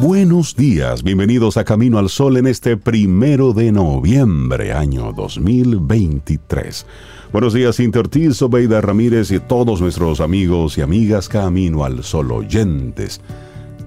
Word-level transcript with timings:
Buenos 0.00 0.56
días, 0.56 1.02
bienvenidos 1.02 1.58
a 1.58 1.64
Camino 1.64 1.98
al 1.98 2.08
Sol 2.08 2.38
en 2.38 2.46
este 2.46 2.78
primero 2.78 3.52
de 3.52 3.70
noviembre, 3.70 4.72
año 4.72 5.12
2023. 5.12 6.86
Buenos 7.32 7.52
días, 7.52 7.76
Cintia 7.76 8.00
Ortiz, 8.00 8.40
Ramírez 8.40 9.30
y 9.30 9.38
todos 9.40 9.80
nuestros 9.82 10.20
amigos 10.20 10.78
y 10.78 10.80
amigas 10.80 11.28
Camino 11.28 11.84
al 11.84 12.02
Sol 12.02 12.32
oyentes. 12.32 13.20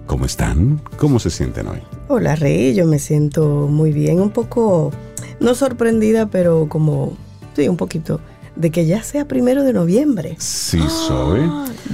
¿Cómo 0.05 0.25
están? 0.25 0.81
¿Cómo 0.97 1.17
se 1.17 1.31
sienten 1.31 1.67
hoy? 1.67 1.79
Hola, 2.09 2.35
Rey, 2.35 2.75
yo 2.75 2.85
me 2.85 2.99
siento 2.99 3.67
muy 3.67 3.91
bien, 3.91 4.21
un 4.21 4.30
poco, 4.30 4.91
no 5.39 5.55
sorprendida, 5.55 6.27
pero 6.27 6.67
como, 6.69 7.17
sí, 7.55 7.67
un 7.67 7.77
poquito 7.77 8.19
de 8.55 8.70
que 8.71 8.85
ya 8.85 9.02
sea 9.03 9.25
primero 9.27 9.63
de 9.63 9.73
noviembre. 9.73 10.35
Sí, 10.39 10.80
soy. 11.07 11.41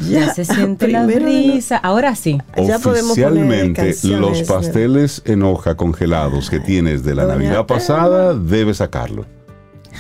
Ya, 0.09 0.33
se 0.33 0.43
siente 0.45 0.87
la 0.87 1.01
no- 1.03 1.07
brisa. 1.07 1.77
Ahora 1.77 2.15
sí. 2.15 2.37
Ya 2.57 2.79
podemos 2.79 3.17
poner 3.17 3.27
Oficialmente, 3.43 3.95
los 4.03 4.43
pasteles 4.43 5.21
en 5.25 5.43
hoja 5.43 5.75
congelados 5.75 6.49
que 6.49 6.59
tienes 6.59 7.03
de 7.03 7.15
la 7.15 7.23
doña 7.23 7.35
Navidad 7.35 7.65
pasada, 7.65 8.33
debes 8.33 8.77
sacarlo. 8.77 9.25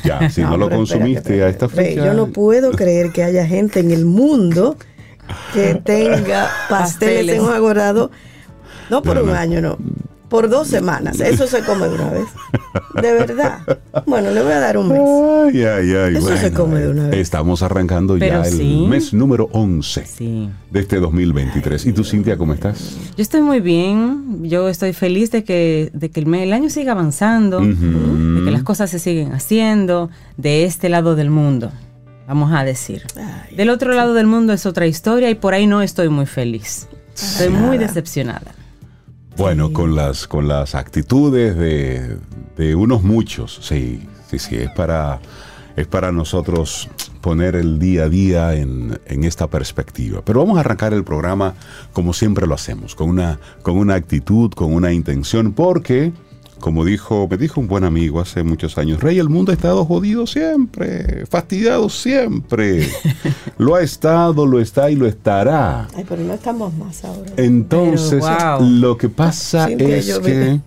Ya, 0.03 0.29
si 0.29 0.41
no, 0.41 0.57
lo 0.57 0.69
consumiste 0.69 1.19
espérate, 1.19 1.43
a 1.43 1.49
esta 1.49 1.69
fecha. 1.69 2.05
Yo 2.05 2.13
no 2.13 2.27
puedo 2.27 2.71
creer 2.71 3.11
que 3.11 3.23
haya 3.23 3.45
gente 3.45 3.79
en 3.79 3.91
el 3.91 4.05
mundo 4.05 4.75
que 5.53 5.75
tenga 5.83 6.49
pasteles, 6.69 7.35
Pasteles. 7.35 7.35
en 7.35 7.41
hoja. 7.41 8.09
No 8.89 9.01
por 9.01 9.13
Pero 9.13 9.23
un 9.23 9.31
no. 9.31 9.35
año, 9.35 9.61
no. 9.61 9.77
Por 10.29 10.47
dos 10.49 10.67
semanas. 10.67 11.19
Eso 11.19 11.47
se 11.47 11.61
come 11.63 11.87
de 11.87 11.95
una 11.95 12.09
vez. 12.11 12.27
De 13.01 13.13
verdad. 13.13 13.59
Bueno, 14.05 14.29
le 14.31 14.43
voy 14.43 14.51
a 14.51 14.59
dar 14.59 14.77
un 14.77 14.89
mes. 14.89 14.99
Ay, 15.55 15.63
ay, 15.63 15.91
ay. 15.95 16.15
Eso 16.17 16.37
se 16.37 16.53
come 16.53 16.79
de 16.79 16.89
una 16.89 17.07
vez. 17.07 17.17
Estamos 17.19 17.63
arrancando 17.63 18.15
Pero 18.19 18.43
ya 18.43 18.47
el 18.47 18.53
sí. 18.57 18.85
mes 18.87 19.13
número 19.13 19.49
11 19.51 20.05
Sí. 20.05 20.49
de 20.69 20.79
este 20.79 20.99
2023. 20.99 21.85
¿Y 21.87 21.93
tú, 21.93 22.03
Cintia, 22.03 22.37
cómo 22.37 22.53
estás? 22.53 22.95
Yo 23.17 23.21
estoy 23.23 23.41
muy 23.41 23.59
bien. 23.59 24.43
Yo 24.43 24.69
estoy 24.69 24.93
feliz 24.93 25.31
de 25.31 25.43
que, 25.43 25.89
de 25.93 26.09
que 26.11 26.19
el, 26.19 26.25
me- 26.27 26.43
el 26.43 26.53
año 26.53 26.69
siga 26.69 26.91
avanzando, 26.91 27.59
de 27.61 28.43
que 28.45 28.51
las 28.51 28.63
cosas 28.63 28.89
se 28.91 28.99
siguen 28.99 29.33
haciendo 29.33 30.09
de 30.37 30.65
este 30.65 30.89
lado 30.89 31.15
del 31.15 31.29
mundo, 31.31 31.71
vamos 32.27 32.51
a 32.53 32.63
decir. 32.63 33.03
Ay, 33.15 33.55
Del 33.55 33.69
otro 33.71 33.93
lado 33.93 34.13
del 34.13 34.27
mundo 34.27 34.53
es 34.53 34.65
otra 34.67 34.85
historia 34.85 35.29
y 35.31 35.35
por 35.35 35.53
ahí 35.55 35.65
no 35.65 35.81
estoy 35.81 36.09
muy 36.09 36.27
feliz. 36.27 36.87
Estoy 37.15 37.49
muy 37.49 37.77
decepcionada. 37.79 38.51
Bueno, 39.39 39.71
con 39.71 39.95
las, 39.95 40.27
con 40.27 40.49
las 40.49 40.75
actitudes 40.75 41.55
de, 41.57 42.17
de 42.57 42.75
unos 42.75 43.03
muchos, 43.03 43.57
sí, 43.61 44.05
sí, 44.29 44.37
sí, 44.37 44.57
es 44.57 44.69
para, 44.71 45.21
es 45.77 45.87
para 45.87 46.11
nosotros 46.11 46.89
poner 47.21 47.55
el 47.55 47.79
día 47.79 48.03
a 48.03 48.09
día 48.09 48.53
en, 48.55 48.99
en 49.05 49.23
esta 49.23 49.47
perspectiva. 49.47 50.21
Pero 50.25 50.41
vamos 50.41 50.57
a 50.57 50.59
arrancar 50.59 50.93
el 50.93 51.05
programa 51.05 51.53
como 51.93 52.11
siempre 52.11 52.47
lo 52.47 52.53
hacemos, 52.53 52.95
con 52.95 53.07
una, 53.07 53.39
con 53.61 53.77
una 53.77 53.95
actitud, 53.95 54.51
con 54.51 54.73
una 54.73 54.91
intención, 54.91 55.53
porque, 55.53 56.11
como 56.59 56.85
dijo, 56.85 57.27
me 57.29 57.37
dijo 57.37 57.59
un 57.59 57.67
buen 57.67 57.83
amigo 57.83 58.19
hace 58.19 58.43
muchos 58.43 58.77
años, 58.77 59.01
Rey, 59.01 59.19
el 59.19 59.29
mundo 59.29 59.51
ha 59.51 59.55
estado 59.55 59.85
jodido 59.85 60.27
siempre, 60.27 61.25
fastidiado 61.27 61.89
siempre. 61.89 62.87
lo 63.57 63.75
ha 63.75 63.81
estado, 63.81 64.45
lo 64.45 64.59
está 64.59 64.91
y 64.91 64.95
lo 64.95 65.07
estará. 65.07 65.87
Ay, 65.95 66.05
pero 66.07 66.23
no 66.23 66.33
estamos 66.33 66.73
más 66.75 67.03
ahora. 67.03 67.31
Entonces, 67.37 68.23
Pero, 68.25 68.59
wow. 68.59 68.69
lo 68.69 68.97
que 68.97 69.09
pasa 69.09 69.69
es 69.69 70.19
que 70.19 70.59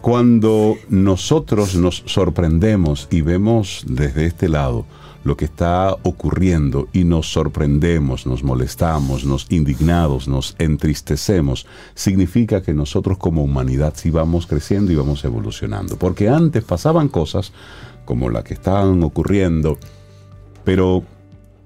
cuando 0.00 0.76
nosotros 0.88 1.74
nos 1.74 2.02
sorprendemos 2.06 3.08
y 3.10 3.22
vemos 3.22 3.84
desde 3.88 4.26
este 4.26 4.48
lado 4.48 4.86
lo 5.26 5.36
que 5.36 5.44
está 5.44 5.96
ocurriendo 6.04 6.88
y 6.92 7.02
nos 7.02 7.32
sorprendemos, 7.32 8.26
nos 8.26 8.44
molestamos, 8.44 9.24
nos 9.24 9.50
indignados, 9.50 10.28
nos 10.28 10.54
entristecemos, 10.60 11.66
significa 11.96 12.62
que 12.62 12.72
nosotros 12.72 13.18
como 13.18 13.42
humanidad 13.42 13.94
sí 13.96 14.10
vamos 14.10 14.46
creciendo 14.46 14.92
y 14.92 14.94
vamos 14.94 15.24
evolucionando. 15.24 15.96
Porque 15.96 16.28
antes 16.28 16.62
pasaban 16.62 17.08
cosas 17.08 17.52
como 18.04 18.30
la 18.30 18.44
que 18.44 18.54
estaban 18.54 19.02
ocurriendo, 19.02 19.78
pero 20.62 21.02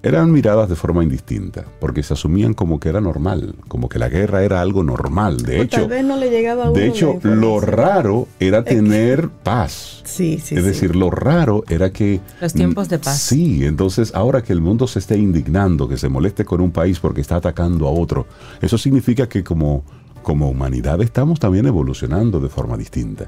eran 0.03 0.33
miradas 0.33 0.69
de 0.69 0.77
forma 0.77 1.03
indistinta, 1.03 1.65
porque 1.79 2.03
se 2.03 2.15
asumían 2.15 2.55
como 2.55 2.81
que 2.81 2.89
era 2.89 3.01
normal, 3.01 3.55
como 3.69 3.89
que 3.89 3.99
la 3.99 4.09
guerra 4.09 4.43
era 4.43 4.61
algo 4.61 4.83
normal. 4.83 5.39
De 5.39 5.61
O 5.61 5.63
hecho, 5.63 5.81
tal 5.81 5.89
vez 5.89 6.05
no 6.05 6.17
le 6.17 6.31
llegaba 6.31 6.67
a 6.67 6.71
uno 6.71 6.79
de 6.79 6.87
hecho, 6.87 7.19
lo 7.23 7.61
raro 7.61 8.27
era 8.39 8.65
tener 8.65 9.29
paz. 9.29 10.01
Sí, 10.05 10.39
sí, 10.43 10.55
es 10.55 10.63
sí. 10.63 10.69
decir, 10.69 10.97
lo 10.97 11.11
raro 11.11 11.65
era 11.69 11.93
que... 11.93 12.21
Los 12.41 12.55
tiempos 12.55 12.89
de 12.89 12.99
paz. 12.99 13.19
Sí, 13.19 13.65
entonces 13.65 14.13
ahora 14.15 14.43
que 14.43 14.55
el 14.55 14.63
mundo 14.63 14.87
se 14.87 15.01
esté 15.01 15.19
indignando, 15.19 15.87
que 15.87 15.99
se 15.99 16.09
moleste 16.09 16.45
con 16.45 16.61
un 16.61 16.71
país 16.71 16.99
porque 16.99 17.21
está 17.21 17.37
atacando 17.37 17.87
a 17.87 17.91
otro, 17.91 18.27
eso 18.63 18.79
significa 18.79 19.29
que 19.29 19.45
como, 19.45 19.85
como 20.23 20.49
humanidad 20.49 21.03
estamos 21.03 21.39
también 21.39 21.67
evolucionando 21.67 22.41
de 22.41 22.49
forma 22.49 22.79
distinta. 22.79 23.27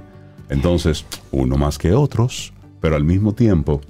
Entonces, 0.49 1.04
uno 1.31 1.56
más 1.56 1.78
que 1.78 1.93
otros, 1.93 2.53
pero 2.81 2.97
al 2.97 3.04
mismo 3.04 3.34
tiempo, 3.34 3.81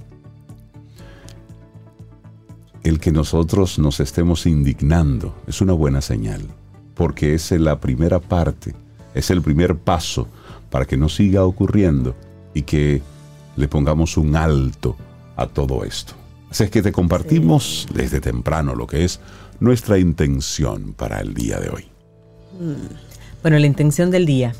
el 2.83 2.99
que 2.99 3.11
nosotros 3.11 3.79
nos 3.79 3.99
estemos 3.99 4.45
indignando 4.45 5.35
es 5.47 5.61
una 5.61 5.73
buena 5.73 6.01
señal, 6.01 6.41
porque 6.95 7.33
es 7.33 7.51
la 7.51 7.79
primera 7.79 8.19
parte, 8.19 8.75
es 9.13 9.29
el 9.31 9.41
primer 9.41 9.77
paso 9.77 10.27
para 10.69 10.85
que 10.85 10.97
no 10.97 11.09
siga 11.09 11.45
ocurriendo 11.45 12.15
y 12.53 12.63
que 12.63 13.01
le 13.55 13.67
pongamos 13.67 14.17
un 14.17 14.35
alto 14.35 14.97
a 15.35 15.47
todo 15.47 15.83
esto. 15.83 16.13
Así 16.49 16.65
es 16.65 16.69
que 16.69 16.81
te 16.81 16.91
compartimos 16.91 17.87
desde 17.93 18.21
temprano 18.21 18.75
lo 18.75 18.85
que 18.85 19.05
es 19.05 19.19
nuestra 19.59 19.97
intención 19.97 20.93
para 20.93 21.19
el 21.19 21.33
día 21.33 21.59
de 21.59 21.69
hoy. 21.69 21.85
Bueno, 23.41 23.57
la 23.57 23.65
intención 23.65 24.11
del 24.11 24.25
día. 24.25 24.53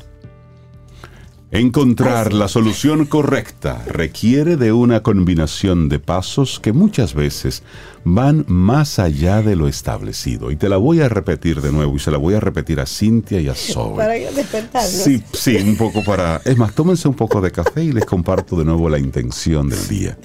Encontrar 1.54 2.32
la 2.32 2.48
solución 2.48 3.06
correcta 3.06 3.80
requiere 3.86 4.56
de 4.56 4.72
una 4.72 5.04
combinación 5.04 5.88
de 5.88 6.00
pasos 6.00 6.58
que 6.58 6.72
muchas 6.72 7.14
veces 7.14 7.62
van 8.02 8.44
más 8.48 8.98
allá 8.98 9.40
de 9.40 9.54
lo 9.54 9.68
establecido. 9.68 10.50
Y 10.50 10.56
te 10.56 10.68
la 10.68 10.78
voy 10.78 11.00
a 11.00 11.08
repetir 11.08 11.60
de 11.60 11.70
nuevo 11.70 11.94
y 11.94 12.00
se 12.00 12.10
la 12.10 12.18
voy 12.18 12.34
a 12.34 12.40
repetir 12.40 12.80
a 12.80 12.86
Cintia 12.86 13.40
y 13.40 13.46
a 13.46 13.54
Zoe. 13.54 13.94
Para 13.94 14.14
despertarnos. 14.14 14.90
Sí, 14.90 15.22
sí, 15.32 15.54
un 15.54 15.76
poco 15.76 16.02
para... 16.02 16.42
Es 16.44 16.58
más, 16.58 16.74
tómense 16.74 17.06
un 17.06 17.14
poco 17.14 17.40
de 17.40 17.52
café 17.52 17.84
y 17.84 17.92
les 17.92 18.04
comparto 18.04 18.56
de 18.56 18.64
nuevo 18.64 18.88
la 18.88 18.98
intención 18.98 19.68
del 19.68 19.86
día. 19.86 20.18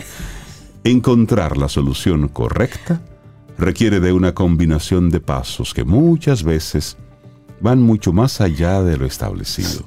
Encontrar 0.83 1.57
la 1.57 1.69
solución 1.69 2.27
correcta 2.29 3.03
requiere 3.55 3.99
de 3.99 4.13
una 4.13 4.33
combinación 4.33 5.11
de 5.11 5.19
pasos 5.19 5.75
que 5.75 5.83
muchas 5.83 6.41
veces 6.41 6.97
van 7.61 7.83
mucho 7.83 8.13
más 8.13 8.41
allá 8.41 8.81
de 8.81 8.97
lo 8.97 9.05
establecido. 9.05 9.85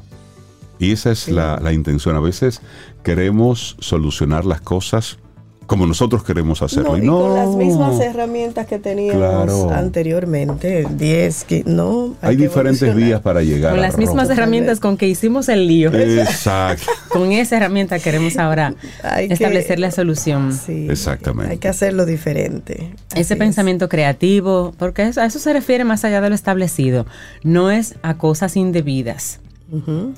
Y 0.82 0.92
esa 0.92 1.12
es 1.12 1.28
la, 1.28 1.58
la 1.62 1.72
intención. 1.72 2.16
A 2.16 2.20
veces 2.20 2.60
queremos 3.02 3.76
solucionar 3.80 4.44
las 4.44 4.60
cosas 4.60 5.18
como 5.66 5.86
nosotros 5.86 6.22
queremos 6.24 6.60
hacerlo. 6.60 6.90
No, 6.90 6.96
y 6.98 7.00
y 7.00 7.06
no, 7.06 7.20
con 7.20 7.34
las 7.36 7.48
mismas 7.56 8.00
herramientas 8.00 8.66
que 8.66 8.78
teníamos 8.78 9.16
Claro. 9.16 9.70
anteriormente, 9.70 10.84
10, 10.90 11.44
que 11.44 11.62
no. 11.64 12.14
hay 12.20 12.36
que 12.36 12.42
diferentes 12.42 12.94
vías 12.94 13.20
para 13.22 13.42
llegar 13.42 13.70
Con 13.70 13.78
a 13.78 13.82
las 13.82 13.96
mismas 13.96 14.24
Roma. 14.28 14.34
herramientas 14.34 14.80
con 14.80 14.96
que 14.98 15.08
hicimos 15.08 15.48
el 15.48 15.66
lío. 15.68 15.90
Exacto. 15.94 16.84
Con 17.08 17.30
esa 17.32 17.56
herramienta 17.58 17.98
queremos 18.00 18.36
ahora 18.36 18.74
Hay 19.02 19.28
que- 19.28 19.34
establecer 19.34 19.78
la 19.78 19.90
solución. 19.92 20.52
Sí, 20.52 20.88
Exactamente. 20.90 21.52
Hay 21.52 21.58
que 21.58 21.68
hacerlo 21.68 22.06
diferente. 22.06 22.94
Así 23.12 23.20
Ese 23.20 23.34
es. 23.34 23.38
pensamiento 23.38 23.88
creativo, 23.88 24.74
porque 24.78 25.02
a 25.02 25.08
eso 25.24 25.38
se 25.38 25.52
refiere 25.52 25.84
más 25.84 26.04
allá 26.04 26.20
de 26.20 26.28
lo 26.28 26.34
establecido. 26.34 27.06
No 27.44 27.70
es 27.70 27.94
a 28.02 28.18
cosas 28.18 28.56
indebidas, 28.56 29.40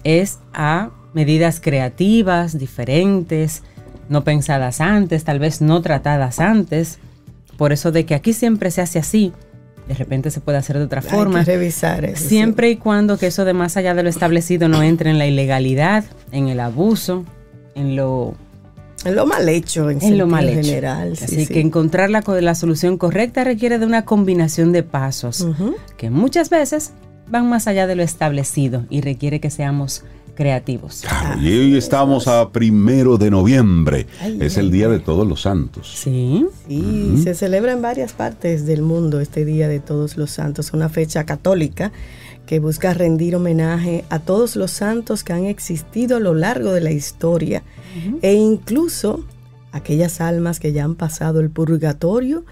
Es 0.04 0.38
a 0.52 0.90
medidas 1.12 1.60
creativas, 1.60 2.58
diferentes, 2.58 3.62
no 4.08 4.24
pensadas 4.24 4.80
antes, 4.80 5.24
tal 5.24 5.38
vez 5.38 5.60
no 5.60 5.80
tratadas 5.82 6.40
antes. 6.40 6.98
Por 7.56 7.72
eso 7.72 7.92
de 7.92 8.04
que 8.04 8.14
aquí 8.14 8.32
siempre 8.32 8.70
se 8.72 8.80
hace 8.80 8.98
así, 8.98 9.32
de 9.86 9.94
repente 9.94 10.30
se 10.30 10.40
puede 10.40 10.58
hacer 10.58 10.76
de 10.78 10.84
otra 10.84 11.02
Hay 11.02 11.08
forma. 11.08 11.44
que 11.44 11.52
revisar 11.52 12.04
eso. 12.04 12.28
Siempre 12.28 12.70
y 12.70 12.76
cuando 12.76 13.16
que 13.18 13.28
eso 13.28 13.44
de 13.44 13.52
más 13.52 13.76
allá 13.76 13.94
de 13.94 14.02
lo 14.02 14.08
establecido 14.08 14.68
no 14.68 14.82
entre 14.82 15.10
en 15.10 15.18
la 15.18 15.26
ilegalidad, 15.26 16.04
en 16.32 16.48
el 16.48 16.58
abuso, 16.60 17.24
en 17.74 17.94
lo. 17.96 18.34
En 19.04 19.14
lo 19.16 19.26
mal 19.26 19.46
hecho, 19.50 19.90
en, 19.90 20.02
en 20.02 20.16
lo 20.16 20.26
mal 20.26 20.48
hecho. 20.48 20.62
general. 20.62 21.16
sí, 21.16 21.24
Así 21.26 21.46
sí. 21.46 21.52
que 21.52 21.60
encontrar 21.60 22.08
la, 22.08 22.22
la 22.40 22.54
solución 22.54 22.96
correcta 22.96 23.44
requiere 23.44 23.78
de 23.78 23.84
una 23.84 24.06
combinación 24.06 24.72
de 24.72 24.82
pasos 24.82 25.46
que 25.98 26.08
muchas 26.08 26.48
veces 26.48 26.92
van 27.28 27.48
más 27.48 27.66
allá 27.66 27.86
de 27.86 27.96
lo 27.96 28.02
establecido 28.02 28.84
y 28.90 29.00
requiere 29.00 29.40
que 29.40 29.50
seamos 29.50 30.04
creativos. 30.34 31.02
Claro, 31.06 31.40
y 31.40 31.46
hoy 31.46 31.76
estamos 31.76 32.26
a 32.28 32.50
primero 32.50 33.16
de 33.16 33.30
noviembre. 33.30 34.06
Ay, 34.20 34.38
es 34.40 34.56
el 34.56 34.70
Día 34.70 34.88
de 34.88 34.98
Todos 34.98 35.26
los 35.26 35.42
Santos. 35.42 35.92
Sí, 35.96 36.46
Sí, 36.66 37.20
se 37.22 37.34
celebra 37.34 37.72
en 37.72 37.82
varias 37.82 38.12
partes 38.12 38.66
del 38.66 38.82
mundo 38.82 39.20
este 39.20 39.44
Día 39.44 39.68
de 39.68 39.80
Todos 39.80 40.16
los 40.16 40.30
Santos, 40.32 40.72
una 40.72 40.88
fecha 40.88 41.24
católica 41.24 41.92
que 42.46 42.58
busca 42.58 42.92
rendir 42.92 43.36
homenaje 43.36 44.04
a 44.10 44.18
todos 44.18 44.56
los 44.56 44.70
santos 44.70 45.24
que 45.24 45.32
han 45.32 45.46
existido 45.46 46.18
a 46.18 46.20
lo 46.20 46.34
largo 46.34 46.72
de 46.72 46.80
la 46.80 46.90
historia 46.90 47.62
e 48.22 48.34
incluso 48.34 49.24
aquellas 49.72 50.20
almas 50.20 50.60
que 50.60 50.72
ya 50.72 50.84
han 50.84 50.94
pasado 50.94 51.40
el 51.40 51.50
purgatorio 51.50 52.44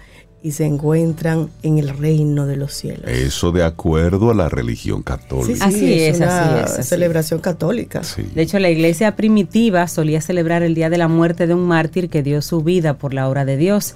y 0.43 0.51
se 0.51 0.65
encuentran 0.65 1.49
en 1.63 1.79
el 1.79 1.89
reino 1.97 2.45
de 2.45 2.57
los 2.57 2.73
cielos. 2.73 3.09
Eso 3.09 3.51
de 3.53 3.63
acuerdo 3.63 4.29
a 4.29 4.33
la 4.35 4.49
religión 4.49 4.97
Sí, 4.99 5.03
católica. 5.05 5.55
sí, 5.71 5.75
Así 5.77 5.93
es, 6.03 6.17
una 6.17 6.27
así 6.27 6.55
es, 6.59 6.71
así 6.71 6.81
es. 6.81 6.87
celebración 6.89 7.39
católica. 7.39 8.03
Sí. 8.03 8.23
De 8.35 8.41
hecho, 8.41 8.59
la 8.59 8.69
iglesia 8.69 9.15
primitiva 9.15 9.87
solía 9.87 10.19
celebrar 10.21 10.61
el 10.61 10.75
día 10.75 10.89
de 10.89 10.97
la 10.97 11.07
muerte 11.07 11.47
de 11.47 11.53
un 11.53 11.65
mártir 11.65 12.09
que 12.09 12.21
dio 12.23 12.41
su 12.41 12.61
vida 12.61 12.97
por 12.97 13.13
la 13.13 13.29
obra 13.29 13.45
de 13.45 13.55
Dios. 13.57 13.95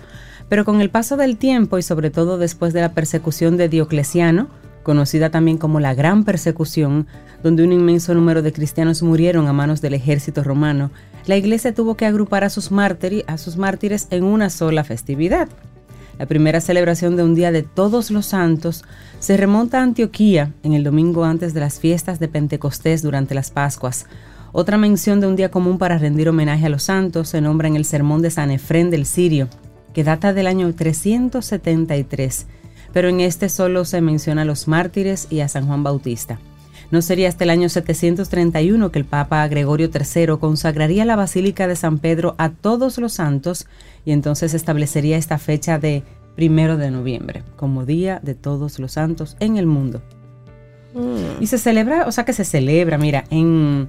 Pero 0.50 0.64
con 0.64 0.80
el 0.80 0.90
paso 0.90 1.18
del 1.18 1.36
tiempo 1.38 1.78
y 1.78 1.82
sobre 1.84 2.10
todo 2.12 2.38
después 2.38 2.72
de 2.72 2.80
la 2.80 2.94
persecución 2.94 3.58
de 3.58 3.68
Diocleciano, 3.68 4.48
conocida 4.84 5.30
también 5.30 5.58
como 5.58 5.82
la 5.82 5.94
Gran 5.94 6.24
Persecución, 6.24 7.08
donde 7.44 7.66
un 7.66 7.74
inmenso 7.74 8.14
número 8.14 8.42
de 8.42 8.54
cristianos 8.54 9.04
murieron 9.04 9.48
a 9.48 9.52
manos 9.54 9.82
del 9.82 9.96
ejército 9.96 10.46
romano, 10.46 10.92
la 11.26 11.36
iglesia 11.36 11.74
tuvo 11.74 11.98
que 11.98 12.06
agrupar 12.06 12.46
a 12.46 12.50
sus, 12.50 12.72
a 12.72 13.38
sus 13.38 13.58
mártires 13.58 14.08
en 14.12 14.24
una 14.24 14.50
sola 14.50 14.86
festividad. 14.86 15.50
La 16.20 16.26
primera 16.26 16.62
celebración 16.62 17.16
de 17.16 17.24
un 17.24 17.36
día 17.36 17.52
de 17.52 17.62
todos 17.64 18.10
los 18.10 18.26
santos 18.26 18.84
se 19.20 19.38
remonta 19.38 19.80
a 19.80 19.84
Antioquía 19.84 20.54
en 20.64 20.74
el 20.74 20.84
domingo 20.84 21.26
antes 21.26 21.54
de 21.54 21.60
las 21.60 21.80
fiestas 21.80 22.20
de 22.20 22.28
Pentecostés 22.28 23.04
durante 23.04 23.36
las 23.36 23.52
Pascuas. 23.52 24.08
Otra 24.52 24.78
mención 24.78 25.20
de 25.20 25.28
un 25.28 25.36
día 25.36 25.52
común 25.52 25.78
para 25.78 25.98
rendir 25.98 26.30
homenaje 26.30 26.66
a 26.66 26.70
los 26.70 26.84
santos 26.84 27.30
se 27.30 27.42
nombra 27.42 27.68
en 27.68 27.76
el 27.76 27.86
sermón 27.86 28.22
de 28.22 28.32
San 28.32 28.50
Efrén 28.50 28.90
del 28.90 29.06
Sirio, 29.06 29.48
que 29.94 30.04
data 30.04 30.34
del 30.34 30.48
año 30.48 30.74
373, 30.74 32.48
pero 32.94 33.10
en 33.10 33.20
este 33.20 33.50
solo 33.50 33.86
se 33.86 34.02
menciona 34.02 34.42
a 34.42 34.46
los 34.46 34.68
mártires 34.68 35.28
y 35.30 35.42
a 35.42 35.48
San 35.48 35.68
Juan 35.68 35.84
Bautista. 35.84 36.40
No 36.90 37.02
sería 37.02 37.28
hasta 37.28 37.44
el 37.44 37.50
año 37.50 37.68
731 37.68 38.92
que 38.92 39.00
el 39.00 39.06
Papa 39.06 39.48
Gregorio 39.48 39.90
III 39.94 40.38
consagraría 40.40 41.04
la 41.04 41.18
Basílica 41.18 41.68
de 41.68 41.76
San 41.76 42.00
Pedro 42.00 42.36
a 42.38 42.50
todos 42.50 42.98
los 42.98 43.14
santos 43.14 43.68
y 44.06 44.12
entonces 44.12 44.54
establecería 44.54 45.18
esta 45.18 45.38
fecha 45.38 45.80
de 45.80 46.04
primero 46.36 46.78
de 46.78 46.92
noviembre 46.92 47.44
como 47.56 47.86
Día 47.86 48.22
de 48.24 48.36
Todos 48.36 48.80
los 48.80 48.94
Santos 48.94 49.36
en 49.40 49.58
el 49.58 49.66
mundo. 49.66 50.02
Y 51.40 51.48
se 51.48 51.58
celebra, 51.58 52.08
o 52.08 52.12
sea 52.12 52.26
que 52.26 52.34
se 52.34 52.46
celebra, 52.46 52.98
mira, 52.98 53.26
en, 53.30 53.88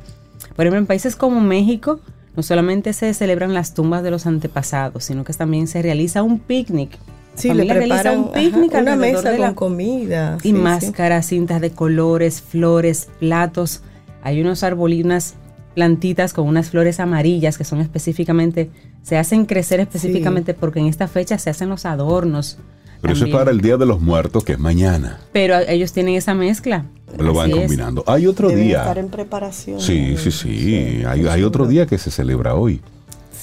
por 0.56 0.66
ejemplo, 0.66 0.78
en 0.78 0.86
países 0.86 1.16
como 1.16 1.40
México, 1.40 2.00
no 2.36 2.42
solamente 2.42 2.92
se 2.92 3.14
celebran 3.14 3.54
las 3.54 3.74
tumbas 3.74 4.02
de 4.02 4.10
los 4.10 4.26
antepasados, 4.26 5.04
sino 5.04 5.24
que 5.24 5.32
también 5.32 5.68
se 5.68 5.82
realiza 5.82 6.22
un 6.22 6.38
picnic. 6.38 6.98
Sí, 7.38 7.48
le 7.54 7.64
realiza 7.64 7.94
preparan 8.02 8.18
un 8.20 8.32
picnic 8.32 8.72
ajá, 8.74 8.82
una 8.82 8.96
mesa 8.96 9.30
de 9.30 9.36
con 9.38 9.46
la- 9.46 9.54
comida. 9.54 10.36
y 10.38 10.42
sí, 10.42 10.48
sí. 10.48 10.52
máscaras, 10.54 11.26
cintas 11.26 11.60
de 11.60 11.70
colores, 11.70 12.40
flores, 12.42 13.08
platos. 13.20 13.82
Hay 14.22 14.40
unos 14.40 14.62
árboles, 14.62 15.04
unas 15.04 15.34
plantitas 15.74 16.32
con 16.32 16.46
unas 16.48 16.70
flores 16.70 16.98
amarillas 17.00 17.56
que 17.56 17.64
son 17.64 17.80
específicamente, 17.80 18.70
se 19.02 19.16
hacen 19.16 19.46
crecer 19.46 19.78
específicamente 19.80 20.52
porque 20.54 20.80
en 20.80 20.86
esta 20.86 21.06
fecha 21.08 21.38
se 21.38 21.50
hacen 21.50 21.68
los 21.68 21.86
adornos. 21.86 22.58
Pero 23.00 23.14
eso 23.14 23.26
es 23.26 23.32
para 23.32 23.52
el 23.52 23.60
Día 23.60 23.76
de 23.76 23.86
los 23.86 24.00
Muertos, 24.00 24.42
que 24.44 24.54
es 24.54 24.58
mañana. 24.58 25.20
Pero 25.32 25.56
ellos 25.68 25.92
tienen 25.92 26.16
esa 26.16 26.34
mezcla. 26.34 26.86
Lo 27.16 27.32
van 27.32 27.50
Así 27.52 27.60
es. 27.60 27.66
combinando. 27.66 28.02
Hay 28.08 28.26
otro 28.26 28.48
Deben 28.48 28.64
día. 28.64 28.78
estar 28.80 28.98
en 28.98 29.08
preparación. 29.08 29.80
Sí, 29.80 30.16
sí, 30.18 30.32
sí. 30.32 31.02
Hay, 31.06 31.28
hay 31.28 31.42
otro 31.44 31.66
día 31.68 31.86
que 31.86 31.96
se 31.96 32.10
celebra 32.10 32.54
hoy, 32.56 32.80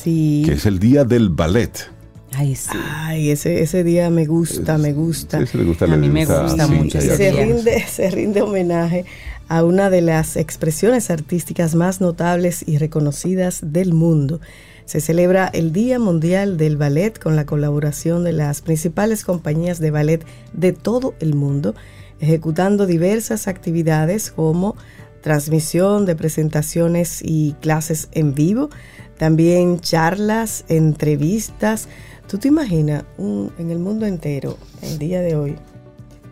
Sí. 0.03 0.43
que 0.45 0.55
es 0.55 0.65
el 0.65 0.77
Día 0.79 1.05
del 1.05 1.29
Ballet. 1.29 1.89
Ay, 2.33 2.55
sí. 2.55 2.77
Ay, 2.91 3.29
ese, 3.31 3.61
ese 3.61 3.83
día 3.83 4.09
me 4.09 4.25
gusta, 4.25 4.77
me 4.77 4.93
gusta. 4.93 5.39
Ese 5.39 5.57
le 5.57 5.63
gusta, 5.63 5.85
A 5.85 5.87
le 5.89 5.97
mí 5.97 6.09
me 6.09 6.25
gusta 6.25 6.65
sí, 6.67 6.73
mucho 6.73 6.97
ese 6.97 7.15
se 7.15 7.31
rinde, 7.31 7.85
se 7.89 8.09
rinde 8.09 8.41
homenaje 8.41 9.05
a 9.47 9.63
una 9.63 9.89
de 9.89 10.01
las 10.01 10.35
expresiones 10.35 11.09
artísticas 11.11 11.75
más 11.75 12.01
notables 12.01 12.63
y 12.67 12.77
reconocidas 12.77 13.59
del 13.61 13.93
mundo. 13.93 14.41
Se 14.85 15.01
celebra 15.01 15.47
el 15.47 15.71
Día 15.71 15.97
Mundial 15.97 16.57
del 16.57 16.77
Ballet 16.77 17.17
con 17.17 17.35
la 17.35 17.45
colaboración 17.45 18.23
de 18.23 18.33
las 18.33 18.61
principales 18.61 19.23
compañías 19.23 19.79
de 19.79 19.91
ballet 19.91 20.25
de 20.53 20.73
todo 20.73 21.15
el 21.19 21.33
mundo, 21.33 21.73
ejecutando 22.19 22.85
diversas 22.85 23.47
actividades 23.47 24.31
como 24.31 24.75
transmisión 25.21 26.05
de 26.05 26.15
presentaciones 26.15 27.19
y 27.23 27.55
clases 27.61 28.09
en 28.11 28.35
vivo, 28.35 28.69
también 29.17 29.79
charlas, 29.79 30.65
entrevistas. 30.67 31.87
¿Tú 32.27 32.37
te 32.37 32.47
imaginas 32.47 33.03
un- 33.17 33.51
en 33.57 33.69
el 33.71 33.79
mundo 33.79 34.05
entero, 34.05 34.57
el 34.81 34.97
día 34.97 35.21
de 35.21 35.35
hoy, 35.35 35.55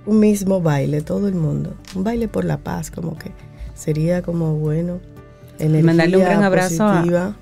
un 0.06 0.19
mismo 0.19 0.62
baile, 0.62 1.01
todo 1.01 1.28
el 1.28 1.36
mundo? 1.36 1.75
Un 1.95 2.04
baile 2.04 2.28
por 2.28 2.45
la 2.45 2.57
paz, 2.57 2.90
como 2.92 3.18
que 3.18 3.31
sería 3.75 4.22
como 4.22 4.56
bueno. 4.56 5.00
Y 5.60 5.66
mandarle 5.68 6.18
un 6.18 6.24
energía 6.24 6.25
gran 6.30 6.44
abrazo 6.44 6.84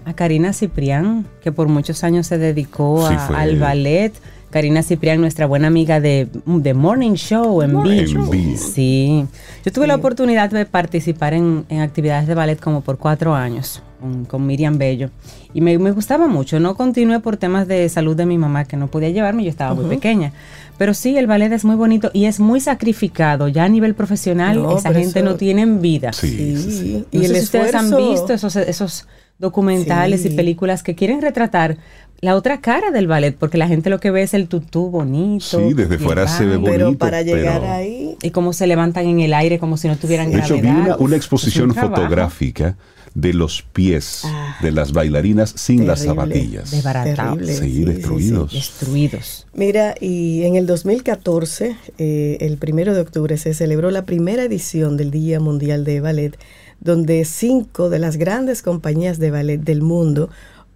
a, 0.05 0.13
Karina 0.13 0.51
Ciprián, 0.51 1.25
que 1.41 1.51
por 1.53 1.69
muchos 1.69 2.03
años 2.03 2.27
se 2.27 2.37
dedicó 2.37 3.07
Sí, 3.07 3.13
a- 3.15 3.19
fue. 3.19 3.35
al 3.37 3.57
ballet. 3.57 4.11
Karina 4.51 4.83
Ciprián, 4.83 5.19
nuestra 5.21 5.45
buena 5.47 5.67
amiga 5.67 5.99
de 5.99 6.27
The 6.61 6.73
Morning 6.73 7.13
Show 7.13 7.61
en 7.61 7.73
Morning. 7.73 8.57
Sí. 8.57 9.25
Yo 9.65 9.71
tuve 9.71 9.87
la 9.87 9.95
oportunidad 9.95 10.49
de 10.51 10.65
participar 10.65 11.33
en, 11.33 11.65
en 11.69 11.79
actividades 11.79 12.27
de 12.27 12.35
ballet 12.35 12.59
como 12.59 12.81
por 12.81 12.97
cuatro 12.97 13.33
años 13.33 13.81
con, 13.99 14.25
con 14.25 14.45
Miriam 14.45 14.77
Bello. 14.77 15.09
Y 15.53 15.61
me, 15.61 15.77
me 15.79 15.91
gustaba 15.91 16.27
mucho. 16.27 16.59
No 16.59 16.75
continué 16.75 17.19
por 17.19 17.37
temas 17.37 17.67
de 17.67 17.87
salud 17.89 18.15
de 18.15 18.25
mi 18.25 18.37
mamá, 18.37 18.65
que 18.65 18.77
no 18.77 18.87
podía 18.87 19.09
llevarme, 19.09 19.43
yo 19.43 19.49
estaba 19.49 19.73
muy 19.73 19.85
pequeña. 19.85 20.33
Pero 20.77 20.93
sí, 20.93 21.17
el 21.17 21.27
ballet 21.27 21.51
es 21.51 21.63
muy 21.65 21.75
bonito 21.75 22.09
y 22.13 22.25
es 22.25 22.39
muy 22.39 22.59
sacrificado. 22.59 23.47
Ya 23.47 23.65
a 23.65 23.69
nivel 23.69 23.93
profesional, 23.95 24.61
No, 24.61 24.77
esa 24.77 24.93
gente 24.93 25.19
eso- 25.19 25.29
no 25.29 25.35
tiene 25.35 25.65
vida. 25.65 26.11
Sí, 26.13 26.55
sí, 26.57 27.05
No 27.11 27.21
y 27.21 27.25
el 27.25 27.35
si 27.35 27.41
ustedes 27.41 27.75
han 27.75 27.95
visto 27.95 28.33
esos, 28.33 28.55
esos 28.55 29.07
documentales 29.37 30.23
y 30.25 30.29
películas 30.29 30.83
que 30.83 30.95
quieren 30.95 31.21
retratar 31.21 31.77
la 32.21 32.35
otra 32.35 32.61
cara 32.61 32.91
del 32.91 33.07
ballet, 33.07 33.35
porque 33.35 33.57
la 33.57 33.67
gente 33.67 33.89
lo 33.89 33.99
que 33.99 34.11
ve 34.11 34.21
es 34.21 34.33
el 34.35 34.47
tutú 34.47 34.89
bonito. 34.91 35.59
Sí, 35.59 35.73
desde 35.73 35.97
fuera 35.97 36.27
se 36.27 36.45
ve 36.45 36.57
baile, 36.57 36.71
Pero 36.71 36.85
bonito, 36.85 36.99
para 36.99 37.21
llegar 37.23 37.61
pero- 37.61 37.73
ahí, 37.73 38.15
Y 38.21 38.29
cómo 38.29 38.53
se 38.53 38.67
levantan 38.67 39.07
en 39.07 39.19
el 39.21 39.33
aire 39.33 39.57
como 39.57 39.75
si 39.77 39.87
no 39.87 39.97
tuvieran 39.97 40.31
De 40.31 40.37
hecho, 40.39 40.55
vi 40.55 40.67
una, 40.67 40.97
una 40.97 41.15
exposición 41.15 41.69
un 41.71 41.75
fotográfica 41.75 42.77
de 43.15 43.33
los 43.33 43.63
pies 43.73 44.21
Ah. 44.23 44.55
de 44.61 44.71
las 44.71 44.93
bailarinas 44.93 45.51
sin 45.57 45.85
las 45.85 46.01
zapatillas. 46.03 46.71
Desbaratados. 46.71 47.45
Sí, 47.45 47.55
Sí, 47.55 47.71
sí, 47.73 47.83
destruidos. 47.85 48.53
destruidos. 48.53 49.47
Mira, 49.53 49.95
y 49.99 50.43
en 50.43 50.55
el 50.55 50.65
2014, 50.65 51.75
eh, 51.97 52.37
el 52.39 52.57
primero 52.57 52.93
de 52.93 53.01
octubre, 53.01 53.37
se 53.37 53.53
celebró 53.53 53.91
la 53.91 54.05
primera 54.05 54.43
edición 54.43 54.95
del 54.95 55.11
Día 55.11 55.39
Mundial 55.41 55.83
de 55.83 55.99
Ballet, 55.99 56.37
donde 56.79 57.25
cinco 57.25 57.89
de 57.89 57.99
las 57.99 58.15
grandes 58.17 58.61
compañías 58.61 59.19
de 59.19 59.29
ballet 59.31 59.57
del 59.61 59.81
mundo 59.81 60.29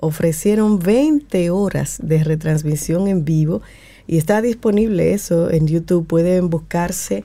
ofrecieron 0.05 0.79
20 0.79 1.49
horas 1.49 1.99
de 2.01 2.23
retransmisión 2.23 3.07
en 3.07 3.25
vivo 3.25 3.61
y 4.07 4.17
está 4.17 4.41
disponible 4.41 5.13
eso 5.13 5.51
en 5.51 5.67
YouTube. 5.67 6.07
Pueden 6.07 6.49
buscarse 6.49 7.23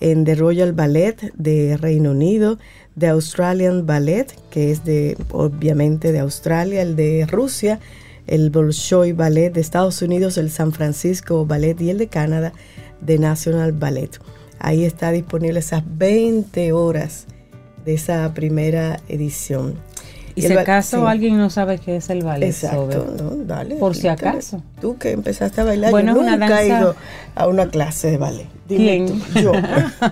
en 0.00 0.24
The 0.24 0.34
Royal 0.34 0.72
Ballet 0.72 1.32
de 1.34 1.76
Reino 1.76 2.12
Unido, 2.12 2.58
The 2.98 3.08
Australian 3.08 3.86
Ballet, 3.86 4.26
que 4.50 4.70
es 4.70 4.84
de 4.84 5.16
obviamente 5.30 6.12
de 6.12 6.20
Australia, 6.20 6.82
el 6.82 6.96
de 6.96 7.26
Rusia, 7.26 7.80
el 8.26 8.50
Bolshoi 8.50 9.12
Ballet 9.12 9.52
de 9.52 9.60
Estados 9.60 10.02
Unidos, 10.02 10.38
el 10.38 10.50
San 10.50 10.72
Francisco 10.72 11.44
Ballet 11.46 11.80
y 11.80 11.90
el 11.90 11.98
de 11.98 12.08
Canadá, 12.08 12.52
de 13.00 13.18
National 13.18 13.72
Ballet. 13.72 14.18
Ahí 14.58 14.84
está 14.84 15.10
disponible 15.10 15.60
esas 15.60 15.82
20 15.86 16.72
horas 16.72 17.26
de 17.84 17.94
esa 17.94 18.32
primera 18.34 19.00
edición. 19.08 19.74
Y 20.40 20.48
si 20.48 20.52
acaso 20.56 21.00
sí. 21.00 21.06
alguien 21.06 21.38
no 21.38 21.48
sabe 21.50 21.78
qué 21.78 21.96
es 21.96 22.10
el 22.10 22.22
ballet, 22.24 22.48
Exacto. 22.48 23.06
¿no? 23.22 23.30
Dale. 23.44 23.76
Por 23.76 23.94
si 23.94 24.08
acaso. 24.08 24.62
Tú 24.80 24.98
que 24.98 25.12
empezaste 25.12 25.60
a 25.60 25.64
bailar, 25.64 25.90
Bueno, 25.90 26.14
yo 26.14 26.22
nunca 26.22 26.62
he 26.62 26.68
danza- 26.68 26.80
ido 26.80 26.96
a 27.34 27.46
una 27.48 27.68
clase 27.68 28.10
de 28.10 28.16
ballet. 28.18 28.46
Dime 28.68 28.84
¿Quién? 28.84 29.06
tú. 29.06 29.40
Yo. 29.40 29.52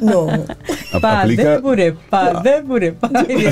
No. 0.00 0.26
Pa 1.00 1.20
aplica, 1.22 1.50
de 1.50 1.60
puré, 1.60 1.92
pa 1.92 2.40
de 2.42 2.62
pa- 2.92 3.10
mío. 3.10 3.50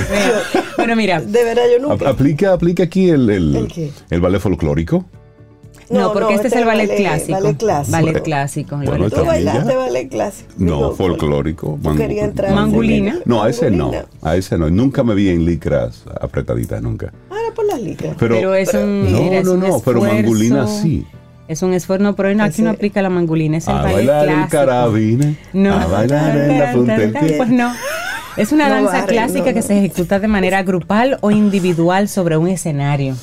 Bueno, 0.76 0.96
mira, 0.96 1.20
De 1.20 1.44
verdad, 1.44 1.62
yo 1.72 1.86
nunca. 1.88 2.08
aplica, 2.08 2.52
aplica 2.52 2.82
aquí 2.84 3.10
el, 3.10 3.28
el, 3.30 3.56
¿El 3.56 3.68
qué? 3.68 3.90
el 4.10 4.20
ballet 4.20 4.40
folclórico. 4.40 5.04
No, 5.90 6.12
porque 6.12 6.34
este 6.34 6.48
es 6.48 6.54
el 6.54 6.64
ballet, 6.64 6.88
ballet- 6.88 6.96
clásico. 6.96 7.32
ballet 7.32 7.56
clásico. 7.56 7.92
Ballet 7.96 8.22
clásico. 8.22 8.74
el 8.80 8.86
Bueno, 8.88 9.04
ballet 9.04 9.18
¿Tú 9.18 9.24
bailaste 9.26 9.76
ballet 9.76 10.08
clásico? 10.08 10.48
No, 10.58 10.92
folclórico. 10.92 11.78
Tú 11.82 11.94
querías 11.96 12.28
entrar 12.28 12.50
en 12.50 12.56
Mangulina. 12.56 13.18
No, 13.24 13.42
a 13.42 13.50
ese 13.50 13.70
no. 13.70 13.90
A 14.22 14.36
ese 14.36 14.58
no. 14.58 14.68
Nunca 14.70 15.02
me 15.04 15.14
vi 15.14 15.28
en 15.28 15.44
licras 15.44 16.04
apretaditas, 16.20 16.82
nunca. 16.82 17.12
Ah, 17.30 17.36
era 17.44 17.54
por 17.54 17.66
las 17.66 17.80
licras. 17.80 18.14
Pero, 18.18 18.34
Pero 18.34 18.54
es 18.54 18.72
un- 18.74 19.12
no, 19.12 19.20
mira, 19.22 19.38
es 19.38 19.44
no, 19.44 19.52
un 19.52 19.60
no, 19.60 19.80
pero 19.84 20.00
mangulina 20.00 20.66
sí. 20.66 21.06
Es 21.48 21.62
un 21.62 21.72
esfuerzo, 21.74 22.02
no, 22.02 22.16
pero 22.16 22.30
hoy 22.30 22.34
no, 22.34 22.42
aquí 22.42 22.60
no 22.62 22.70
aplica 22.70 23.00
la 23.02 23.08
mangulina, 23.08 23.58
es 23.58 23.68
el 23.68 23.74
a 23.76 23.82
baile 23.82 23.94
bailar 23.98 24.24
el 24.28 24.34
clásico. 24.34 24.50
carabine, 24.50 25.36
No. 25.52 25.74
a 25.74 25.86
bailar 25.86 26.36
en 26.36 26.58
la 26.58 26.72
punta 26.72 26.98
del 26.98 27.12
pie. 27.12 27.34
Pues 27.36 27.48
no. 27.50 27.72
Es 28.36 28.50
una 28.52 28.68
No 28.68 28.74
danza 28.90 29.06
clásica 29.06 29.46
no, 29.46 29.54
que 29.54 29.62
se 29.62 29.78
ejecuta 29.78 30.18
de 30.18 30.26
manera 30.28 30.62
grupal 30.64 31.18
o 31.20 31.30
individual 31.30 32.08
sobre 32.08 32.36
un 32.36 32.48
escenario. 32.48 33.14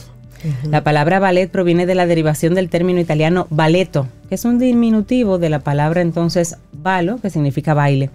La 0.70 0.84
palabra 0.84 1.20
ballet 1.20 1.50
proviene 1.50 1.86
de 1.86 1.96
la 1.96 2.06
derivación 2.06 2.54
del 2.56 2.70
término 2.70 3.00
italiano 3.00 3.48
balletto, 3.50 4.08
que 4.30 4.36
es 4.36 4.46
un 4.46 4.60
diminutivo 4.60 5.38
de 5.38 5.50
la 5.50 5.60
palabra 5.60 6.02
entonces 6.02 6.58
balo, 6.72 7.18
que 7.18 7.30
significa 7.30 7.74
baile. 7.74 8.10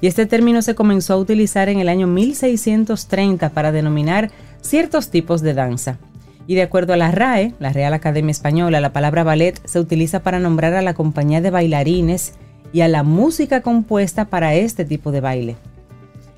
Y 0.00 0.06
este 0.06 0.26
término 0.26 0.62
se 0.62 0.74
comenzó 0.74 1.14
a 1.14 1.18
utilizar 1.18 1.68
en 1.68 1.80
el 1.80 1.88
año 1.88 2.06
1630 2.06 3.50
para 3.50 3.72
denominar 3.72 4.30
ciertos 4.60 5.10
tipos 5.10 5.42
de 5.42 5.54
danza. 5.54 5.98
Y 6.46 6.54
de 6.54 6.62
acuerdo 6.62 6.92
a 6.92 6.96
la 6.96 7.10
RAE, 7.10 7.54
la 7.58 7.72
Real 7.72 7.94
Academia 7.94 8.30
Española, 8.30 8.80
la 8.80 8.92
palabra 8.92 9.24
ballet 9.24 9.60
se 9.64 9.80
utiliza 9.80 10.22
para 10.22 10.40
nombrar 10.40 10.74
a 10.74 10.82
la 10.82 10.94
compañía 10.94 11.40
de 11.40 11.50
bailarines 11.50 12.34
y 12.72 12.80
a 12.82 12.88
la 12.88 13.02
música 13.02 13.62
compuesta 13.62 14.26
para 14.26 14.54
este 14.54 14.84
tipo 14.84 15.10
de 15.12 15.20
baile. 15.20 15.56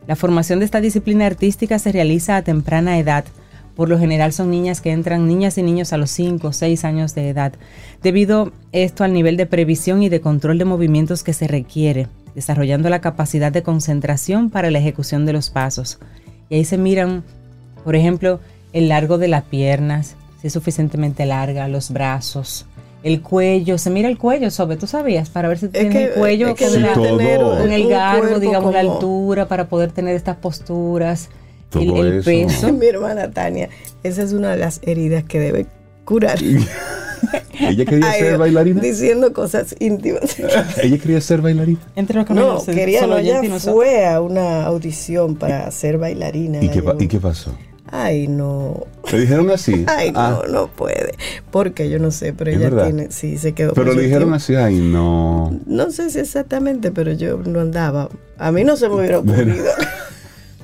La 0.06 0.14
formación 0.14 0.60
de 0.60 0.64
esta 0.64 0.80
disciplina 0.80 1.26
artística 1.26 1.78
se 1.78 1.90
realiza 1.90 2.36
a 2.36 2.42
temprana 2.42 2.98
edad. 2.98 3.24
Por 3.76 3.88
lo 3.90 3.98
general 3.98 4.32
son 4.32 4.50
niñas 4.50 4.80
que 4.80 4.90
entran, 4.90 5.28
niñas 5.28 5.58
y 5.58 5.62
niños 5.62 5.92
a 5.92 5.98
los 5.98 6.10
5 6.10 6.48
o 6.48 6.52
6 6.52 6.84
años 6.84 7.14
de 7.14 7.28
edad, 7.28 7.52
debido 8.02 8.50
esto 8.72 9.04
al 9.04 9.12
nivel 9.12 9.36
de 9.36 9.46
previsión 9.46 10.02
y 10.02 10.08
de 10.08 10.20
control 10.20 10.56
de 10.58 10.64
movimientos 10.64 11.22
que 11.22 11.34
se 11.34 11.46
requiere, 11.46 12.08
desarrollando 12.34 12.88
la 12.88 13.00
capacidad 13.02 13.52
de 13.52 13.62
concentración 13.62 14.48
para 14.50 14.70
la 14.70 14.78
ejecución 14.78 15.26
de 15.26 15.34
los 15.34 15.50
pasos. 15.50 15.98
Y 16.48 16.56
ahí 16.56 16.64
se 16.64 16.78
miran, 16.78 17.22
por 17.84 17.94
ejemplo, 17.96 18.40
el 18.72 18.88
largo 18.88 19.18
de 19.18 19.28
las 19.28 19.44
piernas, 19.44 20.16
si 20.40 20.46
es 20.46 20.52
suficientemente 20.54 21.26
larga, 21.26 21.68
los 21.68 21.90
brazos, 21.90 22.64
el 23.02 23.20
cuello, 23.20 23.76
se 23.78 23.90
mira 23.90 24.08
el 24.08 24.16
cuello, 24.18 24.50
sobre, 24.50 24.76
tú 24.78 24.86
sabías, 24.86 25.28
para 25.28 25.48
ver 25.48 25.58
si 25.58 25.68
tienes 25.68 25.92
que- 25.92 26.04
el 26.04 26.10
cuello 26.14 26.48
es 26.48 26.54
que 26.54 26.64
con, 26.64 26.82
la- 26.82 26.94
tener 26.94 27.40
con 27.40 27.72
el 27.72 27.82
garbo, 27.88 28.40
digamos, 28.40 28.72
la 28.72 28.80
altura, 28.94 29.48
para 29.48 29.68
poder 29.68 29.92
tener 29.92 30.16
estas 30.16 30.36
posturas, 30.36 31.28
Todo 31.84 32.02
el, 32.04 32.12
el 32.12 32.18
eso. 32.20 32.30
peso. 32.30 32.72
Mi 32.72 32.86
hermana 32.86 33.30
Tania, 33.30 33.68
esa 34.02 34.22
es 34.22 34.32
una 34.32 34.50
de 34.52 34.58
las 34.58 34.80
heridas 34.82 35.24
que 35.24 35.40
debe 35.40 35.66
curar. 36.04 36.38
Ella 37.58 37.84
quería 37.86 38.10
Ay, 38.10 38.18
ser 38.18 38.28
Dios, 38.28 38.38
bailarina. 38.38 38.80
Diciendo 38.82 39.32
cosas 39.32 39.74
íntimas. 39.78 40.36
Ella 40.82 40.98
quería 40.98 41.20
ser 41.20 41.40
bailarina. 41.40 41.80
Entre 41.96 42.16
los 42.16 42.26
que 42.26 42.34
No, 42.34 42.54
no 42.54 42.64
quería, 42.64 43.00
solo 43.00 43.14
no, 43.14 43.18
ella 43.20 43.40
fue 43.58 44.06
a 44.06 44.20
una 44.20 44.64
audición 44.66 45.36
para 45.36 45.70
ser 45.70 45.98
bailarina. 45.98 46.62
¿Y 46.62 46.68
qué, 46.68 46.82
pa- 46.82 46.92
llevó. 46.92 47.02
¿Y 47.02 47.08
qué 47.08 47.18
pasó? 47.18 47.56
Ay, 47.90 48.26
no. 48.28 48.84
¿Le 49.12 49.20
dijeron 49.20 49.50
así? 49.50 49.84
Ay, 49.88 50.12
Ah, 50.14 50.40
no, 50.46 50.52
no 50.52 50.66
puede. 50.68 51.14
Porque 51.50 51.88
yo 51.88 51.98
no 51.98 52.10
sé, 52.10 52.32
pero 52.34 52.50
ella 52.50 52.60
verdad. 52.68 52.84
tiene, 52.84 53.06
sí, 53.10 53.38
se 53.38 53.52
quedó. 53.52 53.72
Pero 53.74 53.94
le 53.94 54.02
dijeron 54.02 54.24
tiempo. 54.24 54.34
así, 54.36 54.54
ay, 54.56 54.74
no. 54.80 55.58
No 55.66 55.90
sé 55.90 56.10
si 56.10 56.18
exactamente, 56.18 56.90
pero 56.90 57.12
yo 57.12 57.38
no 57.38 57.60
andaba. 57.60 58.08
A 58.38 58.52
mí 58.52 58.64
no 58.64 58.76
se 58.76 58.88
me 58.88 58.96
hubiera 58.96 59.20
ocurrido. 59.20 59.64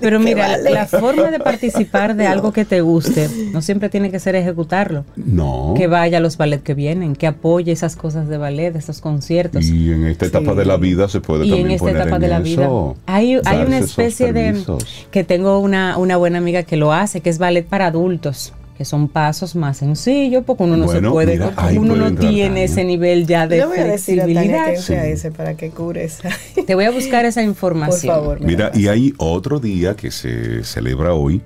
Pero 0.02 0.21
mira, 0.21 0.49
vale. 0.49 0.71
la 0.71 0.87
forma 0.87 1.30
de 1.30 1.38
participar 1.38 2.14
de 2.16 2.26
algo 2.35 2.52
que 2.52 2.64
te 2.66 2.82
guste 2.82 3.28
no 3.52 3.62
siempre 3.62 3.88
tiene 3.88 4.11
que 4.11 4.18
ser 4.21 4.35
ejecutarlo. 4.35 5.04
No. 5.16 5.73
Que 5.76 5.87
vaya 5.87 6.18
a 6.18 6.21
los 6.21 6.37
ballet 6.37 6.62
que 6.62 6.75
vienen, 6.75 7.16
que 7.16 7.26
apoye 7.26 7.73
esas 7.73 7.97
cosas 7.97 8.28
de 8.28 8.37
ballet, 8.37 8.76
esos 8.76 9.00
conciertos. 9.00 9.64
Y 9.64 9.92
en 9.92 10.04
esta 10.06 10.26
etapa 10.26 10.52
Sí. 10.52 10.59
de 10.59 10.64
la 10.66 10.76
vida 10.76 11.09
se 11.09 11.21
puede 11.21 11.47
Y 11.47 11.49
también 11.50 11.68
en 11.68 11.73
esta 11.73 11.85
poner 11.87 11.97
etapa 12.02 12.16
en 12.16 12.23
de 12.23 12.28
la 12.28 12.40
vida 12.40 12.68
hay, 13.06 13.38
hay 13.44 13.59
una 13.66 13.78
especie 13.78 14.32
de 14.32 14.62
que 15.11 15.25
tengo 15.25 15.59
una, 15.61 15.97
una 15.97 16.16
buena 16.16 16.38
amiga 16.38 16.64
que 16.64 16.76
lo 16.76 16.92
hace, 16.92 17.21
que 17.21 17.30
es 17.30 17.38
ballet 17.38 17.64
para 17.64 17.87
adultos, 17.87 18.52
que 18.82 18.86
son 18.86 19.06
pasos 19.06 19.54
más 19.54 19.76
sencillos, 19.76 20.42
porque 20.44 20.64
uno 20.64 20.76
no 20.76 20.86
Bueno, 20.86 21.10
se 21.10 21.12
puede, 21.12 21.32
mira, 21.34 21.54
uno 21.78 21.94
puede 21.94 22.10
no 22.10 22.14
tiene 22.18 22.48
Tania. 22.48 22.64
ese 22.64 22.84
nivel 22.84 23.26
ya 23.28 23.46
de 23.46 23.58
Le 23.58 23.66
voy 23.66 23.78
a 23.78 23.84
decir 23.84 24.20
a 24.20 24.24
Tania 24.24 24.40
flexibilidad. 24.42 24.70
que 24.72 24.76
Sí. 24.78 24.92
ese 25.12 25.30
para 25.30 25.56
que 25.56 25.70
cure 25.70 26.02
esa. 26.02 26.30
Te 26.66 26.74
voy 26.74 26.84
a 26.86 26.90
buscar 26.90 27.24
esa 27.24 27.40
Por 27.42 27.48
información. 27.48 28.12
favor. 28.12 28.40
me 28.40 28.46
Mira, 28.48 28.72
y 28.74 28.88
hay 28.88 29.14
otro 29.18 29.60
día 29.60 29.94
que 29.94 30.10
se 30.10 30.64
celebra 30.64 31.14
hoy, 31.14 31.42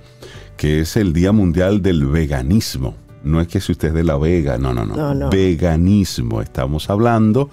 que 0.56 0.80
es 0.80 0.96
el 0.96 1.12
Día 1.12 1.32
Mundial 1.32 1.82
del 1.82 2.06
Veganismo. 2.06 2.94
No 3.22 3.42
es 3.42 3.48
que 3.48 3.60
si 3.60 3.72
usted 3.72 3.88
es 3.88 3.94
de 3.94 4.04
la 4.04 4.16
vega, 4.16 4.56
no, 4.56 4.72
no, 4.72 4.86
no. 4.86 4.96
No, 4.96 5.14
no. 5.14 5.28
Veganismo. 5.28 6.40
Estamos 6.40 6.88
hablando 6.88 7.50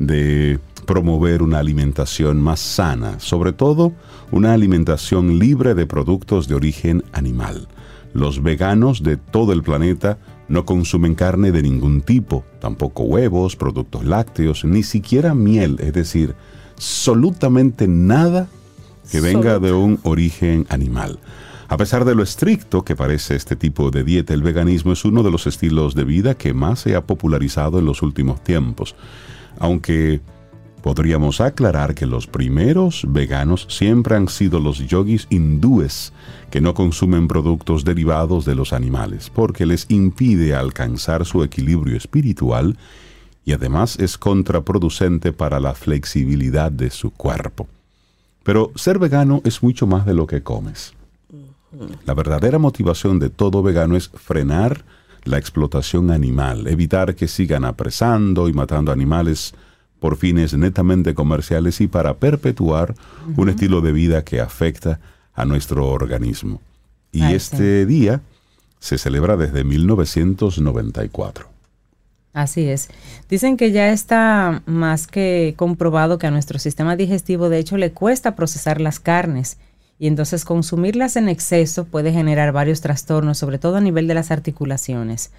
de 0.00 0.58
promover 0.86 1.40
una 1.42 1.60
alimentación 1.60 2.40
más 2.42 2.58
sana, 2.58 3.20
sobre 3.20 3.52
todo 3.52 3.92
una 4.32 4.54
alimentación 4.54 5.38
libre 5.38 5.74
de 5.74 5.86
productos 5.86 6.48
de 6.48 6.56
origen 6.56 7.04
animal. 7.12 7.68
Los 8.12 8.42
veganos 8.42 9.02
de 9.02 9.16
todo 9.16 9.52
el 9.52 9.62
planeta 9.62 10.18
no 10.48 10.64
consumen 10.64 11.14
carne 11.14 11.52
de 11.52 11.62
ningún 11.62 12.02
tipo, 12.02 12.44
tampoco 12.60 13.04
huevos, 13.04 13.56
productos 13.56 14.04
lácteos, 14.04 14.64
ni 14.64 14.82
siquiera 14.82 15.34
miel, 15.34 15.76
es 15.80 15.92
decir, 15.92 16.34
absolutamente 16.74 17.86
nada 17.86 18.48
que 19.10 19.20
venga 19.20 19.58
de 19.58 19.72
un 19.72 20.00
origen 20.02 20.66
animal. 20.70 21.20
A 21.68 21.76
pesar 21.76 22.04
de 22.04 22.16
lo 22.16 22.24
estricto 22.24 22.84
que 22.84 22.96
parece 22.96 23.36
este 23.36 23.54
tipo 23.54 23.92
de 23.92 24.02
dieta, 24.02 24.34
el 24.34 24.42
veganismo 24.42 24.92
es 24.92 25.04
uno 25.04 25.22
de 25.22 25.30
los 25.30 25.46
estilos 25.46 25.94
de 25.94 26.02
vida 26.02 26.34
que 26.34 26.52
más 26.52 26.80
se 26.80 26.96
ha 26.96 27.06
popularizado 27.06 27.78
en 27.78 27.84
los 27.84 28.02
últimos 28.02 28.42
tiempos. 28.42 28.96
Aunque 29.58 30.20
podríamos 30.82 31.40
aclarar 31.40 31.94
que 31.94 32.06
los 32.06 32.26
primeros 32.26 33.04
veganos 33.08 33.66
siempre 33.68 34.16
han 34.16 34.28
sido 34.28 34.60
los 34.60 34.78
yogis 34.78 35.26
hindúes 35.30 36.12
que 36.50 36.60
no 36.60 36.74
consumen 36.74 37.28
productos 37.28 37.84
derivados 37.84 38.44
de 38.44 38.54
los 38.54 38.72
animales, 38.72 39.30
porque 39.30 39.66
les 39.66 39.86
impide 39.88 40.54
alcanzar 40.54 41.24
su 41.24 41.42
equilibrio 41.42 41.96
espiritual 41.96 42.76
y 43.44 43.52
además 43.52 43.98
es 43.98 44.18
contraproducente 44.18 45.32
para 45.32 45.60
la 45.60 45.74
flexibilidad 45.74 46.70
de 46.70 46.90
su 46.90 47.10
cuerpo. 47.10 47.68
Pero 48.42 48.72
ser 48.74 48.98
vegano 48.98 49.42
es 49.44 49.62
mucho 49.62 49.86
más 49.86 50.06
de 50.06 50.14
lo 50.14 50.26
que 50.26 50.42
comes. 50.42 50.94
La 52.04 52.14
verdadera 52.14 52.58
motivación 52.58 53.18
de 53.18 53.30
todo 53.30 53.62
vegano 53.62 53.96
es 53.96 54.08
frenar 54.08 54.84
la 55.24 55.38
explotación 55.38 56.10
animal, 56.10 56.66
evitar 56.66 57.14
que 57.14 57.28
sigan 57.28 57.64
apresando 57.64 58.48
y 58.48 58.52
matando 58.52 58.90
animales 58.90 59.54
por 60.00 60.16
fines 60.16 60.54
netamente 60.54 61.14
comerciales 61.14 61.80
y 61.80 61.86
para 61.86 62.14
perpetuar 62.14 62.94
un 63.36 63.48
estilo 63.48 63.80
de 63.80 63.92
vida 63.92 64.24
que 64.24 64.40
afecta 64.40 64.98
a 65.34 65.44
nuestro 65.44 65.88
organismo. 65.88 66.60
Y 67.12 67.22
Ay, 67.22 67.34
este 67.34 67.86
día 67.86 68.20
se 68.80 68.98
celebra 68.98 69.36
desde 69.36 69.62
1994. 69.62 71.48
Así 72.32 72.68
es. 72.68 72.88
Dicen 73.28 73.56
que 73.56 73.72
ya 73.72 73.90
está 73.90 74.62
más 74.66 75.06
que 75.06 75.54
comprobado 75.56 76.18
que 76.18 76.28
a 76.28 76.30
nuestro 76.30 76.58
sistema 76.58 76.96
digestivo 76.96 77.48
de 77.48 77.58
hecho 77.58 77.76
le 77.76 77.92
cuesta 77.92 78.36
procesar 78.36 78.80
las 78.80 79.00
carnes 79.00 79.58
y 80.00 80.06
entonces 80.08 80.44
consumirlas 80.44 81.14
en 81.16 81.28
exceso 81.28 81.84
puede 81.84 82.10
generar 82.12 82.50
varios 82.52 82.80
trastornos, 82.80 83.38
sobre 83.38 83.58
todo 83.58 83.76
a 83.76 83.80
nivel 83.80 84.08
de 84.08 84.14
las 84.14 84.30
articulaciones. 84.30 85.30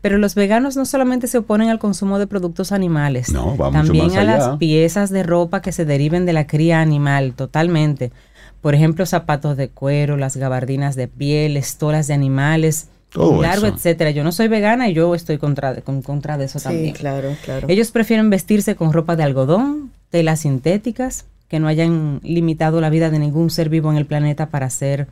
Pero 0.00 0.18
los 0.18 0.34
veganos 0.36 0.76
no 0.76 0.84
solamente 0.86 1.26
se 1.26 1.38
oponen 1.38 1.68
al 1.68 1.80
consumo 1.80 2.18
de 2.20 2.26
productos 2.28 2.70
animales, 2.72 3.32
No, 3.32 3.56
va 3.56 3.70
mucho 3.70 3.82
también 3.86 4.16
a 4.16 4.20
allá. 4.20 4.36
las 4.38 4.56
piezas 4.58 5.10
de 5.10 5.24
ropa 5.24 5.60
que 5.62 5.72
se 5.72 5.84
deriven 5.84 6.26
de 6.26 6.32
la 6.32 6.46
cría 6.46 6.80
animal, 6.80 7.34
totalmente. 7.34 8.12
Por 8.60 8.74
ejemplo, 8.74 9.04
zapatos 9.04 9.56
de 9.56 9.68
cuero, 9.68 10.16
las 10.16 10.36
gabardinas 10.36 10.94
de 10.94 11.08
piel, 11.08 11.56
estolas 11.56 12.06
de 12.06 12.14
animales, 12.14 12.86
Todo 13.10 13.42
largo, 13.42 13.66
eso. 13.66 13.74
etcétera. 13.74 14.10
Yo 14.12 14.22
no 14.22 14.30
soy 14.32 14.46
vegana 14.48 14.88
y 14.88 14.94
yo 14.94 15.14
estoy 15.16 15.38
contra 15.38 15.74
de, 15.74 15.82
con- 15.82 16.02
contra 16.02 16.38
de 16.38 16.44
eso 16.44 16.60
Sí, 16.60 16.64
también. 16.64 16.94
claro, 16.94 17.30
claro. 17.44 17.66
Ellos 17.68 17.90
prefieren 17.90 18.30
vestirse 18.30 18.76
con 18.76 18.92
ropa 18.92 19.16
de 19.16 19.24
algodón, 19.24 19.90
telas 20.10 20.40
sintéticas, 20.40 21.24
que 21.54 21.60
no 21.60 21.68
hayan 21.68 22.18
limitado 22.24 22.80
la 22.80 22.90
vida 22.90 23.10
de 23.10 23.20
ningún 23.20 23.48
ser 23.48 23.68
vivo 23.68 23.88
en 23.92 23.96
el 23.96 24.06
planeta 24.06 24.46
para 24.48 24.68
ser 24.70 25.06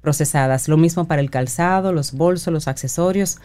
procesadas. 0.00 0.68
Lo 0.68 0.76
mismo 0.76 1.06
para 1.08 1.20
el 1.20 1.28
calzado, 1.28 1.92
los 1.92 2.12
bolsos, 2.12 2.52
los 2.52 2.68
accesorios. 2.68 3.38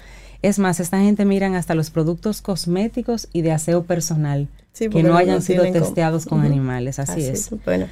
Es 0.44 0.60
más, 0.60 0.80
esta 0.80 1.00
gente 1.00 1.26
miran 1.26 1.56
hasta 1.56 1.74
los 1.74 1.90
productos 1.90 2.44
cosméticos 2.44 3.28
y 3.34 3.42
de 3.42 3.54
aseo 3.54 3.86
personal 3.86 4.50
Sí, 4.72 4.88
que 4.88 5.02
no 5.02 5.18
hayan 5.18 5.42
sido 5.42 5.64
con- 5.64 5.74
testeados 5.74 6.28
con 6.28 6.42
animales. 6.42 7.00
Así, 7.00 7.22
es. 7.24 7.50
Bueno. 7.66 7.88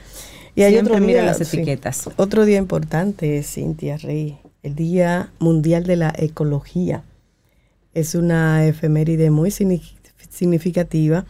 Y 0.53 0.62
hay 0.62 0.74
Siempre 0.74 0.94
otro 0.94 1.06
mira 1.08 1.22
día, 1.24 1.32
las 1.32 1.38
sí, 1.39 1.58
etiquetas. 1.58 2.08
otro 2.18 2.46
día 2.46 2.60
importante, 2.60 3.41
Cintia 3.41 3.98
Rey, 3.98 4.38
el 4.62 4.75
Día 4.75 5.32
Mundial 5.39 5.86
de 5.88 5.96
la 5.96 6.13
Ecología. 6.15 7.01
Es 7.96 8.13
una 8.13 8.63
efeméride 8.68 9.32
muy 9.32 9.50
signi- 9.50 9.82
significativa 10.30 11.25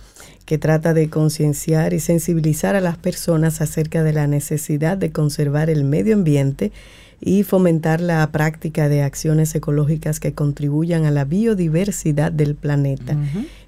que 0.52 0.58
trata 0.58 0.94
de 0.94 1.10
concienciar 1.10 1.94
y 1.94 2.02
sensibilizar 2.02 2.76
a 2.76 2.82
las 2.82 2.98
personas 2.98 3.62
acerca 3.62 4.04
de 4.04 4.12
la 4.12 4.28
necesidad 4.28 4.98
de 4.98 5.10
conservar 5.10 5.70
el 5.70 5.86
medio 5.86 6.14
ambiente 6.14 6.74
y 7.22 7.44
fomentar 7.44 8.02
la 8.02 8.30
práctica 8.34 8.90
de 8.90 9.02
acciones 9.02 9.56
ecológicas 9.56 10.20
que 10.20 10.34
contribuyan 10.34 11.06
a 11.06 11.12
la 11.12 11.24
biodiversidad 11.24 12.34
del 12.34 12.56
planeta. 12.56 13.16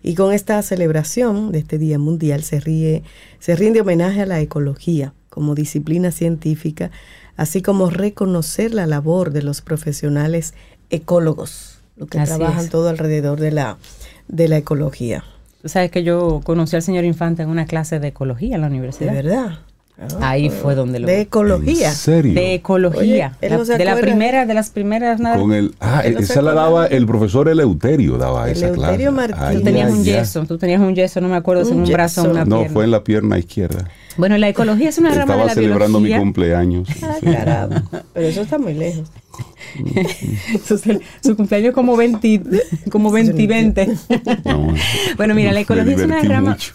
Y 0.02 0.16
con 0.16 0.34
esta 0.34 0.62
celebración 0.62 1.54
de 1.54 1.60
este 1.60 1.78
Día 1.78 2.00
Mundial 2.00 2.44
se, 2.44 2.60
ríe, 2.60 3.04
se 3.40 3.56
rinde 3.56 3.80
homenaje 3.80 4.20
a 4.20 4.25
la 4.25 4.42
ecología 4.42 5.13
como 5.30 5.56
disciplina 5.56 6.12
científica, 6.12 6.92
así 7.38 7.62
como 7.62 7.92
reconocer 7.92 8.74
la 8.74 8.88
labor 8.88 9.32
de 9.32 9.42
los 9.42 9.62
profesionales 9.62 10.54
ecólogos, 10.90 11.78
los 11.96 12.10
que 12.10 12.20
Así 12.20 12.36
trabajan 12.36 12.66
es. 12.66 12.70
todo 12.70 12.90
alrededor 12.90 13.40
de 13.40 13.52
la, 13.52 13.78
de 14.28 14.50
la 14.50 14.58
ecología. 14.58 15.24
Tú 15.63 15.70
sabes 15.70 15.89
que 15.89 16.03
yo 16.03 16.41
conocí 16.43 16.75
al 16.75 16.82
señor 16.84 17.05
Infante 17.05 17.41
en 17.41 17.48
una 17.50 17.65
clase 17.65 18.00
de 18.00 18.10
ecología 18.10 18.55
en 18.55 18.62
la 18.62 18.67
¿De 18.67 18.74
universidad. 18.74 19.13
verdad? 19.13 19.60
Ahí 20.22 20.50
fue 20.50 20.75
donde 20.75 21.00
lo 21.00 21.08
De 21.08 21.22
ecología. 21.22 21.89
¿En 21.89 21.96
serio? 21.96 22.34
de 22.34 22.55
ecología. 22.55 23.32
Oye, 23.41 23.50
La- 23.50 23.58
no 23.58 23.63
de 23.63 23.86
la 23.86 23.96
primera, 23.96 24.46
de 24.46 24.53
las 24.55 24.72
primeras 24.72 25.20
nada. 25.22 25.38
Con 25.38 25.53
el, 25.53 25.74
ah, 25.79 26.01
no 26.12 26.20
esa 26.20 26.41
la 26.41 26.53
daba 26.53 26.88
el 26.88 27.05
profesor 27.05 27.48
Eleuterio, 27.48 28.17
daba 28.17 28.50
esa 28.50 28.67
Eleuterio 28.67 29.13
clase. 29.13 29.55
Tú 29.55 29.62
tenías 29.62 29.89
un 29.91 30.03
yeso, 30.03 30.46
tú 30.46 30.58
tenías 30.58 30.82
un 30.82 30.96
yeso, 30.96 31.22
no 31.22 31.29
me 31.29 31.36
acuerdo 31.38 31.63
si 31.63 31.72
en 31.72 31.79
Un 31.82 31.89
brazo 31.89 32.24
o 32.24 32.29
una 32.32 32.43
No, 32.43 32.58
pierna. 32.58 32.74
fue 32.74 32.84
en 32.84 32.91
la 32.91 33.03
pierna 33.03 33.38
izquierda. 33.39 33.88
Bueno, 34.17 34.38
la 34.38 34.50
ecología 34.50 34.89
es 34.89 34.98
una 34.98 35.10
rama 35.12 35.20
de 35.20 35.32
Estaba 35.32 35.46
la 35.46 35.53
celebrando 35.53 36.00
biología. 36.00 36.17
mi 36.17 36.24
cumpleaños. 36.24 36.89
Ah, 37.03 37.15
caramba. 37.24 37.84
Pero 38.13 38.27
eso 38.27 38.41
está 38.41 38.58
muy 38.58 38.74
lejos. 38.74 39.08
su, 40.66 41.00
su 41.24 41.36
cumpleaños 41.36 41.74
como 41.74 41.98
20, 41.98 42.42
como 42.92 43.12
20 43.12 43.42
y 43.42 43.48
20. 43.48 43.88
No, 44.46 44.74
Bueno, 45.18 45.34
mira, 45.36 45.52
la 45.52 45.62
ecología 45.62 45.96
es 45.96 46.02
una 46.02 46.22
rama. 46.22 46.58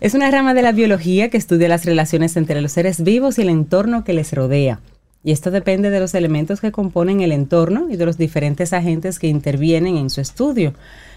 Es 0.00 0.14
una 0.14 0.30
rama 0.30 0.54
de 0.54 0.62
la 0.62 0.72
biología 0.72 1.28
que 1.28 1.36
estudia 1.36 1.68
las 1.68 1.84
relaciones 1.84 2.36
entre 2.36 2.60
los 2.60 2.72
seres 2.72 3.02
vivos 3.02 3.38
y 3.38 3.42
el 3.42 3.48
entorno 3.48 4.04
que 4.04 4.12
les 4.12 4.32
rodea. 4.32 4.80
Y 5.24 5.32
esto 5.32 5.50
depende 5.50 5.90
de 5.90 6.00
los 6.00 6.14
elementos 6.14 6.60
que 6.60 6.72
componen 6.72 7.20
el 7.20 7.32
entorno 7.32 7.88
y 7.90 7.96
de 7.96 8.06
los 8.06 8.16
diferentes 8.16 8.72
agentes 8.72 9.18
que 9.18 9.26
intervienen 9.26 9.96
en 9.96 10.10
su 10.10 10.20
estudio. 10.20 10.74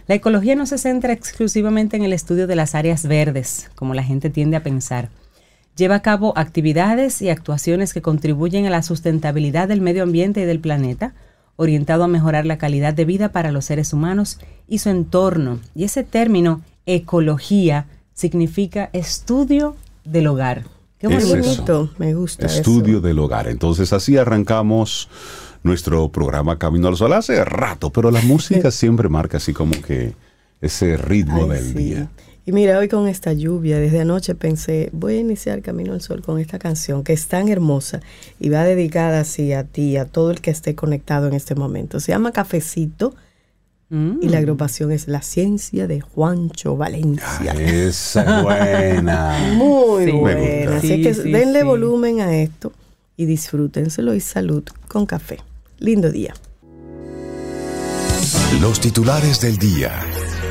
La 0.07 0.15
ecología 0.15 0.55
no 0.55 0.65
se 0.65 0.79
centra 0.79 1.13
exclusivamente 1.13 1.95
en 1.95 2.03
el 2.03 2.11
estudio 2.11 2.47
de 2.47 2.55
las 2.55 2.73
áreas 2.73 3.05
verdes, 3.07 3.69
como 3.75 3.93
la 3.93 4.03
gente 4.03 4.29
tiende 4.29 4.57
a 4.57 4.63
pensar. 4.63 5.09
Lleva 5.75 5.95
a 5.95 6.01
cabo 6.01 6.33
actividades 6.37 7.21
y 7.21 7.29
actuaciones 7.29 7.93
que 7.93 8.01
contribuyen 8.01 8.65
a 8.65 8.69
la 8.69 8.83
sustentabilidad 8.83 9.67
del 9.67 9.81
medio 9.81 10.03
ambiente 10.03 10.41
y 10.41 10.45
del 10.45 10.59
planeta, 10.59 11.13
orientado 11.55 12.03
a 12.03 12.07
mejorar 12.07 12.45
la 12.45 12.57
calidad 12.57 12.93
de 12.93 13.05
vida 13.05 13.29
para 13.31 13.51
los 13.51 13.65
seres 13.65 13.93
humanos 13.93 14.39
y 14.67 14.79
su 14.79 14.89
entorno. 14.89 15.59
Y 15.75 15.83
ese 15.85 16.03
término, 16.03 16.61
ecología, 16.85 17.85
significa 18.13 18.89
estudio 18.93 19.75
del 20.03 20.27
hogar. 20.27 20.63
Qué 20.99 21.07
Es 21.07 21.27
bonito. 21.29 21.51
eso. 21.51 21.89
me 21.97 22.13
gusta 22.13 22.45
Estudio 22.45 22.97
eso. 22.97 23.07
del 23.07 23.19
hogar. 23.19 23.47
Entonces 23.47 23.91
así 23.93 24.17
arrancamos 24.17 25.09
nuestro 25.63 26.09
programa 26.09 26.57
Camino 26.59 26.87
al 26.87 26.95
Sol 26.97 27.13
hace 27.13 27.43
rato, 27.45 27.89
pero 27.91 28.11
la 28.11 28.21
música 28.23 28.71
siempre 28.71 29.09
marca 29.09 29.37
así 29.37 29.53
como 29.53 29.79
que 29.81 30.13
ese 30.61 30.97
ritmo 30.97 31.43
Ay, 31.43 31.49
del 31.49 31.65
sí. 31.67 31.73
día. 31.73 32.09
Y 32.45 32.51
mira, 32.53 32.79
hoy 32.79 32.87
con 32.87 33.07
esta 33.07 33.33
lluvia, 33.33 33.77
desde 33.79 34.01
anoche 34.01 34.33
pensé, 34.33 34.89
voy 34.93 35.17
a 35.17 35.19
iniciar 35.19 35.61
Camino 35.61 35.93
al 35.93 36.01
Sol 36.01 36.21
con 36.23 36.39
esta 36.39 36.57
canción 36.57 37.03
que 37.03 37.13
es 37.13 37.27
tan 37.27 37.49
hermosa 37.49 37.99
y 38.39 38.49
va 38.49 38.63
dedicada 38.63 39.19
así 39.19 39.53
a 39.53 39.63
ti, 39.63 39.95
a 39.97 40.05
todo 40.05 40.31
el 40.31 40.41
que 40.41 40.49
esté 40.49 40.73
conectado 40.73 41.27
en 41.27 41.33
este 41.33 41.53
momento. 41.53 41.99
Se 41.99 42.11
llama 42.11 42.31
Cafecito 42.31 43.13
Mm. 43.93 44.19
y 44.21 44.29
la 44.29 44.37
agrupación 44.37 44.93
es 44.93 45.09
La 45.09 45.21
Ciencia 45.21 45.85
de 45.85 45.99
Juancho 45.99 46.71
Ah, 46.75 46.77
Valencia. 46.77 47.51
esa 47.59 48.37
es 48.37 48.43
buena. 48.43 49.37
Muy 49.55 50.05
Sí. 50.05 50.11
Buena. 50.13 50.77
Así 50.77 50.87
Sí, 50.87 51.01
que 51.03 51.13
sí, 51.13 51.29
denle 51.29 51.59
sí. 51.59 51.65
volumen 51.65 52.21
a 52.21 52.33
esto 52.37 52.71
y 53.17 53.25
disfrútenselo 53.25 54.13
y 54.15 54.21
salud 54.21 54.63
con 54.87 55.05
café. 55.05 55.39
Lindo 55.79 56.09
día. 56.09 56.33
Los 58.61 58.79
titulares 58.79 59.41
del 59.41 59.57
día 59.57 59.91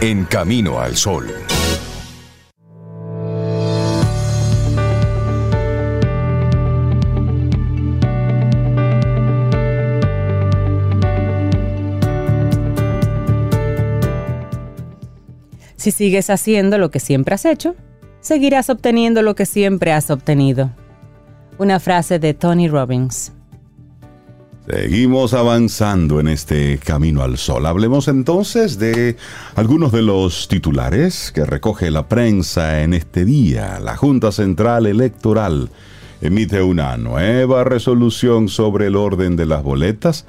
en 0.02 0.25
Camino 0.26 0.78
al 0.78 0.97
Sol. 0.97 1.26
Si 15.80 15.92
sigues 15.92 16.28
haciendo 16.28 16.76
lo 16.76 16.90
que 16.90 17.00
siempre 17.00 17.34
has 17.34 17.46
hecho, 17.46 17.75
seguirás 18.20 18.68
obteniendo 18.68 19.22
lo 19.22 19.34
que 19.34 19.46
siempre 19.46 19.92
has 19.92 20.10
obtenido. 20.10 20.70
Una 21.56 21.80
frase 21.80 22.18
de 22.18 22.34
Tony 22.34 22.68
Robbins. 22.68 23.32
Seguimos 24.68 25.32
avanzando 25.32 26.20
en 26.20 26.28
este 26.28 26.76
camino 26.76 27.22
al 27.22 27.38
sol. 27.38 27.64
Hablemos 27.64 28.09
entonces 28.09 28.78
de 28.78 29.16
algunos 29.55 29.90
de 29.90 30.02
los 30.02 30.48
titulares 30.48 31.33
que 31.33 31.46
recoge 31.46 31.90
la 31.90 32.09
prensa 32.09 32.83
en 32.83 32.92
este 32.92 33.24
día. 33.24 33.81
La 33.81 33.96
Junta 33.96 34.33
Central 34.33 34.85
Electoral 34.85 35.70
emite 36.20 36.61
una 36.61 36.98
nueva 36.98 37.64
resolución 37.64 38.50
sobre 38.50 38.88
el 38.88 38.96
orden 38.96 39.35
de 39.35 39.46
las 39.46 39.62
boletas. 39.62 40.26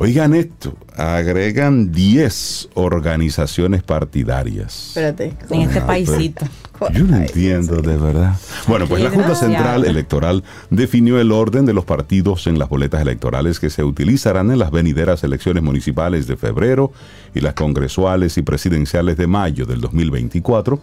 Oigan 0.00 0.32
esto, 0.32 0.76
agregan 0.96 1.90
10 1.90 2.68
organizaciones 2.74 3.82
partidarias. 3.82 4.88
Espérate. 4.90 5.32
En 5.50 5.62
este 5.62 5.80
paisito. 5.80 6.46
Yo 6.94 7.02
no 7.04 7.16
entiendo 7.16 7.82
de 7.82 7.96
verdad. 7.96 8.36
Bueno, 8.68 8.86
pues 8.86 9.02
la 9.02 9.10
Junta. 9.10 9.34
Central 9.34 9.84
Electoral 9.84 10.44
definió 10.70 11.20
el 11.20 11.32
orden 11.32 11.66
de 11.66 11.72
los 11.72 11.84
partidos 11.84 12.46
en 12.46 12.60
las 12.60 12.68
boletas 12.68 13.02
electorales 13.02 13.58
que 13.58 13.70
se 13.70 13.82
utilizarán 13.82 14.52
en 14.52 14.60
las 14.60 14.70
venideras 14.70 15.24
elecciones 15.24 15.64
municipales 15.64 16.28
de 16.28 16.36
febrero 16.36 16.92
y 17.34 17.40
las 17.40 17.54
congresuales 17.54 18.38
y 18.38 18.42
presidenciales 18.42 19.16
de 19.16 19.26
mayo 19.26 19.66
del 19.66 19.80
2024, 19.80 20.80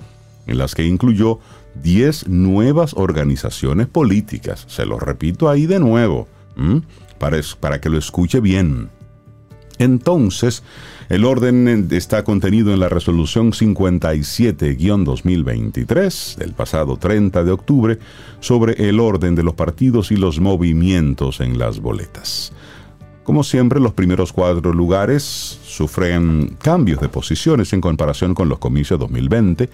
en 0.47 0.58
las 0.58 0.75
que 0.75 0.84
incluyó 0.86 1.39
10 1.82 2.28
nuevas 2.28 2.93
organizaciones 2.97 3.88
políticas. 3.88 4.65
Se 4.67 4.86
lo 4.86 4.99
repito 4.99 5.49
ahí 5.49 5.65
de 5.67 5.80
nuevo, 5.80 6.28
¿m? 6.58 6.82
para, 7.17 7.38
es- 7.38 7.56
para 7.56 7.80
que 7.80 7.89
lo 7.89 7.97
escuche 7.97 8.41
bien. 8.41 8.89
Entonces, 9.78 10.64
el 11.10 11.26
orden 11.26 11.90
está 11.92 12.24
contenido 12.24 12.74
en 12.74 12.80
la 12.80 12.90
resolución 12.90 13.52
57-2023 13.52 16.38
del 16.38 16.54
pasado 16.54 16.98
30 16.98 17.44
de 17.44 17.52
octubre 17.52 18.00
sobre 18.40 18.90
el 18.90 19.00
orden 19.00 19.36
de 19.36 19.44
los 19.44 19.54
partidos 19.56 20.12
y 20.12 20.18
los 20.18 20.40
movimientos 20.40 21.42
en 21.42 21.60
las 21.60 21.80
boletas. 21.80 22.52
Como 23.26 23.44
siempre, 23.44 23.80
los 23.80 23.94
primeros 23.94 24.32
cuatro 24.32 24.72
lugares 24.72 25.24
sufren 25.24 26.56
cambios 26.62 27.02
de 27.02 27.10
posiciones 27.10 27.74
en 27.74 27.82
comparación 27.82 28.36
con 28.36 28.50
los 28.50 28.60
comicios 28.60 29.00
2020, 29.00 29.68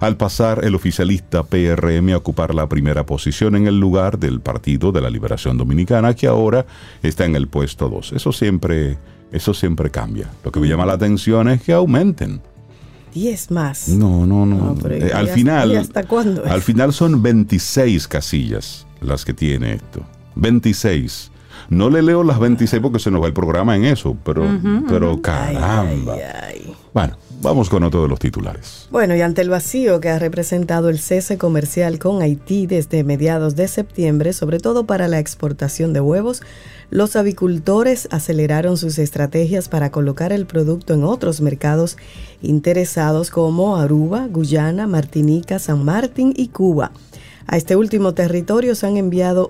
al 0.00 0.16
pasar 0.16 0.64
el 0.64 0.74
oficialista 0.74 1.44
PRM 1.44 2.10
a 2.10 2.16
ocupar 2.16 2.52
la 2.52 2.68
primera 2.68 3.06
posición 3.06 3.54
en 3.54 3.68
el 3.68 3.78
lugar 3.78 4.18
del 4.18 4.40
Partido 4.40 4.90
de 4.90 5.00
la 5.00 5.08
Liberación 5.08 5.56
Dominicana, 5.56 6.14
que 6.14 6.26
ahora 6.26 6.66
está 7.00 7.24
en 7.24 7.36
el 7.36 7.46
puesto 7.46 7.88
2. 7.88 8.14
Eso 8.14 8.32
siempre, 8.32 8.98
eso 9.32 9.52
siempre 9.54 9.90
cambia. 9.90 10.28
Lo 10.44 10.50
que 10.52 10.60
me 10.60 10.68
llama 10.68 10.86
la 10.86 10.94
atención 10.94 11.48
es 11.48 11.62
que 11.62 11.72
aumenten. 11.72 12.40
10 13.14 13.50
más. 13.50 13.88
No, 13.88 14.26
no, 14.26 14.44
no. 14.44 14.76
Eh, 14.90 15.08
¿y 15.08 15.12
al 15.12 15.24
hasta- 15.24 15.34
final, 15.34 15.72
y 15.72 15.76
hasta 15.76 16.02
cuándo? 16.04 16.44
al 16.44 16.60
final 16.62 16.92
son 16.92 17.22
26 17.22 18.08
casillas 18.08 18.86
las 19.00 19.24
que 19.24 19.32
tiene 19.32 19.74
esto. 19.74 20.02
26. 20.34 21.30
No 21.70 21.88
le 21.90 22.02
leo 22.02 22.22
las 22.22 22.38
26 22.38 22.80
porque 22.82 22.98
se 22.98 23.10
nos 23.10 23.22
va 23.22 23.26
el 23.26 23.32
programa 23.32 23.74
en 23.74 23.84
eso, 23.86 24.16
pero, 24.22 24.46
pero 24.88 25.20
caramba. 25.22 26.14
ay, 26.14 26.20
ay. 26.42 26.74
Bueno, 26.92 27.16
vamos 27.40 27.68
con 27.68 27.82
otro 27.84 28.02
de 28.02 28.08
los 28.08 28.18
titulares. 28.18 28.88
Bueno, 28.90 29.14
y 29.16 29.20
ante 29.20 29.42
el 29.42 29.50
vacío 29.50 30.00
que 30.00 30.08
ha 30.08 30.18
representado 30.18 30.88
el 30.88 30.98
cese 30.98 31.38
comercial 31.38 31.98
con 31.98 32.22
Haití 32.22 32.66
desde 32.66 33.04
mediados 33.04 33.56
de 33.56 33.68
septiembre, 33.68 34.32
sobre 34.32 34.58
todo 34.58 34.86
para 34.86 35.08
la 35.08 35.18
exportación 35.18 35.92
de 35.92 36.00
huevos, 36.00 36.42
los 36.90 37.16
avicultores 37.16 38.08
aceleraron 38.10 38.76
sus 38.76 38.98
estrategias 38.98 39.68
para 39.68 39.90
colocar 39.90 40.32
el 40.32 40.46
producto 40.46 40.94
en 40.94 41.04
otros 41.04 41.40
mercados 41.40 41.96
interesados 42.42 43.30
como 43.30 43.76
Aruba, 43.76 44.28
Guyana, 44.28 44.86
Martinica, 44.86 45.58
San 45.58 45.84
Martín 45.84 46.32
y 46.36 46.48
Cuba. 46.48 46.92
A 47.48 47.56
este 47.56 47.76
último 47.76 48.14
territorio 48.14 48.74
se 48.74 48.86
han 48.86 48.96
enviado 48.96 49.48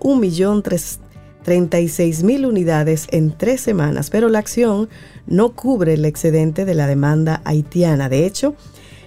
1.036.000 1.47 2.47
unidades 2.47 3.07
en 3.11 3.37
tres 3.37 3.61
semanas, 3.61 4.11
pero 4.11 4.29
la 4.29 4.41
acción 4.41 4.89
no 5.27 5.53
cubre 5.53 5.95
el 5.95 6.05
excedente 6.05 6.65
de 6.65 6.75
la 6.75 6.87
demanda 6.87 7.41
haitiana. 7.45 8.09
De 8.09 8.27
hecho, 8.27 8.55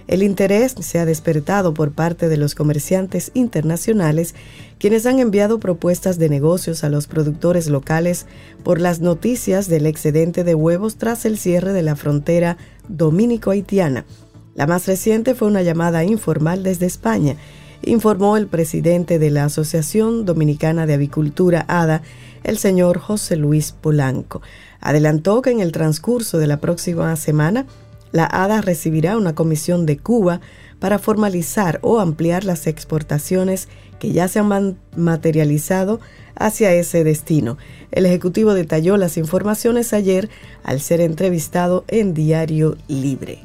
el 0.06 0.22
interés 0.22 0.74
se 0.80 0.98
ha 0.98 1.04
despertado 1.04 1.72
por 1.72 1.92
parte 1.92 2.28
de 2.28 2.36
los 2.36 2.54
comerciantes 2.54 3.30
internacionales, 3.34 4.34
quienes 4.78 5.06
han 5.06 5.20
enviado 5.20 5.60
propuestas 5.60 6.18
de 6.18 6.28
negocios 6.28 6.82
a 6.82 6.88
los 6.88 7.06
productores 7.06 7.68
locales 7.68 8.26
por 8.64 8.80
las 8.80 9.00
noticias 9.00 9.68
del 9.68 9.86
excedente 9.86 10.42
de 10.42 10.54
huevos 10.54 10.96
tras 10.96 11.26
el 11.26 11.38
cierre 11.38 11.72
de 11.72 11.82
la 11.82 11.94
frontera 11.94 12.56
dominico-haitiana. 12.88 14.04
La 14.56 14.66
más 14.66 14.86
reciente 14.86 15.34
fue 15.34 15.46
una 15.46 15.62
llamada 15.62 16.02
informal 16.02 16.64
desde 16.64 16.86
España, 16.86 17.36
informó 17.82 18.36
el 18.36 18.46
presidente 18.46 19.18
de 19.18 19.30
la 19.30 19.44
Asociación 19.44 20.24
Dominicana 20.24 20.86
de 20.86 20.94
Avicultura, 20.94 21.64
ADA, 21.68 22.02
el 22.44 22.58
señor 22.58 22.98
José 22.98 23.36
Luis 23.36 23.72
Polanco. 23.72 24.42
Adelantó 24.80 25.42
que 25.42 25.50
en 25.50 25.60
el 25.60 25.72
transcurso 25.72 26.38
de 26.38 26.46
la 26.46 26.58
próxima 26.58 27.14
semana 27.16 27.66
La 28.12 28.28
ADA 28.30 28.60
recibirá 28.60 29.16
una 29.16 29.34
comisión 29.34 29.86
de 29.86 29.96
Cuba 29.98 30.40
para 30.80 30.98
formalizar 30.98 31.78
o 31.82 32.00
ampliar 32.00 32.44
las 32.44 32.66
exportaciones 32.66 33.68
que 34.00 34.12
ya 34.12 34.26
se 34.26 34.40
han 34.40 34.78
materializado 34.96 36.00
hacia 36.34 36.72
ese 36.72 37.04
destino. 37.04 37.58
El 37.92 38.06
Ejecutivo 38.06 38.54
detalló 38.54 38.96
las 38.96 39.16
informaciones 39.16 39.92
ayer 39.92 40.28
al 40.64 40.80
ser 40.80 41.00
entrevistado 41.02 41.84
en 41.86 42.14
Diario 42.14 42.76
Libre. 42.88 43.44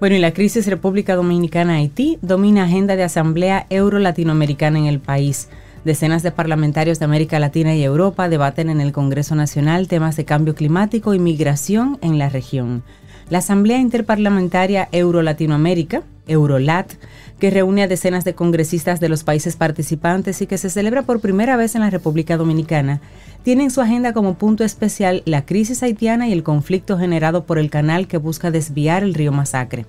Bueno, 0.00 0.16
y 0.16 0.20
la 0.20 0.32
crisis 0.32 0.66
República 0.66 1.16
Dominicana-Haití 1.16 2.18
domina 2.22 2.64
agenda 2.64 2.96
de 2.96 3.02
Asamblea 3.02 3.66
Euro-Latinoamericana 3.70 4.78
en 4.78 4.86
el 4.86 5.00
país. 5.00 5.48
Decenas 5.84 6.22
de 6.22 6.30
parlamentarios 6.30 6.98
de 6.98 7.04
América 7.04 7.38
Latina 7.38 7.74
y 7.74 7.82
Europa 7.82 8.30
debaten 8.30 8.70
en 8.70 8.80
el 8.80 8.92
Congreso 8.92 9.34
Nacional 9.34 9.86
temas 9.86 10.16
de 10.16 10.24
cambio 10.24 10.54
climático 10.54 11.12
y 11.12 11.18
migración 11.18 11.98
en 12.00 12.18
la 12.18 12.30
región. 12.30 12.82
La 13.28 13.38
Asamblea 13.38 13.78
Interparlamentaria 13.78 14.88
Euro-Latinoamérica, 14.92 16.02
Eurolat, 16.26 16.90
que 17.38 17.50
reúne 17.50 17.82
a 17.82 17.88
decenas 17.88 18.24
de 18.24 18.34
congresistas 18.34 18.98
de 18.98 19.10
los 19.10 19.24
países 19.24 19.56
participantes 19.56 20.40
y 20.40 20.46
que 20.46 20.56
se 20.56 20.70
celebra 20.70 21.02
por 21.02 21.20
primera 21.20 21.54
vez 21.56 21.74
en 21.74 21.82
la 21.82 21.90
República 21.90 22.38
Dominicana, 22.38 23.02
tiene 23.42 23.64
en 23.64 23.70
su 23.70 23.82
agenda 23.82 24.14
como 24.14 24.34
punto 24.34 24.64
especial 24.64 25.22
la 25.26 25.44
crisis 25.44 25.82
haitiana 25.82 26.26
y 26.28 26.32
el 26.32 26.42
conflicto 26.42 26.96
generado 26.96 27.44
por 27.44 27.58
el 27.58 27.68
canal 27.68 28.08
que 28.08 28.16
busca 28.16 28.50
desviar 28.50 29.02
el 29.02 29.12
río 29.12 29.32
Masacre. 29.32 29.84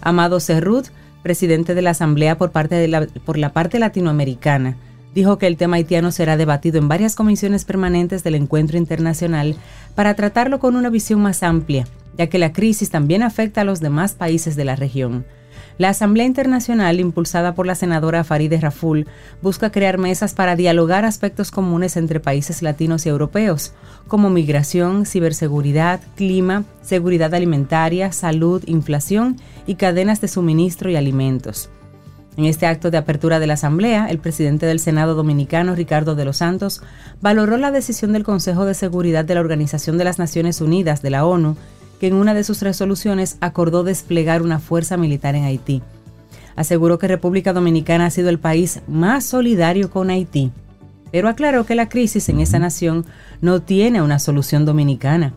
Amado 0.00 0.40
Cerrut, 0.40 0.88
presidente 1.22 1.76
de 1.76 1.82
la 1.82 1.90
Asamblea 1.90 2.36
por, 2.36 2.50
parte 2.50 2.74
de 2.74 2.88
la, 2.88 3.06
por 3.24 3.38
la 3.38 3.52
parte 3.52 3.78
latinoamericana, 3.78 4.76
dijo 5.14 5.38
que 5.38 5.46
el 5.46 5.56
tema 5.56 5.76
haitiano 5.76 6.12
será 6.12 6.36
debatido 6.36 6.78
en 6.78 6.88
varias 6.88 7.16
comisiones 7.16 7.64
permanentes 7.64 8.22
del 8.24 8.34
encuentro 8.34 8.78
internacional 8.78 9.56
para 9.94 10.14
tratarlo 10.14 10.58
con 10.58 10.76
una 10.76 10.90
visión 10.90 11.20
más 11.20 11.42
amplia, 11.42 11.86
ya 12.16 12.28
que 12.28 12.38
la 12.38 12.52
crisis 12.52 12.90
también 12.90 13.22
afecta 13.22 13.62
a 13.62 13.64
los 13.64 13.80
demás 13.80 14.14
países 14.14 14.56
de 14.56 14.64
la 14.64 14.76
región. 14.76 15.24
La 15.78 15.88
Asamblea 15.88 16.26
Internacional, 16.26 17.00
impulsada 17.00 17.54
por 17.54 17.66
la 17.66 17.74
senadora 17.74 18.22
Farideh 18.22 18.60
Raful, 18.60 19.06
busca 19.40 19.72
crear 19.72 19.96
mesas 19.96 20.34
para 20.34 20.54
dialogar 20.54 21.06
aspectos 21.06 21.50
comunes 21.50 21.96
entre 21.96 22.20
países 22.20 22.60
latinos 22.60 23.06
y 23.06 23.08
europeos, 23.08 23.72
como 24.06 24.28
migración, 24.28 25.06
ciberseguridad, 25.06 26.00
clima, 26.16 26.64
seguridad 26.82 27.32
alimentaria, 27.32 28.12
salud, 28.12 28.62
inflación 28.66 29.36
y 29.66 29.76
cadenas 29.76 30.20
de 30.20 30.28
suministro 30.28 30.90
y 30.90 30.96
alimentos. 30.96 31.70
En 32.36 32.44
este 32.44 32.66
acto 32.66 32.90
de 32.90 32.98
apertura 32.98 33.40
de 33.40 33.46
la 33.46 33.54
Asamblea, 33.54 34.06
el 34.06 34.18
presidente 34.18 34.66
del 34.66 34.80
Senado 34.80 35.14
dominicano, 35.14 35.74
Ricardo 35.74 36.14
de 36.14 36.24
los 36.24 36.38
Santos, 36.38 36.80
valoró 37.20 37.56
la 37.56 37.70
decisión 37.70 38.12
del 38.12 38.24
Consejo 38.24 38.64
de 38.64 38.74
Seguridad 38.74 39.24
de 39.24 39.34
la 39.34 39.40
Organización 39.40 39.98
de 39.98 40.04
las 40.04 40.18
Naciones 40.18 40.60
Unidas 40.60 41.02
de 41.02 41.10
la 41.10 41.26
ONU 41.26 41.56
que 42.00 42.06
en 42.06 42.14
una 42.14 42.32
de 42.32 42.44
sus 42.44 42.62
resoluciones 42.62 43.36
acordó 43.40 43.84
desplegar 43.84 44.40
una 44.40 44.58
fuerza 44.58 44.96
militar 44.96 45.34
en 45.34 45.44
Haití. 45.44 45.82
Aseguró 46.56 46.98
que 46.98 47.06
República 47.06 47.52
Dominicana 47.52 48.06
ha 48.06 48.10
sido 48.10 48.30
el 48.30 48.38
país 48.38 48.80
más 48.88 49.26
solidario 49.26 49.90
con 49.90 50.08
Haití, 50.08 50.50
pero 51.12 51.28
aclaró 51.28 51.66
que 51.66 51.74
la 51.74 51.90
crisis 51.90 52.28
en 52.30 52.40
esa 52.40 52.58
nación 52.58 53.04
no 53.42 53.60
tiene 53.60 54.00
una 54.00 54.18
solución 54.18 54.64
dominicana. 54.64 55.34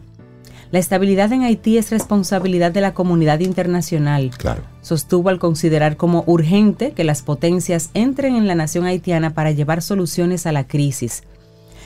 La 0.74 0.80
estabilidad 0.80 1.32
en 1.32 1.44
Haití 1.44 1.78
es 1.78 1.92
responsabilidad 1.92 2.72
de 2.72 2.82
la 2.82 2.96
comunidad 2.96 3.42
internacional. 3.42 4.32
Claro. 4.36 4.64
Sostuvo 4.82 5.30
al 5.30 5.38
considerar 5.38 5.98
como 5.98 6.24
urgente 6.26 6.94
que 6.94 7.04
las 7.04 7.22
potencias 7.22 7.92
entren 7.94 8.36
en 8.36 8.48
la 8.48 8.56
nación 8.56 8.88
haitiana 8.88 9.36
para 9.36 9.52
llevar 9.52 9.84
soluciones 9.84 10.48
a 10.48 10.52
la 10.52 10.66
crisis. 10.66 11.22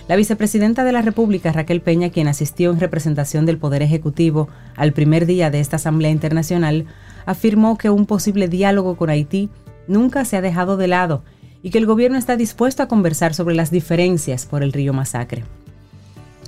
La 0.07 0.15
vicepresidenta 0.15 0.85
de 0.85 0.93
la 0.93 1.01
República, 1.01 1.51
Raquel 1.51 1.81
Peña, 1.81 2.11
quien 2.11 2.29
asistió 2.29 2.71
en 2.71 2.79
representación 2.79 3.45
del 3.45 3.57
Poder 3.57 3.81
Ejecutivo 3.81 4.47
al 4.77 4.93
primer 4.93 5.25
día 5.25 5.51
de 5.51 5.59
esta 5.59 5.75
Asamblea 5.75 6.11
Internacional, 6.11 6.85
afirmó 7.25 7.77
que 7.77 7.89
un 7.89 8.05
posible 8.05 8.47
diálogo 8.47 8.95
con 8.95 9.09
Haití 9.09 9.49
nunca 9.89 10.23
se 10.23 10.37
ha 10.37 10.41
dejado 10.41 10.77
de 10.77 10.87
lado 10.87 11.25
y 11.61 11.71
que 11.71 11.77
el 11.77 11.87
gobierno 11.87 12.17
está 12.17 12.37
dispuesto 12.37 12.83
a 12.83 12.87
conversar 12.87 13.33
sobre 13.33 13.53
las 13.53 13.69
diferencias 13.69 14.45
por 14.45 14.63
el 14.63 14.71
río 14.71 14.93
Masacre. 14.93 15.43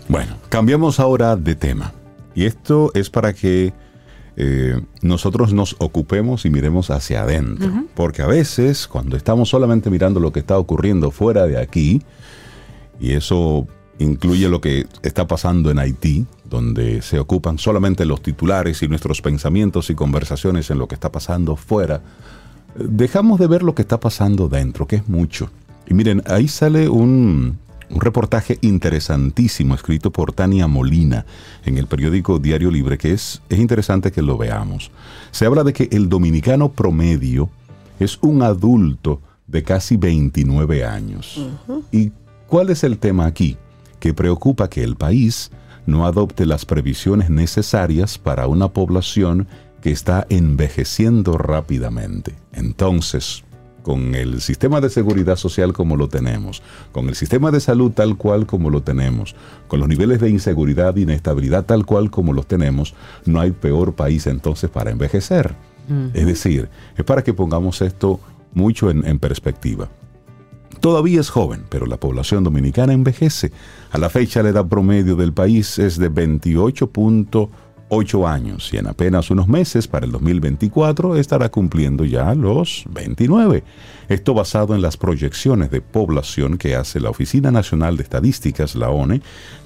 Bueno, 0.08 0.38
cambiamos 0.48 1.02
ahora 1.02 1.36
de 1.36 1.56
tema. 1.56 1.92
Y 2.40 2.46
esto 2.46 2.92
es 2.94 3.10
para 3.10 3.34
que 3.34 3.74
eh, 4.38 4.82
nosotros 5.02 5.52
nos 5.52 5.76
ocupemos 5.80 6.46
y 6.46 6.50
miremos 6.50 6.90
hacia 6.90 7.24
adentro. 7.24 7.70
Porque 7.96 8.22
a 8.22 8.28
veces, 8.28 8.88
cuando 8.88 9.18
estamos 9.18 9.50
solamente 9.50 9.90
mirando 9.90 10.22
lo 10.22 10.32
que 10.32 10.40
está 10.40 10.58
ocurriendo 10.58 11.12
fuera 11.12 11.48
de 11.48 11.58
aquí, 11.58 12.02
y 12.98 13.12
eso 13.12 13.68
incluye 13.98 14.48
lo 14.48 14.62
que 14.62 14.86
está 15.04 15.28
pasando 15.28 15.70
en 15.70 15.80
Haití, 15.80 16.28
donde 16.50 17.02
se 17.02 17.20
ocupan 17.20 17.58
solamente 17.58 18.06
los 18.06 18.22
titulares 18.22 18.82
y 18.84 18.88
nuestros 18.88 19.22
pensamientos 19.22 19.90
y 19.90 19.96
conversaciones 19.96 20.72
en 20.72 20.78
lo 20.78 20.88
que 20.88 20.96
está 20.96 21.12
pasando 21.12 21.58
fuera. 21.58 22.02
Dejamos 22.74 23.38
de 23.38 23.48
ver 23.48 23.64
lo 23.64 23.76
que 23.76 23.82
está 23.82 24.00
pasando 24.00 24.48
dentro, 24.48 24.88
que 24.88 24.96
es 24.96 25.10
mucho. 25.10 25.50
Y 25.90 25.94
miren, 25.94 26.24
ahí 26.26 26.48
sale 26.48 26.88
un, 26.88 27.60
un 27.90 28.02
reportaje 28.02 28.58
interesantísimo 28.62 29.76
escrito 29.76 30.12
por 30.12 30.34
Tania 30.34 30.68
Molina 30.68 31.26
en 31.66 31.78
el 31.78 31.88
periódico 31.88 32.40
Diario 32.40 32.72
Libre, 32.72 32.98
que 32.98 33.14
es, 33.14 33.42
es 33.50 33.60
interesante 33.60 34.12
que 34.12 34.22
lo 34.22 34.38
veamos. 34.38 34.92
Se 35.32 35.46
habla 35.46 35.64
de 35.64 35.74
que 35.74 35.90
el 35.92 36.10
dominicano 36.10 36.72
promedio 36.72 37.50
es 38.00 38.18
un 38.22 38.44
adulto 38.44 39.22
de 39.48 39.64
casi 39.64 39.98
29 39.98 40.86
años. 40.86 41.40
Y 41.92 42.12
¿Cuál 42.50 42.72
es 42.72 42.84
el 42.84 42.98
tema 42.98 43.28
aquí? 43.28 43.58
Que 44.00 44.16
preocupa 44.16 44.72
que 44.72 44.84
el 44.84 44.96
país 44.96 45.52
no 45.86 46.08
adopte 46.08 46.48
las 46.48 46.66
previsiones 46.66 47.30
necesarias 47.30 48.18
para 48.18 48.48
una 48.48 48.70
población 48.70 49.48
que 49.84 49.92
está 49.92 50.26
envejeciendo 50.30 51.38
rápidamente. 51.38 52.36
Entonces, 52.52 53.44
con 53.90 54.14
el 54.14 54.40
sistema 54.40 54.82
de 54.82 54.92
seguridad 54.92 55.36
social 55.36 55.74
como 55.74 55.98
lo 55.98 56.10
tenemos, 56.10 56.62
con 56.92 57.10
el 57.10 57.16
sistema 57.16 57.50
de 57.50 57.60
salud 57.60 57.92
tal 57.92 58.18
cual 58.18 58.46
como 58.46 58.70
lo 58.70 58.84
tenemos, 58.84 59.36
con 59.68 59.80
los 59.80 59.90
niveles 59.90 60.20
de 60.20 60.30
inseguridad 60.30 60.96
e 60.96 61.02
inestabilidad 61.02 61.66
tal 61.66 61.88
cual 61.88 62.12
como 62.12 62.32
los 62.32 62.46
tenemos, 62.46 62.94
no 63.26 63.40
hay 63.40 63.50
peor 63.50 63.96
país 63.96 64.28
entonces 64.28 64.70
para 64.70 64.92
envejecer. 64.92 65.56
Es 66.14 66.28
decir, 66.28 66.70
es 66.96 67.04
para 67.04 67.24
que 67.24 67.34
pongamos 67.34 67.82
esto 67.82 68.20
mucho 68.54 68.92
en, 68.92 69.08
en 69.08 69.18
perspectiva. 69.18 69.90
Todavía 70.82 71.20
es 71.20 71.32
joven, 71.32 71.64
pero 71.68 71.88
la 71.88 71.98
población 71.98 72.44
dominicana 72.44 72.94
envejece. 72.94 73.52
A 73.90 73.98
la 73.98 74.12
fecha 74.12 74.44
la 74.44 74.50
edad 74.50 74.68
promedio 74.68 75.16
del 75.16 75.34
país 75.34 75.80
es 75.80 75.98
de 75.98 76.10
28.8 77.90 78.30
años 78.30 78.70
y 78.74 78.78
en 78.78 78.88
apenas 78.88 79.32
unos 79.32 79.48
meses, 79.48 79.88
para 79.88 80.06
el 80.06 80.12
2024, 80.12 81.16
estará 81.16 81.50
cumpliendo 81.50 82.06
ya 82.06 82.34
los 82.36 82.84
29. 82.90 83.64
Esto 84.08 84.34
basado 84.34 84.76
en 84.76 84.82
las 84.82 84.98
proyecciones 84.98 85.72
de 85.72 85.82
población 85.82 86.58
que 86.58 86.76
hace 86.76 87.00
la 87.00 87.10
Oficina 87.10 87.52
Nacional 87.52 87.98
de 87.98 88.04
Estadísticas, 88.04 88.76
la 88.76 88.90
ONE, 88.90 89.22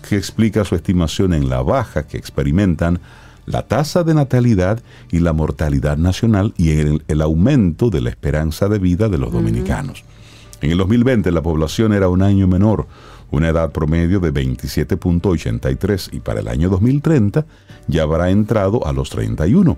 que 0.07 0.15
explica 0.15 0.65
su 0.65 0.75
estimación 0.75 1.33
en 1.33 1.49
la 1.49 1.61
baja 1.61 2.07
que 2.07 2.17
experimentan 2.17 2.99
la 3.45 3.67
tasa 3.67 4.03
de 4.03 4.13
natalidad 4.13 4.81
y 5.11 5.19
la 5.19 5.33
mortalidad 5.33 5.97
nacional 5.97 6.53
y 6.57 6.71
el, 6.79 7.03
el 7.09 7.21
aumento 7.21 7.89
de 7.89 7.99
la 8.01 8.09
esperanza 8.09 8.69
de 8.69 8.79
vida 8.79 9.09
de 9.09 9.17
los 9.17 9.33
dominicanos. 9.33 10.05
En 10.61 10.71
el 10.71 10.77
2020 10.77 11.29
la 11.31 11.41
población 11.41 11.91
era 11.91 12.07
un 12.07 12.21
año 12.21 12.47
menor, 12.47 12.87
una 13.33 13.49
edad 13.49 13.71
promedio 13.71 14.19
de 14.19 14.33
27.83 14.33 16.13
y 16.13 16.19
para 16.19 16.39
el 16.39 16.47
año 16.47 16.69
2030 16.69 17.45
ya 17.87 18.03
habrá 18.03 18.29
entrado 18.29 18.85
a 18.85 18.93
los 18.93 19.09
31, 19.09 19.77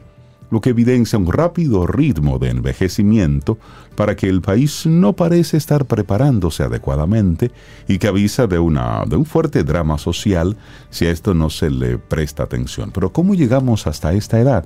lo 0.52 0.62
que 0.62 0.70
evidencia 0.70 1.18
un 1.18 1.32
rápido 1.32 1.88
ritmo 1.88 2.38
de 2.38 2.50
envejecimiento 2.50 3.58
para 3.96 4.16
que 4.16 4.28
el 4.28 4.42
país 4.42 4.86
no 4.86 5.14
parece 5.14 5.58
estar 5.58 5.86
preparándose 5.86 6.64
adecuadamente 6.64 7.52
y 7.88 7.98
que 7.98 8.08
avisa 8.08 8.46
de, 8.46 8.60
una, 8.60 9.06
de 9.08 9.16
un 9.16 9.26
fuerte 9.26 9.64
drama 9.64 9.98
social 9.98 10.58
si 10.90 11.08
a 11.08 11.12
esto 11.12 11.34
no 11.34 11.50
se 11.50 11.70
le 11.70 11.98
presta 11.98 12.44
atención. 12.44 12.92
Pero 12.92 13.12
¿cómo 13.12 13.36
llegamos 13.36 13.88
hasta 13.88 14.14
esta 14.14 14.40
edad? 14.40 14.66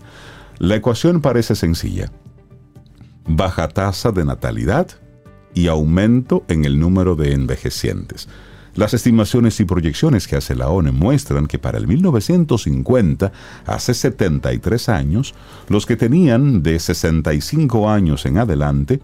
La 0.58 0.76
ecuación 0.76 1.22
parece 1.22 1.56
sencilla. 1.56 2.12
Baja 3.26 3.68
tasa 3.70 4.12
de 4.12 4.26
natalidad, 4.26 4.88
y 5.54 5.68
aumento 5.68 6.44
en 6.48 6.66
el 6.66 6.80
número 6.80 7.16
de 7.16 7.34
envejecientes. 7.34 8.28
Las 8.80 8.94
estimaciones 8.94 9.60
y 9.60 9.66
proyecciones 9.66 10.26
que 10.26 10.38
hace 10.38 10.56
la 10.56 10.70
ONU 10.70 10.94
muestran 10.94 11.48
que 11.48 11.60
para 11.60 11.78
el 11.78 11.86
1950, 11.86 13.30
hace 13.66 13.94
73 13.94 14.88
años, 14.88 15.36
los 15.68 15.86
que 15.86 15.98
tenían 15.98 16.64
de 16.64 16.80
65 16.80 17.90
años 17.90 18.26
en 18.26 18.38
adelante 18.38 19.02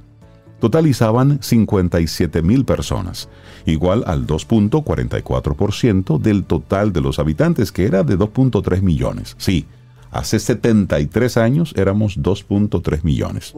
totalizaban 0.61 1.39
57 1.41 2.41
mil 2.41 2.63
personas, 2.63 3.27
igual 3.65 4.05
al 4.07 4.25
2.44% 4.25 6.21
del 6.21 6.45
total 6.45 6.93
de 6.93 7.01
los 7.01 7.19
habitantes, 7.19 7.73
que 7.73 7.83
era 7.83 8.03
de 8.03 8.17
2.3 8.17 8.81
millones. 8.81 9.35
Sí, 9.37 9.65
hace 10.09 10.39
73 10.39 11.35
años 11.35 11.73
éramos 11.75 12.17
2.3 12.17 13.03
millones. 13.03 13.53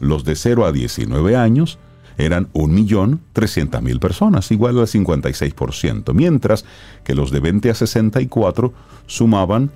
Los 0.00 0.24
de 0.24 0.34
0 0.34 0.64
a 0.64 0.72
19 0.72 1.36
años 1.36 1.78
eran 2.18 2.52
1.300.000 2.52 3.98
personas, 3.98 4.50
igual 4.50 4.78
al 4.78 4.86
56%, 4.86 6.12
mientras 6.14 6.64
que 7.04 7.14
los 7.14 7.30
de 7.30 7.40
20 7.40 7.70
a 7.70 7.74
64 7.74 8.72
sumaban 9.06 9.70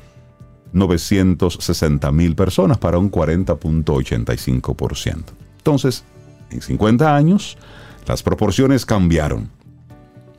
960 0.72 2.12
mil 2.12 2.34
personas 2.34 2.78
para 2.78 2.98
un 2.98 3.10
40.85%. 3.10 5.24
Entonces, 5.58 6.04
en 6.50 6.62
50 6.62 7.16
años, 7.16 7.58
las 8.06 8.22
proporciones 8.22 8.86
cambiaron. 8.86 9.50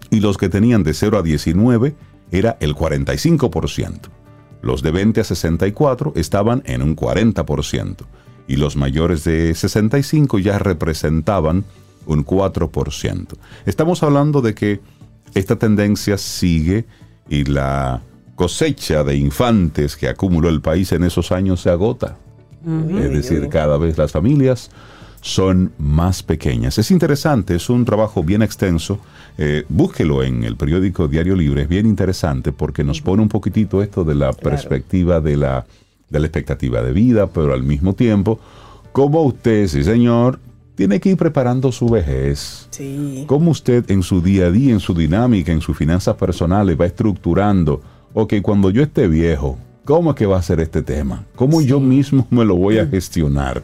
Y 0.09 0.19
los 0.19 0.37
que 0.37 0.49
tenían 0.49 0.83
de 0.83 0.93
0 0.93 1.19
a 1.19 1.21
19 1.21 1.95
era 2.31 2.57
el 2.59 2.75
45%. 2.75 4.09
Los 4.61 4.81
de 4.81 4.91
20 4.91 5.21
a 5.21 5.23
64 5.23 6.11
estaban 6.15 6.61
en 6.65 6.81
un 6.81 6.95
40%. 6.95 7.95
Y 8.47 8.57
los 8.57 8.75
mayores 8.75 9.23
de 9.23 9.55
65 9.55 10.39
ya 10.39 10.59
representaban 10.59 11.63
un 12.05 12.25
4%. 12.25 13.27
Estamos 13.65 14.03
hablando 14.03 14.41
de 14.41 14.53
que 14.53 14.79
esta 15.33 15.57
tendencia 15.57 16.17
sigue 16.17 16.85
y 17.29 17.45
la 17.45 18.01
cosecha 18.35 19.03
de 19.03 19.15
infantes 19.15 19.95
que 19.95 20.07
acumuló 20.07 20.49
el 20.49 20.61
país 20.61 20.91
en 20.91 21.03
esos 21.03 21.31
años 21.31 21.61
se 21.61 21.69
agota. 21.69 22.17
Es 22.63 23.11
decir, 23.11 23.49
cada 23.49 23.77
vez 23.77 23.97
las 23.97 24.11
familias 24.11 24.69
son 25.21 25.71
más 25.77 26.23
pequeñas. 26.23 26.77
Es 26.77 26.91
interesante, 26.91 27.55
es 27.55 27.69
un 27.69 27.85
trabajo 27.85 28.23
bien 28.23 28.41
extenso. 28.41 28.99
Eh, 29.37 29.63
búsquelo 29.69 30.23
en 30.23 30.43
el 30.43 30.57
periódico 30.57 31.07
Diario 31.07 31.35
Libre, 31.35 31.63
es 31.63 31.69
bien 31.69 31.85
interesante 31.85 32.51
porque 32.51 32.83
nos 32.83 33.01
pone 33.01 33.21
un 33.21 33.29
poquitito 33.29 33.81
esto 33.81 34.03
de 34.03 34.15
la 34.15 34.33
perspectiva 34.33 35.21
de 35.21 35.37
la, 35.37 35.65
de 36.09 36.19
la 36.19 36.27
expectativa 36.27 36.81
de 36.81 36.91
vida, 36.91 37.27
pero 37.27 37.53
al 37.53 37.63
mismo 37.63 37.93
tiempo, 37.93 38.39
como 38.91 39.21
usted, 39.21 39.67
sí 39.67 39.83
señor, 39.83 40.39
tiene 40.81 40.99
que 40.99 41.09
ir 41.09 41.17
preparando 41.17 41.71
su 41.71 41.87
vejez. 41.89 42.65
Sí. 42.71 43.23
Cómo 43.27 43.51
usted 43.51 43.91
en 43.91 44.01
su 44.01 44.19
día 44.19 44.47
a 44.47 44.51
día, 44.51 44.71
en 44.73 44.79
su 44.79 44.95
dinámica, 44.95 45.51
en 45.51 45.61
sus 45.61 45.77
finanzas 45.77 46.15
personales 46.15 46.75
va 46.75 46.87
estructurando, 46.87 47.81
ok, 48.15 48.33
cuando 48.41 48.71
yo 48.71 48.81
esté 48.81 49.07
viejo, 49.07 49.59
¿cómo 49.85 50.09
es 50.09 50.15
que 50.15 50.25
va 50.25 50.39
a 50.39 50.41
ser 50.41 50.59
este 50.59 50.81
tema? 50.81 51.23
¿Cómo 51.35 51.61
yo 51.61 51.79
mismo 51.79 52.25
me 52.31 52.43
lo 52.45 52.55
voy 52.55 52.79
a 52.79 52.87
gestionar? 52.87 53.61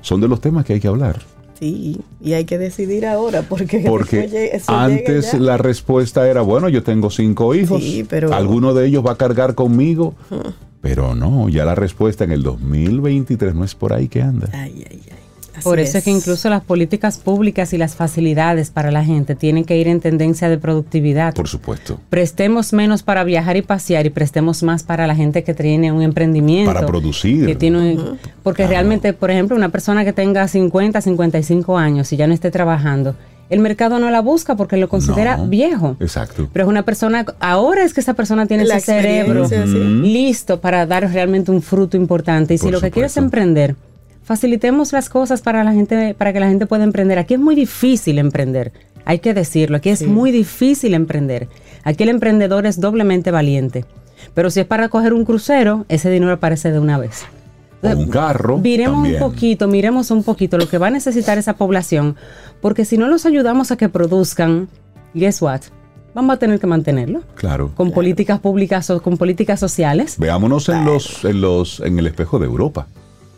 Son 0.00 0.20
de 0.20 0.26
los 0.26 0.40
temas 0.40 0.64
que 0.64 0.72
hay 0.72 0.80
que 0.80 0.88
hablar. 0.88 1.20
Sí, 1.60 2.00
y 2.20 2.32
hay 2.32 2.44
que 2.44 2.58
decidir 2.58 3.06
ahora 3.06 3.42
porque, 3.42 3.76
eso 4.52 4.72
antes 4.72 5.30
ya. 5.30 5.38
la 5.38 5.58
respuesta 5.58 6.28
era, 6.28 6.40
bueno, 6.40 6.68
yo 6.68 6.82
tengo 6.82 7.08
cinco 7.10 7.54
hijos, 7.54 7.80
Sí, 7.84 8.04
pero- 8.08 8.34
alguno 8.34 8.74
de 8.74 8.88
ellos 8.88 9.06
va 9.06 9.12
a 9.12 9.16
cargar 9.16 9.54
conmigo, 9.54 10.16
pero 10.80 11.14
no, 11.14 11.48
ya 11.48 11.64
la 11.64 11.76
respuesta 11.76 12.24
en 12.24 12.32
el 12.32 12.42
2023 12.42 13.54
no 13.54 13.62
es 13.62 13.76
por 13.76 13.92
ahí 13.92 14.08
que 14.08 14.22
anda. 14.22 14.48
Ay, 14.52 14.84
ay, 14.90 15.00
ay. 15.08 15.18
Así 15.58 15.64
Por 15.64 15.78
eso 15.78 15.98
es 15.98 16.04
que 16.04 16.10
incluso 16.10 16.48
las 16.48 16.62
políticas 16.64 17.18
públicas 17.18 17.72
y 17.72 17.78
las 17.78 17.94
facilidades 17.94 18.70
para 18.70 18.90
la 18.90 19.04
gente 19.04 19.34
tienen 19.34 19.64
que 19.64 19.76
ir 19.76 19.88
en 19.88 20.00
tendencia 20.00 20.48
de 20.48 20.58
productividad. 20.58 21.34
Por 21.34 21.48
supuesto. 21.48 22.00
prestemos 22.10 22.72
menos 22.72 23.02
para 23.02 23.24
viajar 23.24 23.56
y 23.56 23.62
pasear 23.62 24.06
y 24.06 24.10
prestemos 24.10 24.62
más 24.62 24.82
para 24.82 25.06
la 25.06 25.14
gente 25.14 25.42
que 25.44 25.54
tiene 25.54 25.92
un 25.92 26.02
emprendimiento. 26.02 26.72
Para 26.72 26.86
producir. 26.86 27.46
Que 27.46 27.54
tiene 27.54 27.78
un- 27.94 28.18
porque 28.42 28.66
realmente, 28.66 29.12
por 29.12 29.30
ejemplo, 29.30 29.56
una 29.56 29.68
persona 29.68 30.04
que 30.04 30.12
tenga 30.12 30.46
50, 30.48 31.00
55 31.00 31.76
años 31.78 32.12
y 32.12 32.16
ya 32.16 32.26
no 32.26 32.34
esté 32.34 32.50
trabajando, 32.50 33.14
el 33.50 33.60
mercado 33.60 33.98
no 33.98 34.10
la 34.10 34.20
busca 34.20 34.56
porque 34.56 34.76
lo 34.76 34.88
considera 34.90 35.38
No. 35.38 35.46
viejo. 35.46 35.96
Exacto. 36.00 36.48
Pero 36.52 36.66
es 36.66 36.68
una 36.68 36.82
persona, 36.82 37.24
ahora 37.40 37.82
es 37.82 37.94
que 37.94 38.00
esa 38.00 38.12
persona 38.14 38.46
tiene 38.46 38.64
La 38.66 38.76
ese 38.76 38.92
cerebro 38.92 39.48
sí. 39.48 39.54
listo 40.02 40.60
para 40.60 40.84
dar 40.86 41.10
realmente 41.10 41.50
un 41.50 41.62
fruto 41.62 41.96
importante. 41.96 42.54
Y 42.54 42.58
si 42.58 42.70
lo 42.70 42.80
que 42.80 42.90
quieres 42.90 43.12
es 43.12 43.16
emprender, 43.16 43.74
facilitemos 44.28 44.92
las 44.92 45.08
cosas 45.08 45.40
para 45.40 45.64
la 45.64 45.72
gente, 45.72 46.14
para 46.14 46.34
que 46.34 46.40
la 46.40 46.48
gente 46.48 46.66
pueda 46.66 46.84
emprender. 46.84 47.18
Aquí 47.18 47.32
es 47.32 47.40
muy 47.40 47.54
difícil 47.54 48.18
emprender, 48.18 48.72
hay 49.06 49.20
que 49.20 49.32
decirlo. 49.32 49.78
Aquí 49.78 49.88
es 49.88 50.06
muy 50.06 50.30
difícil 50.30 50.92
emprender. 50.92 51.48
Aquí 51.82 52.02
el 52.02 52.10
emprendedor 52.10 52.66
es 52.66 52.78
doblemente 52.78 53.30
valiente. 53.30 53.86
Pero 54.34 54.50
si 54.50 54.60
es 54.60 54.66
para 54.66 54.90
coger 54.90 55.14
un 55.14 55.24
crucero, 55.24 55.86
ese 55.88 56.10
dinero 56.10 56.30
aparece 56.32 56.70
de 56.70 56.78
una 56.78 56.98
vez. 56.98 57.24
O 57.82 57.88
un 57.88 58.10
carro. 58.10 58.58
Miremos 58.58 58.96
también. 58.96 59.22
un 59.22 59.30
poquito, 59.30 59.66
miremos 59.66 60.10
un 60.10 60.22
poquito 60.22 60.58
lo 60.58 60.68
que 60.68 60.76
va 60.76 60.88
a 60.88 60.90
necesitar 60.90 61.38
esa 61.38 61.54
población, 61.56 62.16
porque 62.60 62.84
si 62.84 62.98
no 62.98 63.08
los 63.08 63.24
ayudamos 63.24 63.70
a 63.70 63.76
que 63.78 63.88
produzcan, 63.88 64.68
guess 65.14 65.40
what? 65.40 65.62
Vamos 66.14 66.34
a 66.34 66.38
tener 66.38 66.60
que 66.60 66.66
mantenerlo 66.66 67.22
Claro. 67.34 67.70
con 67.74 67.92
políticas 67.92 68.40
públicas 68.40 68.90
o 68.90 69.00
con 69.00 69.16
políticas 69.16 69.58
sociales. 69.58 70.16
Veámonos 70.18 70.68
en 70.68 70.84
los, 70.84 71.24
en 71.24 71.40
los, 71.40 71.80
en 71.80 71.98
el 71.98 72.06
espejo 72.08 72.38
de 72.38 72.44
Europa. 72.46 72.88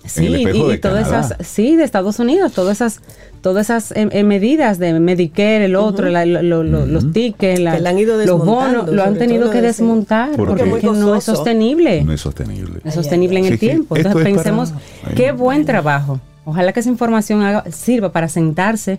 Sí, 0.04 0.26
en 0.26 0.34
el 0.34 0.36
espejo 0.46 0.66
y, 0.66 0.68
de 0.70 0.74
y 0.76 0.78
todas 0.78 1.06
esas, 1.06 1.34
sí, 1.46 1.76
de 1.76 1.84
Estados 1.84 2.18
Unidos, 2.18 2.52
todas 2.52 2.78
esas, 2.78 3.00
todas 3.42 3.66
esas 3.66 3.92
eh, 3.92 4.08
eh, 4.12 4.24
medidas 4.24 4.78
de 4.78 4.98
Medicare, 4.98 5.66
el 5.66 5.76
otro, 5.76 6.08
la- 6.08 6.24
lo- 6.24 6.42
lo- 6.42 6.62
lo- 6.64 6.86
los 6.86 7.12
tickets, 7.12 7.60
la- 7.60 7.74
han 7.74 7.98
ido 7.98 8.16
los 8.24 8.44
bonos, 8.44 8.88
lo 8.88 9.02
han 9.04 9.16
tenido 9.18 9.50
que 9.50 9.60
desmontar 9.60 10.30
Porque 10.36 10.64
porque, 10.64 10.86
es 10.86 10.92
que 10.92 10.98
no 10.98 11.14
es 11.14 11.24
sostenible. 11.24 12.02
No 12.02 12.12
es 12.12 12.20
sostenible. 12.20 12.80
es 12.84 12.94
sostenible 12.94 13.38
en 13.40 13.44
Sí, 13.44 13.52
el 13.52 13.58
sí, 13.58 13.66
tiempo. 13.66 13.96
Entonces 13.96 14.18
es 14.20 14.24
para- 14.24 14.34
pensemos, 14.36 14.72
Ay, 15.04 15.14
qué 15.16 15.32
no. 15.32 15.38
buen 15.38 15.64
trabajo. 15.66 16.18
Ojalá 16.46 16.72
que 16.72 16.80
esa 16.80 16.88
información 16.88 17.42
haga- 17.42 17.64
sirva 17.70 18.10
para 18.10 18.28
sentarse 18.28 18.98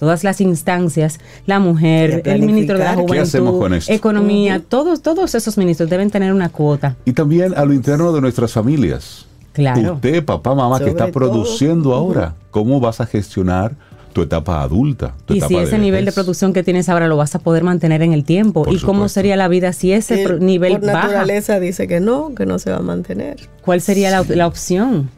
todas 0.00 0.24
las 0.24 0.40
instancias, 0.40 1.20
la 1.46 1.60
mujer, 1.60 2.22
a 2.26 2.32
el 2.32 2.42
ministro 2.42 2.76
de 2.76 2.84
la 2.84 2.92
planificar. 2.94 3.16
¿Qué 3.16 3.20
hacemos 3.22 3.50
juventud, 3.50 3.64
con 3.66 3.74
esto? 3.74 3.92
economía, 3.92 4.60
todos, 4.66 5.00
todos 5.02 5.34
esos 5.34 5.56
ministros 5.58 5.88
deben 5.88 6.10
tener 6.10 6.32
una 6.32 6.48
cuota. 6.48 6.96
Y 7.04 7.12
también 7.12 7.54
a 7.56 7.64
lo 7.64 7.72
interno 7.72 8.10
de 8.12 8.20
nuestras 8.20 8.52
familias. 8.52 9.26
Claro. 9.52 9.94
Usted, 9.94 10.24
papá, 10.24 10.54
mamá, 10.54 10.78
que 10.78 10.88
está 10.90 11.04
todo. 11.06 11.12
produciendo 11.12 11.92
ahora, 11.94 12.34
¿cómo 12.50 12.78
vas 12.80 13.00
a 13.00 13.06
gestionar 13.06 13.74
tu 14.12 14.22
etapa 14.22 14.62
adulta? 14.62 15.14
Tu 15.24 15.34
Y 15.34 15.38
etapa 15.38 15.48
si 15.48 15.56
ese 15.56 15.78
nivel 15.78 16.04
de 16.04 16.12
producción 16.12 16.52
que 16.52 16.62
tienes 16.62 16.88
ahora 16.88 17.08
lo 17.08 17.16
vas 17.16 17.34
a 17.34 17.38
poder 17.40 17.64
mantener 17.64 18.02
en 18.02 18.12
el 18.12 18.24
tiempo. 18.24 18.62
Por 18.64 18.72
¿Y 18.74 18.78
cómo 18.80 19.08
sería 19.08 19.36
la 19.36 19.48
vida 19.48 19.72
si 19.72 19.92
ese 19.92 20.24
pro- 20.24 20.38
nivel 20.38 20.78
por 20.78 20.86
baja? 20.92 21.02
naturaleza 21.08 21.58
dice 21.60 21.86
que 21.88 22.00
no, 22.00 22.34
que 22.34 22.46
no 22.46 22.58
se 22.58 22.70
va 22.70 22.78
a 22.78 22.82
mantener. 22.82 23.36
¿Cuál 23.64 23.80
sería 23.80 24.10
la, 24.10 24.24
la 24.28 24.46
opción? 24.46 25.10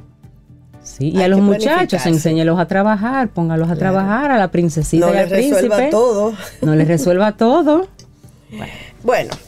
Sí, 0.83 1.11
y 1.11 1.19
Hay 1.19 1.25
a 1.25 1.29
los 1.29 1.41
muchachos, 1.41 2.05
enséñelos 2.07 2.59
a 2.59 2.67
trabajar, 2.67 3.29
póngalos 3.29 3.71
a 3.71 3.77
Claro. 3.77 3.95
trabajar, 3.97 4.31
a 4.33 4.39
la 4.39 4.51
princesita 4.51 5.07
No 5.07 5.13
y 5.13 5.15
le 5.15 5.21
al 5.21 5.31
resuelva 5.31 5.77
príncipe. 5.77 5.91
todo. 5.91 6.33
No 6.61 6.75
les 6.75 6.89
resuelva 6.89 7.33
todo. 7.37 7.87
Bueno, 8.51 8.73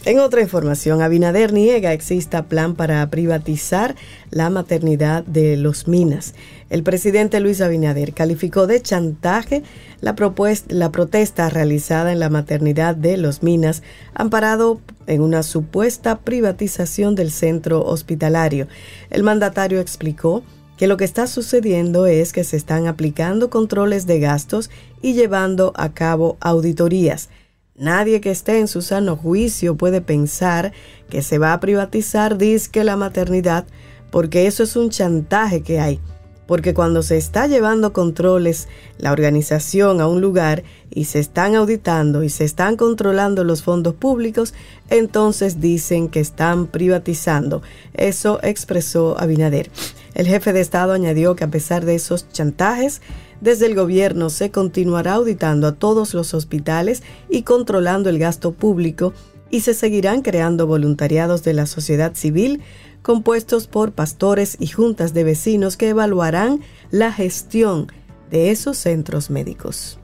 en 0.04 0.18
otra 0.18 0.42
información, 0.42 1.00
Abinader 1.00 1.52
niega 1.52 1.92
exista 1.92 2.44
plan 2.44 2.74
para 2.74 3.08
privatizar 3.08 3.94
la 4.30 4.50
maternidad 4.50 5.24
de 5.24 5.56
los 5.56 5.86
Minas. 5.86 6.34
El 6.70 6.82
presidente 6.82 7.38
Luis 7.38 7.60
Abinader 7.60 8.14
calificó 8.14 8.66
de 8.66 8.82
chantaje 8.82 9.62
la, 10.00 10.16
propuesta, 10.16 10.74
la 10.74 10.90
protesta 10.90 11.48
realizada 11.50 12.10
en 12.10 12.18
la 12.18 12.30
maternidad 12.30 12.96
de 12.96 13.16
los 13.16 13.44
Minas, 13.44 13.84
amparado 14.12 14.80
en 15.06 15.20
una 15.20 15.44
supuesta 15.44 16.18
privatización 16.18 17.14
del 17.14 17.30
centro 17.30 17.84
hospitalario. 17.84 18.66
El 19.10 19.22
mandatario 19.22 19.78
explicó 19.78 20.42
que 20.76 20.88
lo 20.88 20.96
que 20.96 21.04
está 21.04 21.28
sucediendo 21.28 22.06
es 22.06 22.32
que 22.32 22.42
se 22.42 22.56
están 22.56 22.88
aplicando 22.88 23.50
controles 23.50 24.06
de 24.06 24.18
gastos 24.18 24.68
y 25.00 25.12
llevando 25.12 25.72
a 25.76 25.92
cabo 25.94 26.36
auditorías. 26.40 27.28
Nadie 27.76 28.20
que 28.20 28.30
esté 28.30 28.60
en 28.60 28.68
su 28.68 28.82
sano 28.82 29.16
juicio 29.16 29.76
puede 29.76 30.00
pensar 30.00 30.72
que 31.10 31.22
se 31.22 31.38
va 31.38 31.52
a 31.52 31.58
privatizar 31.58 32.38
disque 32.38 32.84
la 32.84 32.96
maternidad, 32.96 33.66
porque 34.12 34.46
eso 34.46 34.62
es 34.62 34.76
un 34.76 34.90
chantaje 34.90 35.62
que 35.62 35.80
hay. 35.80 36.00
Porque 36.46 36.74
cuando 36.74 37.02
se 37.02 37.16
está 37.16 37.46
llevando 37.46 37.92
controles, 37.92 38.68
la 38.98 39.12
organización 39.12 40.00
a 40.00 40.09
un 40.09 40.20
lugar 40.20 40.62
y 40.90 41.04
se 41.04 41.18
están 41.18 41.54
auditando 41.54 42.22
y 42.22 42.28
se 42.28 42.44
están 42.44 42.76
controlando 42.76 43.44
los 43.44 43.62
fondos 43.62 43.94
públicos, 43.94 44.54
entonces 44.90 45.61
dicen 45.61 46.09
que 46.09 46.20
están 46.20 46.66
privatizando. 46.66 47.62
Eso 47.94 48.40
expresó 48.42 49.18
Abinader. 49.18 49.70
El 50.14 50.26
jefe 50.26 50.52
de 50.52 50.61
Estado 50.61 50.92
añadió 50.92 51.35
que 51.35 51.44
a 51.44 51.50
pesar 51.50 51.85
de 51.85 51.94
esos 51.94 52.28
chantajes, 52.30 53.00
desde 53.40 53.66
el 53.66 53.74
gobierno 53.74 54.30
se 54.30 54.50
continuará 54.50 55.14
auditando 55.14 55.66
a 55.66 55.74
todos 55.74 56.14
los 56.14 56.35
hospitales 56.35 57.02
y 57.28 57.42
controlando 57.42 58.11
el 58.11 58.18
gasto 58.18 58.52
público 58.52 59.12
y 59.50 59.61
se 59.61 59.74
seguirán 59.74 60.22
creando 60.22 60.66
voluntariados 60.66 61.42
de 61.42 61.52
la 61.52 61.66
sociedad 61.66 62.14
civil 62.14 62.62
compuestos 63.04 63.66
por 63.66 63.92
pastores 63.92 64.56
y 64.58 64.66
juntas 64.66 65.12
de 65.12 65.24
vecinos 65.24 65.76
que 65.76 65.90
evaluarán 65.90 66.60
la 66.90 67.12
gestión 67.12 67.92
de 68.30 68.50
esos 68.50 68.78
centros 68.78 69.30
médicos. 69.30 69.98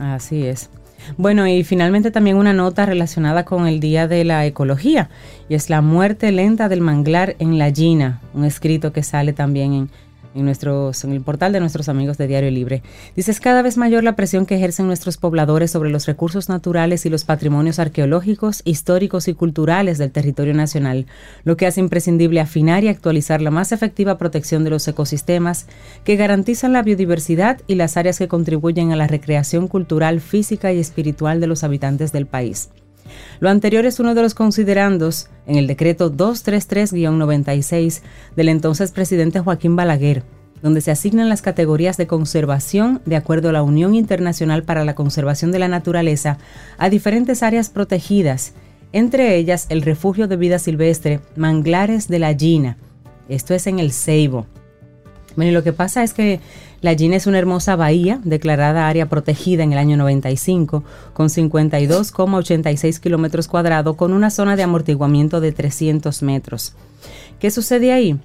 Así 0.00 0.44
es. 0.44 0.68
Bueno, 1.16 1.46
y 1.46 1.62
finalmente 1.62 2.10
también 2.10 2.36
una 2.36 2.52
nota 2.52 2.84
relacionada 2.84 3.44
con 3.44 3.68
el 3.68 3.78
Día 3.78 4.08
de 4.08 4.24
la 4.24 4.44
Ecología, 4.44 5.10
y 5.48 5.54
es 5.54 5.70
la 5.70 5.80
muerte 5.80 6.32
lenta 6.32 6.68
del 6.68 6.80
manglar 6.80 7.36
en 7.38 7.56
la 7.56 7.70
Gina, 7.70 8.20
un 8.34 8.44
escrito 8.44 8.92
que 8.92 9.04
sale 9.04 9.32
también 9.32 9.72
en, 9.72 9.90
en, 10.34 10.44
nuestros, 10.44 11.04
en 11.04 11.12
el 11.12 11.20
portal 11.20 11.52
de 11.52 11.60
nuestros 11.60 11.88
amigos 11.88 12.18
de 12.18 12.26
Diario 12.26 12.50
Libre. 12.50 12.82
Dice, 13.16 13.30
es 13.30 13.40
cada 13.40 13.62
vez 13.62 13.76
mayor 13.76 14.04
la 14.04 14.16
presión 14.16 14.46
que 14.46 14.56
ejercen 14.56 14.86
nuestros 14.86 15.16
pobladores 15.16 15.70
sobre 15.70 15.90
los 15.90 16.06
recursos 16.06 16.48
naturales 16.48 17.06
y 17.06 17.10
los 17.10 17.24
patrimonios 17.24 17.78
arqueológicos, 17.78 18.62
históricos 18.64 19.28
y 19.28 19.34
culturales 19.34 19.98
del 19.98 20.10
territorio 20.10 20.54
nacional, 20.54 21.06
lo 21.44 21.56
que 21.56 21.66
hace 21.66 21.80
imprescindible 21.80 22.40
afinar 22.40 22.84
y 22.84 22.88
actualizar 22.88 23.42
la 23.42 23.50
más 23.50 23.72
efectiva 23.72 24.18
protección 24.18 24.64
de 24.64 24.70
los 24.70 24.86
ecosistemas 24.88 25.66
que 26.04 26.16
garantizan 26.16 26.72
la 26.72 26.82
biodiversidad 26.82 27.60
y 27.66 27.74
las 27.74 27.96
áreas 27.96 28.18
que 28.18 28.28
contribuyen 28.28 28.92
a 28.92 28.96
la 28.96 29.06
recreación 29.06 29.68
cultural, 29.68 30.20
física 30.20 30.72
y 30.72 30.78
espiritual 30.78 31.40
de 31.40 31.46
los 31.46 31.64
habitantes 31.64 32.12
del 32.12 32.26
país. 32.26 32.70
Lo 33.40 33.50
anterior 33.50 33.86
es 33.86 34.00
uno 34.00 34.14
de 34.14 34.22
los 34.22 34.34
considerandos 34.34 35.28
en 35.46 35.56
el 35.56 35.66
decreto 35.66 36.12
233-96 36.12 38.02
del 38.34 38.48
entonces 38.48 38.90
presidente 38.90 39.38
Joaquín 39.40 39.76
Balaguer, 39.76 40.24
donde 40.60 40.80
se 40.80 40.90
asignan 40.90 41.28
las 41.28 41.42
categorías 41.42 41.96
de 41.96 42.08
conservación 42.08 43.00
de 43.06 43.14
acuerdo 43.14 43.50
a 43.50 43.52
la 43.52 43.62
Unión 43.62 43.94
Internacional 43.94 44.64
para 44.64 44.84
la 44.84 44.96
Conservación 44.96 45.52
de 45.52 45.60
la 45.60 45.68
Naturaleza 45.68 46.38
a 46.78 46.90
diferentes 46.90 47.44
áreas 47.44 47.70
protegidas, 47.70 48.54
entre 48.92 49.36
ellas 49.36 49.66
el 49.68 49.82
refugio 49.82 50.26
de 50.26 50.36
vida 50.36 50.58
silvestre 50.58 51.20
Manglares 51.36 52.08
de 52.08 52.18
la 52.18 52.34
Gina. 52.34 52.76
Esto 53.28 53.54
es 53.54 53.68
en 53.68 53.78
el 53.78 53.92
Ceibo. 53.92 54.46
Bueno, 55.36 55.52
y 55.52 55.54
lo 55.54 55.62
que 55.62 55.72
pasa 55.72 56.02
es 56.02 56.14
que 56.14 56.40
la 56.80 56.94
Gina 56.94 57.16
es 57.16 57.26
una 57.26 57.38
hermosa 57.38 57.74
bahía 57.74 58.20
declarada 58.22 58.88
área 58.88 59.08
protegida 59.08 59.64
en 59.64 59.72
el 59.72 59.78
año 59.78 59.96
95 59.96 60.84
con 61.12 61.28
52,86 61.28 63.00
kilómetros 63.00 63.48
cuadrados 63.48 63.96
con 63.96 64.12
una 64.12 64.30
zona 64.30 64.54
de 64.54 64.62
amortiguamiento 64.62 65.40
de 65.40 65.52
300 65.52 66.22
metros. 66.22 66.74
¿Qué 67.40 67.50
sucede 67.50 67.92
ahí? 67.92 68.18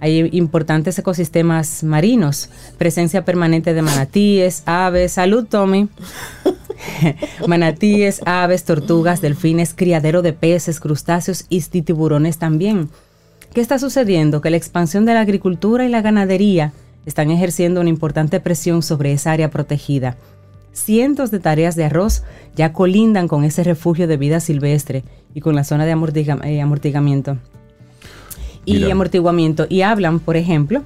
Hay 0.00 0.28
importantes 0.32 0.98
ecosistemas 0.98 1.84
marinos, 1.84 2.50
presencia 2.78 3.24
permanente 3.24 3.74
de 3.74 3.82
manatíes, 3.82 4.64
aves, 4.66 5.12
salud 5.12 5.46
Tommy, 5.48 5.88
manatíes, 7.46 8.20
aves, 8.26 8.64
tortugas, 8.64 9.20
delfines, 9.20 9.72
criadero 9.72 10.20
de 10.20 10.32
peces, 10.32 10.80
crustáceos 10.80 11.46
y 11.48 11.60
tiburones 11.60 12.38
también. 12.38 12.90
¿Qué 13.54 13.60
está 13.60 13.78
sucediendo? 13.78 14.40
Que 14.40 14.50
la 14.50 14.56
expansión 14.56 15.04
de 15.04 15.14
la 15.14 15.20
agricultura 15.20 15.86
y 15.86 15.88
la 15.88 16.02
ganadería 16.02 16.72
están 17.06 17.30
ejerciendo 17.30 17.80
una 17.80 17.90
importante 17.90 18.40
presión 18.40 18.82
sobre 18.82 19.12
esa 19.12 19.32
área 19.32 19.50
protegida. 19.50 20.16
Cientos 20.72 21.30
de 21.30 21.38
tareas 21.38 21.76
de 21.76 21.84
arroz 21.84 22.24
ya 22.56 22.72
colindan 22.72 23.28
con 23.28 23.44
ese 23.44 23.62
refugio 23.62 24.08
de 24.08 24.16
vida 24.16 24.40
silvestre 24.40 25.04
y 25.34 25.40
con 25.40 25.54
la 25.54 25.64
zona 25.64 25.84
de 25.84 25.92
eh, 25.92 26.60
amortigamiento. 26.60 27.38
Y 28.64 28.90
amortiguamiento. 28.90 29.66
Y 29.68 29.82
hablan, 29.82 30.20
por 30.20 30.36
ejemplo, 30.36 30.82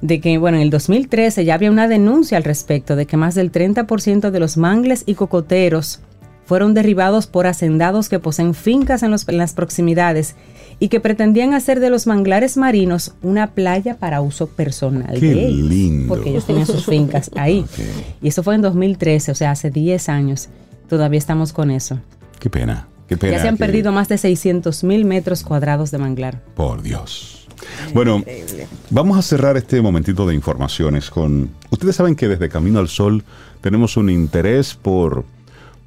de 0.00 0.20
que, 0.20 0.36
bueno, 0.36 0.56
en 0.58 0.64
el 0.64 0.70
2013 0.70 1.44
ya 1.44 1.54
había 1.54 1.70
una 1.70 1.88
denuncia 1.88 2.36
al 2.36 2.44
respecto 2.44 2.96
de 2.96 3.06
que 3.06 3.16
más 3.16 3.34
del 3.34 3.52
30% 3.52 4.30
de 4.30 4.40
los 4.40 4.56
mangles 4.56 5.04
y 5.06 5.14
cocoteros 5.14 6.00
fueron 6.44 6.74
derribados 6.74 7.26
por 7.26 7.46
hacendados 7.46 8.08
que 8.08 8.18
poseen 8.18 8.54
fincas 8.54 9.02
en, 9.02 9.14
en 9.14 9.38
las 9.38 9.52
proximidades 9.54 10.34
y 10.78 10.88
que 10.88 11.00
pretendían 11.00 11.54
hacer 11.54 11.80
de 11.80 11.90
los 11.90 12.06
manglares 12.06 12.56
marinos 12.56 13.14
una 13.22 13.52
playa 13.52 13.98
para 13.98 14.20
uso 14.20 14.48
personal 14.48 15.18
Qué 15.20 15.32
lindo. 15.32 16.08
porque 16.08 16.30
ellos 16.30 16.44
tenían 16.44 16.66
sus 16.66 16.86
fincas 16.86 17.30
ahí. 17.36 17.64
Y 18.20 18.28
eso 18.28 18.42
fue 18.42 18.54
en 18.54 18.62
2013, 18.62 19.32
o 19.32 19.34
sea, 19.34 19.50
hace 19.50 19.70
10 19.70 20.08
años. 20.08 20.48
Todavía 20.88 21.18
estamos 21.18 21.52
con 21.52 21.70
eso. 21.70 21.98
Qué 22.38 22.50
pena, 22.50 22.88
qué 23.08 23.16
pena. 23.16 23.36
Ya 23.36 23.42
se 23.42 23.48
han 23.48 23.56
perdido 23.56 23.92
más 23.92 24.08
de 24.08 24.18
600 24.18 24.84
mil 24.84 25.04
metros 25.04 25.42
cuadrados 25.42 25.90
de 25.90 25.98
manglar. 25.98 26.40
Por 26.54 26.82
Dios. 26.82 27.46
Bueno, 27.94 28.22
vamos 28.90 29.18
a 29.18 29.22
cerrar 29.22 29.56
este 29.56 29.80
momentito 29.80 30.26
de 30.26 30.34
informaciones 30.34 31.10
con... 31.10 31.50
Ustedes 31.70 31.96
saben 31.96 32.16
que 32.16 32.28
desde 32.28 32.48
Camino 32.48 32.78
al 32.78 32.88
Sol 32.88 33.24
tenemos 33.60 33.96
un 33.96 34.10
interés 34.10 34.74
por, 34.74 35.24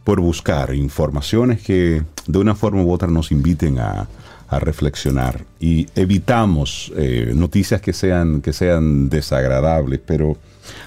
por 0.06 0.22
buscar 0.22 0.74
informaciones 0.74 1.62
que 1.62 2.04
de 2.28 2.40
una 2.40 2.56
forma 2.56 2.82
u 2.82 2.92
otra 2.92 3.10
nos 3.10 3.34
inviten 3.34 3.80
a, 3.80 4.08
a 4.48 4.60
reflexionar. 4.60 5.44
Y 5.60 5.88
evitamos 5.96 6.94
eh, 6.96 7.34
noticias 7.36 7.82
que 7.82 7.92
sean, 7.92 8.42
que 8.42 8.54
sean 8.54 9.10
desagradables, 9.10 10.00
pero 10.06 10.38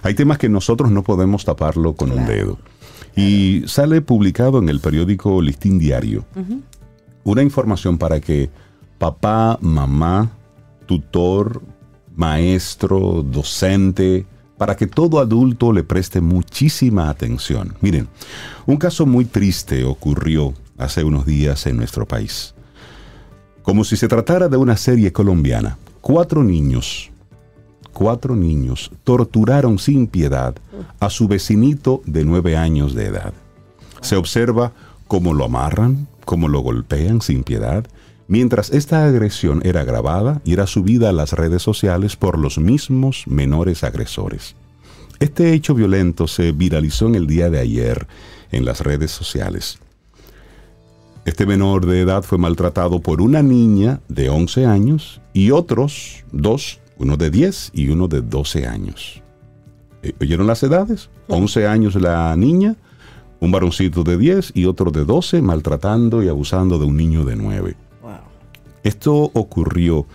hay 0.02 0.14
temas 0.14 0.38
que 0.38 0.48
nosotros 0.48 0.90
no 0.90 1.02
podemos 1.02 1.44
taparlo 1.44 1.94
con 1.94 2.12
un 2.12 2.26
dedo. 2.26 2.58
Y 3.16 3.64
sale 3.66 4.00
publicado 4.00 4.60
en 4.60 4.68
el 4.68 4.80
periódico 4.80 5.42
Listín 5.42 5.78
Diario 5.78 6.24
una 7.24 7.42
información 7.42 7.98
para 7.98 8.20
que 8.20 8.48
papá, 8.98 9.58
mamá, 9.60 10.30
tutor, 10.86 11.60
maestro, 12.14 13.24
docente, 13.24 14.24
para 14.58 14.76
que 14.76 14.86
todo 14.86 15.20
adulto 15.20 15.72
le 15.72 15.84
preste 15.84 16.20
muchísima 16.20 17.08
atención. 17.08 17.74
Miren, 17.80 18.08
un 18.66 18.76
caso 18.76 19.06
muy 19.06 19.24
triste 19.24 19.84
ocurrió 19.84 20.52
hace 20.76 21.04
unos 21.04 21.24
días 21.24 21.66
en 21.66 21.76
nuestro 21.76 22.06
país. 22.06 22.54
Como 23.62 23.84
si 23.84 23.96
se 23.96 24.08
tratara 24.08 24.48
de 24.48 24.56
una 24.56 24.76
serie 24.76 25.12
colombiana, 25.12 25.78
cuatro 26.00 26.42
niños, 26.42 27.10
cuatro 27.92 28.34
niños 28.34 28.90
torturaron 29.04 29.78
sin 29.78 30.06
piedad 30.06 30.54
a 31.00 31.10
su 31.10 31.28
vecinito 31.28 32.02
de 32.04 32.24
nueve 32.24 32.56
años 32.56 32.94
de 32.94 33.06
edad. 33.06 33.32
Se 34.00 34.16
observa 34.16 34.72
cómo 35.06 35.34
lo 35.34 35.44
amarran, 35.44 36.08
cómo 36.24 36.48
lo 36.48 36.60
golpean 36.60 37.20
sin 37.20 37.42
piedad, 37.44 37.86
mientras 38.28 38.70
esta 38.70 39.04
agresión 39.04 39.62
era 39.64 39.84
grabada 39.84 40.40
y 40.44 40.52
era 40.52 40.66
subida 40.66 41.08
a 41.08 41.12
las 41.12 41.32
redes 41.32 41.62
sociales 41.62 42.14
por 42.14 42.38
los 42.38 42.58
mismos 42.58 43.24
menores 43.26 43.82
agresores. 43.82 44.54
Este 45.18 45.52
hecho 45.52 45.74
violento 45.74 46.28
se 46.28 46.52
viralizó 46.52 47.08
en 47.08 47.16
el 47.16 47.26
día 47.26 47.50
de 47.50 47.58
ayer 47.58 48.06
en 48.52 48.64
las 48.64 48.82
redes 48.82 49.10
sociales. 49.10 49.78
Este 51.24 51.44
menor 51.44 51.86
de 51.86 52.00
edad 52.00 52.22
fue 52.22 52.38
maltratado 52.38 53.00
por 53.00 53.20
una 53.20 53.42
niña 53.42 54.00
de 54.08 54.30
11 54.30 54.66
años 54.66 55.20
y 55.32 55.50
otros 55.50 56.24
dos, 56.30 56.80
uno 56.98 57.16
de 57.16 57.30
10 57.30 57.72
y 57.74 57.88
uno 57.88 58.08
de 58.08 58.22
12 58.22 58.66
años. 58.66 59.22
Eh, 60.02 60.14
¿Oyeron 60.20 60.46
las 60.46 60.62
edades? 60.62 61.10
11 61.26 61.66
años 61.66 61.94
la 61.96 62.34
niña, 62.36 62.76
un 63.40 63.50
varoncito 63.50 64.04
de 64.04 64.16
10 64.16 64.52
y 64.54 64.66
otro 64.66 64.90
de 64.90 65.04
12 65.04 65.42
maltratando 65.42 66.22
y 66.22 66.28
abusando 66.28 66.78
de 66.78 66.86
un 66.86 66.96
niño 66.96 67.24
de 67.24 67.36
9. 67.36 67.87
Esto 68.88 69.30
ocurrió 69.34 70.06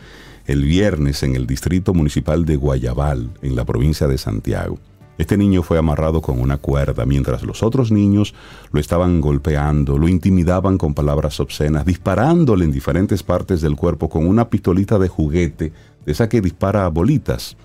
el 0.48 0.64
viernes 0.64 1.22
en 1.22 1.36
el 1.36 1.46
distrito 1.46 1.94
municipal 1.94 2.44
de 2.44 2.56
Guayabal, 2.56 3.30
en 3.44 3.56
la 3.56 3.66
provincia 3.66 4.08
de 4.08 4.18
Santiago. 4.18 4.80
Este 5.20 5.38
niño 5.38 5.62
fue 5.62 5.78
amarrado 5.78 6.24
con 6.24 6.42
una 6.42 6.58
cuerda 6.58 7.06
mientras 7.06 7.44
los 7.44 7.62
otros 7.62 7.92
niños 7.92 8.34
lo 8.72 8.80
estaban 8.80 9.22
golpeando, 9.22 10.00
lo 10.00 10.08
intimidaban 10.08 10.80
con 10.80 10.96
palabras 10.96 11.40
obscenas, 11.40 11.86
disparándole 11.86 12.66
en 12.66 12.72
diferentes 12.72 13.22
partes 13.22 13.62
del 13.62 13.76
cuerpo 13.76 14.10
con 14.10 14.26
una 14.26 14.50
pistolita 14.50 14.98
de 14.98 15.08
juguete, 15.08 15.72
de 16.04 16.12
esa 16.12 16.28
que 16.28 16.42
dispara 16.42 16.88
bolitas. 16.88 17.56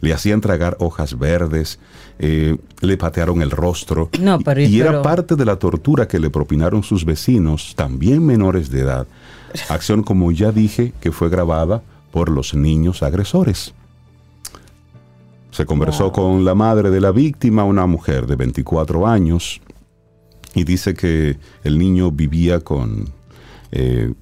Le 0.00 0.12
hacían 0.12 0.40
tragar 0.40 0.76
hojas 0.80 1.16
verdes, 1.16 1.78
eh, 2.18 2.56
le 2.80 2.96
patearon 2.96 3.40
el 3.40 3.52
rostro. 3.52 4.10
y, 4.58 4.80
era 4.80 5.00
parte 5.00 5.36
de 5.36 5.44
la 5.44 5.60
tortura 5.60 6.08
que 6.08 6.18
le 6.18 6.28
propinaron 6.28 6.82
sus 6.82 7.04
vecinos, 7.04 7.74
también 7.76 8.26
menores 8.26 8.68
de 8.68 8.80
edad. 8.80 9.06
Acción, 9.68 10.02
como 10.02 10.32
ya 10.32 10.52
dije, 10.52 10.92
que 11.00 11.12
fue 11.12 11.28
grabada 11.28 11.82
por 12.10 12.30
los 12.30 12.54
niños 12.54 13.02
agresores. 13.02 13.74
Se 15.50 15.64
conversó 15.64 16.12
con 16.12 16.44
la 16.44 16.54
madre 16.54 16.90
de 16.90 17.00
la 17.00 17.12
víctima, 17.12 17.64
una 17.64 17.86
mujer 17.86 18.26
de 18.26 18.36
24 18.36 19.06
años, 19.06 19.60
y 20.54 20.64
dice 20.64 20.94
que 20.94 21.38
el 21.64 21.78
niño 21.78 22.10
vivía 22.10 22.60
con... 22.60 23.10
Eh, 23.72 24.12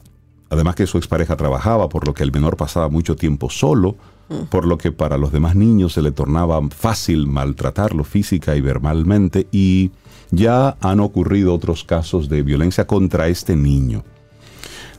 además 0.50 0.76
que 0.76 0.86
su 0.86 0.98
expareja 0.98 1.36
trabajaba, 1.36 1.88
por 1.88 2.06
lo 2.06 2.14
que 2.14 2.22
el 2.22 2.32
menor 2.32 2.56
pasaba 2.56 2.88
mucho 2.88 3.16
tiempo 3.16 3.50
solo, 3.50 3.96
mm. 4.28 4.44
por 4.44 4.66
lo 4.66 4.78
que 4.78 4.92
para 4.92 5.18
los 5.18 5.32
demás 5.32 5.56
niños 5.56 5.94
se 5.94 6.02
le 6.02 6.12
tornaba 6.12 6.60
fácil 6.70 7.26
maltratarlo 7.26 8.04
física 8.04 8.54
y 8.54 8.60
verbalmente, 8.60 9.48
y 9.50 9.90
ya 10.30 10.76
han 10.80 11.00
ocurrido 11.00 11.54
otros 11.54 11.84
casos 11.84 12.28
de 12.28 12.42
violencia 12.42 12.86
contra 12.86 13.28
este 13.28 13.56
niño. 13.56 14.04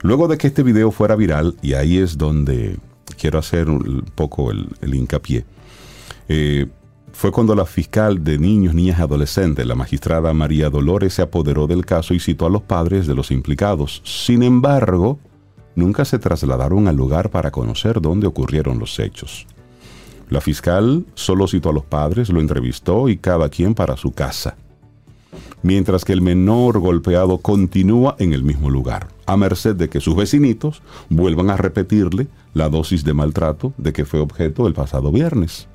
Luego 0.02 0.28
de 0.28 0.38
que 0.38 0.48
este 0.48 0.62
video 0.62 0.90
fuera 0.90 1.16
viral, 1.16 1.56
y 1.62 1.74
ahí 1.74 1.98
es 1.98 2.18
donde 2.18 2.76
quiero 3.18 3.38
hacer 3.38 3.68
un 3.68 4.04
poco 4.14 4.50
el, 4.50 4.68
el 4.80 4.94
hincapié, 4.94 5.44
eh, 6.28 6.66
fue 7.12 7.32
cuando 7.32 7.54
la 7.54 7.64
fiscal 7.64 8.22
de 8.22 8.38
niños, 8.38 8.74
niñas 8.74 8.98
y 8.98 9.02
adolescentes, 9.02 9.66
la 9.66 9.74
magistrada 9.74 10.34
María 10.34 10.68
Dolores, 10.68 11.14
se 11.14 11.22
apoderó 11.22 11.66
del 11.66 11.86
caso 11.86 12.12
y 12.12 12.20
citó 12.20 12.44
a 12.44 12.50
los 12.50 12.62
padres 12.62 13.06
de 13.06 13.14
los 13.14 13.30
implicados. 13.30 14.02
Sin 14.04 14.42
embargo, 14.42 15.18
nunca 15.76 16.04
se 16.04 16.18
trasladaron 16.18 16.88
al 16.88 16.96
lugar 16.96 17.30
para 17.30 17.50
conocer 17.50 18.02
dónde 18.02 18.26
ocurrieron 18.26 18.78
los 18.78 18.98
hechos. 18.98 19.46
La 20.28 20.42
fiscal 20.42 21.06
solo 21.14 21.48
citó 21.48 21.70
a 21.70 21.72
los 21.72 21.84
padres, 21.84 22.28
lo 22.28 22.40
entrevistó 22.40 23.08
y 23.08 23.16
cada 23.16 23.48
quien 23.48 23.74
para 23.74 23.96
su 23.96 24.12
casa. 24.12 24.56
Mientras 25.62 26.04
que 26.04 26.12
el 26.12 26.22
menor 26.22 26.78
golpeado 26.78 27.38
continúa 27.38 28.16
en 28.18 28.32
el 28.32 28.42
mismo 28.42 28.70
lugar, 28.70 29.08
a 29.26 29.36
merced 29.36 29.74
de 29.74 29.88
que 29.88 30.00
sus 30.00 30.14
vecinitos 30.14 30.82
vuelvan 31.08 31.50
a 31.50 31.56
repetirle 31.56 32.28
la 32.54 32.68
dosis 32.68 33.04
de 33.04 33.14
maltrato 33.14 33.72
de 33.76 33.92
que 33.92 34.04
fue 34.04 34.20
objeto 34.20 34.66
el 34.66 34.74
pasado 34.74 35.10
viernes. 35.10 35.68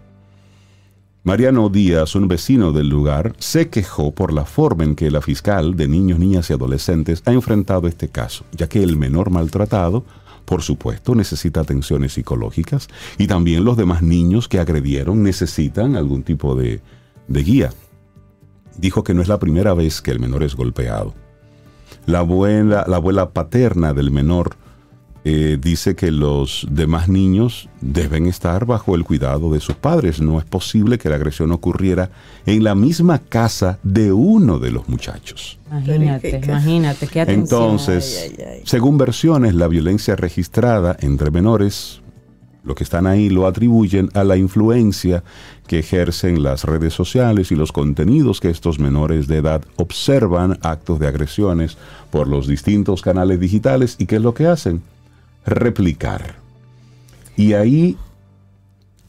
Mariano 1.24 1.70
Díaz, 1.70 2.16
un 2.16 2.28
vecino 2.28 2.72
del 2.72 2.89
lugar, 2.89 3.36
se 3.38 3.70
quejó 3.70 4.12
por 4.12 4.34
la 4.34 4.43
forma 4.43 4.86
en 4.86 4.95
que 4.95 5.12
la 5.12 5.22
fiscal 5.22 5.76
de 5.76 5.88
niños, 5.88 6.18
niñas 6.18 6.49
y 6.49 6.53
adolescentes 6.53 7.22
ha 7.26 7.32
enfrentado 7.32 7.88
este 7.88 8.10
caso, 8.10 8.43
ya 8.53 8.68
que 8.68 8.82
el 8.82 8.97
menor 8.97 9.30
maltratado, 9.30 10.03
por 10.45 10.64
supuesto, 10.64 11.14
necesita 11.14 11.62
atenciones 11.62 12.14
psicológicas 12.14 12.88
y 13.20 13.28
también 13.28 13.64
los 13.64 13.78
demás 13.78 14.01
niños 14.01 14.47
que 14.47 14.60
agredieron 14.60 15.22
necesitan 15.22 15.95
algún 15.95 16.24
tipo 16.24 16.56
de, 16.56 16.82
de 17.28 17.43
guía. 17.43 17.70
Dijo 18.78 19.03
que 19.03 19.13
no 19.13 19.22
es 19.22 19.28
la 19.28 19.39
primera 19.39 19.74
vez 19.74 20.01
que 20.01 20.11
el 20.11 20.19
menor 20.19 20.43
es 20.43 20.55
golpeado. 20.55 21.13
la 22.05 22.19
abuela, 22.19 22.86
la 22.88 22.97
abuela 22.97 23.30
paterna 23.32 23.93
del 23.93 24.11
menor 24.11 24.55
eh, 25.24 25.59
dice 25.61 25.95
que 25.95 26.09
los 26.09 26.65
demás 26.72 27.07
niños 27.07 27.69
deben 27.80 28.26
estar 28.26 28.65
bajo 28.65 28.95
el 28.95 29.03
cuidado 29.03 29.53
de 29.53 29.59
sus 29.59 29.76
padres. 29.76 30.19
No 30.19 30.39
es 30.39 30.45
posible 30.45 30.97
que 30.97 31.09
la 31.09 31.15
agresión 31.17 31.51
ocurriera 31.51 32.09
en 32.47 32.63
la 32.63 32.74
misma 32.74 33.19
casa 33.19 33.78
de 33.84 34.11
uno 34.11 34.57
de 34.57 34.72
los 34.72 34.89
muchachos. 34.89 35.59
Imagínate, 35.69 36.41
imagínate, 36.43 37.07
qué 37.07 37.22
atención. 37.22 37.61
Entonces, 37.61 38.19
Ay, 38.24 38.36
ay, 38.39 38.45
ay. 38.53 38.61
según 38.65 38.97
versiones, 38.97 39.53
la 39.53 39.67
violencia 39.67 40.15
registrada 40.15 40.97
entre 41.01 41.30
menores, 41.30 42.01
lo 42.63 42.74
que 42.74 42.84
están 42.84 43.05
ahí 43.05 43.30
lo 43.30 43.45
atribuyen 43.45 44.09
a 44.15 44.24
la 44.24 44.38
influencia 44.38 45.24
que 45.72 45.80
ejercen 45.80 46.43
las 46.43 46.65
redes 46.65 46.93
sociales 46.93 47.49
y 47.53 47.55
los 47.55 47.72
contenidos 47.72 48.41
que 48.41 48.49
estos 48.49 48.78
menores 48.78 49.28
de 49.28 49.38
edad 49.38 49.63
observan, 49.78 50.59
actos 50.63 50.99
de 50.99 51.07
agresiones 51.07 51.78
por 52.09 52.28
los 52.28 52.45
distintos 52.45 53.01
canales 53.01 53.39
digitales 53.39 53.95
y 53.97 54.05
qué 54.05 54.17
es 54.17 54.22
lo 54.22 54.34
que 54.34 54.47
hacen 54.47 54.82
replicar. 55.45 56.36
Y 57.38 57.53
ahí 57.53 57.95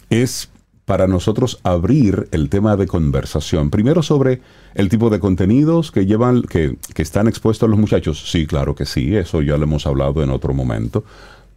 es 0.08 0.50
para 0.84 1.08
nosotros 1.08 1.58
abrir 1.64 2.28
el 2.30 2.48
tema 2.48 2.76
de 2.76 2.86
conversación. 2.86 3.68
Primero 3.68 4.04
sobre 4.04 4.40
el 4.76 4.88
tipo 4.88 5.10
de 5.10 5.18
contenidos 5.18 5.90
que 5.90 6.06
llevan, 6.06 6.42
que, 6.42 6.76
que 6.94 7.02
están 7.02 7.26
expuestos 7.26 7.68
los 7.68 7.78
muchachos. 7.80 8.30
Sí, 8.30 8.46
claro 8.46 8.76
que 8.76 8.86
sí, 8.86 9.16
eso 9.16 9.42
ya 9.42 9.56
lo 9.56 9.64
hemos 9.64 9.84
hablado 9.84 10.22
en 10.22 10.30
otro 10.30 10.54
momento. 10.54 11.02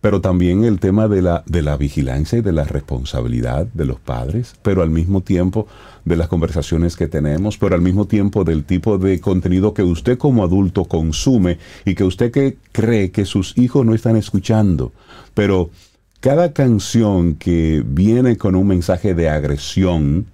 Pero 0.06 0.22
también 0.22 0.64
el 0.64 0.80
tema 0.80 1.08
de 1.08 1.24
la, 1.24 1.44
de 1.48 1.64
la 1.64 1.78
vigilancia 1.78 2.38
y 2.38 2.42
de 2.44 2.52
la 2.52 2.64
responsabilidad 2.64 3.66
de 3.74 3.86
los 3.86 4.00
padres, 4.00 4.54
pero 4.62 4.84
al 4.84 4.92
mismo 4.92 5.22
tiempo 5.22 5.66
de 6.04 6.16
las 6.16 6.28
conversaciones 6.28 6.96
que 6.96 7.08
tenemos, 7.08 7.58
pero 7.58 7.74
al 7.74 7.82
mismo 7.82 8.06
tiempo 8.06 8.44
del 8.44 8.66
tipo 8.66 9.00
de 9.00 9.20
contenido 9.20 9.74
que 9.74 9.82
usted 9.82 10.20
como 10.20 10.44
adulto 10.44 10.86
consume 10.86 11.58
y 11.86 11.96
que 11.96 12.04
usted 12.04 12.56
cree 12.72 13.10
que 13.10 13.26
sus 13.26 13.58
hijos 13.58 13.84
no 13.84 13.96
están 13.96 14.16
escuchando. 14.16 14.92
Pero 15.34 15.72
cada 16.20 16.54
canción 16.54 17.34
que 17.34 17.84
viene 17.84 18.38
con 18.38 18.54
un 18.54 18.68
mensaje 18.68 19.16
de 19.16 19.28
agresión, 19.30 20.28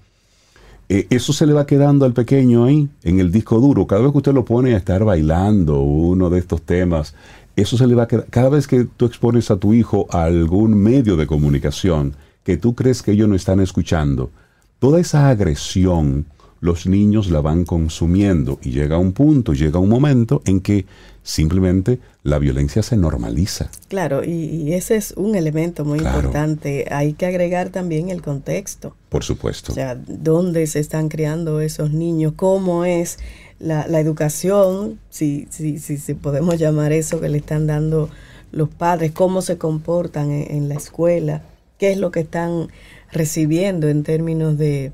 eh, 0.89 1.07
eso 1.09 1.32
se 1.32 1.45
le 1.45 1.53
va 1.53 1.65
quedando 1.65 2.03
al 2.03 2.11
pequeño 2.11 2.65
ahí, 2.65 2.89
en 3.03 3.22
el 3.22 3.32
disco 3.32 3.61
duro. 3.61 3.88
Cada 3.88 4.01
vez 4.01 4.11
que 4.11 4.17
usted 4.17 4.34
lo 4.34 4.43
pone 4.43 4.74
a 4.74 4.78
estar 4.78 5.05
bailando 5.05 5.80
uno 5.80 6.30
de 6.30 6.39
estos 6.39 6.61
temas, 6.63 7.15
eso 7.62 7.78
se 7.78 7.88
le 7.88 7.95
va 7.95 8.03
a 8.03 8.07
quedar. 8.07 8.26
Cada 8.30 8.49
vez 8.49 8.68
que 8.68 8.86
tú 8.86 9.05
expones 9.05 9.51
a 9.51 9.57
tu 9.57 9.74
hijo 9.74 10.07
a 10.12 10.24
algún 10.24 10.74
medio 10.76 11.16
de 11.18 11.28
comunicación 11.28 12.16
que 12.43 12.57
tú 12.57 12.74
crees 12.76 13.01
que 13.03 13.12
ellos 13.12 13.30
no 13.30 13.36
están 13.36 13.59
escuchando, 13.59 14.32
toda 14.80 14.99
esa 14.99 15.30
agresión 15.30 16.26
los 16.59 16.86
niños 16.86 17.32
la 17.32 17.41
van 17.41 17.66
consumiendo 17.66 18.59
y 18.62 18.70
llega 18.72 18.97
un 18.99 19.14
punto, 19.14 19.53
llega 19.53 19.80
un 19.80 19.89
momento 19.89 20.43
en 20.45 20.59
que 20.59 20.86
simplemente 21.24 21.99
la 22.24 22.38
violencia 22.38 22.84
se 22.84 22.97
normaliza. 22.97 23.70
Claro, 23.88 24.24
y, 24.24 24.30
y 24.32 24.74
ese 24.74 24.95
es 24.95 25.14
un 25.18 25.36
elemento 25.36 25.86
muy 25.86 25.99
Claro. 25.99 26.18
importante. 26.20 26.86
Hay 26.91 27.14
que 27.14 27.26
agregar 27.26 27.70
también 27.70 28.09
el 28.09 28.22
contexto. 28.22 28.95
Por 29.09 29.24
supuesto. 29.24 29.72
O 29.72 29.76
sea, 29.76 29.95
dónde 29.95 30.68
se 30.68 30.80
están 30.80 31.09
criando 31.09 31.62
esos 31.62 31.91
niños, 31.91 32.34
cómo 32.36 32.86
es 32.86 33.18
la, 33.62 33.88
la 33.88 33.99
educación, 33.99 34.99
si, 35.09 35.47
si, 35.49 35.80
si, 35.80 35.97
si 35.97 36.14
podemos 36.14 36.57
llamar 36.57 36.91
eso 36.91 37.20
que 37.22 37.30
le 37.30 37.38
están 37.38 37.68
dando 37.68 38.09
los 38.51 38.70
padres, 38.70 39.12
cómo 39.12 39.41
se 39.41 39.57
comportan 39.57 40.32
en, 40.32 40.51
en 40.51 40.70
la 40.70 40.76
escuela, 40.76 41.43
qué 41.78 41.91
es 41.91 41.97
lo 41.97 42.12
que 42.12 42.22
están 42.22 42.68
recibiendo 43.12 43.88
en 43.88 44.03
términos 44.03 44.57
de, 44.57 44.91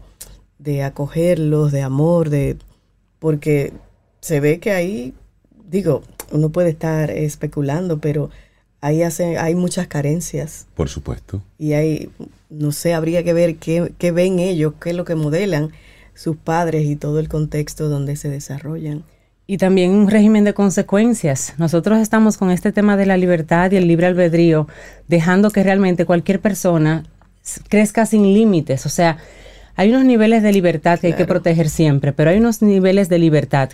de 0.59 0.83
acogerlos, 0.83 1.71
de 1.71 1.81
amor, 1.81 2.29
de 2.29 2.57
porque 3.19 3.73
se 4.21 4.39
ve 4.39 4.59
que 4.59 4.71
ahí, 4.71 5.13
digo, 5.69 6.03
uno 6.31 6.49
puede 6.49 6.69
estar 6.69 7.09
especulando, 7.09 7.99
pero 7.99 8.29
ahí 8.81 9.01
hace, 9.01 9.37
hay 9.37 9.55
muchas 9.55 9.87
carencias 9.87 10.67
Por 10.75 10.89
supuesto. 10.89 11.41
y 11.57 11.73
hay, 11.73 12.09
no 12.49 12.71
sé, 12.71 12.93
habría 12.93 13.23
que 13.23 13.33
ver 13.33 13.55
qué, 13.55 13.91
qué 13.97 14.11
ven 14.11 14.39
ellos, 14.39 14.73
qué 14.79 14.91
es 14.91 14.95
lo 14.95 15.05
que 15.05 15.15
modelan 15.15 15.71
sus 16.17 16.35
padres 16.35 16.85
y 16.85 16.95
todo 16.95 17.19
el 17.19 17.29
contexto 17.29 17.87
donde 17.89 18.15
se 18.15 18.29
desarrollan. 18.29 19.03
Y 19.45 19.57
también 19.57 19.91
un 19.91 20.09
régimen 20.09 20.43
de 20.43 20.53
consecuencias. 20.53 21.53
Nosotros 21.57 21.99
estamos 21.99 22.35
con 22.37 22.51
este 22.51 22.73
tema 22.73 22.97
de 22.97 23.05
la 23.05 23.15
libertad 23.15 23.71
y 23.71 23.77
el 23.77 23.87
libre 23.87 24.07
albedrío, 24.07 24.67
dejando 25.07 25.51
que 25.51 25.63
realmente 25.63 26.05
cualquier 26.05 26.41
persona 26.41 27.05
crezca 27.69 28.05
sin 28.05 28.23
límites. 28.33 28.85
O 28.85 28.89
sea, 28.89 29.17
hay 29.77 29.89
unos 29.89 30.03
niveles 30.03 30.43
de 30.43 30.51
libertad 30.51 30.99
que 30.99 31.07
hay 31.07 31.13
que 31.13 31.25
proteger 31.25 31.69
siempre, 31.69 32.11
pero 32.11 32.31
hay 32.31 32.39
unos 32.39 32.61
niveles 32.61 33.07
de 33.07 33.19
libertad 33.19 33.69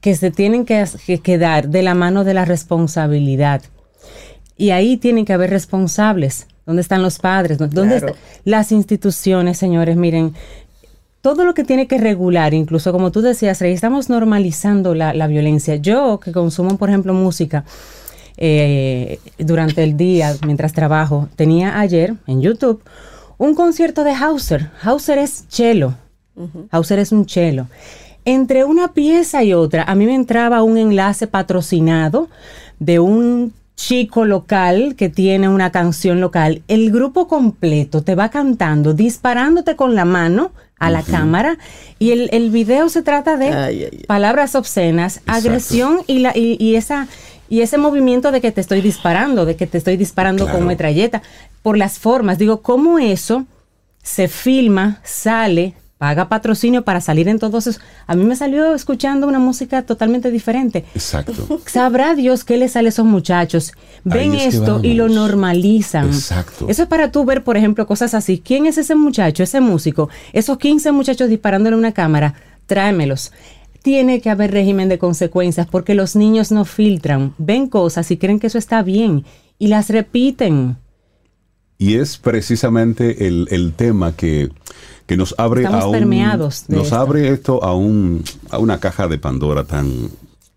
que 0.00 0.16
se 0.16 0.32
tienen 0.32 0.64
que, 0.64 0.78
as- 0.78 0.96
que, 1.06 1.18
que 1.20 1.38
dar 1.38 1.68
de 1.68 1.82
la 1.82 1.94
mano 1.94 2.24
de 2.24 2.34
la 2.34 2.44
responsabilidad. 2.44 3.62
Y 4.56 4.70
ahí 4.70 4.96
tienen 4.96 5.24
que 5.24 5.32
haber 5.34 5.50
responsables. 5.50 6.48
¿Dónde 6.66 6.82
están 6.82 7.02
los 7.02 7.18
padres? 7.18 7.58
¿Dónde 7.58 7.70
Claro. 7.98 8.08
están 8.08 8.14
las 8.44 8.72
instituciones, 8.72 9.58
señores? 9.58 9.96
Miren, 9.96 10.34
todo 11.22 11.44
lo 11.44 11.54
que 11.54 11.64
tiene 11.64 11.86
que 11.86 11.98
regular, 11.98 12.52
incluso 12.52 12.92
como 12.92 13.10
tú 13.12 13.22
decías, 13.22 13.60
Rey, 13.60 13.72
estamos 13.72 14.10
normalizando 14.10 14.94
la, 14.94 15.14
la 15.14 15.28
violencia. 15.28 15.76
Yo, 15.76 16.20
que 16.20 16.32
consumo, 16.32 16.76
por 16.76 16.90
ejemplo, 16.90 17.14
música 17.14 17.64
eh, 18.36 19.20
durante 19.38 19.84
el 19.84 19.96
día, 19.96 20.34
mientras 20.44 20.72
trabajo, 20.72 21.28
tenía 21.36 21.78
ayer 21.78 22.14
en 22.26 22.42
YouTube 22.42 22.82
un 23.38 23.54
concierto 23.54 24.04
de 24.04 24.12
Hauser. 24.12 24.70
Hauser 24.82 25.18
es 25.18 25.48
chelo. 25.48 25.94
Hauser 26.70 26.98
es 26.98 27.12
un 27.12 27.26
chelo. 27.26 27.66
Entre 28.24 28.64
una 28.64 28.92
pieza 28.92 29.42
y 29.42 29.52
otra, 29.52 29.82
a 29.84 29.94
mí 29.94 30.06
me 30.06 30.14
entraba 30.14 30.62
un 30.62 30.76
enlace 30.76 31.26
patrocinado 31.26 32.28
de 32.78 33.00
un 33.00 33.52
chico 33.74 34.24
local 34.24 34.94
que 34.96 35.08
tiene 35.08 35.48
una 35.48 35.72
canción 35.72 36.20
local. 36.20 36.62
El 36.68 36.92
grupo 36.92 37.26
completo 37.26 38.02
te 38.02 38.14
va 38.14 38.28
cantando, 38.28 38.94
disparándote 38.94 39.74
con 39.74 39.94
la 39.94 40.04
mano 40.04 40.52
a 40.86 40.90
la 40.90 41.02
cámara. 41.02 41.58
Y 41.98 42.10
el, 42.10 42.28
el 42.32 42.50
video 42.50 42.88
se 42.88 43.02
trata 43.02 43.36
de 43.36 43.48
Ay, 43.48 43.84
ay, 43.84 43.88
ay. 43.92 44.04
palabras 44.06 44.54
obscenas, 44.54 45.20
agresión 45.26 46.00
y, 46.06 46.18
la, 46.18 46.32
y, 46.36 46.56
y 46.58 46.76
esa... 46.76 47.08
Y 47.48 47.60
ese 47.60 47.76
movimiento 47.76 48.32
de 48.32 48.40
que 48.40 48.50
te 48.50 48.62
estoy 48.62 48.80
disparando, 48.80 49.44
de 49.44 49.56
que 49.56 49.66
te 49.66 49.76
estoy 49.76 49.98
disparando 49.98 50.48
con 50.50 50.66
metralleta, 50.66 51.20
por 51.60 51.76
las 51.76 51.98
formas, 51.98 52.38
digo, 52.38 52.62
¿cómo 52.62 52.98
eso 52.98 53.44
se 54.02 54.28
filma, 54.28 55.02
sale, 55.04 55.74
paga 56.02 56.28
patrocinio 56.28 56.82
para 56.82 57.00
salir 57.00 57.28
en 57.28 57.38
todos 57.38 57.68
esos. 57.68 57.80
A 58.08 58.16
mí 58.16 58.24
me 58.24 58.34
salió 58.34 58.74
escuchando 58.74 59.28
una 59.28 59.38
música 59.38 59.82
totalmente 59.82 60.32
diferente. 60.32 60.84
Exacto. 60.96 61.60
Sabrá 61.66 62.16
Dios 62.16 62.42
qué 62.42 62.56
le 62.56 62.68
sale 62.68 62.88
a 62.88 62.90
esos 62.90 63.06
muchachos. 63.06 63.72
Ven 64.02 64.34
es 64.34 64.56
esto 64.56 64.80
y 64.82 64.94
lo 64.94 65.08
normalizan. 65.08 66.08
Exacto. 66.08 66.66
Eso 66.68 66.82
es 66.82 66.88
para 66.88 67.12
tú 67.12 67.24
ver, 67.24 67.44
por 67.44 67.56
ejemplo, 67.56 67.86
cosas 67.86 68.14
así. 68.14 68.42
¿Quién 68.44 68.66
es 68.66 68.78
ese 68.78 68.96
muchacho, 68.96 69.44
ese 69.44 69.60
músico? 69.60 70.08
Esos 70.32 70.58
15 70.58 70.90
muchachos 70.90 71.28
disparándole 71.28 71.76
una 71.76 71.92
cámara, 71.92 72.34
tráemelos. 72.66 73.30
Tiene 73.84 74.20
que 74.20 74.28
haber 74.28 74.50
régimen 74.50 74.88
de 74.88 74.98
consecuencias 74.98 75.68
porque 75.68 75.94
los 75.94 76.16
niños 76.16 76.50
no 76.50 76.64
filtran, 76.64 77.32
ven 77.38 77.68
cosas 77.68 78.10
y 78.10 78.16
creen 78.16 78.40
que 78.40 78.48
eso 78.48 78.58
está 78.58 78.82
bien 78.82 79.24
y 79.56 79.68
las 79.68 79.88
repiten. 79.88 80.78
Y 81.78 81.94
es 81.94 82.18
precisamente 82.18 83.28
el, 83.28 83.46
el 83.52 83.72
tema 83.72 84.16
que, 84.16 84.50
que 85.12 85.16
nos 85.18 85.34
abre 85.36 85.62
Estamos 85.62 85.84
a 85.84 85.86
un, 85.88 85.92
permeados 85.92 86.64
de 86.68 86.76
nos 86.76 86.86
esto. 86.86 86.96
abre 86.96 87.28
esto 87.28 87.62
a 87.62 87.74
un 87.76 88.24
a 88.50 88.56
una 88.58 88.78
caja 88.80 89.08
de 89.08 89.18
Pandora 89.18 89.64
tan 89.64 90.08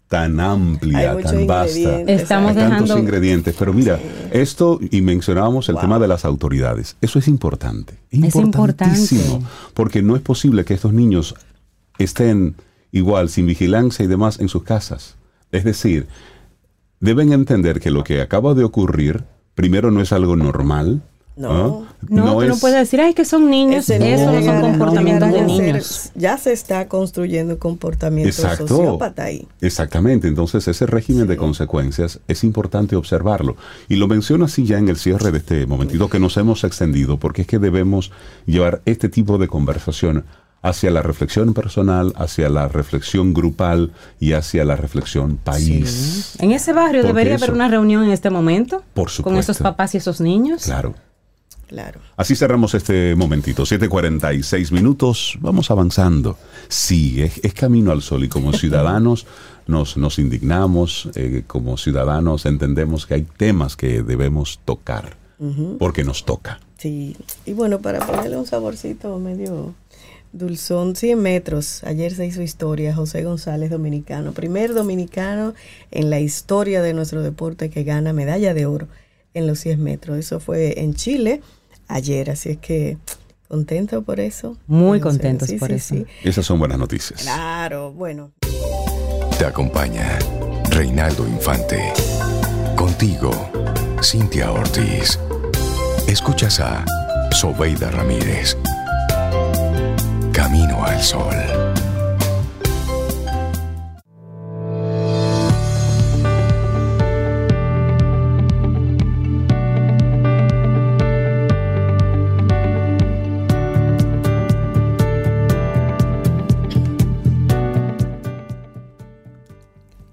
tan 0.08 0.40
amplia, 0.40 1.18
tan 1.20 1.46
vasta. 1.46 2.02
Estamos 2.04 2.52
Hay 2.52 2.56
tantos 2.58 2.82
dejando- 2.84 3.00
ingredientes, 3.00 3.56
pero 3.60 3.74
mira, 3.74 4.00
esto 4.32 4.80
y 4.92 5.02
mencionábamos 5.02 5.68
el 5.68 5.78
tema 5.78 6.00
de 6.00 6.08
las 6.08 6.24
autoridades. 6.24 6.96
Eso 7.02 7.20
es 7.20 7.28
importante, 7.28 7.96
Es 8.12 8.36
importantísimo, 8.36 9.22
importante. 9.24 9.48
porque 9.74 10.02
no 10.02 10.16
es 10.16 10.22
posible 10.22 10.64
que 10.64 10.76
estos 10.76 10.94
niños 10.94 11.36
estén 11.98 12.56
igual 12.94 13.28
sin 13.30 13.46
vigilancia 13.48 14.06
y 14.06 14.08
demás 14.08 14.40
en 14.40 14.48
sus 14.48 14.64
casas. 14.64 15.16
Es 15.52 15.64
decir, 15.66 16.08
deben 17.02 17.34
entender 17.34 17.80
que 17.82 17.92
lo 17.92 18.04
que 18.06 18.22
acaba 18.22 18.54
de 18.54 18.64
ocurrir 18.64 19.24
primero 19.54 19.92
no 19.92 20.00
es 20.02 20.14
algo 20.14 20.36
normal. 20.38 21.02
No. 21.38 21.86
No, 22.08 22.34
tú 22.36 22.46
no 22.46 22.54
es- 22.54 22.60
puedes 22.62 22.78
decir, 22.80 23.02
ay, 23.02 23.14
que 23.14 23.26
son 23.26 23.50
niños. 23.50 23.90
Eso 23.90 24.32
no 24.32 24.42
son 24.42 24.62
comportamientos 24.62 25.30
de 25.32 25.38
ser- 25.40 25.46
niños. 25.48 26.12
ya 26.16 26.38
se 26.38 26.54
está 26.54 26.88
construyendo 26.88 27.54
un 27.56 27.60
comportamiento 27.60 28.30
Exacto. 28.30 28.68
sociópata 28.68 29.24
ahí. 29.24 29.46
Exactamente, 29.60 30.28
entonces 30.30 30.66
ese 30.68 30.86
régimen 30.86 31.28
de 31.28 31.36
consecuencias 31.36 32.20
es 32.30 32.44
importante 32.46 32.96
observarlo. 32.96 33.58
Y 33.90 33.96
lo 33.98 34.08
menciono 34.08 34.46
así 34.46 34.66
ya 34.66 34.78
en 34.78 34.88
el 34.88 34.96
cierre 34.98 35.32
de 35.32 35.40
este 35.40 35.66
momentito 35.68 36.10
que 36.10 36.20
nos 36.20 36.38
hemos 36.38 36.64
extendido, 36.64 37.18
porque 37.18 37.42
es 37.42 37.48
que 37.48 37.60
debemos 37.60 38.12
llevar 38.46 38.82
este 38.86 39.10
tipo 39.10 39.38
de 39.38 39.48
conversación 39.50 40.24
hacia 40.62 40.90
la 40.90 41.02
reflexión 41.04 41.54
personal, 41.54 42.14
hacia 42.16 42.50
la 42.50 42.68
reflexión 42.68 43.34
grupal 43.34 43.92
y 44.20 44.34
hacia 44.34 44.66
la 44.66 44.76
reflexión 44.76 45.38
país. 45.38 46.36
En 46.40 46.52
ese 46.54 46.74
barrio 46.74 47.02
Porque 47.02 47.08
debería 47.14 47.36
eso- 47.36 47.46
haber 47.46 47.56
una 47.56 47.68
reunión 47.68 48.04
en 48.06 48.12
este 48.12 48.30
momento. 48.32 48.82
Por 48.94 49.06
Con 49.08 49.10
supuesto. 49.14 49.40
esos 49.52 49.58
papás 49.62 49.94
y 49.96 49.98
esos 49.98 50.22
niños. 50.22 50.64
Claro. 50.64 50.96
Claro. 51.68 52.00
Así 52.16 52.36
cerramos 52.36 52.74
este 52.76 53.16
momentito, 53.16 53.64
7.46 53.64 54.72
minutos, 54.72 55.38
vamos 55.40 55.72
avanzando. 55.72 56.38
Sí, 56.68 57.22
es, 57.22 57.40
es 57.44 57.54
camino 57.54 57.92
al 57.92 58.02
sol 58.02 58.24
y 58.24 58.30
como 58.30 58.54
ciudadanos 58.54 59.26
nos, 59.68 59.98
nos 59.98 60.20
indignamos, 60.20 61.10
eh, 61.16 61.44
como 61.48 61.78
ciudadanos 61.78 62.46
entendemos 62.46 63.06
que 63.06 63.16
hay 63.16 63.24
temas 63.24 63.76
que 63.76 64.04
debemos 64.04 64.60
tocar, 64.64 65.18
porque 65.80 66.04
nos 66.04 66.24
toca. 66.24 66.60
Sí, 66.78 67.16
y 67.46 67.54
bueno, 67.54 67.82
para 67.82 68.06
ponerle 68.06 68.38
un 68.38 68.46
saborcito 68.46 69.18
medio 69.20 69.74
dulzón, 70.32 70.96
100 70.96 71.22
metros, 71.22 71.84
ayer 71.84 72.14
se 72.14 72.26
hizo 72.26 72.42
historia, 72.42 72.96
José 72.96 73.24
González 73.24 73.70
dominicano, 73.70 74.34
primer 74.34 74.74
dominicano 74.74 75.54
en 75.92 76.10
la 76.10 76.20
historia 76.20 76.82
de 76.82 76.94
nuestro 76.94 77.22
deporte 77.22 77.70
que 77.70 77.84
gana 77.84 78.14
medalla 78.14 78.54
de 78.54 78.66
oro 78.66 78.88
en 79.36 79.46
los 79.46 79.60
100 79.60 79.84
metros. 79.84 80.18
Eso 80.18 80.40
fue 80.40 80.82
en 80.82 80.96
Chile 80.96 81.42
ayer, 81.88 82.32
así 82.32 82.50
es 82.50 82.58
que 82.58 82.98
contento 83.48 84.02
por 84.02 84.20
eso. 84.20 84.58
Muy 84.66 85.00
contentos 85.00 85.52
por 85.60 85.72
eso. 85.72 85.96
Esas 86.24 86.46
son 86.46 86.58
buenas 86.58 86.80
noticias. 86.80 87.22
Claro, 87.22 87.92
bueno. 87.92 88.32
Te 89.38 89.46
acompaña 89.46 90.18
Reinaldo 90.72 91.28
Infante. 91.28 91.80
Contigo, 92.76 93.32
Cintia 94.02 94.52
Ortiz. 94.52 95.20
Escuchas 96.08 96.60
a 96.60 96.86
Sobeida 97.32 97.92
Ramírez. 97.92 98.58
Camino 100.32 100.84
al 100.84 101.02
Sol. 101.02 101.65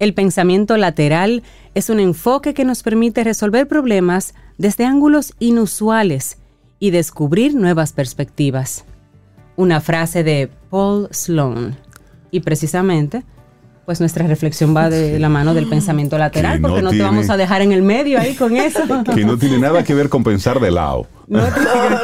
El 0.03 0.13
pensamiento 0.13 0.75
lateral 0.75 1.43
es 1.75 1.89
un 1.89 2.01
enfoque 2.01 2.53
que 2.53 2.65
nos 2.65 2.83
permite 2.83 3.23
resolver 3.23 3.69
problemas 3.69 4.33
desde 4.57 4.83
ángulos 4.83 5.31
inusuales 5.39 6.39
y 6.77 6.91
descubrir 6.91 7.55
nuevas 7.55 7.93
perspectivas. 7.93 8.83
Una 9.55 9.79
frase 9.79 10.25
de 10.25 10.49
Paul 10.69 11.07
Sloan. 11.11 11.77
Y 12.31 12.41
precisamente, 12.41 13.23
pues 13.85 14.01
nuestra 14.01 14.27
reflexión 14.27 14.75
va 14.75 14.89
de 14.89 15.19
la 15.19 15.29
mano 15.29 15.53
del 15.53 15.69
pensamiento 15.69 16.17
lateral, 16.17 16.59
porque 16.59 16.81
no 16.81 16.89
te 16.89 17.01
vamos 17.01 17.29
a 17.29 17.37
dejar 17.37 17.61
en 17.61 17.71
el 17.71 17.81
medio 17.81 18.19
ahí 18.19 18.35
con 18.35 18.57
eso. 18.57 18.81
Que 19.15 19.23
no 19.23 19.37
tiene 19.37 19.57
nada 19.57 19.85
que 19.85 19.93
ver 19.93 20.09
con 20.09 20.25
pensar 20.25 20.59
de 20.59 20.71
lado. 20.71 21.07
No, 21.27 21.41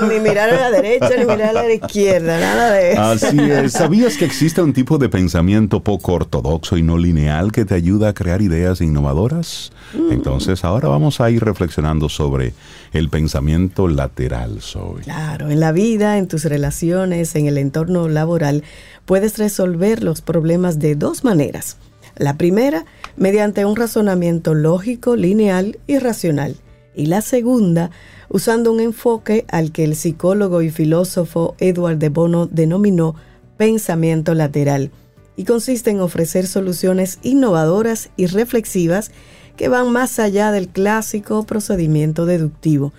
ni 0.07 0.20
mirar 0.20 0.49
a 0.49 0.70
la 0.70 0.72
derecha, 0.72 1.09
ni 1.17 1.26
mirar 1.26 1.57
a 1.57 1.63
la 1.63 1.74
izquierda, 1.74 2.39
nada 2.39 2.72
de 2.72 2.91
eso. 2.93 3.01
Así 3.01 3.39
es. 3.39 3.74
¿Sabías 3.74 4.17
que 4.17 4.26
existe 4.26 4.61
un 4.61 4.74
tipo 4.74 4.97
de 4.97 5.09
pensamiento 5.09 5.82
poco 5.84 6.13
ortodoxo 6.13 6.78
y 6.78 6.84
no 6.84 6.97
lineal 6.97 7.51
que 7.51 7.65
te 7.65 7.76
ayuda 7.76 8.09
a 8.09 8.13
crear 8.13 8.41
ideas 8.41 8.82
innovadoras? 8.82 9.72
Mm. 9.93 10.11
Entonces, 10.11 10.63
ahora 10.63 10.88
vamos 10.88 11.20
a 11.20 11.30
ir 11.30 11.43
reflexionando 11.43 12.07
sobre 12.07 12.53
el 12.93 13.09
pensamiento 13.09 13.88
lateral, 13.88 14.61
Zoe. 14.61 15.01
Claro, 15.01 15.49
en 15.49 15.59
la 15.59 15.72
vida, 15.72 16.17
en 16.17 16.28
tus 16.28 16.45
relaciones, 16.45 17.36
en 17.36 17.47
el 17.47 17.57
entorno 17.57 18.07
laboral, 18.07 18.63
puedes 19.05 19.38
resolver 19.38 20.03
los 20.03 20.22
problemas 20.22 20.80
de 20.80 20.95
dos 20.95 21.24
maneras. 21.24 21.78
La 22.15 22.38
primera, 22.38 22.86
mediante 23.17 23.65
un 23.65 23.76
razonamiento 23.76 24.53
lógico, 24.53 25.15
lineal 25.15 25.80
y 25.88 25.99
racional. 25.99 26.55
Y 26.96 27.06
la 27.06 27.22
segunda, 27.22 27.92
usando 28.30 28.72
un 28.72 28.80
enfoque 28.80 29.46
al 29.50 29.72
que 29.72 29.84
el 29.84 29.96
psicólogo 29.96 30.62
y 30.62 30.70
filósofo 30.70 31.56
Edward 31.60 31.98
de 31.98 32.10
Bono 32.10 32.48
denominó 32.48 33.16
pensamiento 33.58 34.34
lateral, 34.34 34.92
y 35.36 35.46
consiste 35.46 35.90
en 35.90 36.02
ofrecer 36.02 36.48
soluciones 36.48 37.20
innovadoras 37.24 38.10
y 38.18 38.26
reflexivas 38.26 39.12
que 39.56 39.70
van 39.70 39.90
más 39.90 40.20
allá 40.20 40.52
del 40.52 40.68
clásico 40.68 41.46
procedimiento 41.46 42.26
deductivo. 42.26 42.92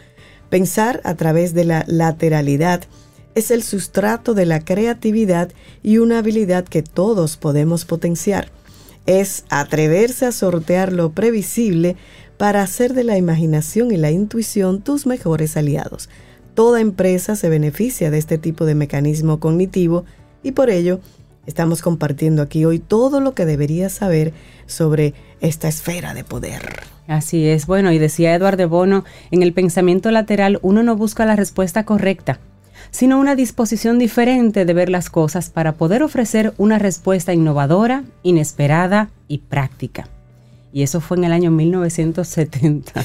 Pensar 0.49 1.03
a 1.05 1.15
través 1.17 1.53
de 1.53 1.65
la 1.65 1.85
lateralidad 1.87 2.83
es 3.35 3.51
el 3.51 3.63
sustrato 3.63 4.35
de 4.35 4.47
la 4.47 4.65
creatividad 4.65 5.51
y 5.83 5.99
una 5.99 6.19
habilidad 6.19 6.65
que 6.65 6.83
todos 6.83 7.37
podemos 7.37 7.85
potenciar. 7.85 8.51
Es 9.05 9.45
atreverse 9.51 10.25
a 10.25 10.33
sortear 10.33 10.93
lo 10.93 11.13
previsible 11.13 11.97
para 12.41 12.63
hacer 12.63 12.95
de 12.95 13.05
la 13.05 13.19
imaginación 13.19 13.91
y 13.91 13.99
la 13.99 14.11
intuición 14.11 14.81
tus 14.81 15.05
mejores 15.05 15.59
aliados. 15.59 16.09
Toda 16.55 16.81
empresa 16.81 17.37
se 17.37 17.51
beneficia 17.51 18.11
de 18.11 18.17
este 18.17 18.39
tipo 18.39 18.65
de 18.65 18.75
mecanismo 18.75 19.41
cognitivo 19.41 20.07
y 20.43 20.53
por 20.53 20.71
ello 20.71 21.01
estamos 21.45 21.83
compartiendo 21.83 22.41
aquí 22.41 22.65
hoy 22.65 22.79
todo 22.79 23.21
lo 23.21 23.35
que 23.35 23.45
deberías 23.45 23.93
saber 23.93 24.33
sobre 24.65 25.13
esta 25.43 25.69
esfera 25.69 26.15
de 26.15 26.25
poder. 26.25 26.63
Así 27.07 27.47
es, 27.47 27.67
bueno, 27.67 27.93
y 27.93 27.99
decía 27.99 28.35
Eduardo 28.35 28.71
Bono, 28.71 29.05
en 29.31 29.43
el 29.43 29.53
pensamiento 29.53 30.11
lateral 30.11 30.61
uno 30.63 30.83
no 30.83 30.97
busca 30.97 31.27
la 31.27 31.37
respuesta 31.37 31.85
correcta, 31.85 32.41
sino 32.91 33.21
una 33.21 33.35
disposición 33.35 33.99
diferente 33.99 34.65
de 34.65 34.73
ver 34.73 34.89
las 34.89 35.11
cosas 35.11 35.51
para 35.51 35.73
poder 35.73 36.03
ofrecer 36.03 36.55
una 36.57 36.79
respuesta 36.79 37.35
innovadora, 37.35 38.05
inesperada 38.23 39.11
y 39.29 39.41
práctica 39.41 40.09
y 40.73 40.83
eso 40.83 41.01
fue 41.01 41.17
en 41.17 41.25
el 41.25 41.33
año 41.33 41.51
1970. 41.51 42.93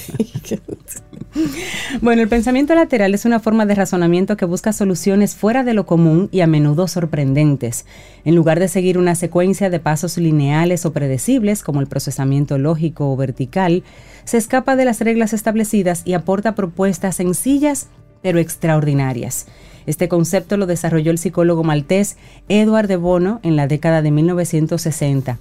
bueno, 2.01 2.21
el 2.21 2.27
pensamiento 2.27 2.75
lateral 2.75 3.13
es 3.13 3.25
una 3.25 3.39
forma 3.39 3.65
de 3.65 3.75
razonamiento 3.75 4.37
que 4.37 4.45
busca 4.45 4.71
soluciones 4.71 5.35
fuera 5.35 5.63
de 5.63 5.73
lo 5.73 5.85
común 5.85 6.29
y 6.31 6.41
a 6.41 6.47
menudo 6.47 6.87
sorprendentes. 6.87 7.85
En 8.23 8.35
lugar 8.35 8.59
de 8.59 8.67
seguir 8.67 8.97
una 8.97 9.15
secuencia 9.15 9.69
de 9.69 9.79
pasos 9.79 10.17
lineales 10.17 10.85
o 10.85 10.93
predecibles, 10.93 11.63
como 11.63 11.81
el 11.81 11.87
procesamiento 11.87 12.57
lógico 12.57 13.11
o 13.11 13.17
vertical, 13.17 13.83
se 14.25 14.37
escapa 14.37 14.75
de 14.75 14.85
las 14.85 15.01
reglas 15.01 15.33
establecidas 15.33 16.03
y 16.05 16.13
aporta 16.13 16.55
propuestas 16.55 17.15
sencillas 17.15 17.87
pero 18.21 18.39
extraordinarias. 18.39 19.45
Este 19.85 20.07
concepto 20.07 20.57
lo 20.57 20.65
desarrolló 20.65 21.11
el 21.11 21.19
psicólogo 21.19 21.63
maltés 21.63 22.17
Edward 22.49 22.87
de 22.87 22.95
Bono 22.95 23.39
en 23.43 23.55
la 23.55 23.67
década 23.67 24.01
de 24.01 24.09
1960 24.09 25.37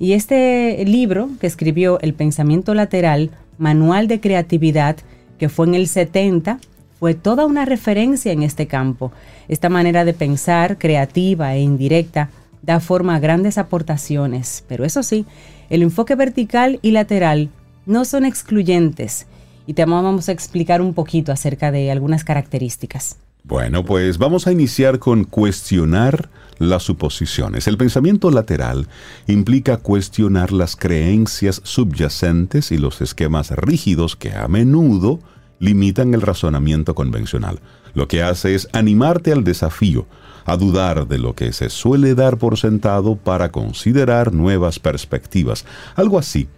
y 0.00 0.14
este 0.14 0.82
libro 0.86 1.28
que 1.40 1.46
escribió 1.46 2.00
El 2.00 2.14
pensamiento 2.14 2.72
lateral, 2.72 3.30
Manual 3.58 4.08
de 4.08 4.18
Creatividad, 4.18 4.96
que 5.38 5.50
fue 5.50 5.66
en 5.66 5.74
el 5.74 5.88
70, 5.88 6.58
fue 6.98 7.12
toda 7.14 7.44
una 7.44 7.66
referencia 7.66 8.32
en 8.32 8.42
este 8.42 8.66
campo. 8.66 9.12
Esta 9.46 9.68
manera 9.68 10.06
de 10.06 10.14
pensar, 10.14 10.78
creativa 10.78 11.54
e 11.54 11.60
indirecta, 11.60 12.30
da 12.62 12.80
forma 12.80 13.14
a 13.14 13.20
grandes 13.20 13.58
aportaciones, 13.58 14.64
pero 14.68 14.86
eso 14.86 15.02
sí, 15.02 15.26
el 15.68 15.82
enfoque 15.82 16.14
vertical 16.14 16.78
y 16.80 16.92
lateral 16.92 17.50
no 17.84 18.06
son 18.06 18.24
excluyentes 18.24 19.26
y 19.66 19.74
te 19.74 19.84
vamos 19.84 20.30
a 20.30 20.32
explicar 20.32 20.80
un 20.80 20.94
poquito 20.94 21.30
acerca 21.30 21.70
de 21.70 21.90
algunas 21.90 22.24
características. 22.24 23.18
Bueno, 23.44 23.84
pues 23.84 24.18
vamos 24.18 24.46
a 24.46 24.52
iniciar 24.52 24.98
con 24.98 25.24
cuestionar 25.24 26.30
las 26.58 26.82
suposiciones. 26.82 27.66
El 27.66 27.78
pensamiento 27.78 28.30
lateral 28.30 28.86
implica 29.26 29.78
cuestionar 29.78 30.52
las 30.52 30.76
creencias 30.76 31.60
subyacentes 31.64 32.70
y 32.70 32.78
los 32.78 33.00
esquemas 33.00 33.50
rígidos 33.50 34.14
que 34.14 34.32
a 34.32 34.46
menudo 34.46 35.20
limitan 35.58 36.14
el 36.14 36.20
razonamiento 36.22 36.94
convencional. 36.94 37.60
Lo 37.94 38.08
que 38.08 38.22
hace 38.22 38.54
es 38.54 38.68
animarte 38.72 39.32
al 39.32 39.42
desafío, 39.42 40.06
a 40.44 40.56
dudar 40.56 41.08
de 41.08 41.18
lo 41.18 41.34
que 41.34 41.52
se 41.52 41.70
suele 41.70 42.14
dar 42.14 42.38
por 42.38 42.58
sentado 42.58 43.16
para 43.16 43.50
considerar 43.50 44.32
nuevas 44.32 44.78
perspectivas. 44.78 45.64
Algo 45.96 46.18
así 46.18 46.48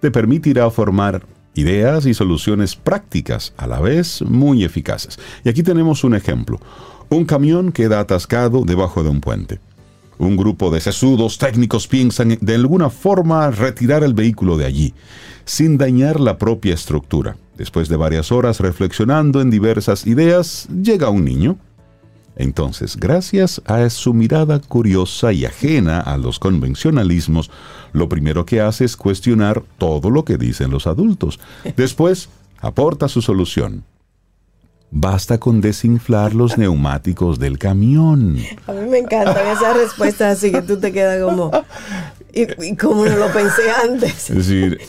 te 0.00 0.10
permitirá 0.10 0.70
formar 0.70 1.24
ideas 1.54 2.06
y 2.06 2.14
soluciones 2.14 2.76
prácticas, 2.76 3.52
a 3.56 3.66
la 3.66 3.80
vez 3.80 4.22
muy 4.22 4.64
eficaces. 4.64 5.18
Y 5.44 5.48
aquí 5.48 5.62
tenemos 5.62 6.04
un 6.04 6.14
ejemplo. 6.14 6.60
Un 7.08 7.24
camión 7.24 7.72
queda 7.72 8.00
atascado 8.00 8.64
debajo 8.64 9.02
de 9.02 9.10
un 9.10 9.20
puente. 9.20 9.60
Un 10.18 10.36
grupo 10.36 10.70
de 10.70 10.80
sesudos 10.80 11.36
técnicos 11.38 11.88
piensan 11.88 12.38
de 12.40 12.54
alguna 12.54 12.90
forma 12.90 13.50
retirar 13.50 14.04
el 14.04 14.14
vehículo 14.14 14.56
de 14.56 14.66
allí, 14.66 14.94
sin 15.44 15.78
dañar 15.78 16.20
la 16.20 16.38
propia 16.38 16.74
estructura. 16.74 17.36
Después 17.56 17.88
de 17.88 17.96
varias 17.96 18.32
horas 18.32 18.60
reflexionando 18.60 19.40
en 19.40 19.50
diversas 19.50 20.06
ideas, 20.06 20.68
llega 20.82 21.10
un 21.10 21.24
niño. 21.24 21.58
Entonces, 22.36 22.96
gracias 22.96 23.60
a 23.66 23.88
su 23.90 24.14
mirada 24.14 24.58
curiosa 24.60 25.32
y 25.32 25.44
ajena 25.44 26.00
a 26.00 26.16
los 26.16 26.38
convencionalismos, 26.38 27.50
lo 27.92 28.08
primero 28.08 28.46
que 28.46 28.60
hace 28.60 28.84
es 28.84 28.96
cuestionar 28.96 29.62
todo 29.78 30.10
lo 30.10 30.24
que 30.24 30.38
dicen 30.38 30.70
los 30.70 30.86
adultos. 30.86 31.38
Después, 31.76 32.28
aporta 32.60 33.08
su 33.08 33.20
solución. 33.20 33.84
Basta 34.90 35.38
con 35.38 35.62
desinflar 35.62 36.34
los 36.34 36.58
neumáticos 36.58 37.38
del 37.38 37.58
camión. 37.58 38.38
A 38.66 38.72
mí 38.72 38.88
me 38.88 38.98
encantan 38.98 39.46
esas 39.46 39.76
respuestas 39.76 40.36
así 40.36 40.52
que 40.52 40.60
tú 40.60 40.78
te 40.78 40.92
quedas 40.92 41.22
como, 41.22 41.50
¿y, 42.32 42.76
cómo 42.76 43.06
no 43.06 43.16
lo 43.16 43.32
pensé 43.32 43.70
antes? 43.70 44.28
Es 44.28 44.36
decir, 44.36 44.80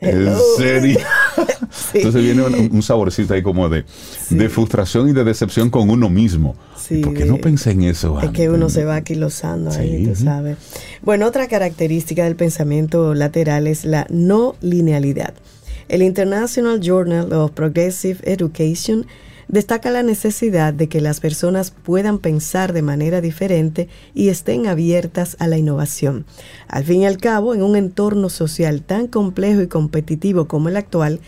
¿En 0.00 0.32
serio? 0.56 0.98
Entonces 1.94 2.22
viene 2.22 2.42
un, 2.42 2.82
saborcito 2.82 3.34
ahí 3.34 3.42
como 3.42 3.68
de, 3.68 3.84
de, 4.30 4.48
frustración 4.48 5.08
y 5.08 5.12
de 5.12 5.24
decepción 5.24 5.70
con 5.70 5.90
uno 5.90 6.08
mismo. 6.08 6.56
Sí, 6.76 7.00
¿Por 7.00 7.14
qué 7.14 7.24
no 7.24 7.38
pensé 7.38 7.72
en 7.72 7.82
eso 7.82 8.20
Es 8.20 8.30
que 8.30 8.48
uno 8.48 8.70
se 8.70 8.84
va 8.84 8.96
aquilosando 8.96 9.70
ahí, 9.70 10.06
tú 10.06 10.14
sabes. 10.14 10.56
Bueno, 11.02 11.26
otra 11.26 11.48
característica 11.48 12.24
del 12.24 12.36
pensamiento 12.36 13.14
lateral 13.14 13.66
es 13.66 13.84
la 13.84 14.06
no 14.08 14.54
linealidad. 14.60 15.34
El 15.88 16.02
International 16.02 16.80
Journal 16.80 17.32
of 17.32 17.52
Progressive 17.52 18.18
Education 18.22 19.06
destaca 19.48 19.90
la 19.90 20.02
necesidad 20.02 20.72
de 20.72 20.88
que 20.88 21.00
las 21.00 21.20
personas 21.20 21.70
puedan 21.70 22.18
pensar 22.18 22.72
de 22.72 22.82
manera 22.82 23.20
diferente 23.20 23.88
y 24.14 24.28
estén 24.28 24.66
abiertas 24.66 25.36
a 25.40 25.46
la 25.46 25.58
innovación. 25.58 26.26
Al 26.68 26.84
fin 26.84 27.02
y 27.02 27.06
al 27.06 27.18
cabo, 27.18 27.54
en 27.54 27.62
un 27.62 27.76
entorno 27.76 28.28
social 28.28 28.82
tan 28.82 29.08
complejo 29.08 29.62
y 29.62 29.68
competitivo 29.68 30.46
como 30.46 30.68
el 30.68 30.76
actual, 30.76 31.20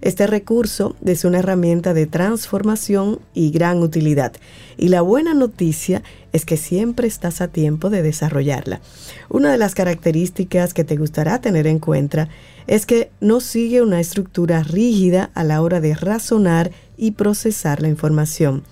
este 0.00 0.28
recurso 0.28 0.94
es 1.04 1.24
una 1.24 1.40
herramienta 1.40 1.92
de 1.92 2.06
transformación 2.06 3.18
y 3.34 3.50
gran 3.50 3.82
utilidad. 3.82 4.32
Y 4.76 4.88
la 4.88 5.00
buena 5.02 5.34
noticia 5.34 6.04
es 6.32 6.44
que 6.44 6.56
siempre 6.56 7.08
estás 7.08 7.40
a 7.40 7.48
tiempo 7.48 7.90
de 7.90 8.02
desarrollarla. 8.02 8.80
Una 9.28 9.50
de 9.50 9.58
las 9.58 9.74
características 9.74 10.72
que 10.72 10.84
te 10.84 10.96
gustará 10.96 11.40
tener 11.40 11.66
en 11.66 11.80
cuenta 11.80 12.28
es 12.68 12.86
que 12.86 13.10
no 13.20 13.40
sigue 13.40 13.82
una 13.82 13.98
estructura 13.98 14.62
rígida 14.62 15.30
a 15.34 15.42
la 15.42 15.62
hora 15.62 15.80
de 15.80 15.94
razonar 15.94 16.70
y 16.98 17.12
procesar 17.12 17.80
la 17.80 17.88
información. 17.88 18.64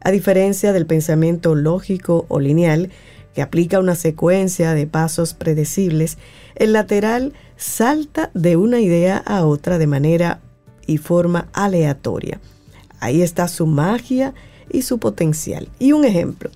A 0.00 0.10
diferencia 0.10 0.72
del 0.72 0.86
pensamiento 0.86 1.54
lógico 1.54 2.24
o 2.28 2.40
lineal, 2.40 2.90
que 3.34 3.42
aplica 3.42 3.80
una 3.80 3.96
secuencia 3.96 4.72
de 4.72 4.86
pasos 4.86 5.34
predecibles, 5.34 6.18
el 6.54 6.72
lateral 6.72 7.34
salta 7.56 8.30
de 8.32 8.56
una 8.56 8.80
idea 8.80 9.18
a 9.18 9.44
otra 9.44 9.76
de 9.76 9.88
manera 9.88 10.40
y 10.86 10.98
forma 10.98 11.48
aleatoria. 11.52 12.40
Ahí 13.00 13.22
está 13.22 13.48
su 13.48 13.66
magia 13.66 14.34
y 14.70 14.82
su 14.82 14.98
potencial. 14.98 15.68
Y 15.78 15.92
un 15.92 16.04
ejemplo. 16.04 16.50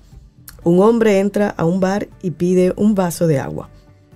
Un 0.63 0.81
hombre 0.81 1.19
entra 1.19 1.49
a 1.49 1.65
un 1.65 1.79
bar 1.79 2.07
y 2.21 2.31
pide 2.31 2.73
un 2.75 2.95
vaso 2.95 3.27
de 3.27 3.39
agua. 3.39 3.69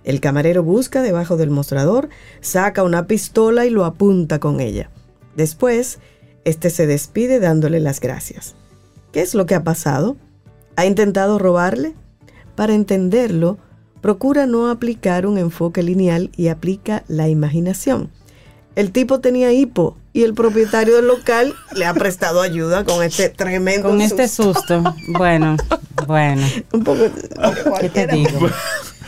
El 0.04 0.20
camarero 0.20 0.64
busca 0.64 1.02
debajo 1.02 1.38
del 1.38 1.50
mostrador, 1.50 2.10
saca 2.42 2.84
una 2.84 3.08
pistola 3.08 3.66
y 3.66 3.70
lo 3.70 3.86
apunta 3.86 4.40
con 4.40 4.60
ella. 4.60 4.90
Después, 5.36 6.00
este 6.46 6.70
se 6.70 6.88
despide 6.88 7.40
dándole 7.40 7.80
las 7.80 8.00
gracias. 8.00 8.56
¿Qué 9.12 9.22
es 9.22 9.36
lo 9.36 9.46
que 9.46 9.56
ha 9.56 9.64
pasado? 9.64 10.18
¿Ha 10.76 10.86
intentado 10.86 11.40
robarle? 11.40 11.94
Para 12.56 12.74
entenderlo, 12.74 13.58
procura 14.02 14.46
no 14.46 14.70
aplicar 14.70 15.26
un 15.26 15.38
enfoque 15.38 15.84
lineal 15.84 16.32
y 16.36 16.48
aplica 16.48 17.04
la 17.08 17.30
imaginación. 17.30 18.10
El 18.76 18.92
tipo 18.92 19.20
tenía 19.20 19.52
hipo 19.54 19.98
y 20.14 20.24
el 20.24 20.34
propietario 20.34 20.96
del 20.96 21.08
local 21.08 21.54
le 21.76 21.86
ha 21.86 21.94
prestado 21.94 22.42
ayuda 22.42 22.84
con 22.84 23.04
este 23.04 23.30
tremendo 23.30 23.90
Con 23.90 24.02
este 24.02 24.28
susto. 24.28 24.84
Bueno, 25.10 25.58
bueno. 26.08 26.46
Un 26.72 26.84
poco. 26.84 27.04
¿Qué 27.80 27.90
te 27.90 28.08
digo? 28.08 28.50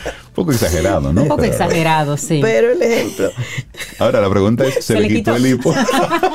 Un 0.06 0.34
poco 0.34 0.52
exagerado, 0.52 1.14
¿no? 1.14 1.24
Un 1.24 1.28
poco 1.28 1.44
exagerado, 1.44 2.18
sí. 2.18 2.40
Pero 2.42 2.72
el 2.72 2.82
ejemplo. 2.82 3.32
Ahora 4.00 4.22
la 4.22 4.30
pregunta 4.30 4.66
es, 4.66 4.84
¿se, 4.84 5.00
le, 5.00 5.08
quitó, 5.08 5.36
el 5.36 5.46
hipo? 5.46 5.74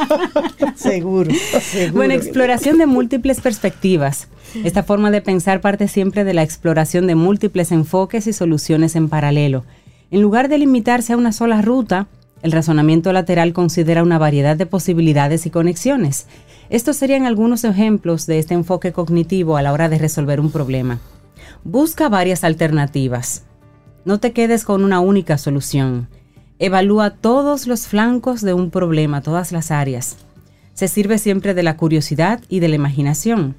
seguro, 0.74 1.30
seguro. 1.60 1.92
Bueno, 1.94 2.14
exploración 2.14 2.78
de 2.78 2.86
múltiples 2.86 3.40
perspectivas. 3.40 4.28
Esta 4.64 4.82
forma 4.82 5.10
de 5.10 5.20
pensar 5.20 5.60
parte 5.60 5.86
siempre 5.86 6.24
de 6.24 6.34
la 6.34 6.42
exploración 6.42 7.06
de 7.06 7.14
múltiples 7.14 7.72
enfoques 7.72 8.26
y 8.26 8.32
soluciones 8.32 8.96
en 8.96 9.08
paralelo. 9.08 9.64
En 10.10 10.22
lugar 10.22 10.48
de 10.48 10.58
limitarse 10.58 11.12
a 11.12 11.16
una 11.16 11.32
sola 11.32 11.62
ruta, 11.62 12.08
el 12.42 12.52
razonamiento 12.52 13.12
lateral 13.12 13.52
considera 13.52 14.02
una 14.02 14.18
variedad 14.18 14.56
de 14.56 14.66
posibilidades 14.66 15.46
y 15.46 15.50
conexiones. 15.50 16.26
Estos 16.70 16.96
serían 16.96 17.26
algunos 17.26 17.64
ejemplos 17.64 18.26
de 18.26 18.38
este 18.38 18.54
enfoque 18.54 18.92
cognitivo 18.92 19.56
a 19.56 19.62
la 19.62 19.72
hora 19.72 19.88
de 19.88 19.98
resolver 19.98 20.40
un 20.40 20.50
problema. 20.50 21.00
Busca 21.64 22.08
varias 22.08 22.44
alternativas. 22.44 23.44
No 24.04 24.18
te 24.18 24.32
quedes 24.32 24.64
con 24.64 24.82
una 24.82 25.00
única 25.00 25.36
solución. 25.36 26.08
Evalúa 26.58 27.10
todos 27.10 27.66
los 27.66 27.86
flancos 27.86 28.40
de 28.40 28.54
un 28.54 28.70
problema, 28.70 29.20
todas 29.20 29.52
las 29.52 29.70
áreas. 29.70 30.16
Se 30.72 30.88
sirve 30.88 31.18
siempre 31.18 31.52
de 31.52 31.62
la 31.62 31.76
curiosidad 31.76 32.40
y 32.48 32.60
de 32.60 32.68
la 32.68 32.76
imaginación. 32.76 33.56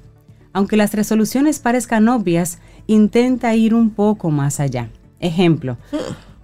Aunque 0.52 0.76
las 0.76 0.94
resoluciones 0.94 1.60
parezcan 1.60 2.08
obvias, 2.08 2.58
intenta 2.86 3.54
ir 3.54 3.74
un 3.74 3.90
poco 3.90 4.30
más 4.30 4.58
allá. 4.58 4.90
Ejemplo, 5.20 5.76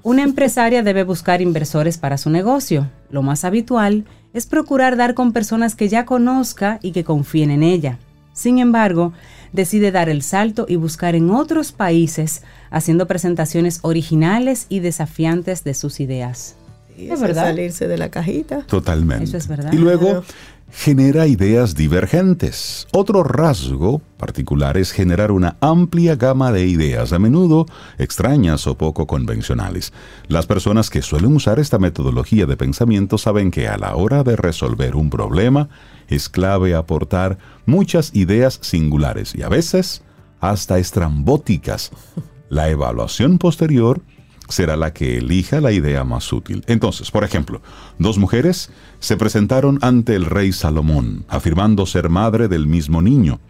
una 0.04 0.22
empresaria 0.22 0.84
debe 0.84 1.02
buscar 1.02 1.42
inversores 1.42 1.98
para 1.98 2.18
su 2.18 2.30
negocio. 2.30 2.88
Lo 3.10 3.22
más 3.22 3.44
habitual 3.44 4.04
es 4.32 4.46
procurar 4.46 4.96
dar 4.96 5.14
con 5.14 5.32
personas 5.32 5.74
que 5.74 5.88
ya 5.88 6.06
conozca 6.06 6.78
y 6.82 6.92
que 6.92 7.02
confíen 7.02 7.50
en 7.50 7.64
ella. 7.64 7.98
Sin 8.38 8.60
embargo, 8.60 9.12
decide 9.52 9.90
dar 9.90 10.08
el 10.08 10.22
salto 10.22 10.66
y 10.68 10.76
buscar 10.76 11.16
en 11.16 11.30
otros 11.30 11.72
países, 11.72 12.42
haciendo 12.70 13.08
presentaciones 13.08 13.80
originales 13.82 14.66
y 14.68 14.78
desafiantes 14.78 15.64
de 15.64 15.74
sus 15.74 15.98
ideas. 15.98 16.54
es 16.96 17.20
verdad. 17.20 17.46
Salirse 17.46 17.88
de 17.88 17.98
la 17.98 18.10
cajita. 18.10 18.60
Totalmente. 18.62 19.24
Eso 19.24 19.38
es 19.38 19.48
verdad. 19.48 19.72
Y 19.72 19.76
luego, 19.78 20.22
genera 20.70 21.26
ideas 21.26 21.74
divergentes. 21.74 22.86
Otro 22.92 23.24
rasgo 23.24 24.02
particular 24.18 24.76
es 24.76 24.92
generar 24.92 25.32
una 25.32 25.56
amplia 25.60 26.14
gama 26.14 26.52
de 26.52 26.66
ideas, 26.66 27.12
a 27.12 27.18
menudo 27.18 27.66
extrañas 27.98 28.68
o 28.68 28.76
poco 28.76 29.08
convencionales. 29.08 29.92
Las 30.28 30.46
personas 30.46 30.90
que 30.90 31.02
suelen 31.02 31.34
usar 31.34 31.58
esta 31.58 31.80
metodología 31.80 32.46
de 32.46 32.56
pensamiento 32.56 33.18
saben 33.18 33.50
que 33.50 33.66
a 33.66 33.78
la 33.78 33.96
hora 33.96 34.22
de 34.22 34.36
resolver 34.36 34.94
un 34.94 35.10
problema 35.10 35.68
es 36.08 36.28
clave 36.28 36.74
aportar 36.74 37.38
muchas 37.66 38.14
ideas 38.14 38.58
singulares 38.62 39.34
y 39.34 39.42
a 39.42 39.48
veces 39.48 40.02
hasta 40.40 40.78
estrambóticas. 40.78 41.90
La 42.48 42.68
evaluación 42.68 43.38
posterior 43.38 44.00
será 44.48 44.76
la 44.76 44.92
que 44.92 45.18
elija 45.18 45.60
la 45.60 45.72
idea 45.72 46.04
más 46.04 46.32
útil. 46.32 46.64
Entonces, 46.66 47.10
por 47.10 47.24
ejemplo, 47.24 47.60
dos 47.98 48.18
mujeres 48.18 48.70
se 48.98 49.16
presentaron 49.16 49.78
ante 49.82 50.14
el 50.14 50.24
rey 50.24 50.52
Salomón, 50.52 51.24
afirmando 51.28 51.86
ser 51.86 52.08
madre 52.08 52.48
del 52.48 52.66
mismo 52.66 53.02
niño. 53.02 53.40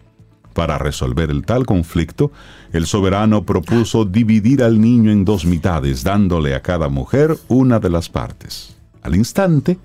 Para 0.53 0.77
resolver 0.77 1.29
el 1.29 1.45
tal 1.45 1.65
conflicto, 1.65 2.31
el 2.73 2.85
soberano 2.85 3.45
propuso 3.45 4.03
dividir 4.03 4.63
al 4.63 4.81
niño 4.81 5.11
en 5.11 5.23
dos 5.23 5.45
mitades, 5.45 6.03
dándole 6.03 6.53
a 6.55 6.61
cada 6.61 6.89
mujer 6.89 7.37
una 7.47 7.79
de 7.79 7.89
las 7.89 8.09
partes. 8.09 8.75
Al 9.01 9.15
instante, 9.15 9.77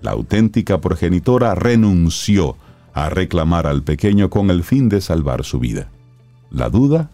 la 0.00 0.12
auténtica 0.12 0.80
progenitora 0.80 1.54
renunció 1.54 2.56
a 2.92 3.08
reclamar 3.10 3.66
al 3.66 3.82
pequeño 3.82 4.30
con 4.30 4.50
el 4.50 4.64
fin 4.64 4.88
de 4.88 5.00
salvar 5.00 5.44
su 5.44 5.58
vida. 5.58 5.90
La 6.50 6.70
duda 6.70 7.10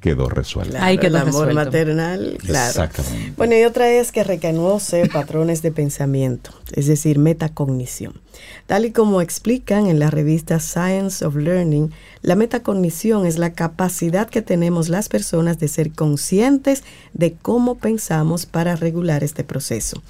quedó 0.00 0.28
resuelta. 0.28 0.78
Claro, 0.78 1.02
el 1.02 1.16
amor 1.16 1.52
maternal, 1.52 2.38
claro. 2.38 2.68
Exactamente. 2.68 3.32
Bueno, 3.36 3.56
y 3.56 3.64
otra 3.64 3.90
es 3.90 4.12
que 4.12 4.22
reconoce 4.22 5.08
patrones 5.08 5.62
de 5.62 5.72
pensamiento, 5.72 6.52
es 6.72 6.86
decir, 6.86 7.18
metacognición. 7.18 8.20
Tal 8.66 8.84
y 8.84 8.92
como 8.92 9.20
explican 9.20 9.86
en 9.86 9.98
la 9.98 10.10
revista 10.10 10.60
Science 10.60 11.24
of 11.24 11.34
Learning, 11.34 11.92
la 12.22 12.36
metacognición 12.36 13.26
es 13.26 13.38
la 13.38 13.52
capacidad 13.52 14.28
que 14.28 14.42
tenemos 14.42 14.88
las 14.88 15.08
personas 15.08 15.58
de 15.58 15.68
ser 15.68 15.92
conscientes 15.92 16.84
de 17.12 17.34
cómo 17.34 17.76
pensamos 17.76 18.46
para 18.46 18.76
regular 18.76 19.24
este 19.24 19.42
proceso. 19.44 20.02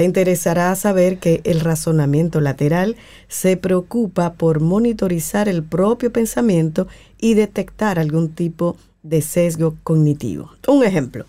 Te 0.00 0.04
interesará 0.04 0.74
saber 0.76 1.18
que 1.18 1.42
el 1.44 1.60
razonamiento 1.60 2.40
lateral 2.40 2.96
se 3.28 3.58
preocupa 3.58 4.32
por 4.32 4.60
monitorizar 4.60 5.46
el 5.46 5.62
propio 5.62 6.10
pensamiento 6.10 6.88
y 7.18 7.34
detectar 7.34 7.98
algún 7.98 8.30
tipo 8.30 8.76
de 8.78 8.90
de 9.02 9.22
sesgo 9.22 9.76
cognitivo. 9.82 10.50
Un 10.68 10.84
ejemplo. 10.84 11.26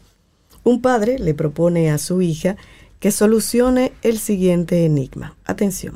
Un 0.63 0.81
padre 0.81 1.19
le 1.19 1.33
propone 1.33 1.91
a 1.91 1.97
su 1.97 2.21
hija 2.21 2.57
que 2.99 3.11
solucione 3.11 3.93
el 4.03 4.19
siguiente 4.19 4.85
enigma. 4.85 5.35
Atención. 5.45 5.95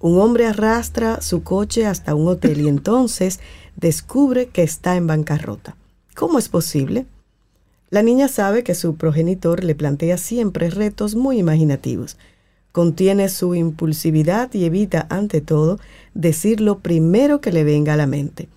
Un 0.00 0.20
hombre 0.20 0.46
arrastra 0.46 1.20
su 1.20 1.42
coche 1.42 1.86
hasta 1.86 2.14
un 2.14 2.28
hotel 2.28 2.60
y 2.60 2.68
entonces 2.76 3.40
descubre 3.76 4.46
que 4.48 4.62
está 4.62 4.96
en 4.96 5.06
bancarrota. 5.06 5.76
¿Cómo 6.14 6.38
es 6.38 6.48
posible? 6.48 7.06
La 7.90 8.02
niña 8.02 8.28
sabe 8.28 8.64
que 8.64 8.74
su 8.74 8.96
progenitor 8.96 9.64
le 9.64 9.74
plantea 9.74 10.18
siempre 10.18 10.70
retos 10.70 11.14
muy 11.14 11.38
imaginativos. 11.38 12.16
Contiene 12.72 13.28
su 13.28 13.54
impulsividad 13.54 14.52
y 14.54 14.64
evita, 14.64 15.06
ante 15.08 15.40
todo, 15.40 15.78
decir 16.14 16.60
lo 16.60 16.80
primero 16.80 17.40
que 17.40 17.52
le 17.52 17.64
venga 17.64 17.94
a 17.94 17.96
la 17.96 18.06
mente 18.06 18.48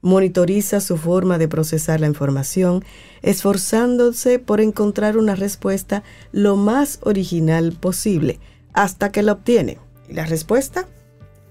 monitoriza 0.00 0.80
su 0.80 0.96
forma 0.96 1.38
de 1.38 1.48
procesar 1.48 2.00
la 2.00 2.06
información, 2.06 2.84
esforzándose 3.22 4.38
por 4.38 4.60
encontrar 4.60 5.16
una 5.16 5.34
respuesta 5.34 6.02
lo 6.32 6.56
más 6.56 7.00
original 7.02 7.72
posible, 7.72 8.38
hasta 8.72 9.10
que 9.10 9.22
la 9.22 9.32
obtiene. 9.32 9.78
¿Y 10.08 10.14
la 10.14 10.24
respuesta? 10.24 10.86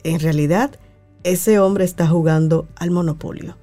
En 0.03 0.19
realidad, 0.19 0.71
ese 1.23 1.59
hombre 1.59 1.84
está 1.84 2.07
jugando 2.07 2.67
al 2.75 2.91
monopolio. 2.91 3.55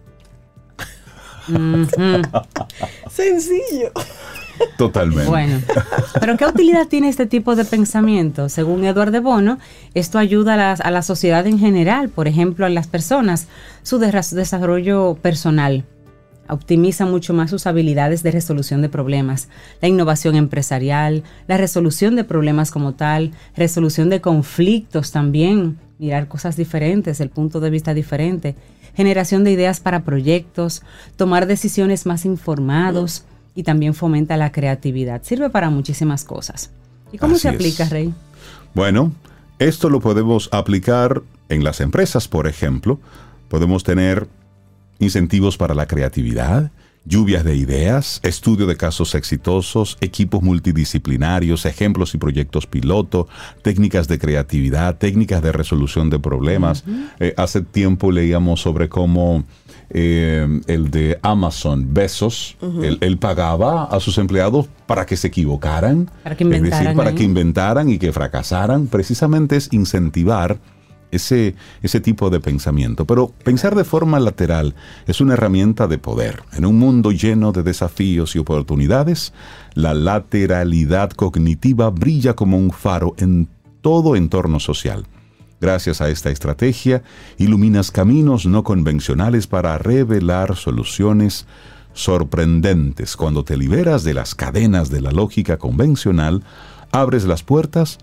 Sencillo. 3.11 3.92
Totalmente. 4.78 5.28
Bueno, 5.28 5.61
pero 6.20 6.36
¿qué 6.36 6.47
utilidad 6.47 6.86
tiene 6.86 7.09
este 7.09 7.26
tipo 7.26 7.57
de 7.57 7.64
pensamiento? 7.64 8.49
Según 8.49 8.84
Eduardo 8.84 9.12
de 9.12 9.20
Bono, 9.20 9.59
esto 9.95 10.18
ayuda 10.18 10.55
a 10.55 10.57
la, 10.57 10.72
a 10.72 10.90
la 10.90 11.03
sociedad 11.03 11.47
en 11.47 11.59
general, 11.59 12.09
por 12.09 12.28
ejemplo, 12.28 12.64
a 12.64 12.68
las 12.68 12.86
personas, 12.86 13.49
su 13.82 13.99
desarrollo 13.99 15.16
personal 15.20 15.84
optimiza 16.49 17.07
mucho 17.07 17.34
más 17.34 17.51
sus 17.51 17.66
habilidades 17.66 18.22
de 18.22 18.30
resolución 18.30 18.82
de 18.82 18.88
problemas, 18.88 19.49
la 19.80 19.88
innovación 19.88 20.36
empresarial, 20.36 21.22
la 21.47 21.57
resolución 21.57 22.16
de 22.16 22.24
problemas 22.24 22.70
como 22.70 22.95
tal, 22.95 23.32
resolución 23.57 24.11
de 24.11 24.20
conflictos 24.20 25.11
también, 25.11 25.78
mirar 25.99 26.28
cosas 26.28 26.57
diferentes, 26.57 27.20
el 27.20 27.30
punto 27.30 27.61
de 27.61 27.70
vista 27.70 27.95
diferente, 27.95 28.57
generación 28.95 29.45
de 29.45 29.53
ideas 29.53 29.80
para 29.80 30.05
proyectos, 30.05 30.82
tomar 31.16 31.47
decisiones 31.47 32.07
más 32.07 32.24
informados 32.24 33.24
y 33.55 33.62
también 33.62 33.95
fomenta 33.95 34.36
la 34.36 34.53
creatividad. 34.53 35.22
Sirve 35.22 35.51
para 35.51 35.70
muchísimas 35.70 36.24
cosas. 36.24 36.70
¿Y 37.12 37.18
cómo 37.18 37.36
se 37.36 37.49
aplica, 37.49 37.88
Rey? 37.88 38.12
Bueno, 38.74 39.12
esto 39.59 39.88
lo 39.88 40.01
podemos 40.01 40.49
aplicar 40.53 41.22
en 41.49 41.62
las 41.62 41.80
empresas, 41.80 42.26
por 42.26 42.47
ejemplo. 42.47 42.99
Podemos 43.49 43.84
tener 43.84 44.26
incentivos 44.99 45.57
para 45.57 45.74
la 45.74 45.86
creatividad, 45.86 46.70
lluvias 47.05 47.44
de 47.44 47.57
ideas, 47.57 48.20
estudio 48.22 48.66
de 48.66 48.76
casos 48.76 49.14
exitosos, 49.14 49.98
equipos 50.00 50.42
multidisciplinarios, 50.42 51.66
ejemplos 51.66 52.14
y 52.14 52.18
proyectos 52.18 52.66
piloto, 52.66 53.28
técnicas 53.62 54.09
de 54.09 54.18
creatividad, 54.18 54.96
técnicas 54.96 55.42
de 55.42 55.52
resolución 55.52 56.11
de 56.11 56.18
problemas. 56.18 56.84
Eh, 57.20 57.34
hace 57.36 57.61
tiempo 57.62 58.11
leíamos 58.11 58.61
sobre 58.61 58.88
cómo 58.88 59.44
eh, 59.90 60.46
el 60.66 60.90
de 60.90 61.18
Amazon, 61.22 61.92
Besos, 61.92 62.57
él, 63.00 63.18
pagaba 63.18 63.84
a 63.84 64.00
sus 64.00 64.18
empleados 64.18 64.66
para 64.86 65.07
que 65.07 65.16
se 65.16 65.28
equivocaran, 65.28 66.11
para 66.22 66.36
que 66.36 66.44
inventaran, 66.44 66.72
es 66.72 66.84
decir, 66.84 66.96
para 66.96 67.14
que 67.14 67.22
inventaran 67.22 67.90
y 67.90 67.98
que 67.98 68.12
fracasaran. 68.12 68.86
Precisamente 68.86 69.57
es 69.57 69.72
incentivar 69.72 70.59
ese, 71.14 71.54
ese 71.82 72.00
tipo 72.00 72.30
de 72.30 72.40
pensamiento. 72.40 73.04
Pero 73.06 73.28
pensar 73.44 73.74
de 73.74 73.84
forma 73.84 74.20
lateral 74.20 74.74
es 75.06 75.20
una 75.20 75.34
herramienta 75.34 75.86
de 75.86 75.98
poder. 75.98 76.42
En 76.52 76.66
un 76.66 76.78
mundo 76.78 77.12
lleno 77.12 77.52
de 77.52 77.62
desafíos 77.62 78.34
y 78.36 78.38
oportunidades, 78.38 79.32
la 79.74 79.94
lateralidad 79.94 81.10
cognitiva 81.10 81.90
brilla 81.90 82.34
como 82.34 82.56
un 82.56 82.70
faro 82.70 83.14
en 83.18 83.48
todo 83.80 84.16
entorno 84.16 84.60
social. 84.60 85.06
Gracias 85.60 86.00
a 86.00 86.10
esta 86.10 86.30
estrategia, 86.30 87.02
iluminas 87.38 87.90
caminos 87.90 88.44
no 88.44 88.64
convencionales 88.64 89.46
para 89.46 89.78
revelar 89.78 90.56
soluciones 90.56 91.46
sorprendentes. 91.94 93.16
Cuando 93.16 93.44
te 93.44 93.56
liberas 93.56 94.04
de 94.04 94.14
las 94.14 94.34
cadenas 94.34 94.90
de 94.90 95.00
la 95.00 95.10
lógica 95.10 95.56
convencional, 95.56 96.42
abres 96.92 97.24
las 97.24 97.42
puertas 97.42 97.98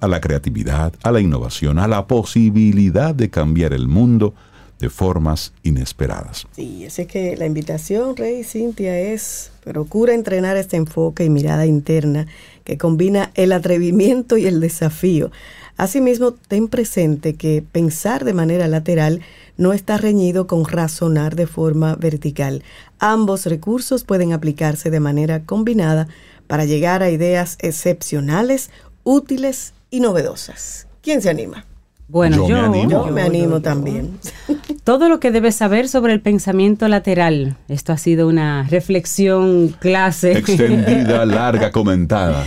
a 0.00 0.08
la 0.08 0.20
creatividad, 0.20 0.92
a 1.02 1.12
la 1.12 1.20
innovación, 1.20 1.78
a 1.78 1.88
la 1.88 2.06
posibilidad 2.06 3.14
de 3.14 3.30
cambiar 3.30 3.72
el 3.72 3.88
mundo 3.88 4.34
de 4.78 4.90
formas 4.90 5.52
inesperadas. 5.62 6.46
Sí, 6.54 6.84
es 6.84 7.00
que 7.06 7.36
la 7.36 7.46
invitación, 7.46 8.16
Rey 8.16 8.44
Cintia, 8.44 8.98
es 8.98 9.50
procura 9.64 10.14
entrenar 10.14 10.56
este 10.56 10.76
enfoque 10.76 11.24
y 11.24 11.30
mirada 11.30 11.66
interna 11.66 12.26
que 12.64 12.76
combina 12.76 13.30
el 13.34 13.52
atrevimiento 13.52 14.36
y 14.36 14.46
el 14.46 14.60
desafío. 14.60 15.30
Asimismo, 15.78 16.32
ten 16.32 16.68
presente 16.68 17.34
que 17.34 17.62
pensar 17.62 18.24
de 18.24 18.32
manera 18.32 18.66
lateral 18.68 19.20
no 19.56 19.72
está 19.72 19.98
reñido 19.98 20.46
con 20.46 20.64
razonar 20.64 21.36
de 21.36 21.46
forma 21.46 21.96
vertical. 21.96 22.62
Ambos 22.98 23.46
recursos 23.46 24.04
pueden 24.04 24.32
aplicarse 24.32 24.90
de 24.90 25.00
manera 25.00 25.44
combinada 25.44 26.08
para 26.46 26.64
llegar 26.64 27.02
a 27.02 27.10
ideas 27.10 27.58
excepcionales, 27.60 28.70
útiles 29.04 29.74
y 29.96 30.00
novedosas. 30.00 30.86
¿Quién 31.00 31.22
se 31.22 31.30
anima? 31.30 31.64
Bueno, 32.08 32.46
yo, 32.46 32.70
me 33.10 33.22
animo, 33.22 33.62
también. 33.62 34.18
Todo 34.84 35.08
lo 35.08 35.18
que 35.20 35.32
debes 35.32 35.56
saber 35.56 35.88
sobre 35.88 36.12
el 36.12 36.20
pensamiento 36.20 36.86
lateral. 36.86 37.56
Esto 37.68 37.94
ha 37.94 37.98
sido 37.98 38.28
una 38.28 38.64
reflexión 38.64 39.74
clase. 39.80 40.36
Extendida, 40.36 41.24
larga, 41.26 41.72
comentada. 41.72 42.44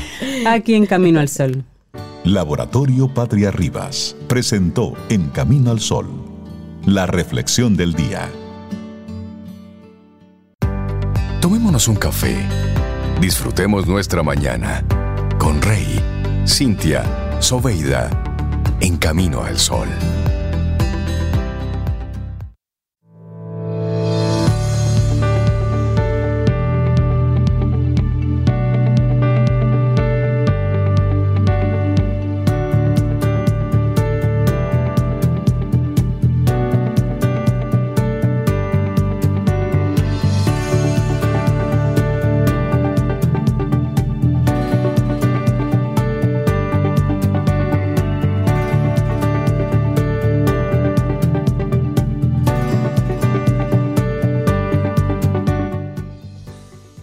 Aquí 0.47 0.75
en 0.75 0.85
Camino 0.85 1.19
al 1.19 1.27
Sol. 1.27 1.63
Laboratorio 2.23 3.11
Patria 3.11 3.49
Rivas 3.49 4.15
presentó 4.27 4.93
En 5.09 5.29
Camino 5.29 5.71
al 5.71 5.79
Sol 5.79 6.07
la 6.85 7.07
reflexión 7.07 7.75
del 7.75 7.93
día. 7.93 8.29
Tomémonos 11.41 11.87
un 11.87 11.95
café. 11.95 12.37
Disfrutemos 13.19 13.87
nuestra 13.87 14.21
mañana 14.21 14.83
con 15.39 15.61
Rey, 15.61 15.99
Cintia 16.47 17.28
Soveida, 17.39 18.09
en 18.81 18.97
camino 18.97 19.43
al 19.43 19.57
sol. 19.57 19.87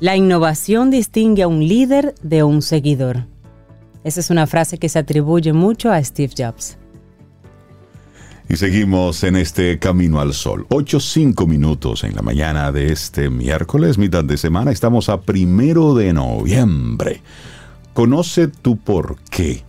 La 0.06 0.14
innovación 0.14 0.92
distingue 0.92 1.42
a 1.42 1.48
un 1.48 1.66
líder 1.66 2.14
de 2.22 2.44
un 2.44 2.62
seguidor. 2.62 3.26
Esa 4.04 4.20
es 4.20 4.30
una 4.30 4.46
frase 4.46 4.78
que 4.78 4.88
se 4.88 5.00
atribuye 5.00 5.52
mucho 5.52 5.90
a 5.90 6.00
Steve 6.04 6.32
Jobs. 6.38 6.78
Y 8.48 8.54
seguimos 8.54 9.24
en 9.24 9.34
este 9.34 9.80
Camino 9.80 10.20
al 10.20 10.32
Sol. 10.32 10.64
8-5 10.68 11.48
minutos 11.48 12.04
en 12.04 12.14
la 12.14 12.22
mañana 12.22 12.70
de 12.70 12.92
este 12.92 13.30
miércoles, 13.30 13.98
mitad 13.98 14.22
de 14.22 14.36
semana. 14.36 14.70
Estamos 14.70 15.08
a 15.08 15.22
primero 15.22 15.96
de 15.96 16.12
noviembre. 16.12 17.20
Conoce 17.92 18.46
tu 18.46 18.76
por 18.76 19.16
qué. 19.28 19.64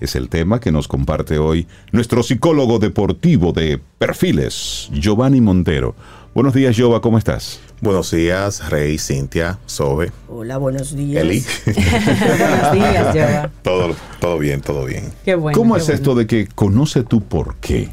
Es 0.00 0.16
el 0.16 0.30
tema 0.30 0.58
que 0.58 0.72
nos 0.72 0.88
comparte 0.88 1.36
hoy 1.36 1.66
nuestro 1.92 2.22
psicólogo 2.22 2.78
deportivo 2.78 3.52
de 3.52 3.78
perfiles, 3.98 4.88
Giovanni 4.90 5.42
Montero. 5.42 5.94
Buenos 6.36 6.52
días, 6.52 6.76
Giova, 6.76 7.00
¿cómo 7.00 7.16
estás? 7.16 7.60
Buenos 7.80 8.10
días, 8.10 8.68
Rey, 8.68 8.98
Cintia, 8.98 9.58
Sobe. 9.64 10.12
Hola, 10.28 10.58
buenos 10.58 10.94
días. 10.94 11.24
Eli. 11.24 11.42
buenos 11.64 12.72
días, 12.74 13.12
Giova. 13.14 13.50
Todo, 13.62 13.96
todo 14.20 14.38
bien, 14.38 14.60
todo 14.60 14.84
bien. 14.84 15.14
Qué 15.24 15.34
bueno. 15.34 15.56
¿Cómo 15.56 15.76
qué 15.76 15.80
es 15.80 15.86
bueno. 15.86 15.98
esto 15.98 16.14
de 16.14 16.26
que 16.26 16.46
conoce 16.54 17.04
tu 17.04 17.22
por 17.22 17.56
qué? 17.56 17.88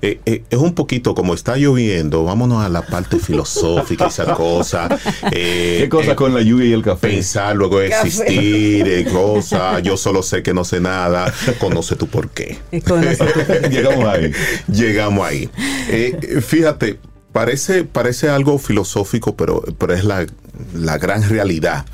Eh, 0.00 0.20
eh, 0.24 0.42
es 0.48 0.58
un 0.58 0.74
poquito 0.74 1.14
como 1.14 1.34
está 1.34 1.58
lloviendo, 1.58 2.24
vámonos 2.24 2.64
a 2.64 2.70
la 2.70 2.80
parte 2.80 3.18
filosófica, 3.18 4.06
esa 4.06 4.32
cosa. 4.32 4.88
Eh, 5.30 5.80
¿Qué 5.82 5.88
cosa 5.90 6.12
eh, 6.12 6.16
con 6.16 6.32
la 6.32 6.40
lluvia 6.40 6.64
y 6.68 6.72
el 6.72 6.82
café? 6.82 7.08
Pensar, 7.08 7.54
luego 7.54 7.78
existir, 7.82 8.88
eh, 8.88 9.06
cosa. 9.12 9.80
Yo 9.80 9.98
solo 9.98 10.22
sé 10.22 10.42
que 10.42 10.54
no 10.54 10.64
sé 10.64 10.80
nada. 10.80 11.30
Conoce 11.58 11.96
tu 11.96 12.06
por 12.06 12.30
qué. 12.30 12.56
Conoce 12.88 13.16
tu- 13.22 13.68
Llegamos 13.68 14.06
ahí. 14.06 14.32
Llegamos 14.66 15.26
ahí. 15.26 15.50
Eh, 15.90 16.40
fíjate, 16.40 16.98
parece, 17.32 17.84
parece 17.84 18.28
algo 18.28 18.58
filosófico, 18.58 19.36
pero, 19.36 19.62
pero 19.78 19.94
es 19.94 20.04
la, 20.04 20.26
la 20.74 20.98
gran 20.98 21.28
realidad. 21.28 21.86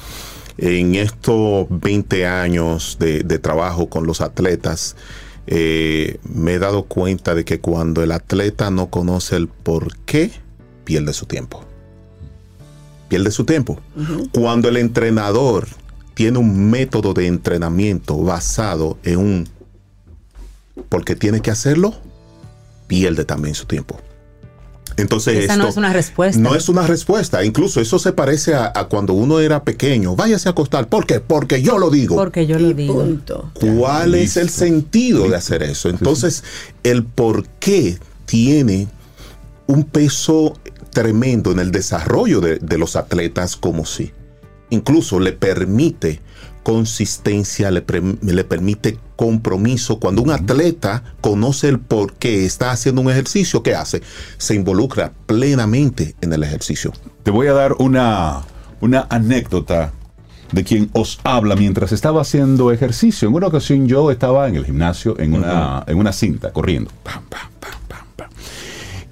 En 0.57 0.97
estos 0.97 1.67
20 1.71 2.27
años 2.27 2.97
de, 2.99 3.23
de 3.23 3.39
trabajo 3.39 3.89
con 3.89 4.07
los 4.07 4.21
atletas, 4.21 4.97
eh, 5.51 6.19
me 6.25 6.55
he 6.55 6.59
dado 6.59 6.85
cuenta 6.85 7.35
de 7.35 7.45
que 7.47 7.59
cuando 7.59 8.03
el 8.03 8.13
atleta 8.13 8.71
no 8.71 8.91
conoce 8.91 9.37
el 9.37 9.49
por 9.49 9.97
qué, 10.01 10.31
pierde 10.85 11.15
su 11.15 11.25
tiempo. 11.25 11.65
Pierde 13.09 13.31
su 13.31 13.45
tiempo. 13.45 13.81
Cuando 14.33 14.69
el 14.69 14.77
entrenador 14.77 15.67
tiene 16.13 16.39
un 16.39 16.69
método 16.69 17.15
de 17.15 17.27
entrenamiento 17.27 18.19
basado 18.19 18.99
en 19.05 19.19
un 19.19 19.49
porque 20.91 21.17
tiene 21.17 21.41
que 21.41 21.51
hacerlo, 21.51 21.95
pierde 22.87 23.25
también 23.25 23.55
su 23.55 23.65
tiempo. 23.65 23.99
Entonces, 24.99 25.45
Esa 25.45 25.53
esto 25.55 25.63
no 25.65 25.69
es 25.69 25.77
una 25.77 25.93
respuesta. 25.93 26.41
no 26.41 26.55
es 26.55 26.69
una 26.69 26.87
respuesta. 26.87 27.45
Incluso 27.45 27.81
eso 27.81 27.99
se 27.99 28.13
parece 28.13 28.55
a, 28.55 28.71
a 28.75 28.85
cuando 28.89 29.15
uno 29.15 29.41
era 29.41 29.63
pequeño. 29.65 30.15
Váyase 30.17 30.49
a 30.49 30.53
acostar. 30.53 30.89
¿Por 30.89 31.07
qué? 31.07 31.21
Porque 31.21 31.63
yo 31.63 31.79
lo 31.79 31.89
digo. 31.91 32.17
Porque 32.17 32.47
yo 32.47 32.59
lo 32.59 32.69
Y 32.71 32.75
digo. 32.75 32.95
punto. 32.95 33.51
¿Cuál 33.55 34.15
es 34.15 34.37
el 34.37 34.45
Listo. 34.47 34.59
sentido 34.65 35.29
de 35.29 35.37
hacer 35.37 35.63
eso? 35.63 35.89
Entonces, 35.89 36.45
el 36.83 37.05
por 37.05 37.47
qué 37.61 37.99
tiene 38.27 38.89
un 39.67 39.85
peso 39.85 40.59
tremendo 40.91 41.53
en 41.53 41.61
el 41.61 41.71
desarrollo 41.71 42.41
de, 42.41 42.59
de 42.59 42.79
los 42.79 42.97
atletas 42.97 43.57
como 43.57 43.87
sí. 43.87 44.13
incluso 44.71 45.21
le 45.21 45.33
permite 45.33 46.21
consistencia, 46.63 47.71
le, 47.71 47.85
le, 48.23 48.45
permite 48.45 48.99
compromiso. 49.17 49.99
Cuando 49.99 50.23
un 50.23 50.31
atleta 50.31 51.03
conoce 51.21 51.69
el 51.69 51.79
por 51.79 52.15
qué 52.15 52.45
está 52.45 52.71
haciendo 52.71 53.01
un 53.01 53.11
ejercicio, 53.11 53.63
¿qué 53.63 53.75
hace? 53.75 54.03
Se 54.37 54.55
involucra 54.55 55.13
plenamente 55.27 56.15
en 56.21 56.33
el 56.33 56.43
ejercicio. 56.43 56.93
Te 57.23 57.31
voy 57.31 57.47
a 57.47 57.53
dar 57.53 57.75
una, 57.79 58.43
una 58.81 59.07
anécdota 59.11 59.93
de 60.53 60.65
quien 60.65 60.91
os 60.93 61.21
habla 61.25 61.57
mientras 61.57 61.93
estaba 61.93 62.23
haciendo 62.23 62.73
ejercicio. 62.73 63.29
En 63.29 63.35
una 63.35 63.49
ocasión 63.49 63.87
yo 63.87 64.11
estaba 64.11 64.49
en 64.49 64.57
el 64.57 64.65
gimnasio 64.65 65.19
en 65.19 65.35
una, 65.35 65.85
en 65.87 65.99
una 65.99 66.13
cinta, 66.13 66.53
corriendo. 66.53 66.91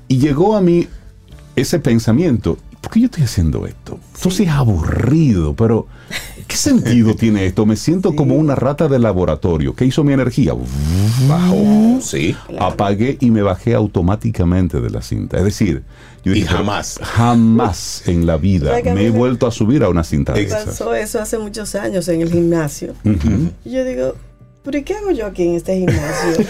y 0.08 0.18
llegó 0.18 0.56
a 0.56 0.60
mí 0.60 0.88
ese 1.56 1.78
pensamiento, 1.78 2.58
¿por 2.80 2.92
qué 2.92 3.00
yo 3.00 3.06
estoy 3.06 3.24
haciendo 3.24 3.66
esto? 3.66 3.98
Esto 4.14 4.30
sí 4.30 4.44
es 4.44 4.50
aburrido, 4.50 5.54
pero 5.54 5.86
¿qué 6.46 6.56
sentido 6.56 7.14
tiene 7.18 7.46
esto? 7.46 7.66
Me 7.66 7.76
siento 7.76 8.14
como 8.14 8.36
una 8.36 8.54
rata 8.54 8.88
de 8.88 8.98
laboratorio. 8.98 9.74
¿Qué 9.74 9.84
hizo 9.84 10.04
mi 10.04 10.12
energía? 10.12 10.52
Bajó, 11.28 11.98
sí. 12.00 12.36
Apagué 12.58 13.16
y 13.20 13.30
me 13.30 13.42
bajé 13.42 13.74
automáticamente 13.74 14.80
de 14.80 14.90
la 14.90 15.02
cinta. 15.02 15.38
Es 15.38 15.44
decir, 15.44 15.82
yo 16.24 16.34
y 16.34 16.42
jamás. 16.42 16.98
Jamás 17.02 18.02
en 18.06 18.26
la 18.26 18.36
vida 18.36 18.72
me 18.82 19.06
he 19.06 19.10
vuelto 19.10 19.46
a 19.46 19.50
subir 19.50 19.84
a 19.84 19.88
una 19.88 20.04
cinta 20.04 20.32
de 20.32 20.44
Pasó 20.46 20.94
eso 20.94 21.20
hace 21.20 21.38
muchos 21.38 21.74
años 21.74 22.08
en 22.08 22.20
el 22.20 22.32
gimnasio. 22.32 22.94
Y 23.64 23.70
yo 23.70 23.84
digo, 23.84 24.14
¿pero 24.66 24.84
qué 24.84 24.94
hago 24.94 25.12
yo 25.12 25.26
aquí 25.26 25.44
en 25.44 25.54
este 25.54 25.76
gimnasio? 25.78 26.44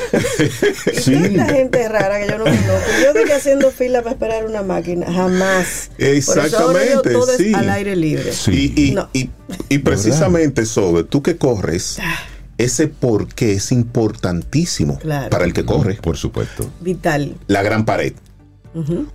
sí. 1.00 1.12
y 1.12 1.36
la 1.36 1.44
gente 1.44 1.86
rara 1.86 2.18
que 2.18 2.28
yo 2.28 2.38
no 2.38 2.44
conozco. 2.44 2.72
Yo 3.02 3.08
estoy 3.08 3.30
haciendo 3.30 3.70
fila 3.70 4.00
para 4.00 4.12
esperar 4.14 4.46
una 4.46 4.62
máquina. 4.62 5.06
Jamás. 5.12 5.90
Exactamente. 5.98 7.10
todo 7.10 7.36
sí. 7.36 7.52
al 7.52 7.68
aire 7.68 7.94
libre. 7.94 8.32
Sí. 8.32 8.72
Y, 9.12 9.30
y, 9.68 9.78
precisamente, 9.78 10.64
sobre 10.64 11.04
tú 11.04 11.22
que 11.22 11.36
corres. 11.36 11.98
Ah. 12.00 12.16
Ese 12.56 12.88
por 12.88 13.28
qué 13.28 13.52
es 13.52 13.70
importantísimo 13.70 14.98
para 15.30 15.44
el 15.44 15.52
que 15.52 15.66
corre. 15.66 15.96
Por 15.96 16.16
supuesto. 16.16 16.70
Vital. 16.80 17.36
La 17.48 17.62
gran 17.62 17.84
pared. 17.84 18.14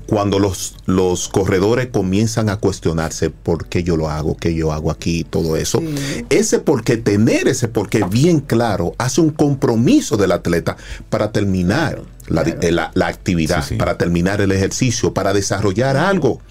Cuando 0.08 0.40
los, 0.40 0.76
los 0.86 1.30
corredores 1.30 1.88
comienzan 1.88 2.50
a 2.50 2.58
cuestionarse 2.58 3.30
por 3.30 3.68
qué 3.68 3.84
yo 3.84 3.96
lo 3.96 4.10
hago, 4.10 4.36
qué 4.36 4.56
yo 4.56 4.72
hago 4.72 4.90
aquí, 4.90 5.24
todo 5.24 5.56
eso, 5.56 5.82
ese 6.30 6.60
por 6.60 6.84
qué, 6.84 6.98
tener 6.98 7.48
ese 7.48 7.68
por 7.68 7.88
qué 7.88 8.04
bien 8.04 8.40
claro, 8.40 8.96
hace 8.98 9.22
un 9.22 9.30
compromiso 9.30 10.18
del 10.18 10.32
atleta 10.32 10.78
para 11.10 11.32
terminar 11.32 12.02
la, 12.28 12.42
eh, 12.42 12.76
actividad, 13.04 13.64
para 13.78 13.98
terminar 13.98 14.42
el 14.42 14.52
ejercicio, 14.52 15.14
para 15.14 15.32
desarrollar 15.32 15.96
algo. 15.96 16.42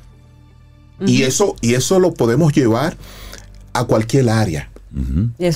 y, 1.04 1.22
eso, 1.22 1.56
y 1.60 1.74
eso 1.74 1.98
lo 1.98 2.14
podemos 2.14 2.52
llevar 2.52 2.96
a 3.72 3.84
cualquier 3.84 4.28
área, 4.28 4.70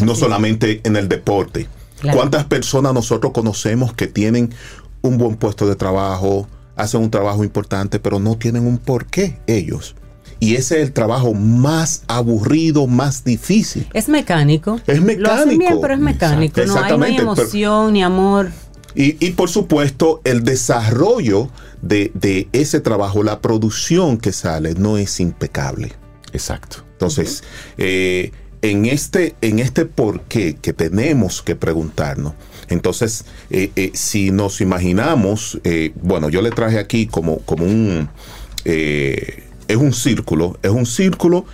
no 0.00 0.14
solamente 0.16 0.80
en 0.84 0.96
el 0.96 1.08
deporte. 1.08 1.68
¿Cuántas 2.12 2.44
personas 2.44 2.92
nosotros 2.92 3.32
conocemos 3.32 3.94
que 3.94 4.06
tienen 4.06 4.52
un 5.02 5.18
buen 5.18 5.36
puesto 5.36 5.68
de 5.68 5.76
trabajo, 5.76 6.48
hacen 6.76 7.00
un 7.00 7.10
trabajo 7.10 7.44
importante, 7.44 7.98
pero 8.00 8.18
no 8.18 8.36
tienen 8.36 8.66
un 8.66 8.78
porqué 8.78 9.38
ellos. 9.46 9.94
Y 10.40 10.56
ese 10.56 10.76
es 10.76 10.88
el 10.88 10.92
trabajo 10.92 11.32
más 11.32 12.02
aburrido, 12.06 12.86
más 12.86 13.24
difícil. 13.24 13.86
Es 13.94 14.08
mecánico. 14.08 14.80
Es 14.86 15.00
mecánico. 15.00 15.58
bien, 15.58 15.78
pero 15.80 15.94
es 15.94 16.00
mecánico. 16.00 16.60
No 16.66 17.02
hay, 17.02 17.16
emoción 17.16 17.92
ni 17.92 18.02
amor. 18.02 18.50
Y, 18.96 19.30
por 19.30 19.50
supuesto, 19.50 20.20
el 20.24 20.44
desarrollo 20.44 21.48
de, 21.82 22.48
ese 22.52 22.80
trabajo, 22.80 23.22
la 23.22 23.40
producción 23.40 24.18
que 24.18 24.32
sale, 24.32 24.74
no 24.74 24.98
es 24.98 25.18
impecable. 25.18 25.92
Exacto. 26.32 26.84
Entonces, 26.92 27.42
eh, 27.76 28.30
en, 28.62 28.86
este, 28.86 29.34
en 29.40 29.58
este 29.58 29.84
por 29.84 30.20
qué 30.22 30.56
que 30.56 30.72
tenemos 30.72 31.42
que 31.42 31.56
preguntarnos, 31.56 32.34
entonces, 32.68 33.24
eh, 33.50 33.70
eh, 33.76 33.90
si 33.94 34.30
nos 34.30 34.60
imaginamos, 34.60 35.60
eh, 35.64 35.92
bueno, 36.02 36.28
yo 36.28 36.42
le 36.42 36.50
traje 36.50 36.78
aquí 36.78 37.06
como, 37.06 37.38
como 37.40 37.64
un, 37.64 38.08
es 38.64 39.76
un 39.76 39.92
círculo, 39.92 40.58
es 40.62 40.70
un 40.70 40.86
círculo 40.86 41.44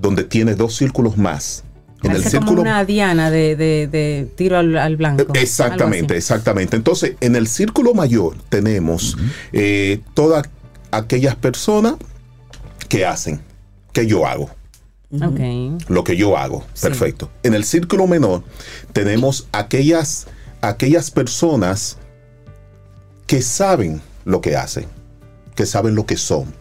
donde 0.00 0.24
tiene 0.24 0.54
dos 0.54 0.76
círculos 0.76 1.16
más. 1.16 1.64
En 2.02 2.12
el 2.12 2.22
círculo, 2.22 2.46
como 2.46 2.62
una 2.62 2.82
diana 2.86 3.30
de, 3.30 4.28
tiro 4.36 4.56
al, 4.56 4.96
blanco. 4.96 5.26
Exactamente, 5.34 6.16
exactamente. 6.16 6.76
Entonces, 6.76 7.16
en 7.20 7.36
el 7.36 7.46
círculo 7.46 7.92
mayor 7.92 8.36
tenemos 8.48 9.16
todas 10.14 10.48
aquellas 10.90 11.36
personas 11.36 11.94
que 12.88 13.04
hacen, 13.04 13.40
que 13.92 14.06
yo 14.06 14.26
hago. 14.26 14.50
Lo 15.88 16.04
que 16.04 16.16
yo 16.16 16.36
hago. 16.36 16.64
Perfecto. 16.80 17.30
En 17.42 17.54
el 17.54 17.64
círculo 17.64 18.06
menor 18.06 18.44
tenemos 18.92 19.48
aquellas, 19.52 20.28
aquellas 20.60 21.10
personas 21.10 21.98
que 23.26 23.42
saben 23.42 24.00
lo 24.24 24.40
que 24.40 24.56
hacen, 24.56 24.86
que 25.56 25.66
saben 25.66 25.94
lo 25.94 26.06
que 26.06 26.16
son. 26.16 26.52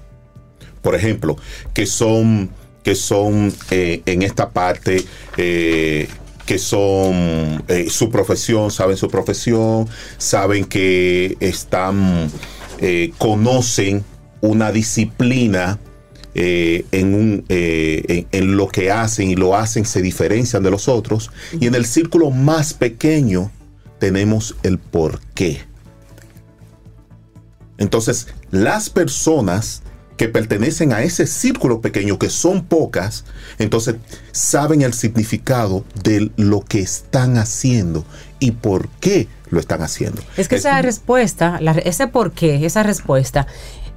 Por 0.81 0.95
ejemplo, 0.95 1.37
que 1.73 1.85
son, 1.85 2.49
que 2.83 2.95
son 2.95 3.53
eh, 3.69 4.01
en 4.05 4.23
esta 4.23 4.49
parte, 4.49 5.05
eh, 5.37 6.07
que 6.45 6.57
son 6.57 7.63
eh, 7.67 7.87
su 7.89 8.09
profesión, 8.09 8.71
saben 8.71 8.97
su 8.97 9.09
profesión, 9.09 9.87
saben 10.17 10.65
que 10.65 11.37
están, 11.39 12.31
conocen 13.17 14.05
una 14.41 14.71
disciplina 14.71 15.77
eh, 16.41 16.85
en, 16.93 17.15
un, 17.15 17.43
eh, 17.49 18.25
en, 18.31 18.55
lo 18.55 18.69
que 18.69 18.91
hacen 18.91 19.29
y 19.29 19.35
lo 19.35 19.57
hacen 19.57 19.83
se 19.83 20.01
diferencian 20.01 20.63
de 20.63 20.71
los 20.71 20.87
otros. 20.87 21.31
Y 21.59 21.67
en 21.67 21.75
el 21.75 21.85
círculo 21.85 22.31
más 22.31 22.73
pequeño 22.73 23.51
tenemos 23.99 24.55
el 24.63 24.77
por 24.77 25.19
qué. 25.33 25.59
Entonces, 27.77 28.27
las 28.51 28.89
personas 28.89 29.81
que 30.15 30.29
pertenecen 30.29 30.93
a 30.93 31.03
ese 31.03 31.27
círculo 31.27 31.81
pequeño, 31.81 32.17
que 32.17 32.29
son 32.29 32.63
pocas, 32.63 33.25
entonces 33.57 33.97
saben 34.31 34.81
el 34.81 34.93
significado 34.93 35.83
de 36.05 36.31
lo 36.37 36.61
que 36.61 36.79
están 36.79 37.37
haciendo 37.37 38.05
y 38.39 38.51
por 38.51 38.87
qué 39.01 39.27
lo 39.49 39.59
están 39.59 39.81
haciendo. 39.81 40.21
Es 40.37 40.47
que 40.47 40.55
esa 40.55 40.81
respuesta, 40.81 41.59
ese 41.83 42.07
por 42.07 42.31
qué, 42.31 42.65
esa 42.65 42.83
respuesta, 42.83 43.45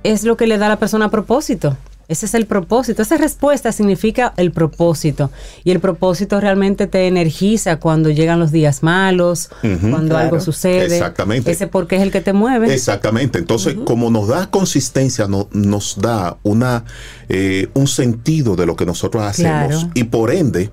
es 0.03 0.24
lo 0.24 0.36
que 0.36 0.49
le 0.49 0.59
da 0.59 0.66
a 0.66 0.70
la 0.70 0.78
persona 0.80 1.05
a 1.05 1.11
propósito. 1.12 1.76
Ese 2.13 2.27
es 2.27 2.35
el 2.35 2.47
propósito. 2.47 3.03
Esa 3.03 3.17
respuesta 3.17 3.73
significa 3.73 4.35
el 4.37 4.53
propósito. 4.53 5.31
Y 5.65 5.71
el 5.71 5.81
propósito 5.81 6.41
realmente 6.41 6.87
te 6.87 7.07
energiza 7.07 7.79
cuando 7.79 8.11
llegan 8.11 8.39
los 8.39 8.53
días 8.53 8.83
malos, 8.83 9.51
cuando 9.91 10.17
algo 10.17 10.39
sucede. 10.41 10.97
Exactamente. 10.97 11.51
Ese 11.51 11.67
porque 11.67 11.97
es 11.97 12.03
el 12.03 12.11
que 12.11 12.21
te 12.21 12.33
mueve. 12.33 12.73
Exactamente. 12.73 13.39
Entonces, 13.39 13.77
como 13.87 14.11
nos 14.11 14.29
da 14.29 14.51
consistencia, 14.51 15.27
nos 15.27 15.99
da 16.01 16.37
una, 16.43 16.85
eh, 17.29 17.69
un 17.75 17.89
sentido 17.89 18.57
de 18.57 18.67
lo 18.67 18.77
que 18.77 18.87
nosotros 18.87 19.23
hacemos. 19.25 19.87
Y 19.95 20.05
por 20.05 20.31
ende, 20.31 20.71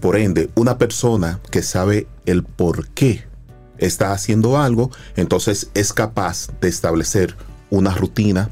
por 0.00 0.16
ende, 0.16 0.50
una 0.54 0.78
persona 0.78 1.40
que 1.50 1.62
sabe 1.62 2.06
el 2.26 2.44
por 2.44 2.88
qué 2.88 3.24
está 3.78 4.12
haciendo 4.12 4.58
algo, 4.58 4.90
entonces 5.16 5.70
es 5.74 5.92
capaz 5.92 6.48
de 6.60 6.68
establecer 6.68 7.36
una 7.70 7.92
rutina, 7.92 8.50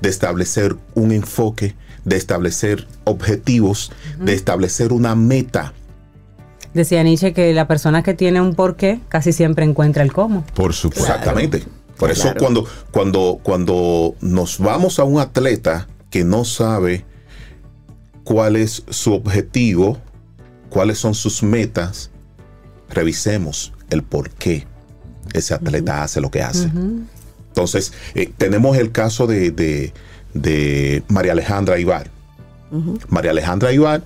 de 0.00 0.08
establecer 0.08 0.76
un 0.94 1.12
enfoque, 1.12 1.74
de 2.04 2.16
establecer 2.16 2.86
objetivos, 3.04 3.92
de 4.18 4.34
establecer 4.34 4.92
una 4.92 5.14
meta. 5.14 5.72
Decía 6.74 7.02
Nietzsche 7.02 7.32
que 7.32 7.52
la 7.54 7.66
persona 7.66 8.02
que 8.02 8.14
tiene 8.14 8.40
un 8.40 8.54
porqué 8.54 9.00
casi 9.08 9.32
siempre 9.32 9.64
encuentra 9.64 10.02
el 10.02 10.12
cómo. 10.12 10.44
Por 10.54 10.74
supuesto. 10.74 11.10
Exactamente. 11.10 11.64
Por 11.96 12.10
eso 12.10 12.34
cuando, 12.38 12.66
cuando, 12.90 13.40
cuando 13.42 14.14
nos 14.20 14.58
vamos 14.58 14.98
a 14.98 15.04
un 15.04 15.18
atleta 15.18 15.88
que 16.10 16.24
no 16.24 16.44
sabe 16.44 17.04
cuál 18.24 18.56
es 18.56 18.82
su 18.90 19.14
objetivo, 19.14 19.98
cuáles 20.68 20.98
son 20.98 21.14
sus 21.14 21.42
metas, 21.42 22.10
revisemos 22.90 23.72
el 23.88 24.02
por 24.02 24.30
qué 24.30 24.66
ese 25.32 25.54
atleta 25.54 26.02
hace 26.02 26.20
lo 26.20 26.30
que 26.30 26.42
hace. 26.42 26.70
Entonces, 27.56 27.94
eh, 28.14 28.30
tenemos 28.36 28.76
el 28.76 28.92
caso 28.92 29.26
de, 29.26 29.94
María 31.08 31.32
Alejandra 31.32 31.78
Ibar. 31.78 32.10
María 33.08 33.30
Alejandra 33.30 33.72
Ibar, 33.72 34.02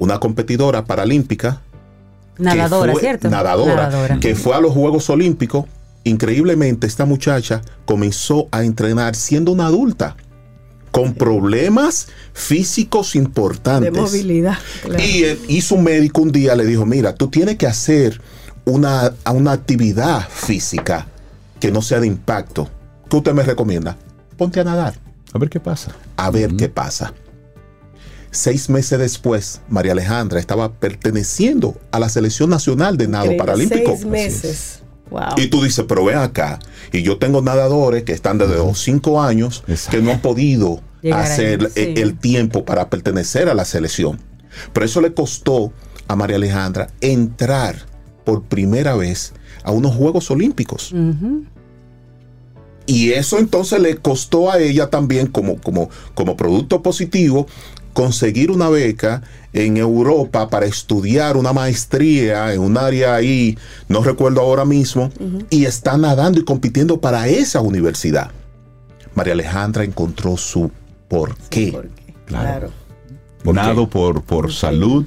una 0.00 0.18
competidora 0.18 0.84
paralímpica. 0.84 1.60
Nadadora, 2.36 2.92
¿cierto? 2.96 3.30
Nadadora, 3.30 4.18
que 4.20 4.34
fue 4.34 4.56
a 4.56 4.60
los 4.60 4.72
Juegos 4.72 5.08
Olímpicos. 5.08 5.66
Increíblemente, 6.02 6.88
esta 6.88 7.04
muchacha 7.04 7.62
comenzó 7.84 8.48
a 8.50 8.64
entrenar 8.64 9.14
siendo 9.14 9.52
una 9.52 9.66
adulta 9.66 10.16
con 10.90 11.14
problemas 11.14 12.08
físicos 12.32 13.14
importantes. 13.14 13.92
De 13.92 14.00
movilidad. 14.00 14.58
Y, 14.98 15.26
y, 15.46 15.60
su 15.60 15.76
médico 15.76 16.22
un 16.22 16.32
día 16.32 16.56
le 16.56 16.66
dijo, 16.66 16.84
mira, 16.86 17.14
tú 17.14 17.28
tienes 17.28 17.56
que 17.56 17.68
hacer 17.68 18.20
una, 18.64 19.12
una 19.32 19.52
actividad 19.52 20.28
física 20.28 21.06
que 21.60 21.70
no 21.70 21.82
sea 21.82 22.00
de 22.00 22.08
impacto. 22.08 22.68
¿Qué 23.10 23.16
usted 23.16 23.32
me 23.34 23.42
recomienda? 23.42 23.96
Ponte 24.36 24.60
a 24.60 24.64
nadar. 24.64 24.94
A 25.32 25.38
ver 25.38 25.50
qué 25.50 25.60
pasa. 25.60 25.92
A 26.16 26.30
ver 26.30 26.54
qué 26.56 26.68
pasa. 26.68 27.12
seis 28.30 28.70
meses 28.70 28.98
después, 28.98 29.60
María 29.68 29.92
Alejandra 29.92 30.38
estaba 30.38 30.72
perteneciendo 30.72 31.76
a 31.90 31.98
la 31.98 32.08
selección 32.08 32.48
nacional 32.50 32.96
de 32.96 33.08
nado 33.08 33.24
Increíble. 33.24 33.44
paralímpico. 33.44 33.90
Seis 33.92 34.06
meses. 34.06 34.82
Wow. 35.10 35.34
Y 35.38 35.48
tú 35.48 35.62
dices, 35.64 35.84
pero 35.88 36.04
ven 36.04 36.18
acá, 36.18 36.60
y 36.92 37.02
yo 37.02 37.18
tengo 37.18 37.42
nadadores 37.42 38.04
que 38.04 38.12
están 38.12 38.38
desde 38.38 38.54
los 38.58 38.78
cinco 38.80 39.20
años 39.20 39.64
Exacto. 39.66 39.96
que 39.98 40.02
no 40.04 40.12
han 40.12 40.20
podido 40.20 40.80
Llegar 41.02 41.22
hacer 41.24 41.60
ahí, 41.76 41.94
sí. 41.94 42.00
el 42.00 42.16
tiempo 42.16 42.64
para 42.64 42.88
pertenecer 42.88 43.48
a 43.48 43.54
la 43.54 43.64
selección. 43.64 44.20
Pero 44.72 44.86
eso 44.86 45.00
le 45.00 45.12
costó 45.12 45.72
a 46.06 46.14
María 46.14 46.36
Alejandra 46.36 46.88
entrar 47.00 47.74
por 48.24 48.44
primera 48.44 48.94
vez 48.94 49.32
a 49.64 49.72
unos 49.72 49.96
Juegos 49.96 50.30
Olímpicos. 50.30 50.92
Ujú. 50.92 51.44
Y 52.90 53.12
eso 53.12 53.38
entonces 53.38 53.78
le 53.78 53.96
costó 53.98 54.50
a 54.50 54.58
ella 54.58 54.90
también 54.90 55.28
como, 55.28 55.60
como, 55.60 55.90
como 56.14 56.36
producto 56.36 56.82
positivo 56.82 57.46
conseguir 57.92 58.50
una 58.50 58.68
beca 58.68 59.22
en 59.52 59.76
Europa 59.76 60.50
para 60.50 60.66
estudiar 60.66 61.36
una 61.36 61.52
maestría 61.52 62.52
en 62.52 62.60
un 62.60 62.76
área 62.76 63.14
ahí, 63.14 63.56
no 63.88 64.02
recuerdo 64.02 64.40
ahora 64.40 64.64
mismo, 64.64 65.12
y 65.50 65.66
está 65.66 65.96
nadando 65.98 66.40
y 66.40 66.44
compitiendo 66.44 67.00
para 67.00 67.28
esa 67.28 67.60
universidad. 67.60 68.32
María 69.14 69.34
Alejandra 69.34 69.84
encontró 69.84 70.36
su 70.36 70.72
porqué. 71.06 71.70
¿Por 71.70 71.88
qué? 71.90 72.14
Claro. 72.26 72.48
Claro. 72.48 72.70
¿Por 73.44 73.54
qué? 73.54 73.60
nado 73.60 73.88
por, 73.88 74.22
por 74.22 74.52
salud, 74.52 75.04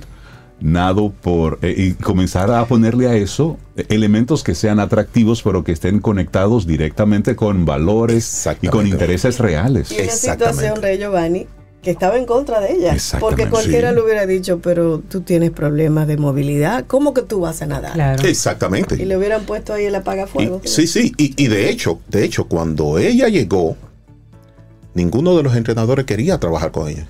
nado 0.59 1.11
por... 1.11 1.59
eh, 1.61 1.73
y 1.77 1.93
comenzar 1.93 2.49
a 2.51 2.65
ponerle 2.65 3.07
a 3.07 3.15
eso 3.15 3.57
eh, 3.75 3.85
elementos 3.89 4.43
que 4.43 4.55
sean 4.55 4.79
atractivos, 4.79 5.43
pero 5.43 5.63
que 5.63 5.71
estén 5.73 5.99
conectados 5.99 6.65
directamente 6.65 7.35
con 7.35 7.65
valores 7.65 8.47
y 8.61 8.67
con 8.67 8.87
intereses 8.87 9.39
reales. 9.39 9.91
Y 9.91 10.01
una 10.01 10.11
situación, 10.11 10.81
Rey 10.81 10.97
Giovanni, 10.97 11.47
que 11.81 11.91
estaba 11.91 12.17
en 12.17 12.25
contra 12.25 12.61
de 12.61 12.71
ella. 12.75 12.93
Exactamente, 12.93 13.43
Porque 13.43 13.49
cualquiera 13.49 13.89
sí. 13.89 13.95
le 13.95 14.01
hubiera 14.01 14.25
dicho, 14.25 14.59
pero 14.59 14.99
tú 14.99 15.19
tienes 15.19 15.51
problemas 15.51 16.07
de 16.07 16.15
movilidad, 16.15 16.85
¿cómo 16.87 17.13
que 17.13 17.23
tú 17.23 17.41
vas 17.41 17.61
a 17.61 17.65
nadar? 17.65 17.91
Claro. 17.91 18.23
Exactamente. 18.25 18.95
Y 18.95 19.03
le 19.05 19.17
hubieran 19.17 19.43
puesto 19.45 19.73
ahí 19.73 19.83
el 19.85 19.95
apagafuegos. 19.95 20.61
Y- 20.63 20.67
sí, 20.69 20.87
sí, 20.87 21.11
y, 21.17 21.33
y 21.43 21.47
de 21.49 21.69
hecho, 21.69 21.99
de 22.07 22.23
hecho, 22.23 22.45
cuando 22.47 22.97
ella 22.99 23.27
llegó, 23.27 23.75
ninguno 24.93 25.35
de 25.35 25.43
los 25.43 25.57
entrenadores 25.57 26.05
quería 26.05 26.39
trabajar 26.39 26.71
con 26.71 26.87
ella. 26.87 27.05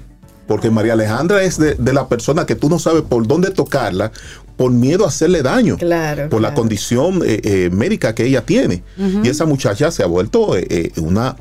Porque 0.48 0.70
María 0.70 0.94
Alejandra 0.94 1.44
es 1.44 1.58
de, 1.58 1.76
de 1.76 1.94
la 1.94 2.08
persona 2.10 2.46
que 2.46 2.56
tú 2.56 2.70
no 2.70 2.78
sabes 2.80 3.04
por 3.04 3.26
dónde 3.28 3.52
tocarla 3.52 4.12
por 4.58 4.72
miedo 4.72 5.06
a 5.06 5.08
hacerle 5.08 5.42
daño. 5.42 5.78
Claro, 5.78 6.30
Por 6.30 6.42
la 6.42 6.54
condición 6.54 7.22
eh, 7.26 7.42
eh, 7.44 7.70
médica 7.72 8.14
que 8.14 8.26
ella 8.26 8.46
tiene. 8.46 8.84
Y 9.24 9.28
esa 9.30 9.46
muchacha 9.46 9.90
se 9.92 10.04
ha 10.04 10.06
vuelto 10.06 10.56
eh, 10.58 10.68
eh, 10.70 10.92
una, 10.98 11.36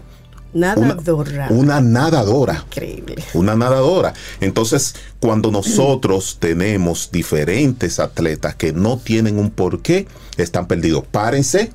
Nadadora. 0.54 1.48
una 1.50 1.80
nadadora 1.80 2.64
Increíble. 2.66 3.16
una 3.34 3.54
nadadora. 3.56 4.12
Entonces, 4.40 4.94
cuando 5.20 5.50
nosotros 5.50 6.36
tenemos 6.40 7.10
diferentes 7.10 7.98
atletas 7.98 8.54
que 8.54 8.72
no 8.72 8.98
tienen 8.98 9.38
un 9.38 9.50
porqué, 9.50 10.06
están 10.36 10.66
perdidos. 10.66 11.04
Párense, 11.10 11.72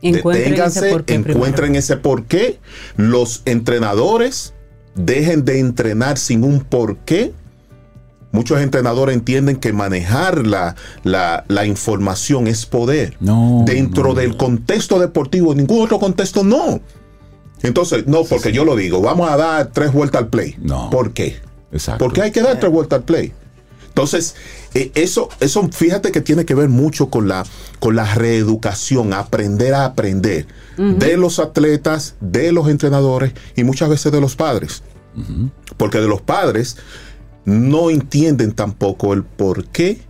Encuentren 0.00 0.44
deténganse, 0.50 0.90
encuentren 0.90 1.22
primero. 1.22 1.78
ese 1.78 1.96
porqué. 1.96 2.58
Los 2.96 3.42
entrenadores 3.44 4.54
dejen 4.94 5.44
de 5.44 5.58
entrenar 5.60 6.18
sin 6.18 6.44
un 6.44 6.60
porqué. 6.60 7.32
Muchos 8.30 8.60
entrenadores 8.62 9.14
entienden 9.14 9.56
que 9.56 9.72
manejar 9.74 10.46
la, 10.46 10.74
la- 11.04 11.44
la 11.48 11.66
información 11.66 12.46
es 12.46 12.64
poder. 12.64 13.14
No, 13.20 13.62
Dentro 13.66 14.04
no, 14.08 14.14
del 14.14 14.36
contexto 14.38 14.98
deportivo, 14.98 15.54
ningún 15.54 15.82
otro 15.84 15.98
contexto 15.98 16.42
no. 16.42 16.80
Entonces, 17.62 18.06
no, 18.06 18.24
porque 18.24 18.50
yo 18.50 18.64
lo 18.64 18.74
digo, 18.74 19.00
vamos 19.02 19.30
a 19.30 19.36
dar 19.36 19.66
tres 19.68 19.92
vueltas 19.92 20.22
al 20.22 20.28
play. 20.28 20.56
No. 20.60 20.88
¿Por 20.90 21.12
qué? 21.12 21.36
Exacto. 21.72 22.04
Porque 22.04 22.22
hay 22.22 22.30
que 22.32 22.40
dar 22.42 22.58
tres 22.58 22.72
vueltas 22.72 22.98
al 23.00 23.04
play. 23.04 23.32
Entonces, 23.92 24.34
eh, 24.72 24.90
eso, 24.94 25.28
eso 25.40 25.68
fíjate 25.70 26.12
que 26.12 26.22
tiene 26.22 26.46
que 26.46 26.54
ver 26.54 26.70
mucho 26.70 27.10
con 27.10 27.28
la, 27.28 27.44
con 27.78 27.94
la 27.94 28.14
reeducación, 28.14 29.12
aprender 29.12 29.74
a 29.74 29.84
aprender 29.84 30.46
de 30.78 31.18
los 31.18 31.38
atletas, 31.38 32.14
de 32.20 32.52
los 32.52 32.68
entrenadores 32.68 33.34
y 33.54 33.64
muchas 33.64 33.90
veces 33.90 34.10
de 34.10 34.20
los 34.22 34.34
padres. 34.34 34.82
Porque 35.76 35.98
de 35.98 36.08
los 36.08 36.22
padres 36.22 36.78
no 37.44 37.90
entienden 37.90 38.52
tampoco 38.52 39.12
el 39.12 39.24
por 39.24 39.66
qué 39.66 40.00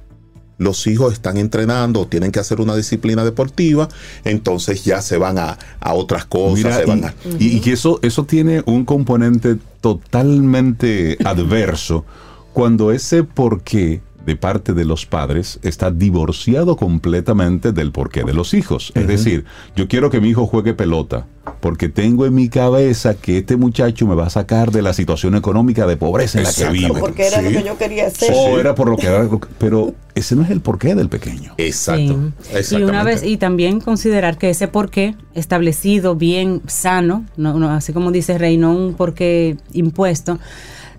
los 0.58 0.86
hijos 0.86 1.12
están 1.12 1.38
entrenando 1.38 2.06
tienen 2.06 2.30
que 2.30 2.38
hacer 2.38 2.60
una 2.60 2.76
disciplina 2.76 3.24
deportiva, 3.24 3.88
entonces 4.24 4.84
ya 4.84 5.02
se 5.02 5.16
van 5.16 5.38
a, 5.38 5.58
a 5.80 5.94
otras 5.94 6.24
cosas, 6.24 6.54
Mira, 6.56 6.76
se 6.76 6.82
y, 6.84 6.86
van 6.86 7.04
a... 7.06 7.14
y- 7.40 7.68
eso, 7.68 7.98
eso 8.02 8.24
tiene 8.26 8.62
un 8.66 8.84
componente 8.84 9.56
totalmente 9.80 11.18
adverso 11.24 12.04
cuando 12.52 12.92
ese 12.92 13.24
porqué 13.24 14.00
de 14.24 14.36
parte 14.36 14.72
de 14.72 14.84
los 14.84 15.04
padres 15.04 15.58
está 15.62 15.90
divorciado 15.90 16.76
completamente 16.76 17.72
del 17.72 17.90
porqué 17.90 18.22
de 18.22 18.32
los 18.32 18.54
hijos. 18.54 18.92
Es 18.94 19.08
decir, 19.08 19.44
yo 19.74 19.88
quiero 19.88 20.10
que 20.10 20.20
mi 20.20 20.28
hijo 20.28 20.46
juegue 20.46 20.74
pelota 20.74 21.26
porque 21.58 21.88
tengo 21.88 22.24
en 22.24 22.34
mi 22.34 22.48
cabeza 22.48 23.14
que 23.14 23.38
este 23.38 23.56
muchacho 23.56 24.06
me 24.06 24.14
va 24.14 24.26
a 24.26 24.30
sacar 24.30 24.70
de 24.70 24.80
la 24.80 24.92
situación 24.92 25.34
económica 25.34 25.88
de 25.88 25.96
pobreza 25.96 26.38
en 26.38 26.44
la 26.44 26.52
que 26.52 26.68
vive. 26.68 27.00
Porque 27.00 27.26
era 27.26 27.38
Sí. 27.38 27.44
lo 27.46 27.50
que 27.50 27.66
yo 27.66 27.78
quería 27.78 28.06
hacer. 28.06 28.32
O 28.32 28.60
era 28.60 28.76
por 28.76 28.88
lo 28.88 28.96
que 28.96 29.08
era, 29.08 29.28
pero 29.58 29.92
ese 30.14 30.36
no 30.36 30.42
es 30.42 30.50
el 30.50 30.60
porqué 30.60 30.94
del 30.94 31.08
pequeño. 31.08 31.54
Exacto. 31.58 32.32
Sí. 32.62 32.76
Y 32.76 32.82
una 32.82 33.02
vez, 33.02 33.24
y 33.24 33.38
también 33.38 33.80
considerar 33.80 34.38
que 34.38 34.50
ese 34.50 34.68
porqué 34.68 35.16
establecido, 35.34 36.14
bien 36.14 36.62
sano, 36.68 37.24
no, 37.36 37.58
no, 37.58 37.70
así 37.70 37.92
como 37.92 38.12
dice 38.12 38.38
Rey, 38.38 38.56
no 38.56 38.72
un 38.72 38.94
porqué 38.94 39.56
impuesto, 39.72 40.38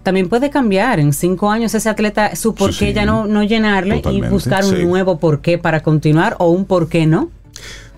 también 0.04 0.30
puede 0.30 0.50
cambiar. 0.50 1.00
En 1.00 1.14
cinco 1.14 1.50
años 1.50 1.74
ese 1.74 1.90
atleta, 1.90 2.36
su 2.36 2.54
porqué 2.54 2.88
sí. 2.88 2.94
ya 2.94 3.06
no, 3.06 3.26
no 3.26 3.44
llenarle 3.44 4.02
y 4.12 4.22
buscar 4.22 4.64
un 4.66 4.76
sí. 4.76 4.86
nuevo 4.86 5.18
porqué 5.20 5.58
para 5.58 5.82
continuar 5.82 6.36
o 6.40 6.50
un 6.50 6.66
porqué 6.66 7.06
no. 7.08 7.32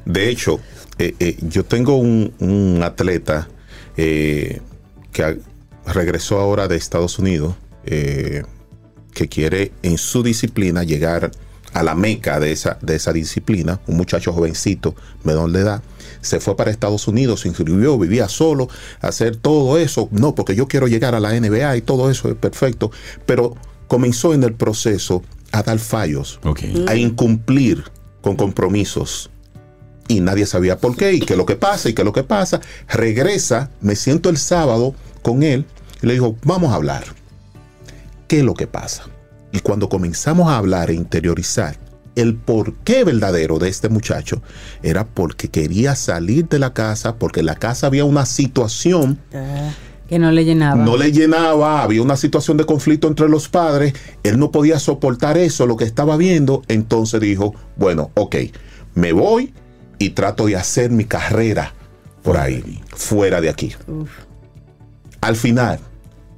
De 0.06 0.30
hecho, 0.30 0.60
eh, 0.99 1.16
eh, 1.20 1.38
yo 1.41 1.66
tengo 1.66 1.97
un, 1.97 2.32
un 2.39 2.82
atleta 2.84 3.47
eh, 3.97 4.62
que 5.12 5.24
a- 5.24 5.36
regresó 5.93 6.39
ahora 6.39 6.68
de 6.68 6.76
Estados 6.78 7.20
Unidos, 7.20 7.56
eh, 7.86 8.43
que 9.14 9.28
quiere 9.28 9.72
en 9.84 9.97
su 9.97 10.24
disciplina 10.24 10.84
llegar 10.84 11.32
a 11.74 11.84
la 11.84 11.95
meca 11.95 12.39
de 12.39 12.51
esa, 12.51 12.78
de 12.82 12.95
esa 12.95 13.12
disciplina, 13.14 13.80
un 13.88 13.97
muchacho 13.97 14.32
jovencito, 14.32 14.95
menor 15.24 15.51
de 15.51 15.60
edad, 15.62 15.82
se 16.22 16.39
fue 16.39 16.55
para 16.55 16.72
Estados 16.72 17.07
Unidos, 17.07 17.41
se 17.41 17.47
inscribió, 17.47 17.97
vivía 17.97 18.28
solo, 18.28 18.68
hacer 19.01 19.36
todo 19.36 19.78
eso, 19.78 20.09
no, 20.11 20.36
porque 20.36 20.55
yo 20.55 20.68
quiero 20.68 20.88
llegar 20.88 21.16
a 21.16 21.20
la 21.20 21.39
NBA 21.39 21.78
y 21.78 21.82
todo 21.82 22.09
eso 22.09 22.30
es 22.30 22.36
perfecto, 22.36 22.91
pero 23.26 23.55
comenzó 23.88 24.34
en 24.34 24.43
el 24.43 24.53
proceso 24.53 25.24
a 25.51 25.63
dar 25.63 25.80
fallos, 25.80 26.39
a 26.88 26.95
incumplir 26.95 27.84
con 28.22 28.36
compromisos 28.36 29.30
y 30.07 30.20
nadie 30.20 30.45
sabía 30.45 30.78
por 30.78 30.95
qué 30.95 31.13
y 31.13 31.20
qué 31.20 31.34
es 31.34 31.38
lo 31.38 31.45
que 31.45 31.55
pasa 31.55 31.89
y 31.89 31.93
qué 31.93 32.01
es 32.01 32.05
lo 32.05 32.13
que 32.13 32.24
pasa. 32.24 32.61
Regresa, 32.88 33.72
me 33.82 33.95
siento 33.95 34.30
el 34.30 34.38
sábado 34.38 34.93
con 35.22 35.43
él 35.43 35.66
y 36.01 36.07
le 36.07 36.13
digo, 36.13 36.36
vamos 36.43 36.72
a 36.72 36.76
hablar. 36.76 37.03
¿Qué 38.28 38.39
es 38.39 38.43
lo 38.43 38.53
que 38.53 38.68
pasa? 38.68 39.05
Y 39.51 39.59
cuando 39.59 39.89
comenzamos 39.89 40.49
a 40.49 40.57
hablar 40.57 40.89
e 40.89 40.95
interiorizar 40.95 41.78
el 42.16 42.36
porqué 42.36 43.03
verdadero 43.03 43.59
de 43.59 43.70
este 43.70 43.89
muchacho, 43.89 44.41
era 44.84 45.05
porque 45.05 45.49
quería 45.49 45.95
salir 45.95 46.47
de 46.47 46.59
la 46.59 46.74
casa, 46.74 47.16
porque 47.18 47.41
en 47.41 47.47
la 47.47 47.55
casa 47.55 47.88
había 47.88 48.05
una 48.05 48.26
situación 48.26 49.20
Que 50.07 50.20
no 50.20 50.32
le 50.32 50.45
llenaba. 50.45 50.84
no 50.84 50.97
le 50.97 51.11
llenaba, 51.11 51.82
había 51.84 52.01
una 52.01 52.16
situación 52.16 52.57
de 52.57 52.66
conflicto 52.66 53.07
entre 53.07 53.28
los 53.28 53.49
padres, 53.49 53.93
él 54.24 54.38
no 54.39 54.51
podía 54.51 54.80
soportar 54.80 55.38
eso, 55.38 55.66
lo 55.66 55.76
que 55.78 55.84
estaba 55.86 56.16
viendo, 56.18 56.61
entonces 56.68 57.20
dijo, 57.22 57.53
bueno, 57.76 58.11
ok, 58.13 58.36
me 58.93 59.11
voy 59.11 59.53
y 59.97 60.11
trato 60.11 60.45
de 60.45 60.55
hacer 60.55 60.91
mi 60.91 61.05
carrera 61.05 61.74
por 62.22 62.38
ahí, 62.38 62.82
fuera 62.89 63.41
de 63.41 63.49
aquí. 63.49 63.74
Al 65.22 65.36
final, 65.36 65.80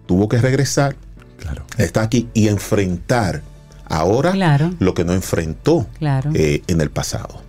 tuvo 0.06 0.28
que 0.30 0.38
regresar, 0.40 0.96
Claro. 1.38 1.64
está 1.78 2.02
aquí 2.02 2.30
y 2.34 2.48
enfrentar 2.48 3.42
ahora 3.90 4.32
Claro. 4.32 4.72
lo 4.80 4.94
que 4.94 5.04
no 5.06 5.14
enfrentó 5.14 5.88
Claro. 6.00 6.32
eh, 6.34 6.62
en 6.68 6.82
el 6.82 6.90
pasado. 6.90 7.42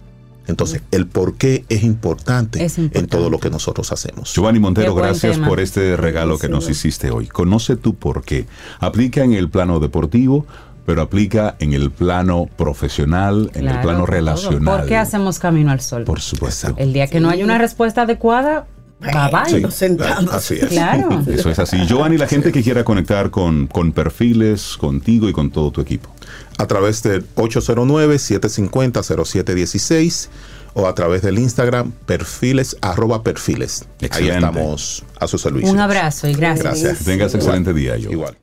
Entonces, 0.47 0.81
el 0.93 1.07
por 1.07 1.35
qué 1.35 1.67
es 1.69 1.83
importante, 1.83 2.65
Es 2.65 2.79
en 2.79 3.07
todo 3.07 3.29
lo 3.29 3.39
que 3.39 3.51
nosotros 3.51 3.93
hacemos. 3.93 4.33
Giovanni 4.33 4.59
Montero, 4.59 4.95
gracias 4.95 5.35
tema. 5.35 5.47
por 5.47 5.61
este 5.61 5.95
regalo 5.97 6.39
que 6.39 6.49
nos 6.49 6.71
hiciste 6.71 7.11
hoy. 7.11 7.27
Conoce 7.27 7.77
tu 7.77 7.95
por 7.95 8.23
qué. 8.25 8.47
Aplica 8.81 9.23
en 9.23 9.35
el 9.35 9.51
plano 9.51 9.79
deportivo, 9.79 10.47
pero 10.87 11.03
aplica 11.03 11.57
en 11.59 11.75
el 11.75 11.91
plano 11.91 12.49
profesional, 12.57 13.51
en 13.55 13.69
el 13.69 13.79
plano 13.81 13.99
todo. 13.99 14.07
relacional. 14.07 14.79
¿Por 14.79 14.87
qué 14.89 14.97
hacemos 14.97 15.39
camino 15.39 15.71
al 15.71 15.83
sol? 15.83 16.05
Por 16.05 16.23
supuesto. 16.23 16.73
El 16.79 16.95
día 16.95 17.09
que 17.09 17.21
no 17.21 17.29
hay 17.29 17.43
una 17.43 17.59
respuesta 17.59 18.03
adecuada, 18.03 18.67
bye 19.01 19.31
bye. 19.33 19.51
Sí, 19.51 19.61
Nos 19.61 19.75
sentamos. 19.75 20.33
Así 20.35 20.55
es. 20.55 20.67
Claro. 20.69 21.23
Eso 21.27 21.51
es 21.51 21.59
así. 21.59 21.77
Giovanni, 21.87 22.19
la 22.19 22.27
gente 22.27 22.53
que 22.53 22.63
quiera 22.63 22.85
conectar 22.85 23.31
con, 23.31 23.67
con 23.67 23.93
perfiles, 23.93 24.77
contigo 24.79 25.29
y 25.29 25.33
con 25.33 25.51
todo 25.51 25.71
tu 25.71 25.81
equipo. 25.81 26.11
a 26.59 26.67
través 26.67 27.03
del 27.03 27.25
809-750-0716 27.37 30.29
o 30.75 30.87
a 30.87 30.95
través 30.95 31.23
del 31.23 31.39
Instagram 31.39 31.93
perfiles 32.07 32.77
arroba 32.81 33.23
perfiles. 33.23 33.85
Ahí 34.11 34.29
estamos 34.29 35.05
a 35.19 35.27
su 35.27 35.39
servicio. 35.39 35.71
Un 35.71 35.81
abrazo 35.81 36.29
y 36.29 36.35
gracias. 36.35 36.65
Gracias. 36.65 37.05
Tengas 37.05 37.35
excelente 37.35 37.73
día, 37.73 37.97
yo. 37.97 38.11
Igual. 38.11 38.37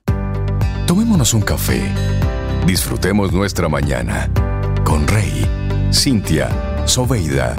Tomémonos 0.87 1.33
un 1.33 1.41
café. 1.41 1.81
Disfrutemos 2.67 3.31
nuestra 3.31 3.69
mañana 3.69 4.29
con 4.83 5.07
Rey, 5.07 5.45
Cintia, 5.93 6.49
Soveida, 6.85 7.55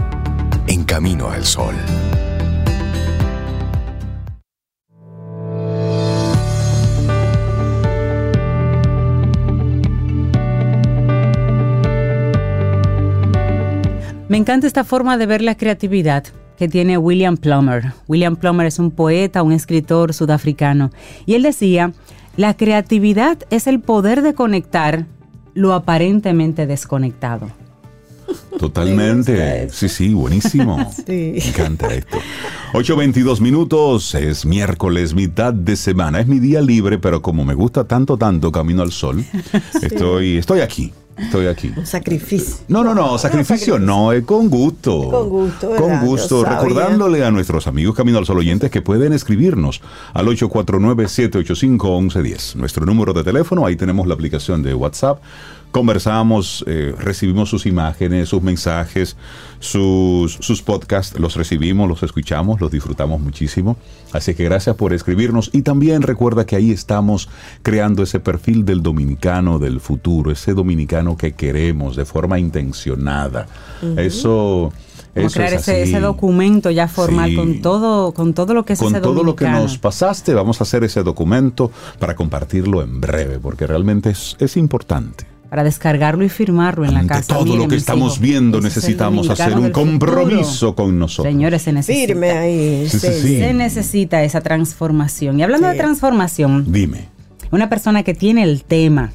en 0.66 0.84
camino 0.84 1.30
al 1.30 1.44
sol. 1.44 1.74
Me 14.28 14.36
encanta 14.36 14.66
esta 14.66 14.82
forma 14.82 15.16
de 15.18 15.26
ver 15.26 15.40
la 15.40 15.56
creatividad 15.56 16.24
que 16.58 16.68
tiene 16.68 16.98
William 16.98 17.36
Plummer. 17.36 17.92
William 18.08 18.34
Plummer 18.34 18.66
es 18.66 18.80
un 18.80 18.90
poeta, 18.90 19.44
un 19.44 19.52
escritor 19.52 20.12
sudafricano. 20.14 20.90
Y 21.26 21.34
él 21.34 21.42
decía, 21.42 21.92
la 22.36 22.56
creatividad 22.56 23.38
es 23.50 23.68
el 23.68 23.78
poder 23.78 24.22
de 24.22 24.34
conectar 24.34 25.06
lo 25.54 25.74
aparentemente 25.74 26.66
desconectado. 26.66 27.50
Totalmente. 28.58 29.70
Sí, 29.70 29.88
sí, 29.88 30.12
buenísimo. 30.12 30.76
Me 31.06 31.38
encanta 31.38 31.94
esto. 31.94 32.18
8.22 32.72 33.40
minutos, 33.40 34.12
es 34.16 34.44
miércoles, 34.44 35.14
mitad 35.14 35.54
de 35.54 35.76
semana. 35.76 36.18
Es 36.18 36.26
mi 36.26 36.40
día 36.40 36.60
libre, 36.60 36.98
pero 36.98 37.22
como 37.22 37.44
me 37.44 37.54
gusta 37.54 37.84
tanto, 37.84 38.16
tanto 38.16 38.50
Camino 38.50 38.82
al 38.82 38.90
Sol, 38.90 39.24
estoy, 39.82 40.38
estoy 40.38 40.60
aquí. 40.60 40.92
Estoy 41.18 41.46
aquí. 41.46 41.72
Un 41.74 41.86
sacrificio. 41.86 42.56
No, 42.68 42.84
no, 42.84 42.94
no, 42.94 43.16
sacrificio 43.18 43.78
no, 43.78 44.12
es 44.12 44.22
con 44.24 44.50
gusto. 44.50 45.08
Con 45.10 45.30
gusto, 45.30 45.70
Con 45.76 46.04
gusto. 46.04 46.44
Recordándole 46.44 47.24
a 47.24 47.30
nuestros 47.30 47.66
amigos 47.66 47.96
Camino 47.96 48.18
al 48.18 48.26
Sol 48.26 48.36
oyentes 48.38 48.70
que 48.70 48.82
pueden 48.82 49.14
escribirnos 49.14 49.80
al 50.12 50.26
849-785-1110. 50.26 52.56
Nuestro 52.56 52.84
número 52.84 53.14
de 53.14 53.24
teléfono, 53.24 53.64
ahí 53.64 53.76
tenemos 53.76 54.06
la 54.06 54.12
aplicación 54.14 54.62
de 54.62 54.74
WhatsApp 54.74 55.22
conversamos, 55.70 56.64
eh, 56.66 56.94
recibimos 56.98 57.50
sus 57.50 57.66
imágenes, 57.66 58.30
sus 58.30 58.42
mensajes, 58.42 59.16
sus, 59.58 60.32
sus 60.32 60.62
podcasts, 60.62 61.18
los 61.18 61.36
recibimos, 61.36 61.88
los 61.88 62.02
escuchamos, 62.02 62.60
los 62.60 62.70
disfrutamos 62.70 63.20
muchísimo. 63.20 63.76
Así 64.12 64.34
que 64.34 64.44
gracias 64.44 64.76
por 64.76 64.92
escribirnos. 64.92 65.50
Y 65.52 65.62
también 65.62 66.02
recuerda 66.02 66.46
que 66.46 66.56
ahí 66.56 66.70
estamos 66.70 67.28
creando 67.62 68.02
ese 68.02 68.20
perfil 68.20 68.64
del 68.64 68.82
dominicano 68.82 69.58
del 69.58 69.80
futuro, 69.80 70.30
ese 70.30 70.54
dominicano 70.54 71.16
que 71.16 71.32
queremos 71.32 71.96
de 71.96 72.04
forma 72.04 72.38
intencionada. 72.38 73.46
Eso... 73.96 74.72
Como 75.14 75.30
crear 75.30 75.54
ese, 75.54 75.98
documento 75.98 76.70
ya 76.70 76.88
formal 76.88 77.34
con 77.34 77.62
todo 77.62 78.12
con 78.12 78.34
todo 78.34 78.52
lo 78.52 78.66
que 78.66 78.74
es 78.74 78.78
con 78.78 79.00
todo 79.00 79.24
lo 79.24 79.34
que 79.34 79.48
nos 79.48 79.78
pasaste 79.78 80.34
vamos 80.34 80.60
a 80.60 80.64
hacer 80.64 80.84
ese 80.84 81.02
documento 81.02 81.70
para 81.98 82.14
compartirlo 82.14 82.82
en 82.82 83.00
breve 83.00 83.38
porque 83.38 83.66
realmente 83.66 84.10
es, 84.10 84.36
es 84.40 84.58
importante 84.58 85.26
para 85.49 85.64
descargarlo 85.64 86.24
y 86.24 86.28
firmarlo 86.28 86.84
en 86.84 86.94
la 86.94 87.07
casa. 87.07 87.34
Todo 87.34 87.57
lo 87.57 87.68
que 87.68 87.76
estamos 87.76 88.20
viendo 88.20 88.61
necesitamos 88.61 89.28
hacer 89.30 89.57
un 89.57 89.70
compromiso 89.70 90.74
con 90.74 90.99
nosotros. 90.99 91.32
Señores, 91.32 91.62
se 91.62 91.72
necesita. 91.72 92.07
Firme 92.07 92.30
ahí. 92.30 92.88
Se 92.88 93.55
necesita 93.55 94.22
esa 94.22 94.40
transformación. 94.40 95.38
Y 95.40 95.42
hablando 95.42 95.68
de 95.68 95.74
transformación. 95.74 96.72
Dime. 96.72 97.09
Una 97.51 97.68
persona 97.68 98.03
que 98.03 98.14
tiene 98.14 98.42
el 98.42 98.64
tema. 98.64 99.12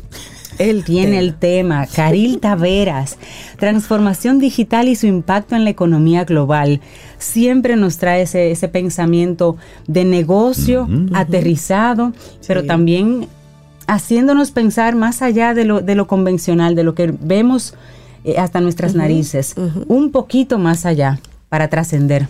Él 0.57 0.83
tiene 0.83 1.17
el 1.17 1.35
tema. 1.35 1.87
Caril 1.87 2.39
Taveras, 2.39 3.17
transformación 3.57 4.39
digital 4.39 4.87
y 4.87 4.95
su 4.95 5.07
impacto 5.07 5.55
en 5.55 5.63
la 5.63 5.69
economía 5.71 6.23
global. 6.23 6.81
Siempre 7.17 7.75
nos 7.75 7.97
trae 7.97 8.23
ese, 8.23 8.51
ese 8.51 8.67
pensamiento 8.67 9.57
de 9.87 10.05
negocio 10.05 10.87
aterrizado, 11.13 12.13
pero 12.47 12.63
también 12.63 13.27
haciéndonos 13.91 14.51
pensar 14.51 14.95
más 14.95 15.21
allá 15.21 15.53
de 15.53 15.65
lo, 15.65 15.81
de 15.81 15.95
lo 15.95 16.07
convencional, 16.07 16.75
de 16.75 16.83
lo 16.83 16.95
que 16.95 17.13
vemos 17.19 17.73
eh, 18.23 18.37
hasta 18.37 18.61
nuestras 18.61 18.95
narices, 18.95 19.53
un 19.87 20.11
poquito 20.11 20.57
más 20.57 20.85
allá 20.85 21.19
para 21.49 21.67
trascender. 21.67 22.27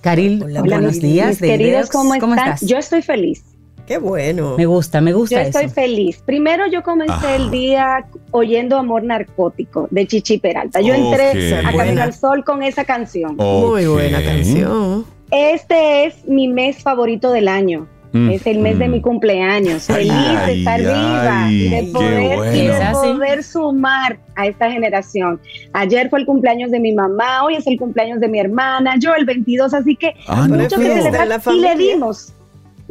Caril, 0.00 0.44
buenos 0.44 0.98
días. 0.98 1.38
queridos, 1.38 1.88
¿cómo, 1.88 2.14
estás? 2.14 2.62
Yo 2.62 2.78
estoy 2.78 3.02
feliz. 3.02 3.44
Qué 3.86 3.98
bueno. 3.98 4.56
Me 4.56 4.66
gusta, 4.66 5.00
me 5.00 5.12
gusta. 5.12 5.36
Yo 5.36 5.48
estoy 5.48 5.68
feliz. 5.68 6.20
Primero 6.24 6.66
yo 6.66 6.82
comencé 6.82 7.36
el 7.36 7.50
día 7.52 8.04
oyendo 8.32 8.76
Amor 8.76 9.04
Narcótico 9.04 9.86
de 9.90 10.06
Chichi 10.08 10.38
Peralta. 10.38 10.80
Yo 10.80 10.94
entré 10.94 11.54
a 11.64 11.76
Camino 11.76 12.02
al 12.02 12.12
Sol 12.12 12.44
con 12.44 12.64
esa 12.64 12.84
canción. 12.84 13.36
Muy 13.36 13.86
buena 13.86 14.20
canción. 14.22 15.04
Este 15.30 16.06
es 16.06 16.26
mi 16.26 16.48
mes 16.48 16.82
favorito 16.82 17.30
del 17.30 17.46
año. 17.46 17.86
Mm. 18.12 18.30
Es 18.30 18.46
el 18.46 18.58
mes 18.58 18.78
de 18.78 18.88
mi 18.88 18.98
mm. 18.98 19.02
cumpleaños. 19.02 19.84
Feliz 19.84 20.12
de 20.46 20.58
estar 20.58 20.80
viva 20.80 21.50
y 21.50 21.68
de 21.68 21.82
poder, 21.92 23.42
sumar 23.42 24.18
a 24.34 24.46
esta 24.46 24.70
generación. 24.70 25.40
Ayer 25.72 26.08
fue 26.10 26.20
el 26.20 26.26
cumpleaños 26.26 26.70
de 26.70 26.80
mi 26.80 26.92
mamá, 26.92 27.44
hoy 27.44 27.56
es 27.56 27.66
el 27.66 27.78
cumpleaños 27.78 28.20
de 28.20 28.28
mi 28.28 28.38
hermana, 28.38 28.96
yo 28.98 29.14
el 29.14 29.24
22, 29.24 29.74
así 29.74 29.96
que 29.96 30.14
ah, 30.26 30.46
mucho 30.48 30.76
que 30.76 31.02
celebrar 31.02 31.40
y 31.52 31.60
le 31.60 31.76
dimos 31.76 32.34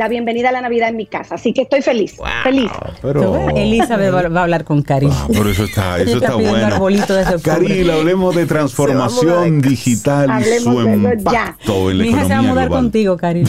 la 0.02 0.08
bienvenida 0.08 0.50
a 0.50 0.52
la 0.52 0.62
Navidad 0.62 0.90
en 0.90 0.96
mi 0.96 1.06
casa. 1.06 1.36
Así 1.36 1.54
que 1.54 1.62
estoy 1.62 1.84
feliz, 1.84 2.18
feliz. 2.42 2.72
Elizabeth 3.56 4.12
va, 4.12 4.40
a 4.40 4.44
hablar 4.44 4.64
con 4.64 4.82
Cari. 4.82 5.08
por 5.28 5.48
eso 5.48 5.66
está, 5.66 6.00
eso 6.00 6.18
está, 6.18 6.34
bueno. 6.34 6.80
Cari, 7.44 7.88
hablemos 7.88 8.36
de 8.36 8.48
transformación 8.48 9.62
digital 9.62 10.42
y 10.42 10.60
su 10.60 10.82
impacto 10.82 11.92
en 11.92 12.00
la 12.00 12.04
Mi 12.04 12.10
hija 12.10 12.24
se 12.24 12.30
va 12.30 12.40
a 12.40 12.42
mudar 12.42 12.70
contigo, 12.70 13.16
Cari. 13.16 13.44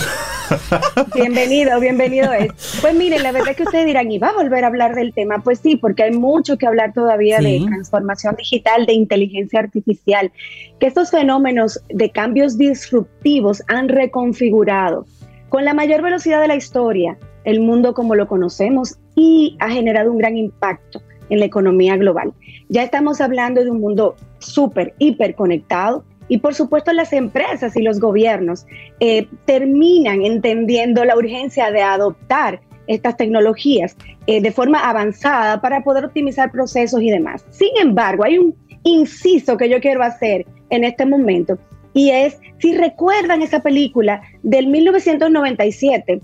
bienvenido, 1.14 1.80
bienvenido 1.80 2.30
es. 2.34 2.50
Pues 2.82 2.94
miren, 2.94 3.22
la 3.22 3.32
verdad 3.32 3.53
es 3.53 3.57
que 3.57 3.62
ustedes 3.62 3.86
dirán, 3.86 4.12
¿y 4.12 4.18
va 4.18 4.28
a 4.28 4.34
volver 4.34 4.64
a 4.64 4.66
hablar 4.66 4.94
del 4.94 5.14
tema? 5.14 5.38
Pues 5.42 5.59
sí, 5.59 5.76
porque 5.76 6.03
hay 6.03 6.12
mucho 6.12 6.59
que 6.59 6.66
hablar 6.66 6.92
todavía 6.92 7.38
de 7.38 7.62
transformación 7.66 8.36
digital, 8.36 8.84
de 8.84 8.92
inteligencia 8.92 9.59
artificial, 9.59 10.30
que 10.78 10.86
estos 10.86 11.11
fenómenos 11.11 11.80
de 11.88 12.11
cambios 12.11 12.59
disruptivos 12.59 13.62
han 13.68 13.88
reconfigurado 13.88 15.07
con 15.53 15.66
la 15.66 15.74
mayor 15.74 16.00
velocidad 16.00 16.40
de 16.40 16.48
la 16.48 16.57
historia 16.57 17.18
el 17.44 17.61
mundo 17.61 17.92
como 17.92 18.14
lo 18.14 18.26
conocemos 18.26 18.96
y 19.14 19.55
ha 19.61 19.68
generado 19.68 20.11
un 20.11 20.16
gran 20.16 20.38
impacto 20.38 21.03
en 21.28 21.40
la 21.40 21.44
economía 21.44 21.94
global. 21.98 22.32
Ya 22.70 22.82
estamos 22.82 23.20
hablando 23.20 23.62
de 23.62 23.70
un 23.70 23.78
mundo 23.78 24.16
súper, 24.38 24.94
hiper 24.96 25.34
conectado 25.34 26.05
y 26.28 26.38
por 26.38 26.55
supuesto 26.55 26.94
las 26.94 27.12
empresas 27.12 27.76
y 27.76 27.82
los 27.82 28.00
gobiernos 28.00 28.64
eh, 28.98 29.28
terminan 29.44 30.22
entendiendo 30.22 31.05
la 31.05 31.18
urgencia 31.18 31.70
de 31.70 31.82
adoptar 31.82 32.62
estas 32.86 33.18
tecnologías 33.18 33.94
eh, 34.26 34.40
de 34.40 34.53
forma 34.53 34.88
avanzada 34.88 35.61
para 35.61 35.84
poder 35.84 36.07
optimizar 36.07 36.50
procesos 36.50 37.03
y 37.03 37.11
demás. 37.11 37.44
Sin 37.50 37.76
embargo, 37.78 38.24
hay 38.24 38.38
un 38.38 38.55
inciso 38.84 39.59
que 39.59 39.68
yo 39.68 39.80
quiero 39.82 40.03
hacer 40.03 40.46
en 40.70 40.84
este 40.84 41.05
momento 41.05 41.59
y 41.95 42.11
es, 42.11 42.38
si 42.59 42.76
recuerdan 42.76 43.43
esa 43.43 43.61
película 43.61 44.22
del 44.43 44.68
1997, 44.68 46.20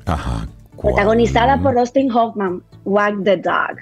protagonizada 0.80 1.60
por 1.60 1.78
Austin 1.78 2.10
Hoffman, 2.10 2.62
Wag 2.84 3.22
the 3.24 3.36
Dog. 3.36 3.76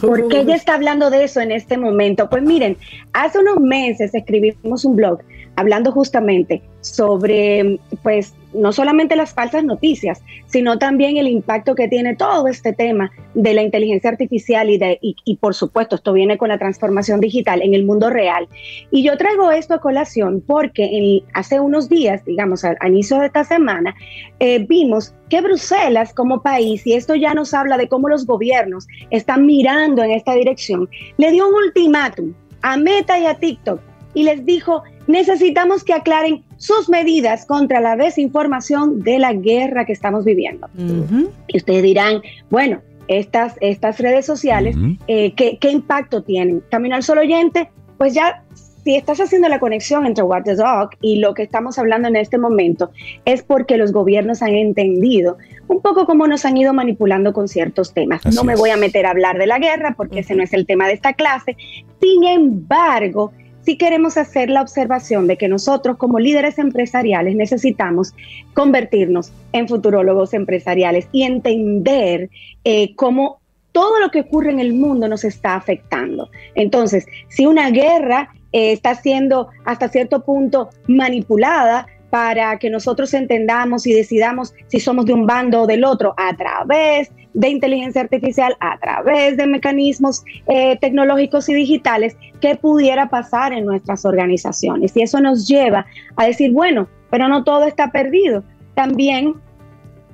¿Por 0.00 0.28
qué 0.28 0.40
ella 0.40 0.54
está 0.56 0.74
hablando 0.74 1.10
de 1.10 1.24
eso 1.24 1.40
en 1.40 1.52
este 1.52 1.78
momento? 1.78 2.28
Pues 2.28 2.42
miren, 2.42 2.76
hace 3.12 3.38
unos 3.38 3.60
meses 3.60 4.14
escribimos 4.14 4.84
un 4.84 4.96
blog 4.96 5.20
hablando 5.56 5.90
justamente 5.92 6.62
sobre, 6.80 7.78
pues, 8.02 8.34
no 8.52 8.72
solamente 8.72 9.16
las 9.16 9.34
falsas 9.34 9.64
noticias, 9.64 10.22
sino 10.46 10.78
también 10.78 11.16
el 11.16 11.28
impacto 11.28 11.74
que 11.74 11.88
tiene 11.88 12.16
todo 12.16 12.48
este 12.48 12.72
tema 12.72 13.10
de 13.34 13.54
la 13.54 13.62
inteligencia 13.62 14.10
artificial 14.10 14.70
y, 14.70 14.78
de, 14.78 14.98
y, 15.00 15.36
por 15.36 15.54
supuesto 15.54 15.96
esto 15.96 16.12
viene 16.12 16.38
con 16.38 16.48
la 16.48 16.58
transformación 16.58 17.20
digital 17.20 17.62
en 17.62 17.74
el 17.74 17.84
mundo 17.84 18.10
real. 18.10 18.48
Y 18.90 19.02
yo 19.02 19.16
traigo 19.16 19.50
esto 19.50 19.74
a 19.74 19.80
colación 19.80 20.42
porque 20.46 21.22
hace 21.34 21.60
unos 21.60 21.88
días, 21.88 22.24
digamos 22.24 22.64
al, 22.64 22.76
inicio 22.86 23.18
de 23.18 23.26
esta 23.26 23.44
semana, 23.44 23.94
eh, 24.40 24.64
vimos 24.66 25.14
que 25.28 25.40
Bruselas 25.40 26.14
como 26.14 26.42
país, 26.42 26.86
y 26.86 26.94
esto 26.94 27.14
ya 27.14 27.34
nos 27.34 27.52
habla 27.52 27.76
de 27.76 27.88
cómo 27.88 28.08
los 28.08 28.26
gobiernos 28.26 28.86
están 29.10 29.44
mirando 29.46 30.02
en 30.02 30.12
esta 30.12 30.34
dirección, 30.34 30.88
le 31.18 31.30
dio 31.30 31.48
un 31.48 31.54
ultimátum 31.54 32.32
a 32.62 32.76
Meta 32.76 33.18
y 33.18 33.26
a 33.26 33.34
TikTok 33.34 33.80
y 34.14 34.24
les 34.24 34.44
dijo, 34.44 34.82
necesitamos 35.06 35.84
que 35.84 35.92
aclaren 35.92 36.42
sus 36.58 36.88
medidas 36.88 37.46
contra 37.46 37.80
la 37.80 37.96
desinformación 37.96 39.02
de 39.02 39.18
la 39.18 39.32
guerra 39.32 39.86
que 39.86 39.92
estamos 39.92 40.24
viviendo. 40.24 40.68
Y 41.46 41.56
ustedes 41.56 41.82
dirán, 41.82 42.20
bueno, 42.50 42.80
estas, 43.06 43.54
estas 43.60 43.98
redes 43.98 44.26
sociales, 44.26 44.76
eh, 45.06 45.32
¿qué, 45.34 45.56
¿qué, 45.58 45.70
impacto 45.70 46.22
tienen? 46.22 46.62
Camino 46.70 46.96
al 46.96 47.02
solo 47.02 47.22
oyente, 47.22 47.70
pues 47.96 48.12
ya 48.12 48.44
si 48.84 48.96
estás 48.96 49.20
haciendo 49.20 49.48
la 49.48 49.60
conexión 49.60 50.06
entre 50.06 50.24
What 50.24 50.44
the 50.44 50.54
Dog 50.54 50.90
y 51.00 51.16
lo 51.16 51.34
que 51.34 51.42
estamos 51.42 51.78
hablando 51.78 52.08
en 52.08 52.16
este 52.16 52.38
momento, 52.38 52.90
es 53.24 53.42
porque 53.42 53.76
los 53.76 53.92
gobiernos 53.92 54.42
han 54.42 54.54
entendido 54.54 55.36
un 55.68 55.82
poco 55.82 56.06
cómo 56.06 56.26
nos 56.26 56.44
han 56.44 56.56
ido 56.56 56.72
manipulando 56.72 57.32
con 57.32 57.48
ciertos 57.48 57.92
temas. 57.92 58.22
no 58.34 58.44
me 58.44 58.56
voy 58.56 58.70
a 58.70 58.76
meter 58.76 59.06
a 59.06 59.10
hablar 59.10 59.38
de 59.38 59.46
la 59.46 59.58
guerra 59.58 59.94
porque 59.96 60.20
ese 60.20 60.34
no 60.34 60.42
es 60.42 60.52
el 60.52 60.66
tema 60.66 60.86
de 60.86 60.94
esta 60.94 61.12
clase. 61.12 61.56
Sin 62.00 62.24
embargo, 62.24 63.32
sí 63.62 63.76
queremos 63.76 64.16
hacer 64.16 64.50
la 64.50 64.62
observación 64.62 65.26
de 65.26 65.36
que 65.36 65.48
nosotros 65.48 65.96
como 65.96 66.18
líderes 66.18 66.58
empresariales 66.58 67.34
necesitamos 67.36 68.14
convertirnos 68.54 69.32
en 69.52 69.68
futurólogos 69.68 70.34
empresariales 70.34 71.08
y 71.12 71.24
entender 71.24 72.30
eh, 72.64 72.94
cómo 72.96 73.40
todo 73.72 74.00
lo 74.00 74.10
que 74.10 74.20
ocurre 74.20 74.50
en 74.50 74.60
el 74.60 74.74
mundo 74.74 75.08
nos 75.08 75.24
está 75.24 75.54
afectando. 75.54 76.30
Entonces, 76.54 77.06
si 77.28 77.46
una 77.46 77.70
guerra 77.70 78.30
eh, 78.52 78.72
está 78.72 78.94
siendo 78.94 79.48
hasta 79.64 79.88
cierto 79.88 80.24
punto 80.24 80.70
manipulada, 80.86 81.86
para 82.10 82.58
que 82.58 82.70
nosotros 82.70 83.12
entendamos 83.14 83.86
y 83.86 83.92
decidamos 83.92 84.54
si 84.68 84.80
somos 84.80 85.04
de 85.06 85.12
un 85.12 85.26
bando 85.26 85.62
o 85.62 85.66
del 85.66 85.84
otro 85.84 86.14
a 86.16 86.34
través 86.36 87.10
de 87.34 87.48
inteligencia 87.48 88.00
artificial, 88.00 88.56
a 88.60 88.78
través 88.78 89.36
de 89.36 89.46
mecanismos 89.46 90.24
eh, 90.46 90.76
tecnológicos 90.80 91.48
y 91.48 91.54
digitales, 91.54 92.16
qué 92.40 92.56
pudiera 92.56 93.08
pasar 93.08 93.52
en 93.52 93.66
nuestras 93.66 94.04
organizaciones. 94.04 94.96
Y 94.96 95.02
eso 95.02 95.20
nos 95.20 95.46
lleva 95.46 95.86
a 96.16 96.26
decir, 96.26 96.52
bueno, 96.52 96.88
pero 97.10 97.28
no 97.28 97.44
todo 97.44 97.64
está 97.64 97.92
perdido. 97.92 98.42
También 98.74 99.34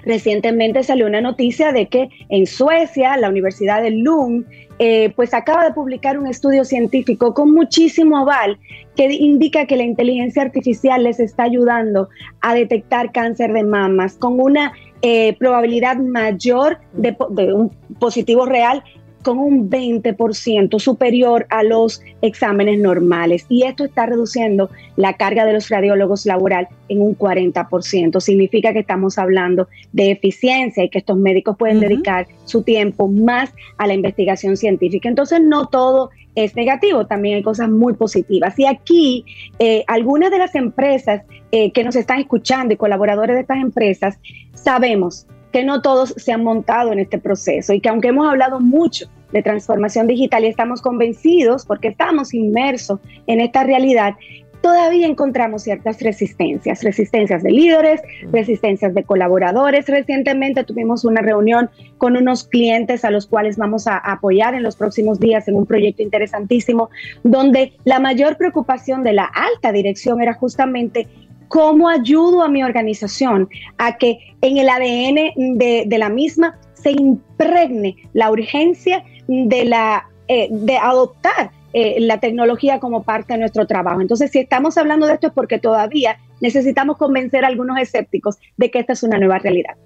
recientemente 0.05 0.83
salió 0.83 1.07
una 1.07 1.21
noticia 1.21 1.73
de 1.73 1.89
que 1.89 2.09
en 2.29 2.47
Suecia, 2.47 3.17
la 3.17 3.29
Universidad 3.29 3.83
de 3.83 3.91
Lund, 3.91 4.47
eh, 4.79 5.13
pues 5.15 5.33
acaba 5.35 5.65
de 5.65 5.73
publicar 5.73 6.19
un 6.19 6.27
estudio 6.27 6.65
científico 6.65 7.33
con 7.33 7.53
muchísimo 7.53 8.19
aval 8.19 8.59
que 8.97 9.13
indica 9.13 9.67
que 9.67 9.77
la 9.77 9.85
inteligencia 9.85 10.43
artificial 10.43 11.05
les 11.05 11.21
está 11.21 11.45
ayudando 11.45 12.09
a 12.41 12.55
detectar 12.55 13.13
cáncer 13.13 13.53
de 13.53 13.63
mamas 13.63 14.17
con 14.17 14.41
una 14.41 14.73
eh, 15.03 15.37
probabilidad 15.39 15.97
mayor 15.99 16.79
de, 16.93 17.17
de 17.31 17.53
un 17.53 17.71
positivo 17.99 18.47
real 18.47 18.83
con 19.25 19.39
un 19.39 19.69
20% 19.69 20.79
superior 20.79 21.47
a 21.51 21.65
los 21.65 22.01
exámenes 22.23 22.79
normales. 22.79 23.47
Y 23.49 23.65
esto 23.65 23.85
está 23.85 24.07
reduciendo 24.07 24.71
la 24.97 25.15
carga 25.15 25.45
de 25.45 25.55
los 25.55 25.69
radiólogos 25.71 26.27
laboral 26.27 26.69
en 26.89 27.01
un 27.01 27.19
40%. 27.19 28.21
Significa 28.21 28.73
que 28.73 28.81
estamos 28.81 29.19
hablando 29.19 29.67
de 29.93 30.13
eficiencia 30.13 30.85
y 30.85 30.91
que 30.91 30.99
estos 30.99 31.17
médicos 31.17 31.57
pueden 31.57 31.81
dedicar 31.81 32.29
su 32.45 32.63
tiempo 32.63 33.09
más 33.09 33.53
a 33.79 33.87
la 33.89 33.95
investigación 33.95 34.57
científica. 34.57 35.09
Entonces, 35.09 35.41
no 35.41 35.67
todo 35.67 36.11
es 36.35 36.55
negativo, 36.57 37.07
también 37.07 37.37
hay 37.37 37.43
cosas 37.43 37.71
muy 37.71 37.95
positivas. 37.95 38.59
Y 38.59 38.67
aquí, 38.67 39.25
eh, 39.59 39.85
algunas 39.87 40.31
de 40.31 40.39
las 40.39 40.55
empresas 40.55 41.23
eh, 41.53 41.73
que 41.73 41.85
nos 41.85 41.97
están 41.97 42.21
escuchando 42.21 42.75
y 42.75 42.77
colaboradores 42.77 43.37
de 43.37 43.43
estas 43.43 43.59
empresas, 43.59 44.19
sabemos 44.53 45.27
que 45.55 45.63
no 45.63 45.83
todos 45.83 46.13
se 46.17 46.33
han 46.33 46.43
montado 46.43 46.91
en 46.91 46.99
este 46.99 47.17
proceso 47.17 47.73
y 47.73 47.81
que 47.81 47.89
aunque 47.89 48.09
hemos 48.09 48.29
hablado 48.29 48.59
mucho 48.59 49.07
de 49.31 49.41
transformación 49.41 50.09
digital 50.09 50.43
y 50.43 50.49
estamos 50.49 50.83
convencidos 50.83 51.65
porque 51.65 51.87
estamos 51.87 52.35
inmersos 52.35 52.99
en 53.29 53.39
esta 53.39 53.63
realidad, 53.63 54.15
todavía 54.63 55.07
encontramos 55.07 55.63
ciertas 55.63 56.01
resistencias, 56.01 56.83
resistencias 56.83 57.45
de 57.45 57.53
líderes, 57.53 58.01
resistencias 58.33 58.95
de 58.95 59.05
colaboradores. 59.05 59.87
Recientemente 59.87 60.65
tuvimos 60.65 61.05
una 61.05 61.21
reunión 61.21 61.71
con 61.99 62.17
unos 62.17 62.49
clientes 62.49 63.05
a 63.05 63.13
los 63.13 63.29
cuales 63.29 63.57
vamos 63.57 63.87
a 63.87 63.99
apoyar 63.99 64.55
en 64.55 64.65
los 64.65 64.75
próximos 64.75 65.21
días 65.21 65.47
en 65.47 65.55
un 65.55 65.67
proyecto 65.67 66.03
interesantísimo, 66.03 66.91
donde 67.23 67.75
la 67.85 68.01
mayor 68.01 68.37
preocupación 68.39 69.05
de 69.05 69.13
la 69.13 69.27
alta 69.27 69.71
dirección 69.71 70.21
era 70.21 70.35
justamente 70.35 71.07
¿Cómo 71.49 71.89
ayudo 71.89 72.43
a 72.43 72.49
mi 72.49 72.63
organización 72.63 73.49
a 73.79 73.97
que 73.97 74.19
en 74.41 74.59
el 74.59 74.69
ADN 74.69 75.59
de, 75.59 75.99
la 75.99 76.09
misma 76.09 76.59
se 76.75 76.91
impregne 76.93 77.97
la 78.13 78.31
urgencia 78.31 79.05
de, 79.29 79.65
la, 79.65 80.09
eh, 80.29 80.49
de 80.51 80.77
adoptar 80.77 81.51
eh, 81.73 81.97
la 82.01 82.21
tecnología 82.21 82.81
como 82.81 83.03
parte 83.03 83.35
de 83.35 83.41
nuestro 83.41 83.67
trabajo? 83.67 84.01
Entonces, 84.01 84.31
si 84.31 84.41
estamos 84.41 84.77
hablando 84.79 85.07
de 85.07 85.15
esto 85.15 85.29
es 85.29 85.33
porque 85.33 85.59
todavía 85.59 86.19
necesitamos 86.41 86.97
convencer 86.97 87.45
a 87.45 87.49
algunos 87.49 87.79
escépticos 87.79 88.39
de 88.57 88.71
que 88.71 88.81
esta 88.81 88.93
es 88.93 89.03
una 89.03 89.19
nueva 89.19 89.39
realidad. 89.39 89.77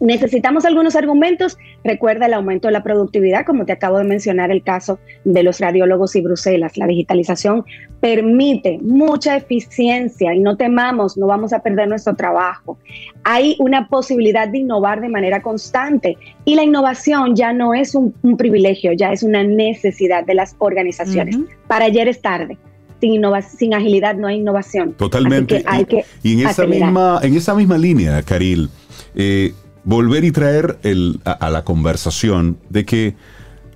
Necesitamos 0.00 0.64
algunos 0.64 0.94
argumentos. 0.94 1.56
Recuerda 1.82 2.26
el 2.26 2.34
aumento 2.34 2.68
de 2.68 2.72
la 2.72 2.82
productividad, 2.82 3.46
como 3.46 3.64
te 3.64 3.72
acabo 3.72 3.98
de 3.98 4.04
mencionar 4.04 4.50
el 4.50 4.62
caso 4.62 4.98
de 5.24 5.42
los 5.42 5.58
radiólogos 5.60 6.16
y 6.16 6.20
Bruselas. 6.20 6.76
La 6.76 6.86
digitalización 6.86 7.64
permite 8.00 8.78
mucha 8.82 9.36
eficiencia 9.36 10.34
y 10.34 10.40
no 10.40 10.56
temamos, 10.56 11.16
no 11.16 11.26
vamos 11.26 11.52
a 11.52 11.60
perder 11.60 11.88
nuestro 11.88 12.14
trabajo. 12.14 12.78
Hay 13.24 13.56
una 13.58 13.88
posibilidad 13.88 14.48
de 14.48 14.58
innovar 14.58 15.00
de 15.00 15.08
manera 15.08 15.40
constante 15.40 16.18
y 16.44 16.54
la 16.54 16.62
innovación 16.62 17.34
ya 17.34 17.52
no 17.52 17.72
es 17.72 17.94
un, 17.94 18.12
privilegio, 18.36 18.92
ya 18.92 19.12
es 19.12 19.22
una 19.22 19.42
necesidad 19.44 20.24
de 20.24 20.34
las 20.34 20.54
organizaciones. 20.58 21.38
Para 21.66 21.86
ayer 21.86 22.08
es 22.08 22.20
tarde. 22.20 22.58
Sin, 23.00 23.22
sin 23.58 23.74
agilidad 23.74 24.14
no 24.16 24.26
hay 24.26 24.36
innovación. 24.36 24.94
Totalmente. 24.94 25.62
hay 25.66 25.84
que 25.84 26.04
y, 26.22 26.40
en, 26.40 26.48
esa 26.48 26.66
misma, 26.66 27.20
en 27.22 27.36
esa 27.36 27.54
misma 27.54 27.76
línea, 27.76 28.22
Caril, 28.22 28.70
eh, 29.14 29.52
volver 29.86 30.24
y 30.24 30.32
traer 30.32 30.78
el, 30.82 31.20
a, 31.24 31.48
la 31.48 31.64
conversación 31.64 32.58
de 32.68 32.84
que 32.84 33.16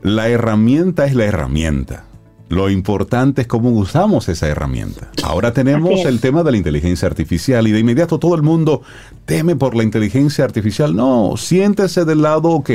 la 0.03 0.29
herramienta 0.29 1.07
es 1.07 1.15
la 1.15 1.25
herramienta. 1.25 2.05
Lo 2.49 2.69
importante 2.69 3.43
es 3.43 3.47
cómo 3.47 3.71
usamos 3.71 4.29
esa 4.29 4.49
herramienta. 4.49 5.09
Ahora 5.23 5.53
tenemos 5.53 6.05
el 6.05 6.19
tema 6.19 6.43
de 6.43 6.51
la 6.51 6.57
inteligencia 6.57 7.07
artificial 7.07 7.69
y 7.69 7.71
de 7.71 7.79
inmediato 7.79 8.19
todo 8.19 8.35
el 8.35 8.43
mundo 8.43 8.83
teme 9.25 9.55
por 9.55 9.77
la 9.77 9.85
inteligencia 9.85 10.45
artificial. 10.45 10.97
No, 10.97 11.37
siéntese 11.37 12.05
del 12.05 12.23
lado, 12.23 12.49
ok, 12.51 12.71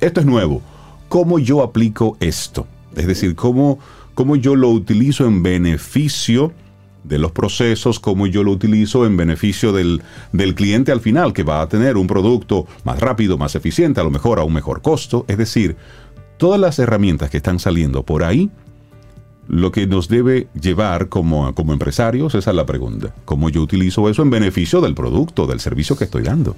esto 0.00 0.20
es 0.20 0.26
nuevo. 0.26 0.62
¿Cómo 1.10 1.38
yo 1.38 1.62
aplico 1.62 2.16
esto? 2.18 2.66
Es 2.96 3.06
decir, 3.06 3.34
cómo, 3.34 3.78
cómo 4.14 4.36
yo 4.36 4.56
lo 4.56 4.70
utilizo 4.70 5.26
en 5.26 5.42
beneficio 5.42 6.54
de 7.04 7.18
los 7.18 7.32
procesos, 7.32 8.00
como 8.00 8.26
yo 8.26 8.42
lo 8.42 8.52
utilizo 8.52 9.06
en 9.06 9.16
beneficio 9.16 9.72
del, 9.72 10.02
del, 10.32 10.54
cliente 10.54 10.92
al 10.92 11.00
final, 11.00 11.32
que 11.32 11.42
va 11.42 11.62
a 11.62 11.68
tener 11.68 11.96
un 11.96 12.06
producto 12.06 12.66
más 12.84 13.00
rápido, 13.00 13.38
más 13.38 13.54
eficiente, 13.54 14.00
a 14.00 14.04
lo 14.04 14.10
mejor 14.10 14.38
a 14.38 14.44
un 14.44 14.52
mejor 14.52 14.82
costo. 14.82 15.24
Es 15.28 15.38
decir, 15.38 15.76
todas 16.36 16.60
las 16.60 16.78
herramientas 16.78 17.30
que 17.30 17.38
están 17.38 17.58
saliendo 17.58 18.02
por 18.02 18.24
ahí, 18.24 18.50
lo 19.48 19.72
que 19.72 19.86
nos 19.86 20.08
debe 20.08 20.46
llevar 20.60 21.08
como, 21.08 21.54
como 21.54 21.72
empresarios, 21.72 22.34
esa 22.34 22.50
es 22.50 22.56
la 22.56 22.66
pregunta. 22.66 23.12
¿Cómo 23.24 23.50
yo 23.50 23.62
utilizo 23.62 24.08
eso 24.08 24.22
en 24.22 24.30
beneficio 24.30 24.80
del 24.80 24.94
producto, 24.94 25.46
del 25.46 25.58
servicio 25.58 25.96
que 25.96 26.04
estoy 26.04 26.22
dando? 26.22 26.54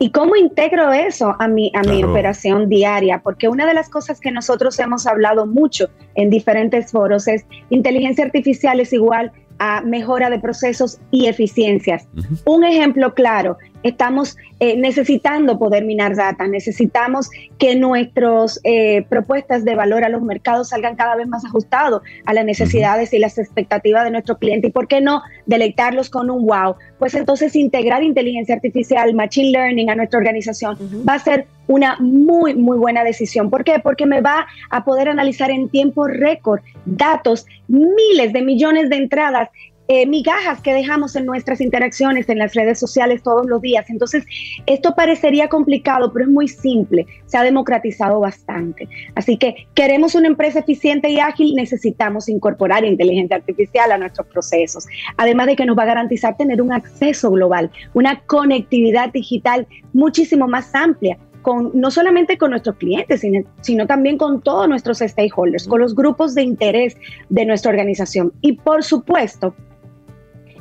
¿Y 0.00 0.10
cómo 0.10 0.36
integro 0.36 0.92
eso 0.92 1.34
a 1.38 1.48
mi, 1.48 1.72
a 1.74 1.82
mi 1.82 2.04
operación 2.04 2.68
diaria? 2.68 3.20
Porque 3.20 3.48
una 3.48 3.66
de 3.66 3.74
las 3.74 3.90
cosas 3.90 4.20
que 4.20 4.30
nosotros 4.30 4.78
hemos 4.78 5.06
hablado 5.06 5.44
mucho 5.44 5.90
en 6.14 6.30
diferentes 6.30 6.92
foros 6.92 7.26
es 7.26 7.44
inteligencia 7.68 8.24
artificial 8.24 8.78
es 8.78 8.92
igual 8.92 9.32
a 9.58 9.80
mejora 9.80 10.30
de 10.30 10.38
procesos 10.38 10.98
y 11.10 11.26
eficiencias. 11.26 12.08
Un 12.44 12.64
ejemplo 12.64 13.14
claro, 13.14 13.58
estamos 13.82 14.36
eh, 14.60 14.76
necesitando 14.76 15.58
poder 15.58 15.84
minar 15.84 16.16
data, 16.16 16.46
necesitamos 16.46 17.30
que 17.58 17.76
nuestras 17.76 18.60
eh, 18.64 19.04
propuestas 19.08 19.64
de 19.64 19.74
valor 19.74 20.04
a 20.04 20.08
los 20.08 20.22
mercados 20.22 20.70
salgan 20.70 20.96
cada 20.96 21.16
vez 21.16 21.28
más 21.28 21.44
ajustados 21.44 22.02
a 22.24 22.34
las 22.34 22.44
necesidades 22.44 23.12
y 23.12 23.18
las 23.18 23.38
expectativas 23.38 24.04
de 24.04 24.10
nuestro 24.10 24.38
cliente. 24.38 24.68
¿Y 24.68 24.70
por 24.70 24.88
qué 24.88 25.00
no 25.00 25.22
deleitarlos 25.46 26.10
con 26.10 26.30
un 26.30 26.46
wow? 26.46 26.76
Pues 26.98 27.14
entonces 27.14 27.54
integrar 27.54 28.02
inteligencia 28.02 28.54
artificial, 28.54 29.14
machine 29.14 29.50
learning 29.52 29.90
a 29.90 29.94
nuestra 29.94 30.18
organización 30.18 30.76
va 31.08 31.14
a 31.14 31.18
ser 31.18 31.46
una 31.68 31.96
muy, 32.00 32.54
muy 32.54 32.78
buena 32.78 33.04
decisión. 33.04 33.50
¿Por 33.50 33.62
qué? 33.62 33.78
Porque 33.78 34.06
me 34.06 34.20
va 34.20 34.46
a 34.70 34.84
poder 34.84 35.08
analizar 35.08 35.50
en 35.50 35.68
tiempo 35.68 36.08
récord 36.08 36.60
datos, 36.86 37.46
miles 37.68 38.32
de 38.32 38.42
millones 38.42 38.88
de 38.88 38.96
entradas 38.96 39.50
eh, 39.90 40.06
migajas 40.06 40.60
que 40.60 40.74
dejamos 40.74 41.16
en 41.16 41.24
nuestras 41.24 41.62
interacciones 41.62 42.28
en 42.28 42.38
las 42.38 42.54
redes 42.54 42.78
sociales 42.78 43.22
todos 43.22 43.46
los 43.46 43.62
días. 43.62 43.88
Entonces, 43.88 44.24
esto 44.66 44.94
parecería 44.94 45.48
complicado, 45.48 46.12
pero 46.12 46.26
es 46.26 46.30
muy 46.30 46.46
simple. 46.46 47.06
Se 47.24 47.38
ha 47.38 47.42
democratizado 47.42 48.20
bastante. 48.20 48.86
Así 49.14 49.38
que 49.38 49.66
queremos 49.74 50.14
una 50.14 50.28
empresa 50.28 50.58
eficiente 50.58 51.08
y 51.08 51.20
ágil, 51.20 51.54
necesitamos 51.54 52.28
incorporar 52.28 52.84
inteligencia 52.84 53.36
artificial 53.38 53.90
a 53.90 53.96
nuestros 53.96 54.26
procesos. 54.26 54.86
Además 55.16 55.46
de 55.46 55.56
que 55.56 55.64
nos 55.64 55.76
va 55.78 55.84
a 55.84 55.86
garantizar 55.86 56.36
tener 56.36 56.60
un 56.60 56.72
acceso 56.72 57.30
global, 57.30 57.70
una 57.94 58.20
conectividad 58.26 59.10
digital 59.10 59.66
muchísimo 59.94 60.46
más 60.46 60.74
amplia 60.74 61.16
con, 61.40 61.70
no 61.72 61.90
solamente 61.90 62.36
con 62.36 62.50
nuestros 62.50 62.76
clientes, 62.76 63.20
sino, 63.20 63.40
sino, 63.62 63.86
también 63.86 64.18
con 64.18 64.42
todos 64.42 64.68
nuestros 64.68 64.98
stakeholders, 64.98 65.66
con 65.66 65.80
los 65.80 65.94
grupos 65.94 66.34
de 66.34 66.42
interés 66.42 66.94
de 67.30 67.46
nuestra 67.46 67.70
organización. 67.70 68.34
Y 68.42 68.52
por 68.54 68.84
supuesto, 68.84 69.54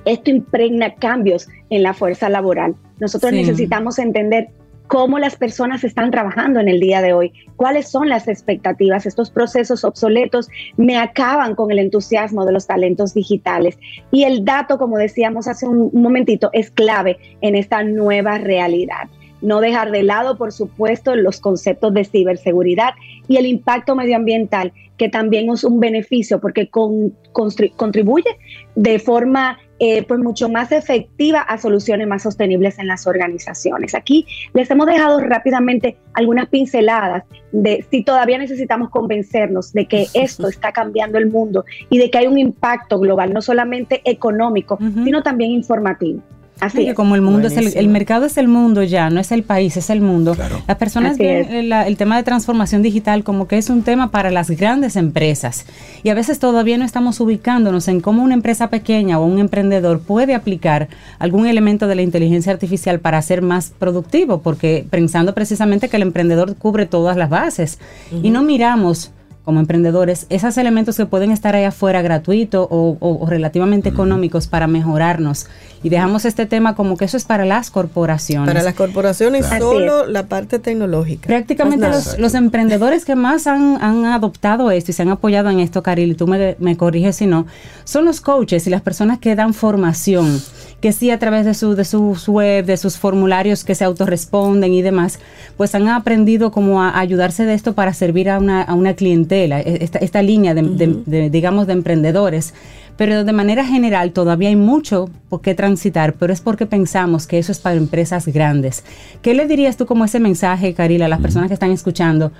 esto 0.07 0.31
impregna 0.31 0.95
cambios 0.95 1.47
en 1.69 1.83
la 1.83 1.93
fuerza 1.93 2.29
laboral. 2.29 2.75
Nosotros 2.99 3.31
necesitamos 3.31 3.99
entender 3.99 4.49
cómo 4.87 5.19
las 5.19 5.35
personas 5.35 5.83
están 5.83 6.11
trabajando 6.11 6.59
en 6.59 6.69
el 6.69 6.79
día 6.79 7.01
de 7.01 7.13
hoy, 7.13 7.33
cuáles 7.57 7.89
son 7.89 8.09
las 8.09 8.27
expectativas. 8.27 9.05
Estos 9.05 9.29
procesos 9.29 9.83
obsoletos 9.83 10.47
me 10.77 10.97
acaban 10.97 11.55
con 11.55 11.71
el 11.71 11.79
entusiasmo 11.79 12.45
de 12.45 12.53
los 12.53 12.67
talentos 12.67 13.13
digitales. 13.13 13.77
Y 14.11 14.23
el 14.23 14.45
dato, 14.45 14.77
como 14.77 14.97
decíamos 14.97 15.47
hace 15.47 15.67
un 15.67 15.91
momentito, 15.93 16.49
es 16.53 16.71
clave 16.71 17.17
en 17.41 17.55
esta 17.55 17.83
nueva 17.83 18.37
realidad. 18.37 19.09
no 19.41 19.61
dejar 19.61 19.91
de 19.91 20.01
lado, 20.01 20.35
por 20.37 20.51
supuesto, 20.51 21.15
los 21.15 21.39
conceptos 21.39 21.93
de 21.93 22.05
ciberseguridad 22.05 22.93
y 23.27 23.37
el 23.37 23.45
impacto 23.45 23.95
medioambiental, 23.95 24.73
que 24.97 25.09
también 25.09 25.49
es 25.51 25.63
un 25.63 25.79
beneficio 25.79 26.39
porque 26.39 26.69
contribuye 26.71 28.37
de 28.75 28.97
forma 28.97 29.59
eh, 29.79 30.03
pues 30.03 30.19
mucho 30.19 30.49
más 30.49 30.71
efectiva 30.71 31.41
a 31.41 31.57
soluciones 31.57 32.07
más 32.07 32.23
sostenibles 32.23 32.79
en 32.79 32.87
las 32.87 33.05
organizaciones. 33.05 33.93
Aquí 33.93 34.25
les 34.53 34.69
hemos 34.71 34.87
dejado 34.87 35.19
rápidamente 35.19 35.97
algunas 36.13 36.47
pinceladas 36.49 37.23
de 37.51 37.85
si 37.89 38.03
todavía 38.03 38.37
necesitamos 38.37 38.89
convencernos 38.89 39.73
de 39.73 39.85
que 39.85 40.07
esto 40.13 40.47
está 40.47 40.71
cambiando 40.71 41.17
el 41.17 41.27
mundo 41.27 41.65
y 41.89 41.97
de 41.99 42.09
que 42.09 42.17
hay 42.17 42.27
un 42.27 42.37
impacto 42.37 42.99
global, 42.99 43.33
no 43.33 43.41
solamente 43.41 44.01
económico, 44.05 44.77
sino 45.03 45.21
también 45.21 45.51
informativo. 45.51 46.21
Así 46.59 46.85
que 46.85 46.93
como 46.93 47.15
el 47.15 47.21
mundo 47.21 47.47
es 47.47 47.75
el, 47.75 47.87
mercado 47.87 48.25
es 48.25 48.37
el 48.37 48.47
mundo 48.47 48.83
ya, 48.83 49.09
no 49.09 49.19
es 49.19 49.31
el 49.31 49.43
país, 49.43 49.77
es 49.77 49.89
el 49.89 50.01
mundo. 50.01 50.35
Las 50.67 50.77
personas 50.77 51.17
ven 51.17 51.71
el, 51.73 51.97
tema 51.97 52.17
de 52.17 52.23
transformación 52.23 52.81
digital 52.81 53.23
como 53.23 53.47
que 53.47 53.57
es 53.57 53.69
un 53.69 53.83
tema 53.83 54.11
para 54.11 54.31
las 54.31 54.49
grandes 54.49 54.95
empresas. 54.95 55.65
Y 56.03 56.09
a 56.09 56.13
veces 56.13 56.39
todavía 56.39 56.77
no 56.77 56.85
estamos 56.85 57.19
ubicándonos 57.19 57.87
en 57.87 58.01
cómo 58.01 58.23
una 58.23 58.33
empresa 58.33 58.69
pequeña 58.69 59.19
o 59.19 59.25
un 59.25 59.39
emprendedor 59.39 59.99
puede 59.99 60.35
aplicar 60.35 60.87
algún 61.19 61.45
elemento 61.47 61.87
de 61.87 61.95
la 61.95 62.01
inteligencia 62.01 62.51
artificial 62.51 62.99
para 62.99 63.21
ser 63.21 63.41
más 63.41 63.71
productivo, 63.77 64.41
porque 64.41 64.85
pensando 64.89 65.33
precisamente 65.33 65.89
que 65.89 65.97
el 65.97 66.03
emprendedor 66.03 66.55
cubre 66.55 66.85
todas 66.85 67.17
las 67.17 67.29
bases. 67.29 67.79
Y 68.23 68.29
no 68.29 68.43
miramos 68.43 69.11
como 69.47 69.61
emprendedores, 69.61 70.27
esos 70.29 70.57
elementos 70.57 70.97
que 70.97 71.05
pueden 71.05 71.31
estar 71.31 71.55
ahí 71.55 71.63
afuera 71.63 72.01
gratuitos 72.01 72.67
o, 72.69 73.25
relativamente 73.29 73.87
económicos 73.87 74.45
para 74.45 74.67
mejorarnos. 74.67 75.47
Y 75.81 75.87
dejamos 75.87 76.25
este 76.25 76.45
tema 76.45 76.75
como 76.75 76.97
que 76.97 77.05
eso 77.05 77.15
es 77.15 77.23
para 77.23 77.45
las 77.45 77.71
corporaciones. 77.71 78.45
Para 78.45 78.61
las 78.61 78.73
corporaciones 78.73 79.45
solo 79.57 80.05
la 80.05 80.27
parte 80.27 80.59
tecnológica. 80.59 81.27
Prácticamente 81.27 81.87
los, 82.17 82.33
emprendedores 82.33 83.05
que 83.05 83.15
más 83.15 83.47
han, 83.47 83.77
adoptado 84.03 84.69
esto 84.69 84.91
y 84.91 84.93
se 84.93 85.03
han 85.03 85.09
apoyado 85.11 85.49
en 85.49 85.61
esto, 85.61 85.81
Caril, 85.81 86.11
y 86.11 86.15
tú 86.15 86.27
me, 86.27 86.57
me 86.59 86.75
corriges 86.75 87.15
si 87.15 87.25
no, 87.25 87.47
son 87.85 88.03
los 88.03 88.19
coaches 88.19 88.67
y 88.67 88.69
las 88.69 88.81
personas 88.81 89.17
que 89.17 89.33
dan 89.33 89.53
formación 89.53 90.41
que 90.81 90.91
sí 90.91 91.09
a 91.09 91.17
través 91.17 91.45
de 91.45 91.53
su 91.53 91.75
de 91.75 91.85
sus 91.85 92.27
web, 92.27 92.65
de 92.65 92.77
sus 92.77 92.97
formularios 92.97 93.63
que 93.63 93.73
se 93.73 93.83
autorresponden 93.83 94.73
y 94.73 94.81
demás, 94.81 95.19
pues 95.55 95.73
han 95.73 95.87
aprendido 95.87 96.51
como 96.51 96.83
a 96.83 96.99
ayudarse 96.99 97.45
de 97.45 97.53
esto 97.53 97.73
para 97.73 97.93
servir 97.93 98.29
a 98.29 98.37
una, 98.37 98.61
a 98.61 98.73
una 98.75 98.93
clientela, 98.93 99.59
e, 99.59 99.83
esta, 99.83 99.99
esta 99.99 100.21
línea 100.21 100.53
de, 100.53 101.29
digamos, 101.29 101.67
de 101.67 101.73
emprendedores. 101.73 102.53
Pero 102.95 103.23
de 103.23 103.33
manera 103.33 103.63
general 103.63 104.11
todavía 104.11 104.49
hay 104.49 104.55
mucho 104.55 105.09
por 105.29 105.41
qué 105.41 105.53
transitar, 105.53 106.13
pero 106.13 106.33
es 106.33 106.41
porque 106.41 106.65
pensamos 106.65 107.27
que 107.27 107.37
eso 107.37 107.51
es 107.51 107.59
para 107.59 107.75
empresas 107.75 108.27
grandes. 108.27 108.83
¿Qué 109.21 109.35
le 109.35 109.45
dirías 109.45 109.77
tú 109.77 109.85
como 109.85 110.05
ese 110.05 110.19
mensaje, 110.19 110.73
Carila, 110.73 111.05
a 111.05 111.09
las 111.09 111.21
personas 111.21 111.47
que 111.47 111.53
están 111.53 111.71
escuchando 111.71 112.31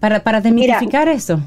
para, 0.00 0.22
para 0.24 0.40
demitificar 0.40 1.08
eso? 1.08 1.40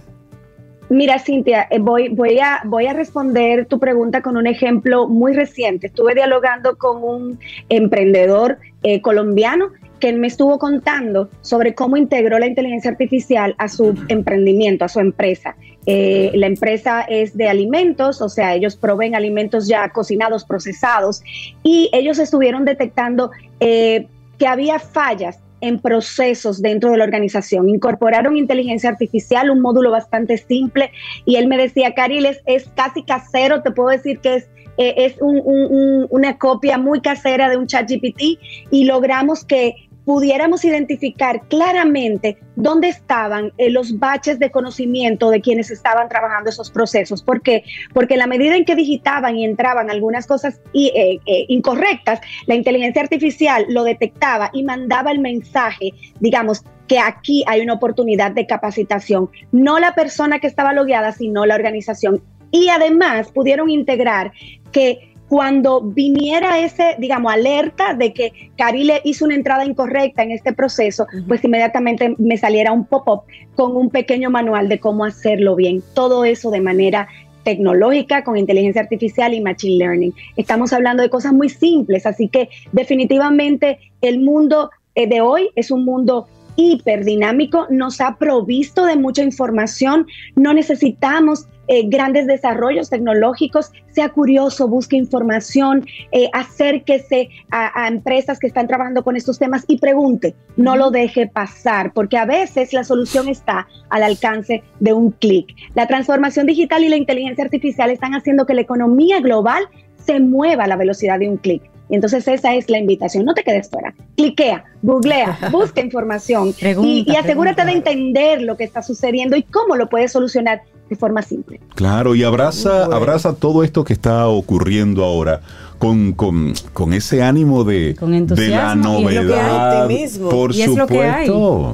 Mira, 0.90 1.18
Cintia, 1.18 1.68
eh, 1.72 1.80
voy, 1.80 2.40
a, 2.40 2.62
voy 2.66 2.86
a 2.86 2.94
responder 2.94 3.66
tu 3.66 3.80
pregunta 3.80 4.22
con 4.22 4.38
un 4.38 4.45
ejemplo 4.45 5.07
muy 5.07 5.34
reciente. 5.34 5.88
Estuve 5.88 6.14
dialogando 6.14 6.78
con 6.78 7.03
un 7.03 7.40
emprendedor 7.70 8.60
eh, 8.84 9.02
colombiano 9.02 9.70
que 9.99 10.14
me 10.14 10.28
estuvo 10.28 10.60
contando 10.60 11.30
sobre 11.41 11.74
cómo 11.74 11.98
integró 11.98 12.38
la 12.38 12.45
inteligencia 12.45 12.91
artificial 12.91 13.56
a 13.57 13.68
su 13.68 13.95
emprendimiento, 14.10 14.86
a 14.86 14.90
su 14.90 14.99
empresa. 14.99 15.56
Eh, 15.88 16.32
la 16.36 16.48
empresa 16.48 17.02
es 17.02 17.36
de 17.36 17.48
alimentos, 17.48 18.22
o 18.22 18.30
sea, 18.30 18.53
ellos 18.53 18.76
proveen 18.76 19.16
alimentos 19.16 19.68
ya 19.68 19.90
cocinados, 19.90 20.44
procesados, 20.44 21.24
y 21.64 21.90
ellos 21.94 22.20
estuvieron 22.20 22.66
detectando 22.66 23.32
que 23.60 24.48
había 24.48 24.80
fallas 24.80 25.40
en 25.61 25.80
procesos 25.80 26.61
dentro 26.61 26.91
de 26.91 26.98
la 26.98 27.03
organización. 27.03 27.69
Incorporaron 27.69 28.38
inteligencia 28.38 28.90
artificial, 28.90 29.49
un 29.49 29.61
módulo 29.61 29.91
bastante 29.91 30.38
simple, 30.38 30.91
y 31.26 31.36
él 31.36 31.48
me 31.48 31.57
decía, 31.57 31.94
Caril, 31.94 32.26
es, 32.26 32.69
casi 32.76 33.03
casero, 33.03 33.61
te 33.61 33.72
puedo 33.72 33.90
decir 33.90 34.19
que 34.19 34.36
es 34.36 34.49
eh, 34.77 35.06
es 35.06 35.15
una 35.22 36.38
copia 36.38 36.77
muy 36.77 36.99
casera 36.99 37.49
de 37.49 37.56
un 37.56 37.65
chat 37.65 37.90
GPT 37.90 38.38
y 38.72 38.84
logramos 38.84 39.45
que 39.45 39.85
pudiéramos 40.06 40.64
identificar 40.64 41.41
claramente 41.49 42.38
dónde 42.56 42.90
estaban 42.90 43.52
eh, 43.57 43.69
los 43.69 43.99
baches 43.99 44.40
de 44.40 44.52
conocimiento 44.52 45.30
de 45.30 45.41
quienes 45.41 45.72
estaban 45.72 46.07
trabajando 46.07 46.49
esos 46.49 46.69
procesos. 46.69 47.23
¿Por 47.23 47.41
qué? 47.41 47.64
Porque 47.94 48.14
en 48.14 48.19
la 48.19 48.27
medida 48.27 48.56
en 48.56 48.65
que 48.65 48.76
digitaban 48.76 49.36
y 49.36 49.45
entraban 49.45 49.90
algunas 49.90 50.27
cosas 50.27 50.61
eh, 50.73 51.19
eh, 51.26 51.45
incorrectas, 51.49 52.22
la 52.45 52.56
inteligencia 52.56 53.02
artificial 53.02 53.65
lo 53.69 53.84
detectaba 53.84 54.52
y 54.53 54.64
mandaba 54.64 55.11
el 55.11 55.19
mensaje, 55.19 55.91
digamos, 56.19 56.64
que 56.88 56.99
aquí 56.99 57.44
hay 57.48 57.61
una 57.61 57.73
oportunidad 57.73 58.32
de 58.32 58.45
capacitación, 58.45 59.30
no 59.52 59.80
la 59.80 59.95
persona 59.95 60.40
que 60.40 60.48
estaba 60.48 60.72
logueada, 60.72 61.11
sino 61.11 61.45
la 61.48 61.56
organización. 61.56 62.22
Y 62.52 62.69
además 62.69 63.32
pudieron 63.32 63.72
integrar 63.72 64.32
que 64.72 65.15
cuando 65.36 65.82
viniera 65.82 66.60
ese, 66.60 66.95
digamos, 66.98 67.34
alerta 67.34 67.94
de 67.94 68.14
que 68.14 68.32
Carile 68.57 69.02
hizo 69.03 69.26
una 69.26 69.36
entrada 69.36 69.66
incorrecta 69.66 70.24
en 70.24 70.32
este 70.32 70.53
proceso, 70.53 71.07
pues 71.28 71.44
inmediatamente 71.44 72.16
me 72.18 72.38
saliera 72.38 72.72
un 72.72 72.86
pop-up 72.86 73.24
con 73.53 73.76
un 73.76 73.90
pequeño 73.90 74.30
manual 74.30 74.70
de 74.70 74.80
cómo 74.80 75.03
hacerlo 75.03 75.57
bien. 75.57 75.84
Todo 75.94 76.24
eso 76.24 76.52
de 76.52 76.62
manera 76.62 77.10
tecnológica 77.44 78.24
con 78.24 78.38
inteligencia 78.38 78.82
artificial 78.82 79.34
y 79.34 79.41
machine 79.41 79.78
learning. 79.78 80.14
Estamos 80.38 80.72
hablando 80.72 81.03
de 81.03 81.10
cosas 81.10 81.34
muy 81.34 81.49
simples, 81.49 82.06
así 82.06 82.30
que 82.30 82.48
definitivamente 82.72 83.80
el 83.99 84.22
mundo 84.22 84.70
eh, 84.95 85.06
de 85.06 85.20
hoy 85.20 85.49
es 85.57 85.70
un 85.70 85.84
mundo 85.84 86.28
hiperdinámico, 86.56 87.68
nos 87.70 87.99
ha 87.99 88.16
provisto 88.16 88.86
de 88.86 88.95
mucha 88.95 89.22
información, 89.22 90.07
no 90.38 90.53
necesitamos 90.53 91.49
eh, 91.68 91.88
grandes 91.88 92.28
desarrollos 92.28 92.90
tecnológicos, 92.90 93.72
sea 93.92 94.10
curioso, 94.10 94.68
busque 94.68 94.96
información, 94.96 95.86
eh, 96.12 96.30
acérquese 96.34 97.30
a, 97.52 97.88
empresas 97.88 98.40
que 98.40 98.48
están 98.48 98.68
trabajando 98.68 99.04
con 99.04 99.16
estos 99.16 99.40
temas 99.40 99.64
y 99.68 99.78
pregunte, 99.78 100.36
no 100.58 100.76
lo 100.76 100.92
deje 100.92 101.28
pasar, 101.28 101.94
porque 101.94 102.18
a 102.18 102.26
veces 102.26 102.74
la 102.74 102.84
solución 102.84 103.30
está 103.30 103.68
al 103.90 104.04
alcance 104.04 104.64
de 104.80 104.94
un 104.94 105.12
clic. 105.12 105.56
La 105.76 105.88
transformación 105.88 106.46
digital 106.46 106.84
y 106.84 106.90
la 106.90 106.98
inteligencia 106.98 107.44
artificial 107.44 107.90
están 107.90 108.14
haciendo 108.14 108.46
que 108.46 108.54
la 108.54 108.62
economía 108.62 109.20
global 109.20 109.64
se 109.98 110.20
mueva 110.20 110.66
a 110.66 110.68
la 110.68 110.76
velocidad 110.76 111.20
de 111.20 111.30
un 111.30 111.38
clic. 111.38 111.64
Y 111.90 111.96
entonces 111.96 112.28
esa 112.28 112.56
es 112.56 112.70
la 112.70 112.80
invitación. 112.80 113.26
No 113.26 113.34
te 113.34 113.44
quedes 113.44 113.70
fuera. 113.70 113.94
Cliquea, 114.16 114.64
googlea, 114.82 115.38
busca 115.52 115.82
información 115.82 116.54
y, 116.60 117.06
asegúrate 117.16 117.66
de 117.66 117.72
entender 117.72 118.42
lo 118.42 118.58
que 118.58 118.64
está 118.64 118.82
sucediendo 118.82 119.36
y 119.36 119.44
cómo 119.44 119.76
lo 119.76 119.88
puedes 119.88 120.12
solucionar 120.12 120.62
de 120.90 120.95
forma 120.95 121.22
simple. 121.22 121.60
Claro, 121.76 122.16
y 122.16 122.24
abraza, 122.24 122.86
abraza 122.86 123.34
todo 123.34 123.64
esto 123.64 123.84
que 123.84 123.94
está 123.94 124.28
ocurriendo 124.28 125.03
ahora. 125.03 125.41
Con, 125.78 126.14
con, 126.14 126.53
con 126.72 126.94
ese 126.94 127.22
ánimo 127.22 127.66
de, 127.66 127.95
de 127.99 128.48
la 128.48 128.76
novedad. 128.76 129.90
Por 130.32 130.56
y 130.56 130.62
es 130.62 130.70
Lo 130.74 130.88
que 130.88 131.03
hay, 131.03 131.30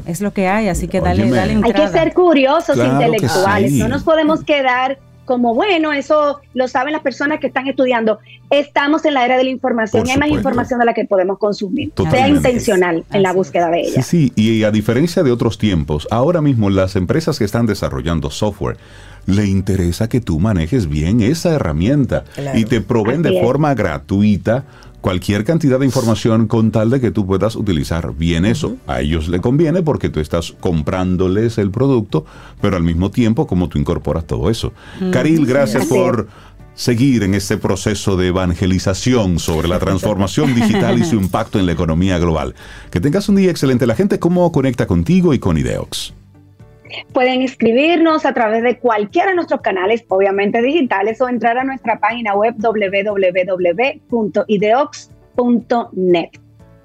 es 0.07 0.21
lo 0.21 0.33
que 0.33 0.47
hay, 0.47 0.69
así 0.69 0.87
que 0.87 1.01
dale, 1.01 1.29
dale 1.29 1.53
entrada. 1.53 1.85
Hay 1.85 1.91
que 1.91 1.99
ser 1.99 2.13
curiosos 2.15 2.77
intelectuales, 2.77 3.73
no 3.73 3.87
nos 3.87 4.01
podemos 4.01 4.43
quedar 4.43 4.97
como 5.31 5.55
bueno, 5.55 5.93
eso 5.93 6.41
lo 6.53 6.67
saben 6.67 6.91
las 6.91 7.01
personas 7.01 7.39
que 7.39 7.47
están 7.47 7.65
estudiando. 7.65 8.19
Estamos 8.49 9.05
en 9.05 9.13
la 9.13 9.23
era 9.23 9.37
de 9.37 9.45
la 9.45 9.49
información 9.49 10.05
y 10.05 10.11
hay 10.11 10.17
más 10.17 10.27
información 10.27 10.77
de 10.81 10.85
la 10.85 10.93
que 10.93 11.05
podemos 11.05 11.39
consumir. 11.39 11.93
Sea 12.11 12.27
intencional 12.27 13.05
en 13.13 13.23
la 13.23 13.31
búsqueda 13.31 13.69
de 13.69 13.79
ella. 13.79 14.01
Sí, 14.01 14.33
sí, 14.35 14.59
y 14.59 14.65
a 14.65 14.71
diferencia 14.71 15.23
de 15.23 15.31
otros 15.31 15.57
tiempos, 15.57 16.05
ahora 16.11 16.41
mismo 16.41 16.69
las 16.69 16.97
empresas 16.97 17.39
que 17.39 17.45
están 17.45 17.65
desarrollando 17.65 18.29
software 18.29 18.75
le 19.25 19.45
interesa 19.45 20.09
que 20.09 20.19
tú 20.19 20.37
manejes 20.37 20.89
bien 20.89 21.21
esa 21.21 21.51
herramienta 21.51 22.25
y 22.53 22.65
te 22.65 22.81
proveen 22.81 23.21
de 23.21 23.39
forma 23.39 23.73
gratuita 23.73 24.65
cualquier 25.01 25.43
cantidad 25.43 25.79
de 25.79 25.85
información 25.85 26.47
con 26.47 26.71
tal 26.71 26.89
de 26.89 27.01
que 27.01 27.11
tú 27.11 27.25
puedas 27.25 27.55
utilizar 27.55 28.13
bien 28.15 28.45
eso. 28.45 28.77
A 28.87 29.01
ellos 29.01 29.27
le 29.27 29.41
conviene 29.41 29.81
porque 29.81 30.09
tú 30.09 30.19
estás 30.19 30.53
comprándoles 30.59 31.57
el 31.57 31.71
producto, 31.71 32.25
pero 32.61 32.77
al 32.77 32.83
mismo 32.83 33.11
tiempo 33.11 33.47
como 33.47 33.67
tú 33.67 33.79
incorporas 33.79 34.25
todo 34.25 34.49
eso. 34.49 34.73
Caril, 35.11 35.45
gracias 35.45 35.87
por 35.87 36.27
seguir 36.75 37.23
en 37.23 37.33
este 37.33 37.57
proceso 37.57 38.15
de 38.15 38.27
evangelización 38.27 39.39
sobre 39.39 39.67
la 39.67 39.79
transformación 39.79 40.55
digital 40.55 40.99
y 40.99 41.03
su 41.03 41.15
impacto 41.15 41.59
en 41.59 41.65
la 41.65 41.73
economía 41.73 42.17
global. 42.17 42.55
Que 42.91 43.01
tengas 43.01 43.27
un 43.27 43.35
día 43.35 43.51
excelente. 43.51 43.85
La 43.87 43.95
gente, 43.95 44.19
¿cómo 44.19 44.51
conecta 44.51 44.87
contigo 44.87 45.33
y 45.33 45.39
con 45.39 45.57
Ideox? 45.57 46.13
Pueden 47.13 47.41
escribirnos 47.41 48.25
a 48.25 48.33
través 48.33 48.63
de 48.63 48.77
cualquiera 48.77 49.29
de 49.29 49.35
nuestros 49.35 49.61
canales, 49.61 50.03
obviamente 50.07 50.61
digitales, 50.61 51.21
o 51.21 51.29
entrar 51.29 51.57
a 51.57 51.63
nuestra 51.63 51.99
página 51.99 52.33
web 52.35 52.55
www.ideox.net. 52.57 53.51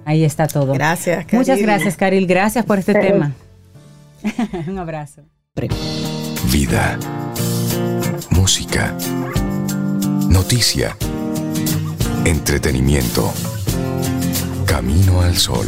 Ahí 0.04 0.24
está 0.24 0.46
todo. 0.46 0.72
Gracias. 0.72 1.24
Caril. 1.24 1.38
Muchas 1.38 1.60
gracias, 1.60 1.96
Caril. 1.96 2.26
Gracias 2.26 2.64
por 2.64 2.78
este 2.78 2.94
tema. 2.94 3.32
Un 4.68 4.78
abrazo. 4.78 5.22
Vida. 6.52 6.98
Música. 8.30 8.94
Noticia. 10.28 10.96
Entretenimiento 12.24 13.32
Camino 14.66 15.22
al 15.22 15.36
Sol. 15.36 15.66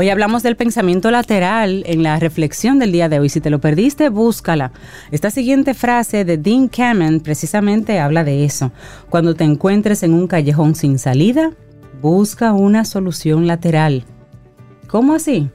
Hoy 0.00 0.10
hablamos 0.10 0.44
del 0.44 0.54
pensamiento 0.54 1.10
lateral 1.10 1.82
en 1.84 2.04
la 2.04 2.20
reflexión 2.20 2.78
del 2.78 2.92
día 2.92 3.08
de 3.08 3.18
hoy. 3.18 3.28
Si 3.28 3.40
te 3.40 3.50
lo 3.50 3.60
perdiste, 3.60 4.10
búscala. 4.10 4.70
Esta 5.10 5.32
siguiente 5.32 5.74
frase 5.74 6.24
de 6.24 6.38
Dean 6.38 6.68
Kamen 6.68 7.18
precisamente 7.18 7.98
habla 7.98 8.22
de 8.22 8.44
eso. 8.44 8.70
Cuando 9.10 9.34
te 9.34 9.42
encuentres 9.42 10.04
en 10.04 10.14
un 10.14 10.28
callejón 10.28 10.76
sin 10.76 11.00
salida, 11.00 11.50
busca 12.00 12.52
una 12.52 12.84
solución 12.84 13.48
lateral. 13.48 14.04
¿Cómo 14.86 15.14
así? 15.14 15.50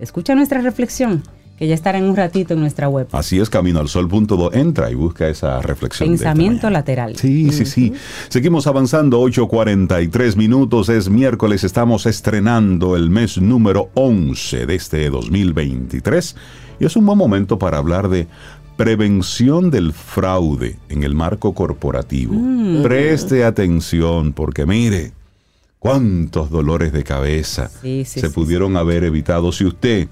Escucha 0.00 0.34
nuestra 0.34 0.62
reflexión 0.62 1.22
que 1.56 1.68
ya 1.68 1.74
estará 1.74 1.98
en 1.98 2.04
un 2.04 2.16
ratito 2.16 2.54
en 2.54 2.60
nuestra 2.60 2.88
web. 2.88 3.06
Así 3.12 3.38
es, 3.38 3.48
caminoalsol.do. 3.48 4.52
Entra 4.52 4.90
y 4.90 4.94
busca 4.94 5.28
esa 5.28 5.60
reflexión. 5.62 6.08
Pensamiento 6.08 6.68
lateral. 6.70 7.16
Sí, 7.16 7.52
sí, 7.52 7.64
sí. 7.64 7.92
Seguimos 8.28 8.66
avanzando, 8.66 9.22
8.43 9.22 10.36
minutos, 10.36 10.88
es 10.88 11.08
miércoles, 11.08 11.62
estamos 11.64 12.06
estrenando 12.06 12.96
el 12.96 13.10
mes 13.10 13.38
número 13.40 13.90
11 13.94 14.66
de 14.66 14.74
este 14.74 15.10
2023 15.10 16.36
y 16.80 16.84
es 16.86 16.96
un 16.96 17.06
buen 17.06 17.18
momento 17.18 17.58
para 17.58 17.78
hablar 17.78 18.08
de 18.08 18.26
prevención 18.76 19.70
del 19.70 19.92
fraude 19.92 20.78
en 20.88 21.04
el 21.04 21.14
marco 21.14 21.54
corporativo. 21.54 22.34
Mm. 22.34 22.82
Preste 22.82 23.44
atención 23.44 24.32
porque 24.32 24.66
mire, 24.66 25.12
cuántos 25.78 26.50
dolores 26.50 26.92
de 26.92 27.04
cabeza 27.04 27.68
Sí, 27.68 28.04
sí, 28.04 28.20
se 28.20 28.28
sí, 28.28 28.32
pudieron 28.34 28.76
haber 28.76 29.04
evitado 29.04 29.52
si 29.52 29.64
usted 29.64 30.08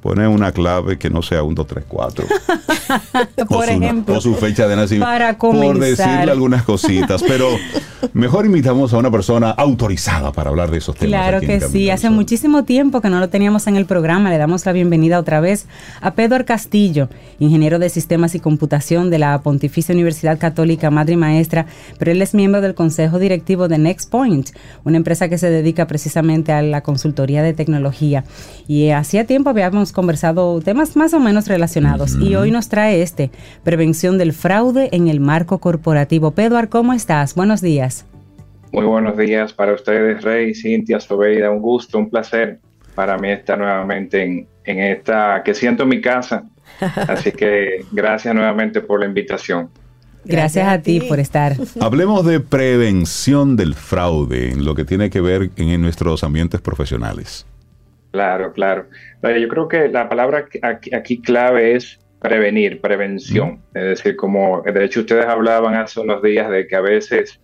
pone 0.00 0.26
una 0.26 0.52
clave 0.52 0.98
que 0.98 1.10
no 1.10 1.22
sea 1.22 1.42
1, 1.42 1.54
2, 1.54 1.66
3, 1.66 1.84
4. 1.86 2.26
Por 3.48 3.64
su, 3.66 3.70
ejemplo, 3.70 4.16
o 4.16 4.20
su 4.20 4.34
fecha 4.34 4.66
de 4.66 4.76
nacimiento. 4.76 5.06
para 5.06 5.36
Por 5.36 5.50
comenzar. 5.52 5.80
decirle 5.80 6.32
algunas 6.32 6.62
cositas. 6.62 7.22
Pero 7.22 7.48
mejor 8.12 8.46
invitamos 8.46 8.92
a 8.94 8.98
una 8.98 9.10
persona 9.10 9.50
autorizada 9.50 10.32
para 10.32 10.50
hablar 10.50 10.70
de 10.70 10.78
esos 10.78 10.96
temas. 10.96 11.20
Claro 11.20 11.40
que 11.40 11.60
sí, 11.60 11.90
hace 11.90 12.08
muchísimo 12.10 12.64
tiempo 12.64 13.00
que 13.00 13.10
no 13.10 13.20
lo 13.20 13.28
teníamos 13.28 13.66
en 13.66 13.76
el 13.76 13.86
programa. 13.86 14.30
Le 14.30 14.38
damos 14.38 14.64
la 14.64 14.72
bienvenida 14.72 15.18
otra 15.18 15.40
vez 15.40 15.66
a 16.00 16.14
Pedro 16.14 16.44
Castillo, 16.44 17.08
ingeniero 17.38 17.78
de 17.78 17.90
sistemas 17.90 18.34
y 18.34 18.40
computación 18.40 19.10
de 19.10 19.18
la 19.18 19.40
Pontificia 19.42 19.94
Universidad 19.94 20.38
Católica 20.38 20.90
Madre 20.90 21.14
y 21.14 21.16
Maestra, 21.16 21.66
pero 21.98 22.10
él 22.10 22.22
es 22.22 22.34
miembro 22.34 22.60
del 22.60 22.74
consejo 22.74 23.18
directivo 23.18 23.68
de 23.68 23.78
NextPoint, 23.78 24.50
una 24.84 24.96
empresa 24.96 25.28
que 25.28 25.38
se 25.38 25.50
dedica 25.50 25.86
precisamente 25.86 26.52
a 26.52 26.62
la 26.62 26.82
consultoría 26.82 27.42
de 27.42 27.52
tecnología. 27.52 28.24
Y 28.66 28.90
hacía 28.90 29.26
tiempo 29.26 29.50
habíamos 29.50 29.89
conversado 29.92 30.60
temas 30.60 30.96
más 30.96 31.14
o 31.14 31.20
menos 31.20 31.48
relacionados 31.48 32.16
y 32.20 32.34
hoy 32.34 32.50
nos 32.50 32.68
trae 32.68 33.02
este, 33.02 33.30
prevención 33.64 34.18
del 34.18 34.32
fraude 34.32 34.88
en 34.92 35.08
el 35.08 35.20
marco 35.20 35.58
corporativo. 35.58 36.32
Pedro, 36.32 36.68
¿cómo 36.68 36.92
estás? 36.92 37.34
Buenos 37.34 37.60
días. 37.60 38.06
Muy 38.72 38.84
buenos 38.84 39.16
días 39.16 39.52
para 39.52 39.74
ustedes, 39.74 40.22
Rey, 40.22 40.54
Cintia, 40.54 41.00
Sobeida. 41.00 41.50
Un 41.50 41.60
gusto, 41.60 41.98
un 41.98 42.08
placer 42.08 42.60
para 42.94 43.18
mí 43.18 43.30
estar 43.30 43.58
nuevamente 43.58 44.22
en, 44.22 44.46
en 44.64 44.78
esta 44.80 45.42
que 45.44 45.54
siento 45.54 45.86
mi 45.86 46.00
casa. 46.00 46.44
Así 47.08 47.32
que 47.32 47.84
gracias 47.90 48.34
nuevamente 48.34 48.80
por 48.80 49.00
la 49.00 49.06
invitación. 49.06 49.70
Gracias, 50.24 50.68
a 50.68 50.80
ti 50.80 51.00
por 51.00 51.18
estar. 51.18 51.56
Hablemos 51.80 52.24
de 52.24 52.40
prevención 52.40 53.56
del 53.56 53.74
fraude 53.74 54.50
en 54.50 54.64
lo 54.64 54.74
que 54.74 54.84
tiene 54.84 55.10
que 55.10 55.20
ver 55.20 55.50
en, 55.56 55.68
en 55.70 55.80
nuestros 55.80 56.22
ambientes 56.24 56.60
profesionales. 56.60 57.46
Claro, 58.12 58.52
claro. 58.52 58.86
Yo 59.22 59.48
creo 59.48 59.68
que 59.68 59.88
la 59.88 60.08
palabra 60.08 60.46
aquí, 60.62 60.94
aquí 60.94 61.20
clave 61.22 61.76
es 61.76 61.98
prevenir, 62.20 62.80
prevención. 62.80 63.60
Es 63.72 63.82
decir, 63.84 64.16
como 64.16 64.62
de 64.62 64.84
hecho 64.84 65.00
ustedes 65.00 65.26
hablaban 65.26 65.74
hace 65.76 66.00
unos 66.00 66.22
días 66.22 66.50
de 66.50 66.66
que 66.66 66.76
a 66.76 66.80
veces 66.80 67.40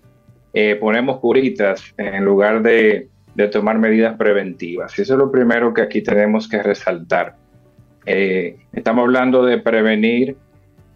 eh, 0.53 0.77
ponemos 0.77 1.19
curitas 1.21 1.83
en 1.99 2.25
lugar 2.25 2.63
de, 2.63 3.09
de 3.35 3.49
tomar 3.49 3.79
medidas 3.79 4.17
preventivas. 4.17 4.99
Y 4.99 5.03
eso 5.03 5.15
es 5.15 5.19
lo 5.19 5.31
primero 5.31 5.73
que 5.73 5.83
aquí 5.83 6.03
tenemos 6.03 6.49
que 6.49 6.63
resaltar. 6.63 7.37
Eh, 8.05 8.57
estamos 8.73 9.03
hablando 9.05 9.45
de 9.45 9.59
prevenir 9.59 10.37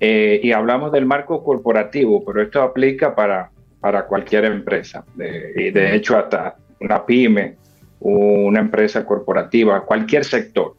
eh, 0.01 0.40
y 0.42 0.52
hablamos 0.52 0.92
del 0.92 1.06
marco 1.06 1.42
corporativo, 1.44 2.24
pero 2.24 2.42
esto 2.42 2.62
aplica 2.62 3.14
para, 3.14 3.51
para 3.80 4.06
cualquier 4.06 4.47
empresa. 4.47 5.05
De- 5.14 5.52
y 5.56 5.70
de 5.70 5.94
hecho, 5.94 6.18
hasta 6.18 6.56
una 6.80 7.05
pyme, 7.05 7.56
una 8.01 8.60
empresa 8.60 9.05
corporativa, 9.05 9.85
cualquier 9.85 10.24
sector. 10.24 10.74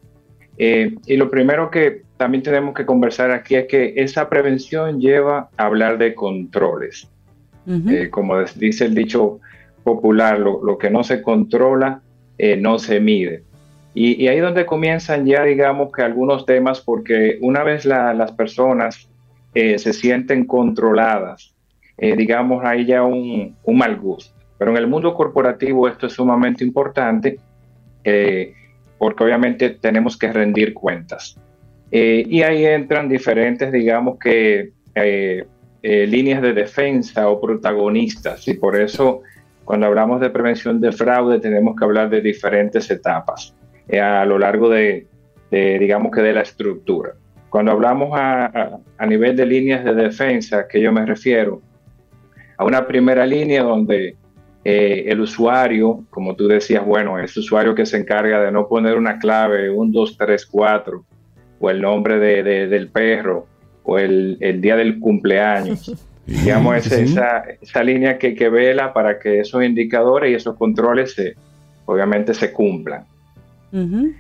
Eh, 0.57 0.95
y 1.05 1.17
lo 1.17 1.29
primero 1.29 1.71
que 1.71 2.01
también 2.17 2.43
tenemos 2.43 2.73
que 2.75 2.85
conversar 2.85 3.31
aquí 3.31 3.55
es 3.55 3.67
que 3.67 3.93
esa 3.97 4.27
prevención 4.29 4.99
lleva 4.99 5.49
a 5.57 5.65
hablar 5.65 5.97
de 5.97 6.13
controles. 6.13 7.07
Eh, 7.89 8.09
como 8.09 8.39
dice 8.55 8.85
el 8.85 8.95
dicho 8.95 9.39
popular, 9.83 10.39
lo, 10.39 10.63
lo 10.63 10.77
que 10.77 10.89
no 10.89 11.03
se 11.03 11.21
controla 11.21 12.01
eh, 12.37 12.57
no 12.57 12.79
se 12.79 12.99
mide. 12.99 13.43
Y, 13.93 14.23
y 14.23 14.27
ahí 14.27 14.37
es 14.37 14.43
donde 14.43 14.65
comienzan 14.65 15.25
ya, 15.25 15.43
digamos, 15.43 15.91
que 15.91 16.01
algunos 16.01 16.45
temas, 16.45 16.81
porque 16.81 17.37
una 17.41 17.63
vez 17.63 17.85
la- 17.85 18.13
las 18.13 18.31
personas 18.31 19.07
se 19.53 19.91
sienten 19.93 20.45
controladas, 20.45 21.53
digamos, 21.97 22.63
hay 22.63 22.85
ya 22.85 23.03
un, 23.03 23.55
un 23.63 23.77
mal 23.77 23.97
gusto. 23.97 24.33
Pero 24.61 24.69
en 24.73 24.77
el 24.77 24.85
mundo 24.85 25.15
corporativo 25.15 25.87
esto 25.87 26.05
es 26.05 26.13
sumamente 26.13 26.63
importante, 26.63 27.39
eh, 28.03 28.53
porque 28.99 29.23
obviamente 29.23 29.71
tenemos 29.71 30.15
que 30.15 30.31
rendir 30.31 30.75
cuentas. 30.75 31.35
Eh, 31.89 32.23
y 32.29 32.43
ahí 32.43 32.63
entran 32.67 33.09
diferentes, 33.09 33.71
digamos 33.71 34.19
que, 34.19 34.69
eh, 34.93 35.45
eh, 35.81 36.05
líneas 36.05 36.43
de 36.43 36.53
defensa 36.53 37.27
o 37.27 37.41
protagonistas. 37.41 38.47
Y 38.47 38.53
por 38.53 38.79
eso, 38.79 39.21
cuando 39.65 39.87
hablamos 39.87 40.21
de 40.21 40.29
prevención 40.29 40.79
de 40.79 40.91
fraude, 40.91 41.39
tenemos 41.39 41.75
que 41.75 41.83
hablar 41.83 42.11
de 42.11 42.21
diferentes 42.21 42.91
etapas 42.91 43.55
eh, 43.87 43.99
a 43.99 44.23
lo 44.25 44.37
largo 44.37 44.69
de, 44.69 45.07
de, 45.49 45.79
digamos 45.79 46.11
que, 46.11 46.21
de 46.21 46.33
la 46.33 46.41
estructura. 46.41 47.13
Cuando 47.49 47.71
hablamos 47.71 48.11
a, 48.13 48.45
a- 48.45 48.77
a 48.99 49.05
nivel 49.07 49.35
de 49.35 49.45
líneas 49.47 49.83
de 49.83 49.95
defensa, 49.95 50.67
que 50.67 50.79
yo 50.79 50.91
me 50.91 51.03
refiero 51.03 51.63
a 52.59 52.63
una 52.63 52.85
primera 52.85 53.25
línea 53.25 53.63
donde 53.63 54.20
eh, 54.63 55.05
el 55.07 55.21
usuario, 55.21 56.03
como 56.09 56.35
tú 56.35 56.47
decías, 56.47 56.85
bueno, 56.85 57.19
es 57.19 57.35
usuario 57.37 57.73
que 57.75 57.85
se 57.85 57.97
encarga 57.97 58.41
de 58.41 58.51
no 58.51 58.67
poner 58.67 58.95
una 58.97 59.17
clave, 59.19 59.69
un 59.69 59.91
2, 59.91 60.17
3, 60.17 60.45
4, 60.45 61.03
o 61.59 61.69
el 61.69 61.81
nombre 61.81 62.19
de- 62.19 62.43
de- 62.43 62.67
del 62.67 62.89
perro, 62.89 63.47
o 63.83 63.97
el, 63.97 64.37
el 64.39 64.61
día 64.61 64.75
del 64.75 64.99
cumpleaños. 64.99 65.91
Digamos, 66.27 66.83
Sí. 66.83 66.93
esa, 67.01 67.43
esa 67.59 67.83
línea 67.83 68.17
que, 68.19 68.35
que 68.35 68.47
vela 68.49 68.93
para 68.93 69.17
que 69.19 69.39
esos 69.39 69.63
indicadores 69.63 70.31
y 70.31 70.35
esos 70.35 70.55
controles 70.55 71.13
se, 71.15 71.33
obviamente 71.85 72.33
se 72.35 72.51
cumplan. 72.53 73.05
Ujú. 73.73 74.13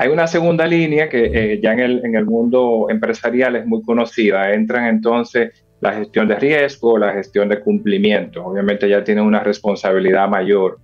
Hay 0.00 0.08
una 0.10 0.26
segunda 0.28 0.64
línea 0.66 1.08
que 1.08 1.24
eh, 1.54 1.60
ya 1.60 1.72
en 1.72 1.80
el, 1.80 2.04
en 2.06 2.14
el 2.14 2.24
mundo 2.24 2.86
empresarial 2.88 3.56
es 3.56 3.66
muy 3.66 3.82
conocida. 3.82 4.52
Entran 4.54 4.86
entonces 4.86 5.52
la 5.80 5.92
gestión 5.92 6.28
de 6.28 6.36
riesgo, 6.36 6.98
la 6.98 7.12
gestión 7.12 7.48
de 7.48 7.60
cumplimiento. 7.60 8.44
Obviamente 8.44 8.88
ya 8.88 9.04
tienen 9.04 9.24
una 9.24 9.40
responsabilidad 9.40 10.28
mayor 10.28 10.78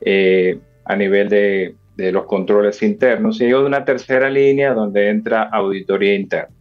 eh, 0.00 0.58
a 0.84 0.96
nivel 0.96 1.28
de, 1.28 1.74
de 1.96 2.12
los 2.12 2.24
controles 2.24 2.82
internos. 2.82 3.40
Y 3.40 3.44
hay 3.44 3.52
una 3.52 3.84
tercera 3.84 4.28
línea 4.30 4.74
donde 4.74 5.08
entra 5.08 5.42
auditoría 5.42 6.14
interna. 6.14 6.54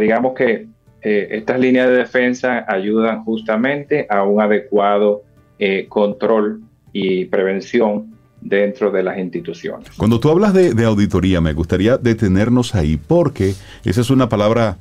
Digamos 0.00 0.34
que 0.34 0.66
eh, 1.02 1.28
estas 1.30 1.60
líneas 1.60 1.88
de 1.88 1.96
defensa 1.96 2.64
ayudan 2.68 3.24
justamente 3.24 4.06
a 4.10 4.24
un 4.24 4.40
adecuado 4.40 5.22
eh, 5.58 5.86
control 5.88 6.60
y 6.92 7.26
prevención 7.26 8.14
dentro 8.40 8.90
de 8.90 9.02
las 9.02 9.18
instituciones. 9.18 9.90
Cuando 9.96 10.20
tú 10.20 10.30
hablas 10.30 10.54
de, 10.54 10.74
de 10.74 10.84
auditoría, 10.84 11.40
me 11.40 11.52
gustaría 11.52 11.96
detenernos 11.96 12.74
ahí 12.74 12.96
porque 12.96 13.54
esa 13.84 14.00
es 14.00 14.10
una 14.10 14.28
palabra 14.28 14.76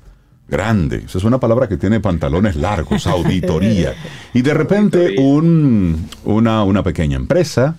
grande, 0.48 1.04
esa 1.06 1.18
es 1.18 1.24
una 1.24 1.40
palabra 1.40 1.68
que 1.68 1.78
tiene 1.78 2.00
pantalones 2.00 2.56
largos, 2.56 3.06
auditoría. 3.08 3.94
Y 4.34 4.42
de 4.42 4.54
repente 4.54 5.16
un, 5.20 6.08
una, 6.24 6.64
una 6.64 6.84
pequeña 6.84 7.18
empresa 7.18 7.76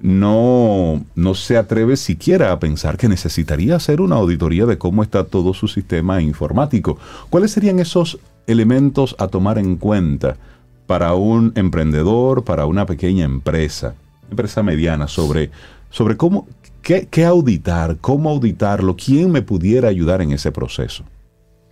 no, 0.00 1.04
no 1.14 1.34
se 1.34 1.56
atreve 1.56 1.96
siquiera 1.96 2.52
a 2.52 2.58
pensar 2.58 2.96
que 2.96 3.08
necesitaría 3.08 3.76
hacer 3.76 4.00
una 4.00 4.16
auditoría 4.16 4.66
de 4.66 4.78
cómo 4.78 5.02
está 5.02 5.24
todo 5.24 5.54
su 5.54 5.66
sistema 5.66 6.20
informático. 6.20 6.98
¿Cuáles 7.30 7.52
serían 7.52 7.78
esos 7.78 8.18
elementos 8.46 9.16
a 9.18 9.28
tomar 9.28 9.58
en 9.58 9.76
cuenta 9.76 10.36
para 10.86 11.14
un 11.14 11.52
emprendedor, 11.54 12.44
para 12.44 12.66
una 12.66 12.86
pequeña 12.86 13.24
empresa, 13.24 13.94
empresa 14.30 14.62
mediana, 14.62 15.08
sobre, 15.08 15.50
sobre 15.90 16.16
cómo, 16.16 16.46
qué, 16.82 17.08
qué 17.10 17.24
auditar, 17.24 17.96
cómo 18.00 18.28
auditarlo, 18.28 18.96
quién 18.96 19.32
me 19.32 19.42
pudiera 19.42 19.88
ayudar 19.88 20.20
en 20.20 20.32
ese 20.32 20.52
proceso? 20.52 21.04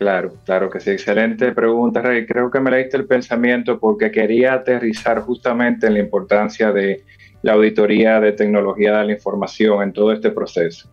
Claro, 0.03 0.33
claro 0.45 0.69
que 0.69 0.81
sí. 0.81 0.91
Excelente 0.91 1.53
pregunta, 1.53 2.03
Rey. 2.03 2.27
Creo 2.27 2.51
que 2.51 2.59
me 2.59 2.73
leíste 2.73 2.97
el 2.97 3.07
pensamiento 3.07 3.79
porque 3.79 4.11
quería 4.11 4.55
aterrizar 4.55 5.21
justamente 5.21 5.87
en 5.87 5.95
la 5.95 6.01
importancia 6.01 6.73
de 6.73 7.05
la 7.43 7.53
auditoría 7.53 8.19
de 8.19 8.33
tecnología 8.33 8.99
de 8.99 9.05
la 9.07 9.13
información 9.13 9.81
en 9.81 9.93
todo 9.93 10.11
este 10.11 10.33
proceso. 10.33 10.91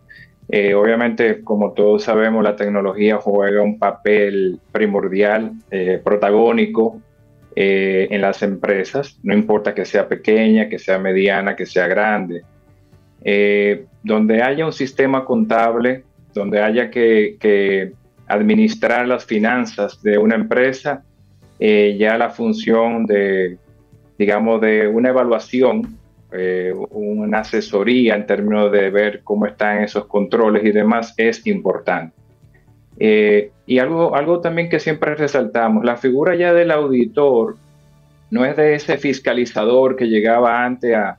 Eh, 0.48 0.74
obviamente, 0.74 1.42
como 1.42 1.72
todos 1.72 2.04
sabemos, 2.04 2.44
la 2.44 2.54
tecnología 2.54 3.16
juega 3.16 3.62
un 3.62 3.80
papel 3.80 4.60
primordial, 4.70 5.54
eh, 5.72 6.00
protagónico 6.04 7.02
eh, 7.56 8.06
en 8.12 8.20
las 8.20 8.44
empresas, 8.44 9.18
no 9.24 9.34
importa 9.34 9.74
que 9.74 9.84
sea 9.84 10.06
pequeña, 10.06 10.68
que 10.68 10.78
sea 10.78 11.00
mediana, 11.00 11.56
que 11.56 11.66
sea 11.66 11.88
grande. 11.88 12.42
donde 14.04 14.40
haya 14.40 14.64
un 14.64 14.72
sistema 14.72 15.24
contable, 15.24 16.04
donde 16.32 16.60
haya 16.62 16.90
que 16.90 17.36
administrar 18.30 19.06
las 19.08 19.24
finanzas 19.24 20.02
de 20.02 20.16
una 20.18 20.36
empresa, 20.36 21.02
eh, 21.58 21.96
ya 21.98 22.16
la 22.16 22.30
función 22.30 23.04
de, 23.04 23.58
digamos, 24.18 24.60
de 24.60 24.86
una 24.86 25.10
evaluación, 25.10 25.98
eh, 26.32 26.72
una 26.90 27.40
asesoría 27.40 28.14
en 28.14 28.26
términos 28.26 28.70
de 28.70 28.88
ver 28.90 29.22
cómo 29.24 29.46
están 29.46 29.82
esos 29.82 30.06
controles 30.06 30.64
y 30.64 30.70
demás 30.70 31.12
es 31.16 31.46
importante. 31.46 32.14
Eh, 32.98 33.50
y 33.66 33.78
algo, 33.78 34.14
algo 34.14 34.40
también 34.40 34.68
que 34.68 34.78
siempre 34.78 35.14
resaltamos, 35.14 35.84
la 35.84 35.96
figura 35.96 36.36
ya 36.36 36.52
del 36.52 36.70
auditor 36.70 37.56
no 38.30 38.44
es 38.44 38.56
de 38.56 38.74
ese 38.74 38.96
fiscalizador 38.96 39.96
que 39.96 40.06
llegaba 40.06 40.64
antes 40.64 40.94
a, 40.94 41.18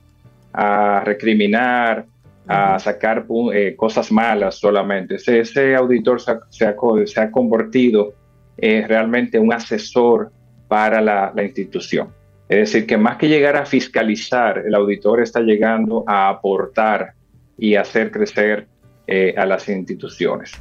a 0.52 1.02
recriminar, 1.04 2.06
a 2.46 2.78
sacar 2.78 3.26
eh, 3.52 3.74
cosas 3.76 4.10
malas 4.10 4.56
solamente. 4.56 5.16
Ese, 5.16 5.74
auditor 5.74 6.20
se 6.20 6.32
ha, 6.32 6.40
se 6.50 7.20
ha, 7.20 7.30
convertido 7.30 8.14
eh, 8.56 8.84
realmente 8.86 9.38
un 9.38 9.52
asesor 9.52 10.32
para 10.68 11.00
la, 11.00 11.32
la, 11.34 11.42
institución. 11.42 12.08
Es 12.48 12.72
decir, 12.72 12.86
que 12.86 12.96
más 12.96 13.16
que 13.16 13.28
llegar 13.28 13.56
a 13.56 13.64
fiscalizar, 13.64 14.58
el 14.66 14.74
auditor 14.74 15.22
está 15.22 15.40
llegando 15.40 16.04
a 16.06 16.28
aportar 16.28 17.14
y 17.56 17.76
hacer 17.76 18.10
crecer 18.10 18.66
eh, 19.06 19.34
a 19.36 19.46
las 19.46 19.68
instituciones. 19.68 20.52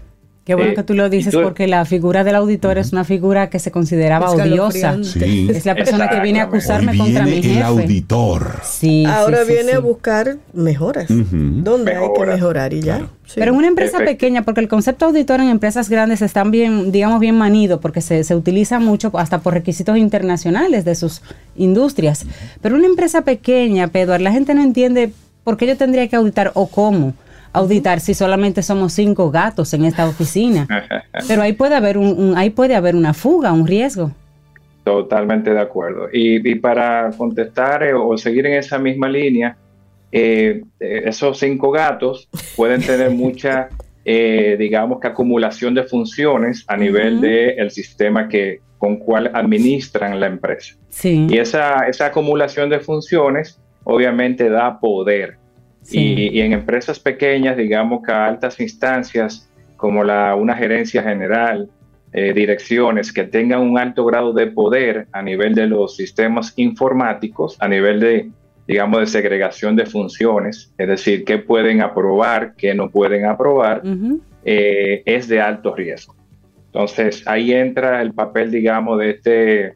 Qué 0.44 0.56
bueno 0.56 0.72
eh, 0.72 0.76
que 0.76 0.84
tú 0.84 0.96
lo 0.96 1.08
dices 1.08 1.36
porque 1.36 1.68
la 1.68 1.86
figura 1.86 2.24
del 2.24 2.34
auditor 2.34 2.80
es 2.80 2.92
una 2.94 3.04
figura 3.04 3.52
que 3.52 3.60
se 3.60 3.70
consideraba 3.70 4.32
odiosa. 4.32 4.98
Es 5.00 5.66
la 5.66 5.76
persona 5.76 6.10
que 6.10 6.20
viene 6.20 6.42
a 6.42 6.46
acusarme 6.46 6.98
contra 6.98 7.26
mi 7.26 7.44
jefe. 7.44 7.58
El 7.58 7.64
auditor. 7.64 8.60
Sí, 8.64 9.06
Ahora 9.06 9.44
viene 9.44 9.74
a 9.74 9.80
buscar 9.80 10.38
mejoras. 10.54 11.06
¿Dónde 11.10 11.96
hay 11.96 12.08
que 12.16 12.26
mejorar 12.26 12.74
y 12.74 12.82
ya? 12.82 13.08
Pero 13.36 13.52
en 13.52 13.58
una 13.58 13.68
empresa 13.68 14.00
pequeña, 14.00 14.42
porque 14.42 14.62
el 14.62 14.68
concepto 14.68 15.06
auditor 15.06 15.40
en 15.42 15.50
empresas 15.50 15.90
grandes 15.90 16.22
están 16.22 16.50
bien, 16.50 16.92
digamos, 16.92 17.20
bien 17.20 17.38
manido, 17.38 17.80
porque 17.80 18.02
se, 18.02 18.24
se 18.24 18.36
utiliza 18.36 18.80
mucho 18.80 19.12
hasta 19.14 19.40
por 19.40 19.54
requisitos 19.54 19.96
internacionales 19.98 20.86
de 20.86 20.96
sus 20.96 21.22
industrias. 21.56 22.26
Pero 22.62 22.76
una 22.76 22.88
empresa 22.88 23.22
pequeña, 23.22 23.88
Pedro, 23.90 24.18
la 24.18 24.32
gente 24.32 24.54
no 24.56 24.64
entiende 24.64 25.14
por 25.44 25.58
qué 25.58 25.68
yo 25.68 25.78
tendría 25.78 26.08
que 26.08 26.16
auditar 26.16 26.52
o 26.56 26.68
cómo 26.68 27.14
auditar 27.54 28.00
si 28.00 28.14
solamente 28.14 28.62
somos 28.62 28.94
cinco 28.94 29.32
gatos 29.32 29.74
en 29.74 29.86
esta 29.86 30.08
oficina. 30.08 30.68
Pero 31.28 31.42
ahí 31.42 31.54
puede 31.54 31.76
haber 31.76 31.98
un, 31.98 32.34
ahí 32.38 32.50
puede 32.50 32.76
haber 32.76 32.96
una 32.96 33.14
fuga, 33.14 33.52
un 33.52 33.68
riesgo. 33.68 34.12
Totalmente 34.84 35.52
de 35.54 35.60
acuerdo. 35.60 36.08
Y, 36.12 36.56
para 36.56 37.12
contestar 37.16 37.84
eh, 37.84 37.94
o 37.94 38.18
seguir 38.18 38.48
en 38.48 38.54
esa 38.54 38.80
misma 38.80 39.08
línea, 39.08 39.56
eh, 40.12 40.64
eh, 40.80 41.04
esos 41.06 41.38
cinco 41.38 41.72
gatos 41.72 42.28
pueden 42.56 42.82
tener 42.82 43.12
mucha, 43.12 43.70
digamos 44.04 45.00
que 45.00 45.08
acumulación 45.08 45.76
de 45.76 45.84
funciones 45.84 46.66
a 46.68 46.76
nivel 46.76 47.22
del 47.22 47.70
sistema 47.70 48.28
que 48.28 48.62
con 48.80 48.98
cual 48.98 49.30
administran 49.36 50.20
la 50.20 50.26
empresa. 50.26 50.76
Sí. 50.90 51.28
Y 51.30 51.38
esa, 51.38 51.88
esa 51.88 52.08
acumulación 52.08 52.68
de 52.68 52.80
funciones 52.80 53.62
obviamente 53.84 54.50
da 54.50 54.80
poder 54.80 55.38
y, 55.92 56.40
en 56.42 56.54
empresas 56.54 57.00
pequeñas, 57.00 57.58
digamos 57.58 58.04
que 58.04 58.12
a 58.12 58.26
altas 58.26 58.60
instancias, 58.60 59.50
como 59.78 60.04
la, 60.04 60.36
una 60.36 60.56
gerencia 60.56 61.04
general, 61.04 61.70
eh, 62.14 62.34
direcciones 62.34 63.14
que 63.14 63.24
tengan 63.24 63.62
un 63.62 63.78
alto 63.78 64.06
grado 64.06 64.34
de 64.34 64.48
poder 64.48 65.08
a 65.12 65.22
nivel 65.22 65.56
de 65.56 65.68
los 65.68 65.96
sistemas 65.96 66.54
informáticos, 66.58 67.56
a 67.60 67.68
nivel 67.68 68.00
de, 68.00 68.30
digamos, 68.68 69.00
de 69.00 69.08
segregación 69.08 69.76
de 69.76 69.86
funciones, 69.86 70.74
es 70.78 70.88
decir, 70.88 71.24
qué 71.24 71.38
pueden 71.38 71.82
aprobar, 71.82 72.54
qué 72.56 72.76
no 72.76 72.90
pueden 72.90 73.26
aprobar, 73.26 73.82
eh, 74.44 75.04
es 75.06 75.28
de 75.28 75.40
alto 75.40 75.74
riesgo. 75.74 76.16
Entonces, 76.68 77.28
ahí 77.28 77.54
entra 77.54 78.02
el 78.02 78.14
papel, 78.14 78.52
digamos, 78.52 79.00
de 79.00 79.10
este, 79.10 79.76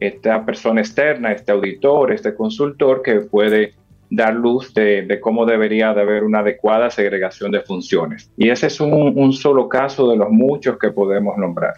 esta 0.00 0.44
persona 0.44 0.80
externa, 0.80 1.32
este 1.32 1.52
auditor, 1.52 2.12
este 2.12 2.34
consultor 2.34 3.02
que 3.02 3.20
puede 3.20 3.74
dar 4.10 4.34
luz 4.34 4.74
de, 4.74 5.18
cómo 5.20 5.46
debería 5.46 5.94
de 5.94 6.02
haber 6.02 6.24
una 6.24 6.40
adecuada 6.40 6.90
segregación 6.90 7.52
de 7.52 7.60
funciones. 7.60 8.30
Y 8.36 8.50
ese 8.50 8.66
es 8.66 8.80
un, 8.80 9.32
solo 9.32 9.68
caso 9.68 10.10
de 10.10 10.16
los 10.16 10.30
muchos 10.30 10.78
que 10.78 10.90
podemos 10.90 11.38
nombrar. 11.38 11.74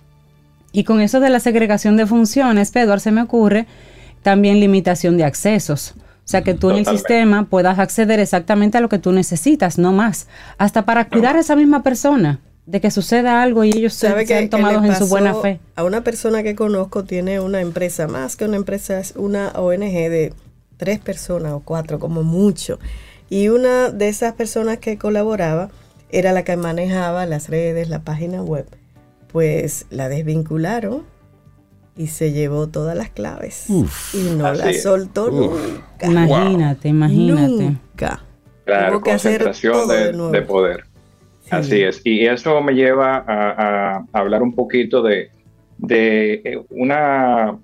Y 0.73 0.85
con 0.85 1.01
eso 1.01 1.21
de 1.21 1.29
la 1.29 1.41
segregación 1.41 1.97
de 1.97 2.07
funciones, 2.07 2.71
Pedro, 2.71 2.99
se 2.99 3.13
me 3.13 3.23
ocurre 3.23 3.67
también 4.23 4.61
limitación 4.61 5.19
de 5.19 5.25
accesos. 5.25 5.95
O 6.25 6.29
sea, 6.33 6.43
que 6.43 6.55
tú 6.55 6.71
en 6.71 6.79
el 6.79 6.87
sistema 6.87 7.45
puedas 7.45 7.79
acceder 7.79 8.21
exactamente 8.21 8.79
a 8.79 8.81
lo 8.81 8.89
que 8.89 8.99
tú 8.99 9.13
necesitas, 9.13 9.77
no 9.77 9.93
más. 9.93 10.29
Hasta 10.57 10.87
para 10.87 11.09
cuidar 11.09 11.37
a 11.37 11.41
esa 11.41 11.57
misma 11.57 11.83
persona, 11.83 12.41
de 12.65 12.81
que 12.81 12.91
suceda 12.91 13.43
algo 13.43 13.65
y 13.65 13.71
ellos 13.71 13.93
se, 13.93 14.27
sean 14.27 14.49
tomados 14.49 14.85
en 14.85 14.95
su 14.95 15.09
buena 15.09 15.35
fe. 15.35 15.59
A 15.75 15.85
una 15.85 16.05
persona 16.05 16.43
que 16.43 16.55
conozco 16.55 17.05
tiene 17.05 17.41
una 17.41 17.61
empresa, 17.61 18.07
más 18.07 18.37
que 18.37 18.45
una 18.45 18.57
empresa, 18.57 19.01
es 19.01 19.15
una 19.17 19.49
ONG 19.49 19.81
de 19.81 20.33
tres 20.83 20.99
personas 20.99 21.53
o 21.53 21.61
cuatro 21.61 22.01
como 22.01 22.25
mucho. 22.25 22.81
Y 23.31 23.51
una 23.51 23.91
de 23.91 24.09
esas 24.09 24.33
personas 24.33 24.79
que 24.79 24.99
colaboraba 24.99 25.71
era 26.11 26.33
la 26.33 26.43
que 26.43 26.57
manejaba 26.57 27.25
las 27.25 27.49
redes, 27.49 27.89
la 27.89 28.01
página 28.01 28.43
web. 28.43 28.67
Pues 29.29 29.87
la 29.91 30.09
desvincularon 30.09 31.05
y 31.97 32.09
se 32.09 32.33
llevó 32.33 32.67
todas 32.67 32.97
las 32.97 33.11
claves. 33.11 33.71
y 33.71 34.23
no 34.37 34.53
la 34.53 34.73
soltó 34.73 35.31
nunca. 35.31 36.05
Imagínate, 36.05 36.89
imagínate. 36.89 37.47
Nunca. 37.47 38.25
Claro, 38.65 39.01
concentración 39.01 39.87
de, 40.33 40.43
poder. 40.43 40.83
Así 41.49 41.81
es. 41.81 42.01
Y 42.03 42.27
eso 42.27 42.61
me 42.61 42.73
lleva 42.73 43.25
a, 43.25 44.05
hablar 44.13 44.43
un 44.43 44.53
poquito 44.53 45.01
de, 45.01 45.31
de 45.79 46.43
eh, 46.45 46.65
una 46.71 47.57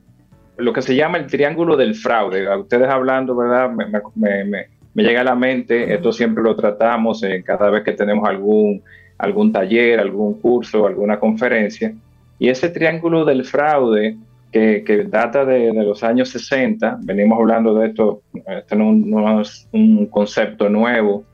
lo 0.58 0.72
que 0.72 0.82
se 0.82 0.94
llama 0.94 1.18
el 1.18 1.26
triángulo 1.26 1.76
del 1.76 1.94
fraude. 1.94 2.48
ustedes 2.56 2.88
hablando, 2.88 3.34
¿verdad? 3.36 3.70
Me, 4.14 4.68
llega 4.94 5.20
a 5.20 5.24
la 5.24 5.36
mente, 5.36 5.94
esto 5.94 6.12
siempre 6.12 6.42
lo 6.42 6.56
tratamos 6.56 7.22
eh, 7.22 7.42
cada 7.44 7.70
vez 7.70 7.84
que 7.84 7.92
tenemos 7.92 8.28
algún, 8.28 8.82
algún 9.16 9.52
taller, 9.52 10.00
algún 10.00 10.40
curso, 10.40 10.86
alguna 10.86 11.20
conferencia. 11.20 11.94
Y 12.38 12.48
ese 12.48 12.68
triángulo 12.68 13.24
del 13.24 13.44
fraude 13.44 14.16
que, 14.50 15.06
data 15.08 15.44
de, 15.44 15.72
los 15.72 16.02
años 16.02 16.30
60, 16.30 16.98
venimos 17.02 17.38
hablando 17.38 17.74
de 17.74 17.88
esto, 17.88 18.22
esto 18.34 18.74
no 18.74 19.40
es 19.40 19.68
un 19.72 20.06
concepto 20.06 20.68
nuevo, 20.68 21.24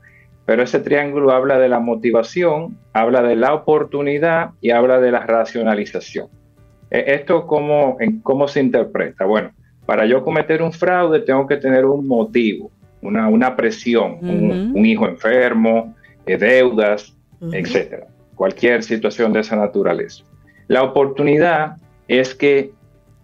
pero 0.45 0.61
ese 0.61 0.79
triángulo 0.79 1.31
habla 1.31 1.57
de 1.57 1.69
la 1.69 1.79
motivación, 1.79 2.77
habla 2.93 3.23
de 3.23 3.35
la 3.35 3.53
oportunidad 3.55 4.51
y 4.61 4.69
habla 4.69 4.99
de 4.99 5.11
la 5.11 5.21
racionalización. 5.21 6.27
Eh, 6.91 7.03
¿Esto 7.07 7.45
cómo, 7.47 7.97
en, 7.99 8.19
cómo 8.19 8.47
se 8.47 8.59
interpreta? 8.59 9.25
Bueno, 9.25 9.51
para 9.85 10.05
yo 10.05 10.23
cometer 10.23 10.61
un 10.61 10.71
fraude 10.71 11.19
tengo 11.19 11.45
que 11.47 11.57
tener 11.57 11.85
un 11.85 12.07
motivo, 12.07 12.71
una, 13.01 13.27
una 13.27 13.55
presión, 13.55 14.17
un, 14.21 14.85
hijo 14.85 15.07
enfermo, 15.07 15.95
eh, 16.25 16.37
deudas, 16.37 17.15
etcétera. 17.51 18.07
Cualquier 18.35 18.83
situación 18.83 19.31
de 19.33 19.41
esa 19.41 19.55
naturaleza. 19.55 20.23
La 20.67 20.83
oportunidad 20.83 21.77
es 22.07 22.33
que 22.33 22.71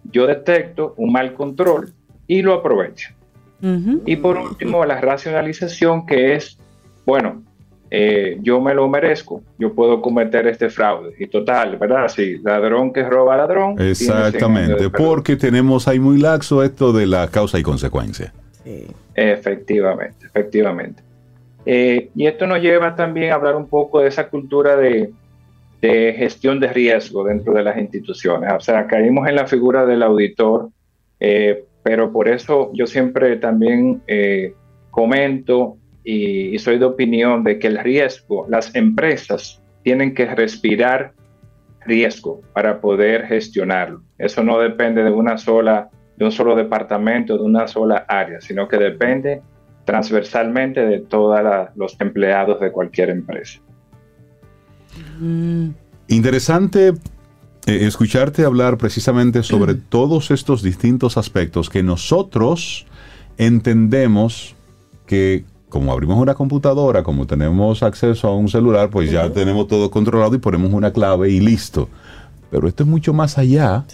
yo 0.04 0.26
detecto 0.26 0.94
un 0.96 1.12
mal 1.12 1.34
control 1.34 1.92
y 2.26 2.42
lo 2.42 2.54
aprovecho. 2.54 3.10
Y 4.06 4.16
por 4.16 4.36
último, 4.38 4.84
la 4.84 5.00
racionalización 5.00 6.04
que 6.04 6.34
es, 6.34 6.58
bueno, 7.06 7.44
eh, 7.94 8.38
yo 8.40 8.58
me 8.58 8.72
lo 8.72 8.88
merezco, 8.88 9.42
yo 9.58 9.74
puedo 9.74 10.00
cometer 10.00 10.46
este 10.46 10.70
fraude. 10.70 11.12
Y 11.18 11.26
total, 11.26 11.76
¿verdad? 11.76 12.08
Sí, 12.08 12.38
ladrón 12.42 12.90
que 12.90 13.02
roba 13.02 13.36
ladrón. 13.36 13.78
Exactamente, 13.78 14.88
porque 14.88 15.36
tenemos 15.36 15.86
ahí 15.86 15.98
muy 15.98 16.16
laxo 16.16 16.62
esto 16.62 16.94
de 16.94 17.06
la 17.06 17.28
causa 17.28 17.58
y 17.58 17.62
consecuencia. 17.62 18.32
Sí. 18.64 18.86
Efectivamente, 19.14 20.24
efectivamente. 20.24 21.02
Eh, 21.66 22.08
y 22.14 22.26
esto 22.26 22.46
nos 22.46 22.62
lleva 22.62 22.96
también 22.96 23.30
a 23.30 23.34
hablar 23.34 23.56
un 23.56 23.68
poco 23.68 24.00
de 24.00 24.08
esa 24.08 24.26
cultura 24.28 24.74
de, 24.74 25.12
gestión 25.82 26.60
de 26.60 26.68
riesgo 26.68 27.24
dentro 27.24 27.52
de 27.52 27.62
las 27.62 27.76
instituciones. 27.76 28.50
O 28.54 28.60
sea, 28.60 28.86
caímos 28.86 29.28
en 29.28 29.36
la 29.36 29.46
figura 29.46 29.84
del 29.84 30.02
auditor, 30.02 30.70
eh, 31.20 31.66
pero 31.82 32.10
por 32.10 32.26
eso 32.26 32.70
yo 32.72 32.86
siempre 32.86 33.36
también 33.36 34.00
comento 34.90 35.76
y, 36.04 36.58
soy 36.58 36.78
de 36.78 36.84
opinión 36.84 37.44
de 37.44 37.58
que 37.58 37.68
el 37.68 37.78
riesgo, 37.78 38.46
las 38.48 38.74
empresas 38.74 39.62
tienen 39.82 40.14
que 40.14 40.26
respirar 40.26 41.12
riesgo 41.84 42.40
para 42.52 42.80
poder 42.80 43.26
gestionarlo. 43.26 44.02
Eso 44.18 44.42
no 44.42 44.58
depende 44.58 45.02
de 45.02 45.10
una 45.10 45.38
sola, 45.38 45.90
de 46.16 46.24
un 46.24 46.32
solo 46.32 46.54
departamento, 46.54 47.36
de 47.36 47.44
una 47.44 47.66
sola 47.66 48.04
área, 48.08 48.40
sino 48.40 48.68
que 48.68 48.78
depende 48.78 49.42
transversalmente 49.84 50.86
de 50.86 51.00
todos 51.00 51.40
los 51.74 52.00
empleados 52.00 52.60
de 52.60 52.70
cualquier 52.70 53.10
empresa. 53.10 53.60
Mm. 55.18 55.70
Interesante 56.08 56.92
eh, 57.66 57.86
escucharte 57.86 58.44
hablar 58.44 58.76
precisamente 58.76 59.42
sobre 59.42 59.74
todos 59.74 60.30
estos 60.30 60.62
distintos 60.62 61.16
aspectos 61.16 61.70
que 61.70 61.82
nosotros 61.82 62.86
entendemos 63.38 64.54
que 65.06 65.44
como 65.72 65.90
abrimos 65.90 66.18
una 66.18 66.34
computadora, 66.34 67.02
como 67.02 67.26
tenemos 67.26 67.82
acceso 67.82 68.28
a 68.28 68.36
un 68.36 68.46
celular, 68.46 68.90
pues 68.90 69.10
ya 69.10 69.32
tenemos 69.32 69.68
todo 69.68 69.90
controlado 69.90 70.34
y 70.34 70.38
ponemos 70.38 70.70
una 70.70 70.92
clave 70.92 71.30
y 71.30 71.40
listo. 71.40 71.88
Pero 72.50 72.68
esto 72.68 72.82
es 72.82 72.88
mucho 72.90 73.14
más 73.14 73.38
allá. 73.38 73.86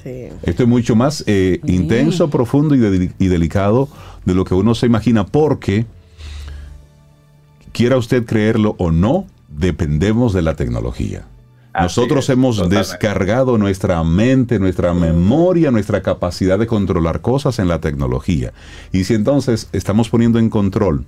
Esto 0.43 0.63
es 0.65 0.69
mucho 0.69 0.97
más 0.97 1.23
eh, 1.29 1.61
intenso, 1.67 2.31
profundo 2.31 2.75
y, 2.75 3.13
y, 3.21 3.29
delicado 3.29 3.89
de 4.25 4.35
lo 4.35 4.45
que 4.45 4.55
uno 4.55 4.75
se 4.75 4.87
imagina, 4.87 5.25
porque, 5.25 5.87
quiera 7.71 7.97
usted 7.97 8.27
creerlo 8.27 8.75
o 8.79 8.91
no, 8.91 9.27
dependemos 9.47 10.33
de 10.33 10.43
la 10.43 10.57
tecnología. 10.57 11.27
Nosotros 11.81 12.29
hemos 12.29 12.69
descargado 12.69 13.57
nuestra 13.57 14.03
mente, 14.03 14.59
nuestra 14.59 14.95
memoria, 14.95 15.71
nuestra 15.71 16.03
capacidad 16.03 16.59
de 16.59 16.67
controlar 16.67 17.21
cosas 17.21 17.61
en 17.61 17.69
la 17.69 17.81
tecnología. 17.81 18.53
Y 18.91 19.05
si 19.05 19.15
entonces 19.15 19.69
estamos 19.71 20.09
poniendo 20.09 20.41
en 20.41 20.51
control 20.51 21.07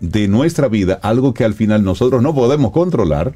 de 0.00 0.28
nuestra 0.28 0.68
vida 0.68 0.98
algo 1.02 1.34
que 1.34 1.44
al 1.44 1.54
final 1.54 1.84
nosotros 1.84 2.22
no 2.22 2.34
podemos 2.34 2.72
controlar, 2.72 3.34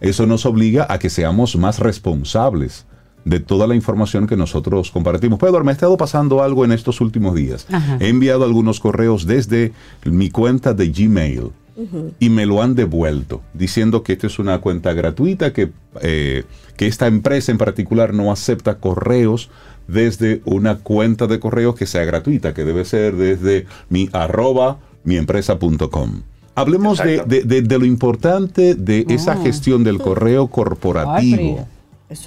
eso 0.00 0.26
nos 0.26 0.46
obliga 0.46 0.86
a 0.88 0.98
que 0.98 1.10
seamos 1.10 1.56
más 1.56 1.78
responsables 1.78 2.86
de 3.24 3.40
toda 3.40 3.66
la 3.66 3.74
información 3.74 4.26
que 4.26 4.36
nosotros 4.36 4.90
compartimos. 4.90 5.38
Pedro, 5.38 5.62
me 5.62 5.70
ha 5.70 5.74
estado 5.74 5.96
pasando 5.96 6.42
algo 6.42 6.64
en 6.64 6.72
estos 6.72 7.00
últimos 7.00 7.34
días. 7.34 7.66
He 8.00 8.08
enviado 8.08 8.44
algunos 8.44 8.80
correos 8.80 9.26
desde 9.26 9.72
mi 10.04 10.30
cuenta 10.30 10.72
de 10.72 10.88
Gmail 10.88 11.50
y 12.18 12.30
me 12.30 12.46
lo 12.46 12.62
han 12.62 12.74
devuelto, 12.74 13.42
diciendo 13.54 14.02
que 14.02 14.14
esta 14.14 14.26
es 14.26 14.38
una 14.38 14.58
cuenta 14.58 14.94
gratuita, 14.94 15.52
que, 15.52 15.70
eh, 16.00 16.44
que 16.76 16.86
esta 16.86 17.06
empresa 17.06 17.52
en 17.52 17.58
particular 17.58 18.14
no 18.14 18.32
acepta 18.32 18.78
correos 18.78 19.50
desde 19.86 20.42
una 20.44 20.78
cuenta 20.78 21.26
de 21.26 21.38
correos 21.38 21.76
que 21.76 21.86
sea 21.86 22.04
gratuita, 22.04 22.52
que 22.52 22.64
debe 22.64 22.84
ser 22.84 23.14
desde 23.16 23.66
mi 23.90 24.08
arroba 24.12 24.78
miempresa.com. 25.08 26.22
Hablemos 26.54 26.98
de, 26.98 27.22
de, 27.44 27.78
lo 27.78 27.84
importante 27.84 28.74
de 28.74 29.04
esa 29.08 29.32
ah. 29.32 29.36
gestión 29.36 29.84
del 29.84 29.98
correo 29.98 30.48
corporativo. 30.48 31.68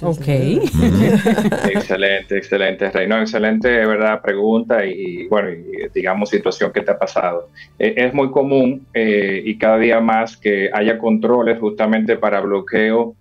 ok. 0.00 0.26
excelente, 1.70 2.38
excelente, 2.38 2.90
Reino. 2.90 3.20
Excelente, 3.20 3.68
verdad, 3.68 4.22
pregunta 4.22 4.86
y, 4.86 5.28
bueno, 5.28 5.48
digamos, 5.94 6.30
situación 6.30 6.72
que 6.72 6.80
te 6.80 6.92
ha 6.92 6.98
pasado. 6.98 7.50
E, 7.78 7.92
es 7.94 8.14
muy 8.14 8.30
común 8.30 8.86
eh, 8.94 9.42
y 9.44 9.58
cada 9.58 9.76
día 9.76 10.00
más 10.00 10.38
que 10.38 10.70
haya 10.72 10.98
controles 10.98 11.58
justamente 11.58 12.16
para 12.16 12.40
bloqueo 12.40 13.14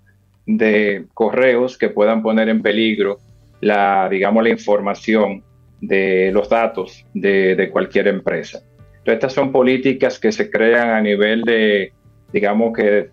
de 0.46 1.08
correos 1.14 1.78
que 1.78 1.90
puedan 1.90 2.22
poner 2.24 2.48
en 2.48 2.62
peligro 2.62 3.20
la, 3.60 4.08
digamos, 4.10 4.44
la 4.44 4.50
información 4.50 5.44
de 5.82 6.32
los 6.32 6.48
datos 6.48 7.06
de, 7.14 7.56
de 7.56 7.70
cualquier 7.70 8.08
empresa 8.08 8.62
estas 9.06 9.34
son 9.34 9.52
políticas 9.52 10.20
que 10.20 10.32
se 10.32 10.50
crean 10.50 10.90
a 10.90 11.02
nivel 11.02 11.42
de, 11.44 11.94
digamos 12.32 12.74
que 12.76 13.10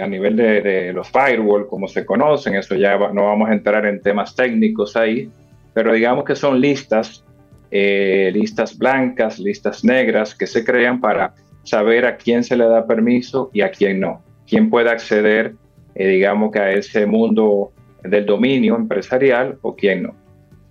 a 0.00 0.06
nivel 0.06 0.36
de, 0.36 0.92
los 0.92 1.08
firewall, 1.10 1.66
como 1.66 1.88
se 1.88 2.04
conocen, 2.04 2.54
eso 2.54 2.74
ya 2.76 2.96
no 2.96 3.26
vamos 3.26 3.48
a 3.48 3.52
entrar 3.52 3.84
en 3.86 4.00
temas 4.00 4.34
técnicos 4.34 4.96
ahí, 4.96 5.28
pero 5.72 5.92
digamos 5.92 6.24
que 6.24 6.36
son 6.36 6.60
listas, 6.60 7.24
eh, 7.70 8.30
listas 8.32 8.78
blancas, 8.78 9.38
listas 9.38 9.84
negras 9.84 10.34
que 10.34 10.46
se 10.46 10.64
crean 10.64 11.00
para 11.00 11.34
saber 11.64 12.06
a 12.06 12.16
quién 12.16 12.44
se 12.44 12.56
le 12.56 12.64
da 12.66 12.86
permiso 12.86 13.50
y 13.52 13.62
a 13.62 13.70
quién 13.70 14.00
no, 14.00 14.22
quién 14.46 14.70
puede 14.70 14.90
acceder, 14.90 15.54
eh, 15.94 16.08
digamos 16.08 16.52
que 16.52 16.60
a 16.60 16.70
ese 16.70 17.06
mundo 17.06 17.72
del 18.02 18.26
dominio 18.26 18.76
empresarial 18.76 19.58
o 19.62 19.74
quién 19.74 20.04
no. 20.04 20.23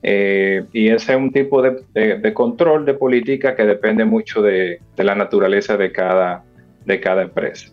Eh, 0.05 0.65
y 0.73 0.89
ese 0.89 1.13
es 1.13 1.17
un 1.17 1.31
tipo 1.31 1.61
de, 1.61 2.33
control 2.33 2.85
de 2.85 2.93
política 2.93 3.55
que 3.55 3.63
depende 3.63 4.03
mucho 4.03 4.41
de, 4.41 4.81
la 4.97 5.15
naturaleza 5.15 5.77
de 5.77 5.93
cada, 5.93 6.43
de 6.85 6.99
cada 6.99 7.21
empresa. 7.21 7.71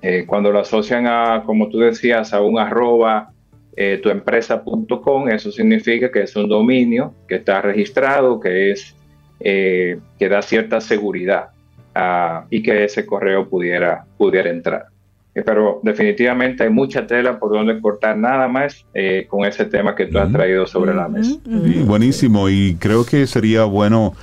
Eh, 0.00 0.24
cuando 0.26 0.52
lo 0.52 0.60
asocian 0.60 1.06
a, 1.08 1.42
como 1.44 1.68
tú 1.68 1.80
decías, 1.80 2.32
a 2.32 2.40
un 2.40 2.58
arroba 2.58 3.32
eh, 3.76 3.98
tuempresa.com, 4.00 5.28
eso 5.28 5.50
significa 5.50 6.10
que 6.12 6.22
es 6.22 6.36
un 6.36 6.48
dominio 6.48 7.14
que 7.28 7.36
está 7.36 7.60
registrado, 7.60 8.38
que, 8.38 8.70
es, 8.70 8.96
que 9.40 10.28
da 10.28 10.42
cierta 10.42 10.80
seguridad 10.80 11.48
ah, 11.94 12.46
y 12.48 12.62
que 12.62 12.84
ese 12.84 13.04
correo 13.04 13.48
pudiera, 13.48 14.04
pudiera 14.16 14.50
entrar. 14.50 14.86
Eh, 15.34 15.42
pero 15.44 15.80
definitivamente 15.82 16.64
hay 16.64 16.70
mucha 16.70 17.06
tela 17.06 17.38
por 17.38 17.52
donde 17.52 17.80
cortar 17.80 18.16
nada 18.16 18.48
más 18.48 18.84
eh, 18.94 19.26
con 19.28 19.44
ese 19.44 19.64
tema 19.64 19.94
que 19.94 20.06
tú 20.06 20.18
has 20.18 20.32
traído 20.32 20.66
sobre 20.66 20.94
la 20.94 21.08
mesa. 21.08 21.36
buenísimo, 21.84 22.48
y 22.48 22.76
creo 22.80 23.04
que 23.04 23.26
sería 23.26 23.64
bueno 23.64 24.14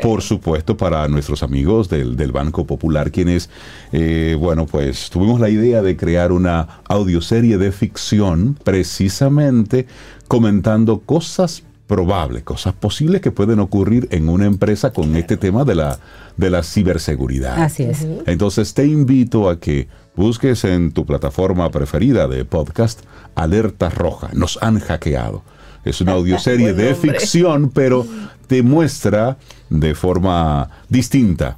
Por 0.01 0.21
supuesto, 0.21 0.77
para 0.77 1.07
nuestros 1.07 1.43
amigos 1.43 1.89
del, 1.89 2.31
Banco 2.31 2.65
Popular, 2.65 3.11
quienes, 3.11 3.49
eh, 3.91 4.35
bueno, 4.39 4.65
pues 4.65 5.09
tuvimos 5.09 5.39
la 5.39 5.49
idea 5.49 5.81
de 5.81 5.95
crear 5.95 6.31
una 6.31 6.81
audioserie 6.87 7.57
de 7.57 7.71
ficción 7.71 8.57
precisamente 8.63 9.87
comentando 10.27 10.99
cosas 10.99 11.63
probables, 11.87 12.43
cosas 12.43 12.73
posibles 12.73 13.21
que 13.21 13.31
pueden 13.31 13.59
ocurrir 13.59 14.07
en 14.11 14.27
una 14.29 14.45
empresa 14.45 14.91
con 14.91 15.15
este 15.15 15.37
tema 15.37 15.63
de 15.65 15.75
la 15.75 15.99
de 16.37 16.49
la 16.49 16.63
ciberseguridad. 16.63 17.61
Así 17.61 17.83
es. 17.83 18.05
Entonces 18.25 18.73
te 18.73 18.85
invito 18.85 19.49
a 19.49 19.59
que 19.59 19.87
busques 20.15 20.63
en 20.63 20.91
tu 20.91 21.05
plataforma 21.05 21.69
preferida 21.71 22.27
de 22.27 22.45
podcast 22.45 23.01
Alerta 23.35 23.89
Roja. 23.89 24.29
Nos 24.33 24.59
han 24.61 24.79
hackeado. 24.79 25.43
Es 25.83 26.01
una 26.01 26.11
audioserie 26.13 26.73
de 26.73 26.95
ficción, 26.95 27.69
pero 27.69 28.05
te 28.47 28.63
muestra 28.63 29.37
de 29.69 29.95
forma 29.95 30.69
distinta 30.89 31.57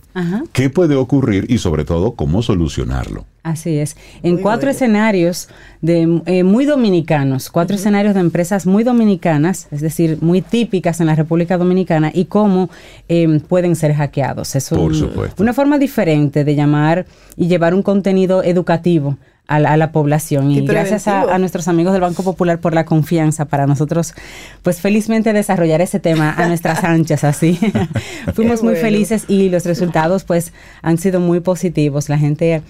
qué 0.53 0.69
puede 0.69 0.95
ocurrir 0.95 1.45
y 1.49 1.57
sobre 1.57 1.85
todo 1.85 2.13
cómo 2.13 2.41
solucionarlo. 2.41 3.25
Así 3.43 3.77
es. 3.77 3.95
En 4.23 4.37
cuatro 4.37 4.69
escenarios 4.69 5.47
de 5.81 6.21
eh, 6.25 6.43
muy 6.43 6.65
dominicanos, 6.65 7.49
cuatro 7.49 7.77
escenarios 7.77 8.13
de 8.13 8.19
empresas 8.19 8.65
muy 8.65 8.83
dominicanas, 8.83 9.67
es 9.71 9.79
decir, 9.79 10.17
muy 10.19 10.41
típicas 10.41 10.99
en 10.99 11.07
la 11.07 11.15
República 11.15 11.57
Dominicana 11.57 12.11
y 12.13 12.25
cómo 12.25 12.69
em, 13.07 13.39
pueden 13.39 13.77
ser 13.77 13.93
hackeados. 13.93 14.53
Es 14.55 14.69
Por 14.69 14.93
supuesto. 14.93 15.41
una 15.41 15.53
forma 15.53 15.77
diferente 15.77 16.43
de 16.43 16.55
llamar 16.55 17.05
y 17.37 17.47
llevar 17.47 17.73
un 17.73 17.83
contenido 17.83 18.43
educativo 18.43 19.17
a 19.47 19.77
la, 19.77 19.91
población. 19.91 20.51
Y, 20.51 20.61
gracias 20.61 21.07
a, 21.07 21.37
nuestros 21.37 21.67
amigos 21.67 21.93
del 21.93 22.01
Banco 22.01 22.23
Popular 22.23 22.59
por 22.59 22.73
la 22.73 22.85
confianza 22.85 23.45
para 23.45 23.65
nosotros, 23.65 24.13
pues 24.61 24.81
felizmente 24.81 25.33
desarrollar 25.33 25.81
ese 25.81 25.99
tema 25.99 26.33
a 26.37 26.47
nuestras 26.47 26.83
anchas 26.83 27.23
así. 27.23 27.59
Fuimos 28.33 28.61
muy 28.63 28.75
felices 28.75 29.25
y 29.27 29.49
los 29.49 29.65
resultados 29.65 30.23
pues 30.23 30.53
han 30.81 30.97
sido 30.97 31.19
muy 31.19 31.39
positivos. 31.39 32.09
La 32.09 32.17
gente 32.17 32.61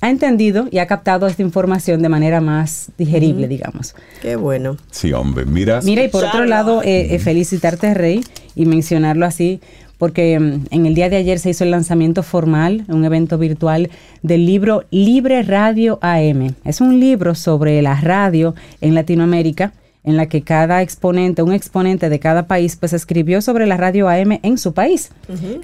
ha 0.00 0.10
entendido 0.10 0.68
y 0.70 0.78
ha 0.78 0.86
captado 0.86 1.26
esta 1.26 1.42
información 1.42 2.02
de 2.02 2.08
manera 2.08 2.40
más 2.40 2.90
digerible, 2.98 3.48
digamos. 3.48 3.94
Qué 4.20 4.36
bueno. 4.36 4.76
Sí, 4.90 5.12
hombre, 5.12 5.46
mira. 5.46 5.80
Mira, 5.82 6.04
y 6.04 6.08
por 6.08 6.24
otro 6.24 6.44
lado, 6.44 6.82
eh, 6.82 7.14
eh, 7.14 7.18
felicitarte, 7.18 7.94
Rey, 7.94 8.22
y 8.54 8.66
mencionarlo 8.66 9.24
así, 9.24 9.60
porque 9.98 10.38
mm, 10.38 10.66
en 10.70 10.86
el 10.86 10.94
día 10.94 11.08
de 11.08 11.16
ayer 11.16 11.38
se 11.38 11.50
hizo 11.50 11.64
el 11.64 11.70
lanzamiento 11.70 12.22
formal, 12.22 12.84
un 12.88 13.04
evento 13.04 13.38
virtual 13.38 13.90
del 14.22 14.46
libro 14.46 14.84
Libre 14.90 15.42
Radio 15.42 15.98
AM. 16.02 16.54
Es 16.64 16.80
un 16.80 17.00
libro 17.00 17.34
sobre 17.34 17.80
la 17.82 18.00
radio 18.00 18.54
en 18.80 18.94
Latinoamérica 18.94 19.72
en 20.06 20.16
la 20.16 20.26
que 20.26 20.42
cada 20.42 20.82
exponente, 20.82 21.42
un 21.42 21.52
exponente 21.52 22.08
de 22.08 22.20
cada 22.20 22.46
país, 22.46 22.76
pues 22.76 22.92
escribió 22.92 23.42
sobre 23.42 23.66
la 23.66 23.76
radio 23.76 24.08
AM 24.08 24.38
en 24.42 24.56
su 24.56 24.72
país. 24.72 25.10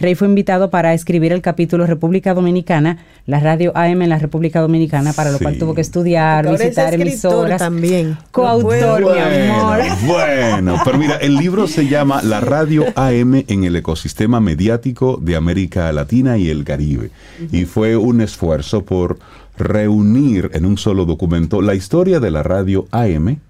Rey 0.01 0.17
fue 0.17 0.27
invitado 0.27 0.69
para 0.69 0.95
escribir 0.95 1.33
el 1.33 1.41
capítulo 1.41 1.87
República 1.87 2.35
Dominicana, 2.35 2.99
la 3.25 3.39
radio 3.39 3.71
AM 3.77 4.03
en 4.03 4.09
la 4.09 4.19
República 4.19 4.61
Dominicana, 4.61 5.13
para 5.13 5.31
lo 5.31 5.39
cual 5.39 5.59
tuvo 5.59 5.75
que 5.75 5.81
estudiar, 5.81 6.51
visitar 6.51 6.93
emisoras. 6.93 7.61
también. 7.61 8.19
Coautor, 8.33 9.15
mi 9.15 9.49
amor. 9.49 9.81
Bueno, 10.07 10.81
pero 10.85 10.99
mira, 10.99 11.17
el 11.19 11.37
libro 11.37 11.69
se 11.69 11.87
llama 11.87 12.21
La 12.23 12.41
radio 12.41 12.87
AM 12.97 13.45
en 13.47 13.63
el 13.63 13.77
ecosistema 13.77 14.41
mediático 14.41 15.19
de 15.23 15.37
América 15.37 15.93
Latina 15.93 16.37
y 16.37 16.51
el 16.51 16.65
Caribe. 16.65 17.11
Y 17.53 17.65
fue 17.65 17.97
un 17.97 18.21
esfuerzo 18.21 18.85
por 18.85 19.19
reunir 19.57 20.51
en 20.55 20.65
un 20.65 20.79
solo 20.79 21.05
documento 21.05 21.61
la 21.63 21.75
historia 21.75 22.21
de 22.21 22.31
la 22.31 22.43
radio 22.43 22.87
AM 22.91 23.41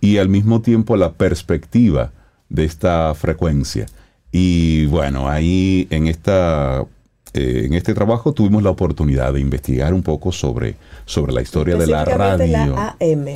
y 0.00 0.18
al 0.18 0.28
mismo 0.28 0.60
tiempo 0.62 0.96
la 0.96 1.12
perspectiva 1.12 2.12
de 2.48 2.64
esta 2.64 3.14
frecuencia. 3.14 3.86
Y 4.32 4.86
bueno, 4.86 5.28
ahí 5.28 5.88
en 5.90 6.06
esta 6.06 6.86
eh, 7.32 7.62
en 7.66 7.74
este 7.74 7.94
trabajo 7.94 8.32
tuvimos 8.32 8.62
la 8.64 8.70
oportunidad 8.70 9.32
de 9.32 9.40
investigar 9.40 9.94
un 9.94 10.02
poco 10.02 10.32
sobre, 10.32 10.74
sobre 11.04 11.32
la 11.32 11.42
historia 11.42 11.76
de 11.76 11.86
la 11.86 12.04
radio. 12.04 12.76
AM. 12.76 13.26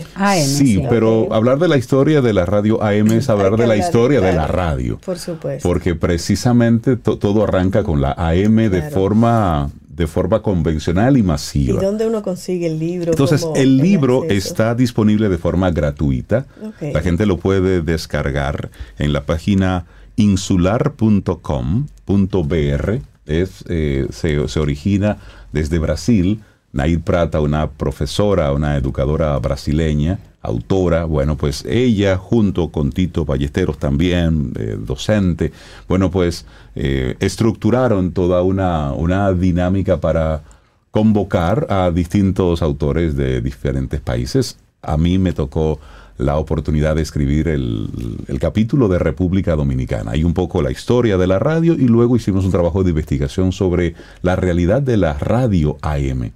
sí, 0.43 0.82
pero 0.89 1.32
hablar 1.32 1.61
de 1.61 1.69
la 1.69 1.77
historia 1.77 2.20
de 2.20 2.32
la 2.32 2.45
radio 2.45 2.82
AM 2.82 3.12
es 3.12 3.31
hablar 3.31 3.57
de 3.57 3.69
la 3.69 3.77
historia 3.77 4.20
de 4.20 4.32
la 4.32 4.49
radio. 4.49 4.99
Por 4.99 5.19
supuesto. 5.19 5.69
Porque 5.69 5.95
precisamente 5.95 6.97
todo 6.97 7.45
arranca 7.45 7.85
con 7.85 8.01
la 8.01 8.12
AM 8.12 8.57
de 8.69 8.82
forma 8.91 9.70
de 9.97 10.07
forma 10.07 10.43
convencional 10.43 11.16
y 11.16 11.23
masiva. 11.23 11.81
¿Y 11.81 11.85
dónde 11.85 12.07
uno 12.07 12.23
consigue 12.23 12.66
el 12.66 12.79
libro? 12.79 13.12
Entonces, 13.12 13.47
el 13.55 13.77
libro 13.77 14.25
está 14.25 14.75
disponible 14.75 15.29
de 15.29 15.39
forma 15.39 15.71
gratuita. 15.71 16.47
La 16.81 17.01
gente 17.01 17.27
lo 17.27 17.39
puede 17.39 17.83
descargar 17.83 18.71
en 18.99 19.12
la 19.12 19.25
página 19.25 19.87
insular.com.br. 20.16 22.99
Es, 23.27 23.65
eh, 23.69 24.07
se, 24.11 24.49
se 24.49 24.61
origina 24.61 25.19
desde 25.53 25.79
Brasil. 25.79 26.43
Nair 26.73 27.01
Prata, 27.01 27.41
una 27.41 27.71
profesora, 27.71 28.53
una 28.53 28.77
educadora 28.77 29.39
brasileña, 29.39 30.19
autora, 30.45 31.05
bueno, 31.05 31.37
pues 31.37 31.65
ella 31.65 32.19
junto 32.19 32.69
con 32.69 32.93
Tito 32.93 33.25
Ballesteros 33.25 33.79
también, 33.79 34.53
eh, 34.59 34.77
docente, 34.79 35.53
bueno, 35.89 36.11
pues 36.11 36.45
eh, 36.77 37.16
estructuraron 37.19 38.12
toda 38.12 38.43
una, 38.43 38.93
una 38.93 39.33
dinámica 39.33 40.01
para 40.01 40.43
convocar 40.91 41.66
a 41.71 41.91
distintos 41.91 42.62
autores 42.62 43.16
de 43.16 43.41
diferentes 43.41 44.01
países. 44.01 44.59
A 44.83 44.99
mí 44.99 45.19
me 45.19 45.33
tocó 45.33 45.81
la 46.19 46.37
oportunidad 46.37 46.95
de 46.95 47.03
escribir 47.03 47.49
el, 47.49 47.89
el, 48.29 48.39
capítulo 48.39 48.87
de 48.89 48.99
República 48.99 49.57
Dominicana. 49.57 50.12
Hay 50.12 50.23
un 50.23 50.35
poco 50.35 50.62
la 50.62 50.71
historia 50.71 51.16
de 51.16 51.27
la 51.27 51.39
radio 51.39 51.73
y 51.73 51.89
luego 51.89 52.16
hicimos 52.16 52.45
un 52.45 52.53
trabajo 52.53 52.85
de 52.85 52.91
investigación 52.91 53.51
sobre 53.51 53.95
la 54.23 54.37
realidad 54.37 54.83
de 54.83 54.99
la 54.99 55.15
radio 55.15 55.79
AM. 55.83 56.31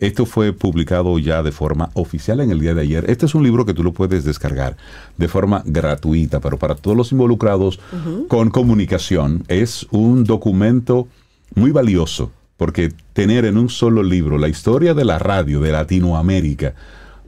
Esto 0.00 0.26
fue 0.26 0.52
publicado 0.52 1.18
ya 1.18 1.42
de 1.42 1.52
forma 1.52 1.90
oficial 1.94 2.40
en 2.40 2.50
el 2.50 2.60
día 2.60 2.74
de 2.74 2.82
ayer. 2.82 3.04
Este 3.08 3.26
es 3.26 3.34
un 3.34 3.44
libro 3.44 3.64
que 3.64 3.74
tú 3.74 3.84
lo 3.84 3.92
puedes 3.92 4.24
descargar 4.24 4.76
de 5.16 5.28
forma 5.28 5.62
gratuita, 5.64 6.40
pero 6.40 6.58
para 6.58 6.74
todos 6.74 6.96
los 6.96 7.12
involucrados 7.12 7.78
con 8.28 8.50
comunicación 8.50 9.44
es 9.48 9.86
un 9.90 10.24
documento 10.24 11.06
muy 11.54 11.70
valioso, 11.70 12.32
porque 12.56 12.92
tener 13.12 13.44
en 13.44 13.56
un 13.56 13.68
solo 13.68 14.02
libro 14.02 14.36
la 14.36 14.48
historia 14.48 14.94
de 14.94 15.04
la 15.04 15.18
radio 15.18 15.60
de 15.60 15.72
Latinoamérica, 15.72 16.74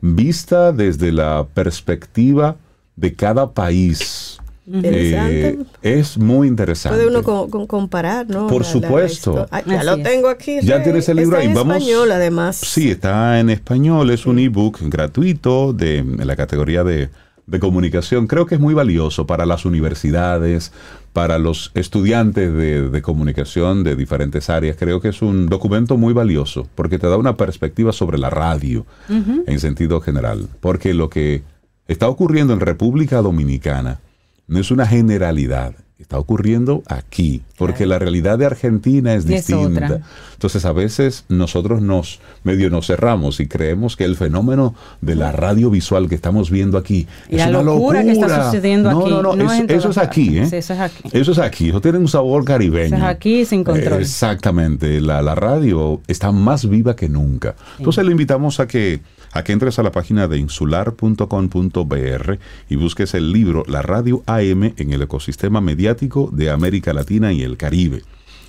vista 0.00 0.72
desde 0.72 1.12
la 1.12 1.46
perspectiva 1.54 2.56
de 2.96 3.14
cada 3.14 3.52
país, 3.52 4.38
eh, 4.72 5.58
es 5.82 6.18
muy 6.18 6.48
interesante. 6.48 6.98
Puede 6.98 7.08
uno 7.08 7.66
comparar, 7.66 8.28
¿no? 8.28 8.48
Por 8.48 8.64
supuesto. 8.64 9.46
ya 9.66 9.84
lo 9.84 10.02
tengo 10.02 10.28
aquí. 10.28 10.58
Ya 10.62 10.82
tienes 10.82 11.08
el 11.08 11.18
libro 11.18 11.38
ahí. 11.38 11.46
En 11.46 11.54
Vamos, 11.54 11.76
español, 11.76 12.10
además. 12.10 12.56
Sí, 12.56 12.90
está 12.90 13.38
en 13.38 13.50
español. 13.50 14.10
Es 14.10 14.26
un 14.26 14.38
ebook 14.38 14.80
gratuito 14.82 15.72
de 15.72 15.98
en 15.98 16.26
la 16.26 16.34
categoría 16.34 16.82
de, 16.82 17.10
de 17.46 17.60
comunicación. 17.60 18.26
Creo 18.26 18.46
que 18.46 18.56
es 18.56 18.60
muy 18.60 18.74
valioso 18.74 19.26
para 19.26 19.46
las 19.46 19.64
universidades, 19.64 20.72
para 21.12 21.38
los 21.38 21.70
estudiantes 21.74 22.52
de, 22.52 22.90
de, 22.90 23.02
comunicación 23.02 23.84
de 23.84 23.94
diferentes 23.94 24.50
áreas. 24.50 24.76
Creo 24.78 25.00
que 25.00 25.08
es 25.08 25.22
un 25.22 25.46
documento 25.46 25.96
muy 25.96 26.12
valioso 26.12 26.68
porque 26.74 26.98
te 26.98 27.06
da 27.06 27.16
una 27.16 27.36
perspectiva 27.36 27.92
sobre 27.92 28.18
la 28.18 28.30
radio 28.30 28.84
en 29.08 29.60
sentido 29.60 30.00
general. 30.00 30.48
Porque 30.60 30.92
lo 30.92 31.08
que 31.08 31.42
está 31.86 32.08
ocurriendo 32.08 32.52
en 32.52 32.60
República 32.60 33.22
Dominicana 33.22 34.00
no 34.46 34.60
es 34.60 34.70
una 34.70 34.86
generalidad, 34.86 35.74
está 35.98 36.18
ocurriendo 36.18 36.82
aquí, 36.88 37.42
porque 37.56 37.86
la 37.86 37.98
realidad 37.98 38.38
de 38.38 38.44
Argentina 38.44 39.14
es 39.14 39.26
distinta. 39.26 40.02
Entonces 40.34 40.64
a 40.66 40.72
veces 40.72 41.24
nosotros 41.28 41.80
nos 41.80 42.20
medio 42.44 42.68
nos 42.68 42.86
cerramos 42.86 43.40
y 43.40 43.48
creemos 43.48 43.96
que 43.96 44.04
el 44.04 44.14
fenómeno 44.14 44.74
de 45.00 45.14
la 45.14 45.32
radio 45.32 45.70
visual 45.70 46.08
que 46.08 46.14
estamos 46.14 46.50
viendo 46.50 46.76
aquí 46.76 47.06
es 47.28 47.46
una 47.46 47.62
locura. 47.62 48.04
que 48.04 48.12
está 48.12 48.44
sucediendo 48.44 48.90
no, 48.90 49.00
aquí. 49.00 49.10
No, 49.10 49.22
no, 49.22 49.52
eso, 49.52 49.90
es 49.90 49.98
aquí, 49.98 50.38
¿eh? 50.38 50.42
eso 50.42 50.74
es 50.74 50.80
aquí. 50.80 51.08
Eso 51.12 51.32
es 51.32 51.38
aquí, 51.38 51.70
eso 51.70 51.80
tiene 51.80 51.98
un 51.98 52.08
sabor 52.08 52.44
caribeño. 52.44 52.94
Eso 52.94 52.96
es 52.96 53.02
aquí 53.02 53.44
sin 53.46 53.64
control. 53.64 54.02
exactamente, 54.02 55.00
la, 55.00 55.22
la, 55.22 55.34
radio 55.34 56.02
está 56.06 56.30
más 56.30 56.68
viva 56.68 56.94
que 56.94 57.08
nunca. 57.08 57.54
Entonces 57.78 58.04
le 58.04 58.12
invitamos 58.12 58.60
a 58.60 58.66
que 58.66 59.00
a 59.36 59.44
que 59.44 59.52
entres 59.52 59.78
a 59.78 59.82
la 59.82 59.92
página 59.92 60.28
de 60.28 60.38
insular.com.br 60.38 62.38
y 62.70 62.76
busques 62.76 63.12
el 63.12 63.32
libro 63.32 63.64
La 63.68 63.82
Radio 63.82 64.22
AM 64.26 64.72
en 64.76 64.92
el 64.92 65.02
ecosistema 65.02 65.60
mediático 65.60 66.30
de 66.32 66.50
América 66.50 66.94
Latina 66.94 67.34
y 67.34 67.42
el 67.42 67.58
Caribe. 67.58 68.02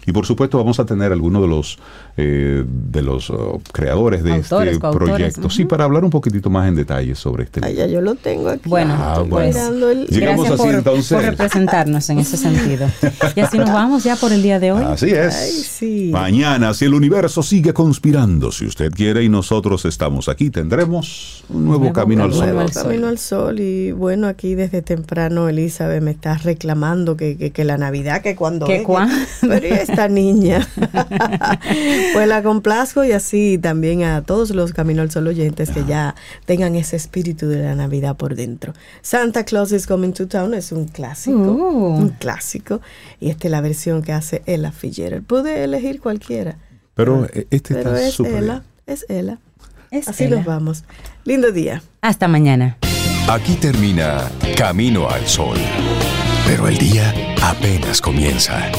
Y 0.05 0.13
por 0.13 0.25
supuesto 0.25 0.57
vamos 0.57 0.79
a 0.79 0.85
tener 0.85 1.11
algunos 1.11 1.41
de 1.41 1.49
los 1.49 1.79
eh, 2.19 2.65
de 2.67 3.01
los 3.03 3.29
uh, 3.29 3.61
creadores 3.71 4.23
de 4.23 4.37
este 4.37 4.79
proyecto. 4.79 5.51
Sí, 5.51 5.65
para 5.65 5.83
hablar 5.83 6.03
un 6.03 6.09
poquitito 6.09 6.49
más 6.49 6.67
en 6.67 6.73
detalle 6.73 7.13
sobre 7.13 7.43
este 7.43 7.61
libro. 7.61 7.75
ya 7.75 7.85
yo 7.85 8.01
lo 8.01 8.15
tengo 8.15 8.49
aquí. 8.49 8.67
Bueno, 8.67 8.95
ah, 8.97 9.23
pues, 9.29 9.55
llegamos 10.09 10.47
así 10.49 10.57
por, 10.57 10.73
entonces. 10.73 11.15
por 11.15 11.21
representarnos 11.23 12.09
en 12.09 12.17
ese 12.17 12.37
sentido. 12.37 12.87
y 13.35 13.39
así 13.39 13.59
nos 13.59 13.71
vamos 13.71 14.03
ya 14.03 14.15
por 14.15 14.33
el 14.33 14.41
día 14.41 14.59
de 14.59 14.71
hoy. 14.71 14.83
Así 14.83 15.11
es. 15.11 15.35
Ay, 15.35 15.51
sí. 15.51 16.09
Mañana, 16.11 16.73
si 16.73 16.85
el 16.85 16.95
universo 16.95 17.43
sigue 17.43 17.71
conspirando, 17.71 18.51
si 18.51 18.65
usted 18.65 18.91
quiere 18.91 19.23
y 19.23 19.29
nosotros 19.29 19.85
estamos 19.85 20.27
aquí, 20.27 20.49
tendremos 20.49 21.45
un 21.49 21.65
nuevo, 21.65 21.81
nuevo 21.81 21.93
camino 21.93 22.23
al 22.23 22.33
sol. 22.33 22.51
Nuevo 22.51 22.71
camino 22.73 23.07
al 23.09 23.19
sol. 23.19 23.59
Y 23.59 23.91
bueno, 23.91 24.25
aquí 24.25 24.55
desde 24.55 24.81
temprano 24.81 25.49
Elizabeth 25.49 26.01
me 26.01 26.09
está 26.09 26.35
reclamando 26.35 27.15
que, 27.15 27.37
que, 27.37 27.51
que 27.51 27.63
la 27.63 27.77
Navidad, 27.77 28.23
que 28.23 28.35
cuando... 28.35 28.65
¿Que 28.65 28.81
cuándo? 28.81 29.13
Pero 29.41 29.67
esta 29.67 30.07
niña. 30.07 30.67
pues 32.13 32.27
la 32.27 32.41
complazco 32.43 33.03
y 33.03 33.11
así 33.11 33.57
también 33.61 34.03
a 34.03 34.21
todos 34.23 34.51
los 34.51 34.73
Camino 34.73 35.01
al 35.01 35.11
Sol 35.11 35.27
oyentes 35.27 35.69
que 35.69 35.83
ya 35.85 36.15
tengan 36.45 36.75
ese 36.75 36.95
espíritu 36.95 37.47
de 37.47 37.63
la 37.63 37.75
Navidad 37.75 38.15
por 38.17 38.35
dentro. 38.35 38.73
Santa 39.01 39.43
Claus 39.43 39.71
is 39.71 39.87
Coming 39.87 40.13
to 40.13 40.27
Town 40.27 40.53
es 40.53 40.71
un 40.71 40.85
clásico, 40.85 41.37
Uh. 41.37 41.97
un 41.97 42.09
clásico. 42.09 42.81
Y 43.19 43.29
esta 43.29 43.47
es 43.47 43.51
la 43.51 43.61
versión 43.61 44.01
que 44.01 44.13
hace 44.13 44.41
Ella 44.45 44.71
Fitzgerald. 44.71 45.25
Pude 45.25 45.63
elegir 45.63 45.99
cualquiera. 45.99 46.57
Pero 46.95 47.27
este 47.51 47.75
Pero 47.75 47.95
está 47.95 48.07
es 48.07 48.13
súper 48.13 48.43
Ella, 48.43 48.53
bien. 48.53 48.63
es 48.87 49.05
Ella. 49.09 49.37
Es 49.91 50.07
Así 50.07 50.25
ella. 50.25 50.37
nos 50.37 50.45
vamos. 50.45 50.83
Lindo 51.25 51.51
día. 51.51 51.81
Hasta 52.01 52.27
mañana. 52.27 52.77
Aquí 53.29 53.55
termina 53.55 54.29
Camino 54.57 55.09
al 55.09 55.25
Sol. 55.27 55.57
Pero 56.45 56.67
el 56.67 56.77
día 56.77 57.13
apenas 57.43 58.01
comienza. 58.01 58.71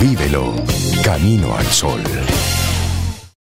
Vívelo 0.00 0.52
Camino 1.02 1.56
al 1.56 1.64
Sol. 1.66 2.02